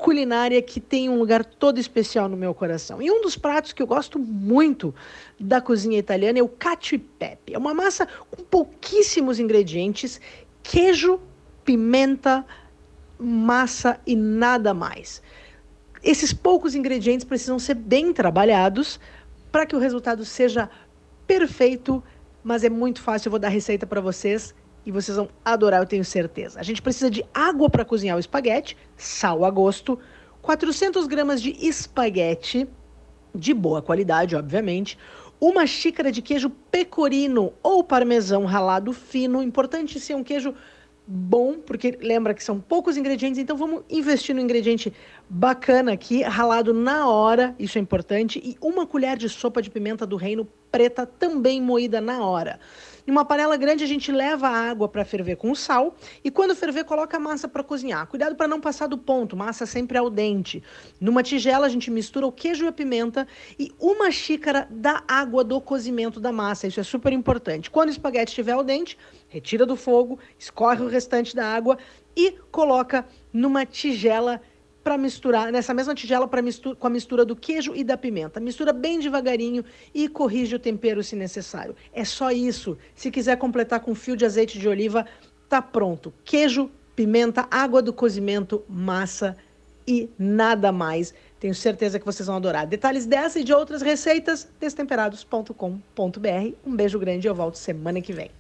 culinária 0.03 0.61
que 0.61 0.81
tem 0.81 1.09
um 1.09 1.17
lugar 1.17 1.45
todo 1.45 1.79
especial 1.79 2.29
no 2.29 2.37
meu 2.37 2.53
coração. 2.53 3.01
E 3.01 3.09
um 3.09 3.23
dos 3.23 3.37
pratos 3.37 3.73
que 3.73 3.81
eu 3.81 3.87
gosto 3.87 4.19
muito 4.19 4.93
da 5.39 5.61
cozinha 5.61 5.97
italiana 5.97 6.41
é 6.41 6.43
o 6.43 6.49
cacio 6.49 6.97
e 6.97 6.99
pepe. 6.99 7.55
É 7.55 7.59
uma 7.59 7.73
massa 7.73 8.09
com 8.29 8.43
pouquíssimos 8.43 9.39
ingredientes, 9.39 10.21
queijo, 10.61 11.21
pimenta, 11.65 12.45
massa 13.17 14.01
e 14.05 14.17
nada 14.17 14.75
mais. 14.75 15.23
Esses 16.03 16.33
poucos 16.33 16.75
ingredientes 16.75 17.25
precisam 17.25 17.61
ser 17.61 17.75
bem 17.75 18.13
trabalhados 18.13 18.99
para 19.53 19.65
que 19.65 19.77
o 19.77 19.79
resultado 19.79 20.25
seja 20.25 20.69
perfeito, 21.29 22.03
mas 22.43 22.65
é 22.65 22.69
muito 22.69 23.01
fácil. 23.01 23.29
Eu 23.29 23.31
vou 23.31 23.39
dar 23.39 23.47
a 23.47 23.51
receita 23.53 23.87
para 23.87 24.01
vocês 24.01 24.53
e 24.85 24.91
vocês 24.91 25.17
vão 25.17 25.29
adorar, 25.45 25.81
eu 25.81 25.87
tenho 25.87 26.05
certeza. 26.05 26.59
A 26.61 26.63
gente 26.63 26.83
precisa 26.83 27.11
de 27.11 27.25
água 27.33 27.71
para 27.71 27.85
cozinhar 27.85 28.17
o 28.17 28.21
espaguete, 28.21 28.77
sal 28.97 29.45
a 29.45 29.51
gosto, 29.51 29.99
400 30.41 31.07
gramas 31.07 31.41
de 31.41 31.51
espaguete, 31.67 32.69
de 33.35 33.55
boa 33.55 33.81
qualidade, 33.81 34.37
obviamente, 34.37 34.99
uma 35.41 35.67
xícara 35.67 36.13
de 36.13 36.23
queijo 36.23 36.51
pecorino 36.71 37.53
ou 37.63 37.83
parmesão 37.83 38.45
ralado 38.45 38.93
fino. 38.93 39.43
Importante 39.43 39.99
ser 39.99 40.15
um 40.15 40.23
queijo 40.23 40.55
bom, 41.07 41.55
porque 41.59 41.99
lembra 42.01 42.33
que 42.33 42.45
são 42.45 42.61
poucos 42.61 42.97
ingredientes, 42.97 43.41
então 43.41 43.57
vamos 43.57 43.83
investir 43.91 44.35
no 44.35 44.41
ingrediente 44.41 44.93
bacana 45.29 45.93
aqui, 45.93 46.23
ralado 46.23 46.73
na 46.73 47.09
hora, 47.09 47.55
isso 47.59 47.77
é 47.77 47.81
importante, 47.81 48.41
e 48.45 48.57
uma 48.61 48.87
colher 48.87 49.17
de 49.17 49.29
sopa 49.29 49.61
de 49.61 49.69
pimenta 49.69 50.07
do 50.07 50.17
reino 50.17 50.47
preta 50.71 51.05
também 51.05 51.61
moída 51.61 52.01
na 52.01 52.25
hora. 52.25 52.61
Em 53.05 53.11
uma 53.11 53.25
panela 53.25 53.57
grande 53.57 53.83
a 53.83 53.87
gente 53.87 54.13
leva 54.13 54.49
a 54.49 54.71
água 54.71 54.89
para 54.89 55.05
ferver 55.05 55.37
com 55.37 55.55
sal 55.55 55.97
e 56.23 56.31
quando 56.31 56.55
ferver 56.55 56.85
coloca 56.85 57.17
a 57.17 57.21
massa 57.21 57.49
para 57.49 57.65
cozinhar. 57.65 58.07
Cuidado 58.07 58.37
para 58.37 58.47
não 58.47 58.61
passar 58.61 58.87
do 58.87 58.97
ponto, 58.97 59.37
massa 59.37 59.67
sempre 59.67 59.99
ao 59.99 60.09
dente. 60.09 60.63
Numa 61.01 61.23
tigela 61.23 61.67
a 61.67 61.69
gente 61.69 61.91
mistura 61.91 62.27
o 62.27 62.33
queijo 62.33 62.65
e 62.65 62.69
a 62.69 62.73
pimenta 62.73 63.27
e 63.59 63.73
uma 63.81 64.11
xícara 64.13 64.69
da 64.71 65.03
água 65.09 65.43
do 65.43 65.61
cozimento 65.61 66.21
da 66.21 66.31
massa. 66.31 66.69
Isso 66.69 66.79
é 66.79 66.85
super 66.85 67.13
importante. 67.13 67.71
Quando 67.71 67.89
o 67.89 67.93
espaguete 67.93 68.31
estiver 68.31 68.53
ao 68.53 68.63
dente, 68.63 68.97
retira 69.29 69.67
do 69.67 69.75
fogo, 69.75 70.19
escorre 70.39 70.83
o 70.83 70.89
restante 70.89 71.35
da 71.35 71.47
água 71.47 71.79
e 72.17 72.37
coloca 72.53 73.05
numa 73.33 73.67
tigela 73.67 74.41
para 74.83 74.99
misturar, 74.99 75.53
nessa 75.53 75.73
mesma 75.73 75.95
tigela 75.95 76.27
para 76.27 76.43
mistura, 76.43 76.75
com 76.77 76.87
a 76.87 76.91
mistura 76.91 77.25
do 77.25 77.37
queijo 77.37 77.75
e 77.75 77.85
da 77.85 77.97
pimenta. 77.97 78.41
Mistura 78.41 78.73
bem 78.73 78.99
devagarinho 78.99 79.65
e 79.95 80.09
corrige 80.09 80.57
o 80.57 80.59
tempero 80.59 81.03
se 81.03 81.15
necessário. 81.15 81.75
É 81.93 82.05
só 82.05 82.31
isso. 82.31 82.77
Se 82.95 83.11
quiser 83.11 83.37
completar 83.37 83.81
com 83.81 83.95
fio 83.95 84.17
de 84.17 84.25
azeite 84.25 84.59
de 84.59 84.69
oliva, 84.69 85.07
tá 85.49 85.63
pronto. 85.63 86.13
Queijo, 86.25 86.71
pimenta, 86.97 87.47
água 87.51 87.81
do 87.81 87.93
cozimento, 87.93 88.65
massa 88.69 89.37
e 89.87 90.09
nada 90.19 90.73
mais. 90.73 91.15
Tenho 91.39 91.55
certeza 91.55 91.99
que 91.99 92.07
vocês 92.07 92.27
vão 92.27 92.37
adorar. 92.37 92.67
Detalhes 92.67 93.07
dessa 93.07 93.41
e 93.41 93.45
de 93.45 93.53
outras 93.53 93.83
receitas, 93.83 94.49
destemperados.com.br. 94.61 96.55
Um 96.65 96.77
beijo 96.77 96.99
grande 96.99 97.27
e 97.27 97.29
eu 97.29 97.35
volto 97.35 97.57
semana 97.57 98.01
que 98.01 98.13
vem. 98.13 98.31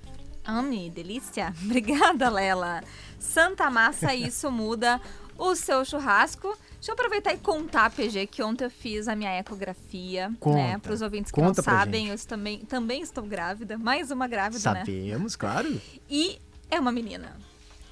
Ame, 0.44 0.90
delícia. 0.90 1.54
Obrigada, 1.64 2.28
Lela. 2.28 2.82
Santa 3.18 3.70
Massa, 3.70 4.14
isso 4.14 4.50
muda 4.50 5.00
o 5.42 5.56
seu 5.56 5.84
churrasco. 5.84 6.56
Deixa 6.74 6.90
eu 6.90 6.94
aproveitar 6.94 7.32
e 7.32 7.38
contar, 7.38 7.90
PG, 7.90 8.26
que 8.26 8.42
ontem 8.42 8.64
eu 8.64 8.70
fiz 8.70 9.06
a 9.06 9.14
minha 9.14 9.38
ecografia, 9.38 10.32
Conta. 10.40 10.56
né? 10.56 10.78
Para 10.78 10.92
os 10.92 11.00
ouvintes 11.02 11.30
que 11.30 11.40
não 11.40 11.54
sabem, 11.54 12.08
eu 12.08 12.18
também, 12.26 12.58
também 12.60 13.02
estou 13.02 13.24
grávida. 13.24 13.78
Mais 13.78 14.10
uma 14.10 14.26
grávida, 14.26 14.72
né? 14.72 14.80
Sabemos, 14.80 15.36
claro. 15.36 15.80
E 16.10 16.38
é 16.70 16.80
uma 16.80 16.90
menina. 16.90 17.36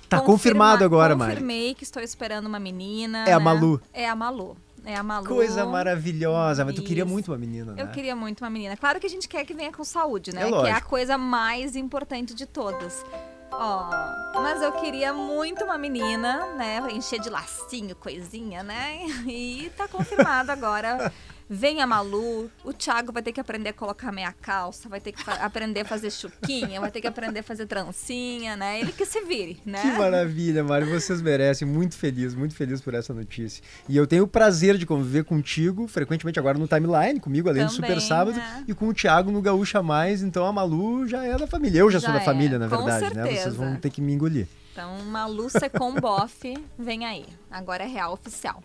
Tá 0.09 0.19
Confirma- 0.19 0.25
confirmado 0.27 0.85
agora, 0.85 1.15
Mari. 1.15 1.33
Confirmei 1.35 1.75
que 1.75 1.85
estou 1.85 2.03
esperando 2.03 2.47
uma 2.47 2.59
menina. 2.59 3.25
É 3.29 3.33
a 3.33 3.39
né? 3.39 3.45
Malu. 3.45 3.81
É 3.93 4.09
a 4.09 4.17
Malu. 4.17 4.57
É 4.85 4.97
a 4.97 5.03
Malu. 5.05 5.27
Coisa 5.27 5.65
maravilhosa, 5.67 6.65
mas 6.65 6.75
tu 6.75 6.83
queria 6.83 7.05
Isso. 7.05 7.12
muito 7.12 7.31
uma 7.31 7.39
menina, 7.39 7.73
né? 7.75 7.83
Eu 7.83 7.89
queria 7.89 8.17
muito 8.17 8.41
uma 8.43 8.51
menina. 8.51 8.77
Claro 8.77 8.99
que 8.99 9.07
a 9.07 9.11
gente 9.11 9.29
quer 9.29 9.45
que 9.45 9.55
venha 9.55 9.70
com 9.70 9.85
saúde, 9.85 10.35
né? 10.35 10.49
É 10.49 10.51
que 10.51 10.67
é 10.67 10.73
a 10.73 10.81
coisa 10.81 11.17
mais 11.19 11.77
importante 11.77 12.35
de 12.35 12.47
todas. 12.47 13.05
Ó, 13.53 13.91
mas 14.35 14.62
eu 14.62 14.73
queria 14.73 15.12
muito 15.12 15.65
uma 15.65 15.77
menina, 15.77 16.47
né? 16.55 16.81
Encher 16.91 17.20
de 17.20 17.29
lacinho, 17.29 17.95
coisinha, 17.97 18.62
né? 18.62 19.01
E 19.27 19.70
tá 19.77 19.87
confirmado 19.89 20.51
agora. 20.53 21.12
Vem 21.53 21.83
a 21.83 21.87
Malu, 21.87 22.49
o 22.65 22.73
Thiago 22.73 23.11
vai 23.12 23.25
ter 23.25 23.33
que 23.33 23.41
aprender 23.41 23.70
a 23.70 23.73
colocar 23.73 24.12
meia 24.12 24.33
calça, 24.33 24.89
vai 24.89 25.01
ter 25.01 25.11
que 25.11 25.29
aprender 25.29 25.81
a 25.81 25.85
fazer 25.85 26.09
chuquinha, 26.12 26.81
vai 26.81 26.93
ter 26.93 27.01
que 27.01 27.09
aprender 27.09 27.41
a 27.41 27.43
fazer 27.43 27.67
trancinha, 27.67 28.57
né? 28.57 28.79
Ele 28.79 28.93
que 28.93 29.05
se 29.05 29.20
vire, 29.23 29.61
né? 29.67 29.83
Que 29.83 29.99
maravilha, 29.99 30.62
Mário. 30.62 30.89
Vocês 30.89 31.20
merecem. 31.20 31.67
Muito 31.67 31.97
feliz, 31.97 32.37
muito 32.37 32.55
feliz 32.55 32.81
por 32.81 32.95
essa 32.95 33.12
notícia. 33.12 33.65
E 33.89 33.97
eu 33.97 34.07
tenho 34.07 34.23
o 34.23 34.29
prazer 34.29 34.79
de 34.79 34.87
conviver 34.87 35.25
contigo, 35.25 35.89
frequentemente 35.89 36.39
agora 36.39 36.57
no 36.57 36.69
timeline, 36.69 37.19
comigo, 37.19 37.49
além 37.49 37.67
do 37.67 37.75
Também, 37.75 37.91
Super 37.91 38.01
Sábado, 38.01 38.37
né? 38.37 38.65
e 38.69 38.73
com 38.73 38.87
o 38.87 38.95
Thiago 38.95 39.33
no 39.33 39.43
Gaúcha 39.43 39.83
Mais. 39.83 40.23
Então 40.23 40.47
a 40.47 40.53
Malu 40.53 41.09
já 41.09 41.25
é 41.25 41.37
da 41.37 41.49
família. 41.49 41.81
Eu 41.81 41.91
já, 41.91 41.99
sou 41.99 42.11
Já 42.11 42.19
da 42.19 42.25
família, 42.25 42.55
é, 42.55 42.59
na 42.61 42.69
com 42.69 42.77
verdade, 42.77 43.12
né? 43.12 43.25
Vocês 43.25 43.39
certeza. 43.39 43.57
vão 43.57 43.75
ter 43.75 43.91
que 43.91 44.01
me 44.01 44.12
engolir. 44.12 44.47
Então, 44.70 45.01
Malu 45.07 45.51
Secom 45.51 45.97
Boff, 45.97 46.55
vem 46.79 47.05
aí. 47.05 47.27
Agora 47.51 47.83
é 47.83 47.89
real 47.89 48.12
oficial. 48.12 48.62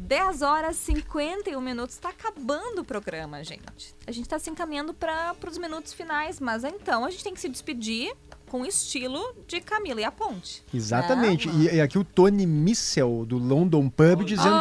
10 0.00 0.42
horas 0.42 0.76
e 0.76 0.94
51 0.94 1.60
minutos. 1.60 1.94
Está 1.94 2.08
acabando 2.08 2.80
o 2.80 2.84
programa, 2.84 3.44
gente. 3.44 3.94
A 4.06 4.12
gente 4.12 4.24
está 4.24 4.38
se 4.38 4.48
encaminhando 4.50 4.94
para 4.94 5.36
os 5.46 5.58
minutos 5.58 5.92
finais, 5.92 6.40
mas 6.40 6.64
então 6.64 7.04
a 7.04 7.10
gente 7.10 7.22
tem 7.22 7.34
que 7.34 7.40
se 7.40 7.48
despedir 7.48 8.12
com 8.48 8.62
o 8.62 8.66
estilo 8.66 9.20
de 9.46 9.60
Camila 9.60 10.00
e 10.00 10.04
a 10.04 10.10
Ponte. 10.10 10.64
Exatamente. 10.74 11.48
né? 11.48 11.72
E, 11.72 11.76
e 11.76 11.80
aqui 11.80 11.98
o 11.98 12.04
Tony 12.04 12.46
Missel, 12.46 13.24
do 13.26 13.38
London 13.38 13.88
Pub, 13.88 14.24
dizendo: 14.24 14.56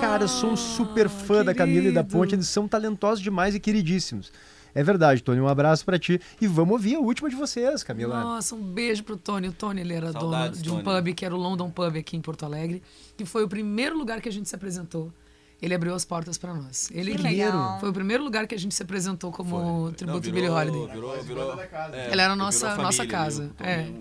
Cara, 0.00 0.24
eu 0.24 0.28
sou 0.28 0.50
um 0.50 0.56
super 0.56 1.08
fã 1.08 1.44
da 1.44 1.54
Camila 1.54 1.88
e 1.88 1.92
da 1.92 2.04
Ponte, 2.04 2.34
eles 2.34 2.48
são 2.48 2.68
talentosos 2.68 3.20
demais 3.20 3.54
e 3.54 3.60
queridíssimos. 3.60 4.30
É 4.74 4.82
verdade, 4.82 5.22
Tony. 5.22 5.40
Um 5.40 5.48
abraço 5.48 5.84
pra 5.84 5.98
ti. 5.98 6.20
E 6.40 6.46
vamos 6.46 6.72
ouvir 6.72 6.94
a 6.96 6.98
última 7.00 7.28
de 7.28 7.36
vocês, 7.36 7.82
Camila. 7.82 8.18
Nossa, 8.20 8.54
um 8.54 8.62
beijo 8.62 9.04
pro 9.04 9.16
Tony. 9.16 9.48
O 9.48 9.52
Tony, 9.52 9.80
ele 9.82 9.92
era 9.94 10.12
Saudades, 10.12 10.62
dono 10.62 10.62
de 10.62 10.70
um 10.80 10.84
Tony. 10.84 11.02
pub 11.04 11.14
que 11.14 11.24
era 11.24 11.34
o 11.34 11.38
London 11.38 11.70
Pub 11.70 11.96
aqui 11.96 12.16
em 12.16 12.20
Porto 12.20 12.44
Alegre, 12.44 12.82
que 13.16 13.24
foi 13.24 13.44
o 13.44 13.48
primeiro 13.48 13.96
lugar 13.98 14.20
que 14.20 14.28
a 14.28 14.32
gente 14.32 14.48
se 14.48 14.54
apresentou. 14.54 15.12
Ele 15.60 15.74
abriu 15.74 15.94
as 15.94 16.04
portas 16.04 16.36
pra 16.38 16.52
nós. 16.54 16.90
Ele 16.92 17.14
Que 17.14 17.22
legal. 17.22 17.78
foi 17.78 17.90
o 17.90 17.92
primeiro 17.92 18.24
lugar 18.24 18.48
que 18.48 18.54
a 18.54 18.58
gente 18.58 18.74
se 18.74 18.82
apresentou 18.82 19.30
como 19.30 19.92
tributo 19.92 20.26
Não, 20.26 20.34
virou- 20.34 20.56
Holiday. 20.56 20.86
virou- 20.88 21.22
virou- 21.22 21.52
é, 21.52 22.10
Ele 22.10 22.20
era 22.20 22.32
virou 22.32 22.36
nossa 22.36 22.66
família 22.70 22.82
nossa 22.82 23.06
casa. 23.06 23.50
Tony 23.56 23.70
É. 23.70 23.92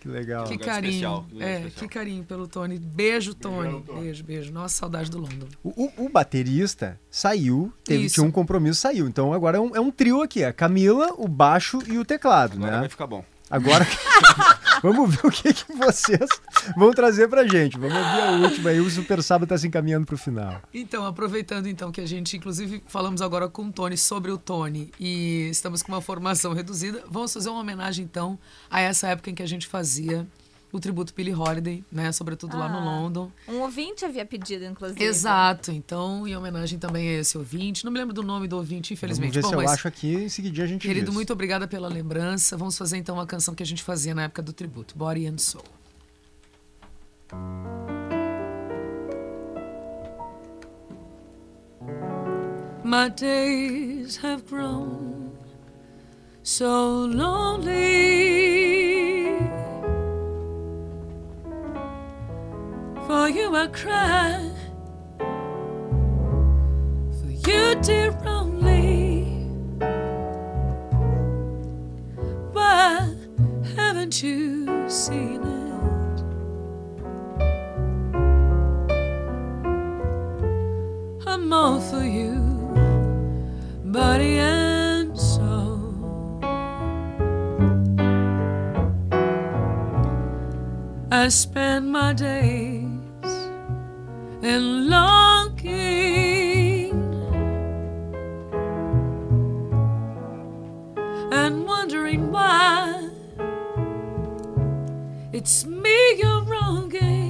Que 0.00 0.08
legal. 0.08 0.44
Que 0.44 0.56
carinho. 0.58 0.90
especial, 0.90 1.26
lugar 1.32 1.48
é, 1.48 1.56
especial. 1.58 1.80
que 1.88 1.94
carinho 1.94 2.24
pelo 2.24 2.46
Tony. 2.46 2.78
Beijo, 2.78 3.34
Tony. 3.34 3.82
Beijo, 4.00 4.22
beijo. 4.24 4.52
Nossa, 4.52 4.76
saudade 4.76 5.10
do 5.10 5.18
London. 5.18 5.46
O, 5.62 5.84
o- 5.84 6.06
o 6.06 6.08
baterista 6.08 7.00
saiu, 7.10 7.72
teve, 7.84 8.04
Isso. 8.04 8.24
um 8.24 8.30
compromisso, 8.30 8.80
saiu. 8.80 9.08
Então 9.08 9.32
agora 9.32 9.58
é 9.58 9.60
um, 9.60 9.74
é 9.74 9.80
um 9.80 9.90
trio 9.90 10.22
aqui: 10.22 10.44
a 10.44 10.52
Camila, 10.52 11.12
o 11.18 11.26
baixo 11.26 11.80
e 11.88 11.98
o 11.98 12.04
teclado, 12.04 12.54
Agora 12.56 12.72
né? 12.72 12.78
vai 12.80 12.88
ficar 12.88 13.06
bom. 13.06 13.24
Agora 13.50 13.86
vamos 14.82 15.14
ver 15.14 15.26
o 15.26 15.30
que, 15.30 15.52
que 15.52 15.72
vocês 15.72 16.28
vão 16.76 16.92
trazer 16.92 17.28
pra 17.28 17.46
gente. 17.46 17.78
Vamos 17.78 17.96
ouvir 17.96 18.20
a 18.20 18.30
última 18.32 18.70
aí. 18.70 18.80
O 18.80 18.90
Super 18.90 19.22
Sábado 19.22 19.48
tá 19.48 19.56
se 19.56 19.66
encaminhando 19.66 20.06
pro 20.06 20.18
final. 20.18 20.60
Então, 20.72 21.06
aproveitando 21.06 21.66
então 21.66 21.90
que 21.90 22.00
a 22.00 22.06
gente, 22.06 22.36
inclusive, 22.36 22.82
falamos 22.86 23.22
agora 23.22 23.48
com 23.48 23.66
o 23.66 23.72
Tony 23.72 23.96
sobre 23.96 24.30
o 24.30 24.38
Tony 24.38 24.90
e 25.00 25.48
estamos 25.50 25.82
com 25.82 25.92
uma 25.92 26.00
formação 26.00 26.52
reduzida, 26.52 27.02
vamos 27.10 27.32
fazer 27.32 27.48
uma 27.48 27.60
homenagem 27.60 28.04
então 28.04 28.38
a 28.70 28.80
essa 28.80 29.08
época 29.08 29.30
em 29.30 29.34
que 29.34 29.42
a 29.42 29.48
gente 29.48 29.66
fazia 29.66 30.26
o 30.72 30.78
tributo 30.78 31.14
Billie 31.14 31.34
Holiday, 31.34 31.82
né, 31.90 32.12
sobretudo 32.12 32.56
lá 32.58 32.68
no 32.68 32.78
Ah. 32.78 32.84
London. 32.84 33.30
Um 33.48 33.60
ouvinte 33.60 34.04
havia 34.04 34.24
pedido, 34.26 34.64
inclusive. 34.64 35.02
Exato, 35.02 35.70
então, 35.72 36.26
em 36.28 36.36
homenagem 36.36 36.78
também 36.78 37.08
a 37.08 37.20
esse 37.20 37.38
ouvinte. 37.38 37.84
Não 37.84 37.90
me 37.92 37.98
lembro 37.98 38.14
do 38.14 38.22
nome 38.22 38.46
do 38.46 38.56
ouvinte, 38.56 38.92
infelizmente. 38.92 39.32
Vamos 39.40 39.50
ver 39.50 39.56
Bom, 39.56 39.62
se 39.62 39.68
eu 39.68 39.72
acho 39.74 39.88
aqui. 39.88 40.14
Em 40.14 40.28
seguidinha 40.28 40.64
a 40.64 40.68
gente 40.68 40.86
Querido, 40.86 41.06
diz. 41.06 41.14
muito 41.14 41.32
obrigada 41.32 41.66
pela 41.66 41.88
lembrança. 41.88 42.56
Vamos 42.56 42.76
fazer 42.76 42.96
então 42.98 43.14
uma 43.14 43.26
canção 43.26 43.54
que 43.54 43.62
a 43.62 43.66
gente 43.66 43.82
fazia 43.82 44.14
na 44.14 44.24
época 44.24 44.42
do 44.42 44.52
tributo, 44.52 44.96
Body 44.96 45.26
and 45.26 45.38
Soul. 45.38 45.64
My 52.84 53.08
days 53.08 54.16
have 54.16 54.46
grown 54.46 55.32
so 56.42 57.04
lonely. 57.06 58.97
For 63.08 63.26
you 63.30 63.56
I 63.56 63.68
cry, 63.68 64.50
for 67.18 67.30
you, 67.48 67.74
dear, 67.80 68.14
only. 68.26 69.24
Why 72.52 73.14
haven't 73.76 74.22
you 74.22 74.90
seen 74.90 75.40
it? 75.42 76.18
I'm 81.26 81.50
all 81.50 81.80
for 81.80 82.04
you, 82.04 82.42
body 83.86 84.36
and 84.36 85.18
soul. 85.18 85.94
I 91.10 91.28
spend 91.30 91.90
my 91.90 92.12
days 92.12 92.77
in 94.42 94.88
longing 94.88 96.92
and 101.32 101.66
wondering 101.66 102.30
why 102.30 103.08
it's 105.32 105.66
me 105.66 106.14
you're 106.18 106.42
wronging. 106.42 107.27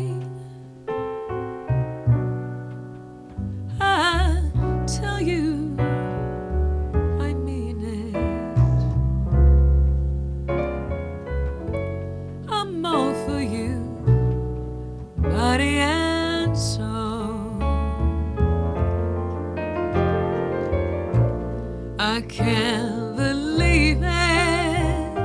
I 22.11 22.23
can't 22.23 23.17
believe 23.17 23.99
it. 24.03 25.19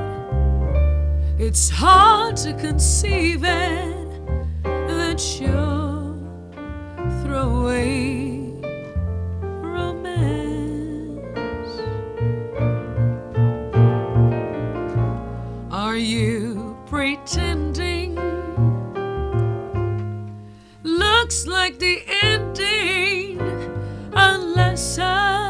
It's 1.40 1.70
hard 1.70 2.36
to 2.38 2.54
conceive 2.54 3.46
it 3.46 4.10
that 4.64 5.40
you'll 5.40 6.18
throw 7.24 7.62
away 7.62 8.52
romance. 9.62 10.60
Are 15.72 15.96
you 15.96 16.78
pretending? 16.86 18.20
Looks 20.84 21.48
like 21.48 21.80
the 21.80 22.04
ending, 22.22 23.40
unless 24.14 25.00
I 25.00 25.43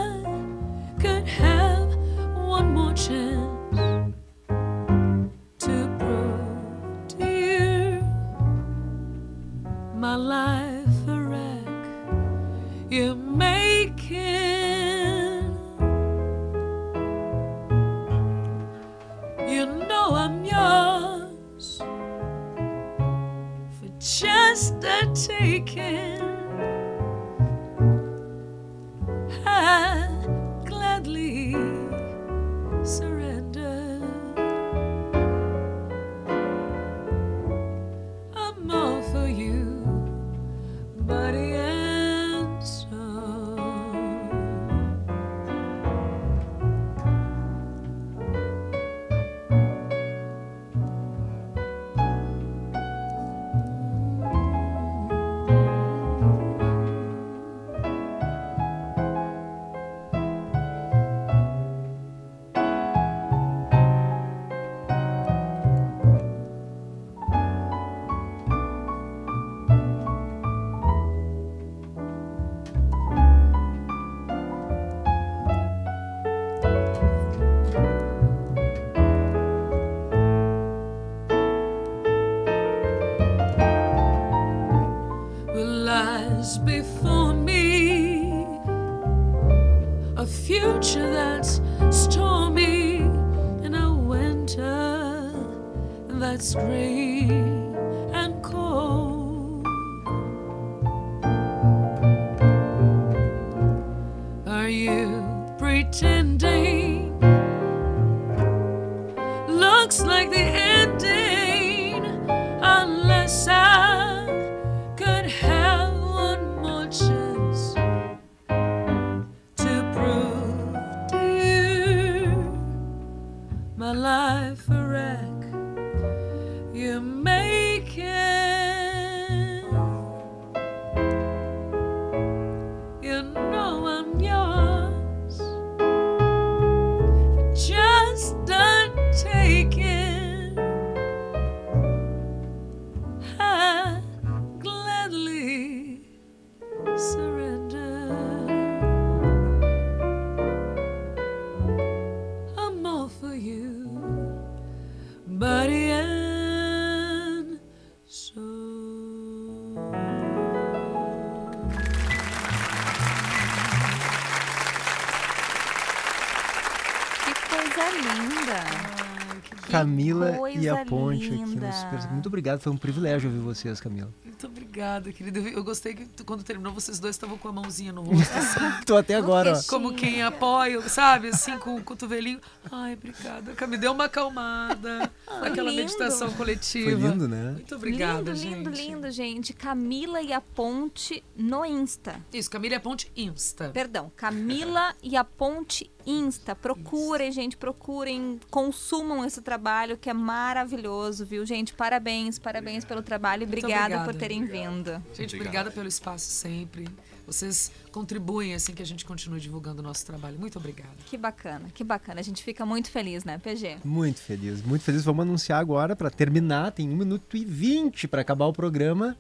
Camila 169.80 170.50
e 170.52 170.70
a 170.70 170.86
Ponte 170.86 171.26
aqui 171.26 171.36
linda. 171.36 171.68
no 171.68 171.74
Super. 171.74 172.12
Muito 172.12 172.28
obrigado, 172.28 172.60
foi 172.60 172.72
um 172.72 172.78
privilégio 172.78 173.30
ouvir 173.30 173.42
vocês, 173.42 173.82
Camila. 173.82 174.10
Muito 174.24 174.46
obrigada, 174.48 175.12
querida. 175.12 175.40
Eu 175.40 175.64
eu 175.64 175.66
gostei 175.66 175.94
que 175.94 176.06
quando 176.26 176.44
terminou, 176.44 176.74
vocês 176.74 177.00
dois 177.00 177.16
estavam 177.16 177.38
com 177.38 177.48
a 177.48 177.52
mãozinha 177.54 177.94
no 177.94 178.02
rosto, 178.02 178.38
assim. 178.38 178.60
Tô 178.86 178.98
até 178.98 179.16
agora, 179.16 179.54
ó. 179.58 179.62
Como 179.70 179.94
quem 179.94 180.22
apoia, 180.22 180.82
sabe? 180.90 181.30
Assim, 181.30 181.58
com 181.58 181.78
o 181.78 181.82
cotovelinho. 181.82 182.42
Ai, 182.70 182.96
obrigada. 182.96 183.54
Camila, 183.54 183.80
deu 183.80 183.94
uma 183.94 184.06
acalmada 184.06 185.10
naquela 185.42 185.70
lindo. 185.70 185.84
meditação 185.84 186.34
coletiva. 186.34 186.92
Foi 186.92 187.00
lindo, 187.00 187.30
né? 187.30 187.52
Muito 187.52 187.76
obrigada, 187.76 188.34
lindo, 188.34 188.36
gente. 188.36 188.56
lindo, 188.56 188.70
lindo, 188.72 189.12
gente. 189.12 189.54
Camila 189.54 190.22
e 190.22 190.34
a 190.34 190.42
Ponte 190.42 191.24
no 191.34 191.66
Insta. 191.66 192.20
Isso, 192.34 192.52
Camila 192.52 192.74
e 192.74 192.78
a 192.78 192.82
Ponte 192.82 193.10
Insta. 193.16 193.70
Perdão, 193.70 194.12
Camila 194.18 194.94
e 195.02 195.16
a 195.16 195.24
Ponte 195.24 195.90
Insta. 196.06 196.56
Procurem, 196.56 197.32
gente, 197.32 197.58
procurem, 197.58 198.40
consumam 198.50 199.26
esse 199.26 199.42
trabalho 199.42 199.98
que 199.98 200.10
é 200.10 200.14
maravilhoso, 200.14 201.26
viu, 201.26 201.46
gente? 201.46 201.74
Parabéns, 201.74 202.38
parabéns 202.40 202.86
pelo 202.86 203.02
trabalho 203.02 203.44
e 203.44 203.46
obrigada, 203.46 203.96
obrigada. 203.96 204.06
por 204.06 204.16
terem 204.16 204.46
vindo. 204.46 205.02
Gente, 205.14 205.36
obrigada 205.36 205.72
pelo 205.72 205.88
espaço 205.88 206.30
sempre. 206.30 206.88
Vocês 207.26 207.72
contribuem 207.92 208.54
assim 208.54 208.74
que 208.74 208.82
a 208.82 208.86
gente 208.86 209.06
continue 209.06 209.40
divulgando 209.40 209.82
o 209.82 209.84
nosso 209.84 210.06
trabalho. 210.06 210.38
Muito 210.38 210.58
obrigada. 210.58 210.90
Que 211.06 211.18
bacana, 211.18 211.70
que 211.74 211.84
bacana. 211.84 212.20
A 212.20 212.24
gente 212.24 212.44
fica 212.44 212.66
muito 212.66 212.92
feliz, 212.92 213.24
né, 213.24 213.38
PG? 213.38 213.78
Muito 213.84 214.20
feliz, 214.20 214.62
muito 214.62 214.84
feliz. 214.84 215.04
Vamos 215.04 215.24
anunciar 215.24 215.60
agora 215.60 215.96
para 215.96 216.10
terminar. 216.10 216.72
Tem 216.72 216.90
1 216.90 216.96
minuto 216.96 217.38
e 217.38 217.46
20 217.46 218.08
para 218.08 218.22
acabar 218.22 218.46
o 218.46 218.54
programa. 218.54 219.18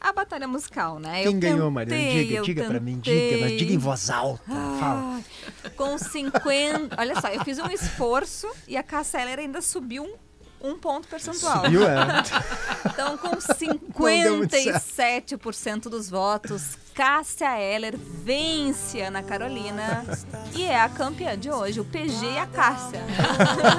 A 0.00 0.12
batalha 0.12 0.46
musical, 0.46 0.98
né? 0.98 1.22
Quem 1.22 1.34
eu 1.34 1.40
ganhou, 1.40 1.70
Mariana? 1.70 2.12
Diga, 2.12 2.42
diga 2.42 2.64
para 2.64 2.80
mim, 2.80 2.98
diga, 2.98 3.38
mas 3.40 3.58
diga 3.58 3.72
em 3.72 3.78
voz 3.78 4.10
alta. 4.10 4.42
Fala. 4.44 5.20
Ah, 5.64 5.70
Com 5.76 5.98
50. 5.98 6.96
Olha 6.98 7.20
só, 7.20 7.28
eu 7.28 7.42
fiz 7.44 7.58
um 7.58 7.68
esforço 7.70 8.48
e 8.68 8.76
a 8.76 8.82
Cássia 8.82 9.22
Eller 9.22 9.38
ainda 9.38 9.60
subiu 9.60 10.04
um, 10.04 10.70
um 10.70 10.78
ponto 10.78 11.08
percentual. 11.08 11.64
Subiu, 11.64 11.82
é. 11.88 11.96
Então, 12.86 13.16
com 13.18 13.30
deu 14.22 14.36
muito 14.38 14.54
certo. 14.80 15.36
57% 15.38 15.82
dos 15.88 16.10
votos, 16.10 16.76
Cássia 16.96 17.60
Eller 17.60 17.94
vence 17.94 19.02
Ana 19.02 19.22
Carolina 19.22 20.02
e 20.54 20.64
é 20.64 20.80
a 20.80 20.88
campeã 20.88 21.38
de 21.38 21.50
hoje, 21.50 21.78
o 21.78 21.84
PG 21.84 22.24
e 22.24 22.38
a 22.38 22.46
Cássia. 22.46 23.00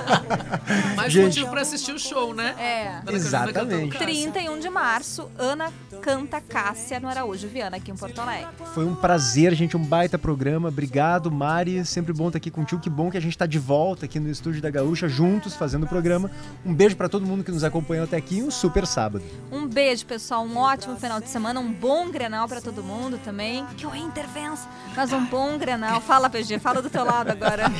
Mais 0.95 1.11
Gente. 1.11 1.25
motivo 1.25 1.49
pra 1.49 1.61
assistir 1.61 1.93
o 1.93 1.97
show, 1.97 2.31
né? 2.31 2.53
É. 2.59 3.11
Exatamente. 3.11 3.97
31 3.97 4.59
de 4.59 4.69
março, 4.69 5.31
Ana 5.35 5.73
canta 5.99 6.39
Cássia 6.39 6.99
no 6.99 7.07
Araújo 7.07 7.47
Viana, 7.47 7.77
aqui 7.77 7.89
em 7.89 7.95
Porto 7.95 8.21
Alegre. 8.21 8.49
Foi 8.75 8.85
um 8.85 8.93
prazer, 8.93 9.55
gente, 9.55 9.75
um 9.75 9.83
baita 9.83 10.19
programa. 10.19 10.69
Obrigado, 10.69 11.31
Mari. 11.31 11.83
Sempre 11.85 12.13
bom 12.13 12.27
estar 12.27 12.37
aqui 12.37 12.51
contigo. 12.51 12.79
Que 12.79 12.89
bom 12.89 13.09
que 13.09 13.17
a 13.17 13.21
gente 13.21 13.31
está 13.31 13.47
de 13.47 13.57
volta 13.57 14.05
aqui 14.05 14.19
no 14.19 14.29
estúdio 14.29 14.61
da 14.61 14.69
Gaúcha, 14.69 15.09
juntos, 15.09 15.55
fazendo 15.55 15.85
o 15.85 15.89
programa. 15.89 16.29
Um 16.63 16.71
beijo 16.71 16.95
para 16.95 17.09
todo 17.09 17.25
mundo 17.25 17.43
que 17.43 17.51
nos 17.51 17.63
acompanhou 17.63 18.03
até 18.03 18.15
aqui 18.15 18.37
e 18.37 18.43
um 18.43 18.51
super 18.51 18.85
sábado. 18.85 19.25
Um 19.51 19.65
beijo, 19.65 20.05
pessoal. 20.05 20.45
Um 20.45 20.55
ótimo 20.55 20.97
final 20.97 21.19
de 21.19 21.29
semana. 21.29 21.59
Um 21.59 21.73
bom 21.73 22.11
grenal 22.11 22.47
pra 22.47 22.61
todo 22.61 22.83
mundo 22.83 23.06
também. 23.17 23.63
Que 23.77 23.85
o 23.85 23.95
Inter 23.95 24.25
vença. 24.27 24.67
Mas 24.95 25.13
um 25.13 25.23
bom 25.25 25.55
grenal. 25.59 26.01
Fala, 26.01 26.27
PG. 26.27 26.57
Fala 26.57 26.81
do 26.81 26.89
teu 26.89 27.05
lado 27.05 27.29
agora. 27.29 27.65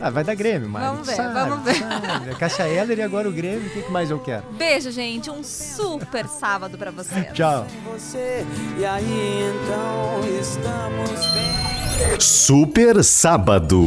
Ah, 0.00 0.10
vai 0.10 0.22
dar 0.22 0.34
Grêmio, 0.34 0.68
Mari. 0.68 0.86
Vamos 0.86 1.06
ver, 1.06 1.16
Sabe, 1.16 1.34
vamos 1.50 1.64
ver. 1.64 1.74
sabe. 1.74 2.30
A 2.30 2.34
Cássia 2.36 2.68
Heller 2.68 2.98
e 2.98 3.02
agora 3.02 3.28
o 3.28 3.32
Grêmio. 3.32 3.66
O 3.66 3.70
que 3.70 3.82
que 3.82 3.90
mais 3.90 4.10
eu 4.10 4.18
quero? 4.20 4.44
Beijo, 4.52 4.90
gente. 4.92 5.28
Um 5.30 5.42
super 5.42 6.26
sábado 6.28 6.78
pra 6.78 6.90
vocês. 6.90 7.26
Tchau. 7.32 7.66
você. 7.92 8.46
E 8.78 8.84
aí 8.84 9.50
então 9.54 10.40
estamos 10.40 11.10
bem. 11.32 12.20
Super 12.20 13.02
Sábado. 13.02 13.86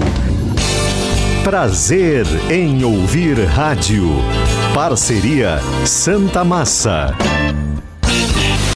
Prazer 1.44 2.26
em 2.52 2.84
ouvir 2.84 3.44
rádio. 3.46 4.08
Parceria 4.74 5.60
Santa 5.86 6.44
Massa. 6.44 7.16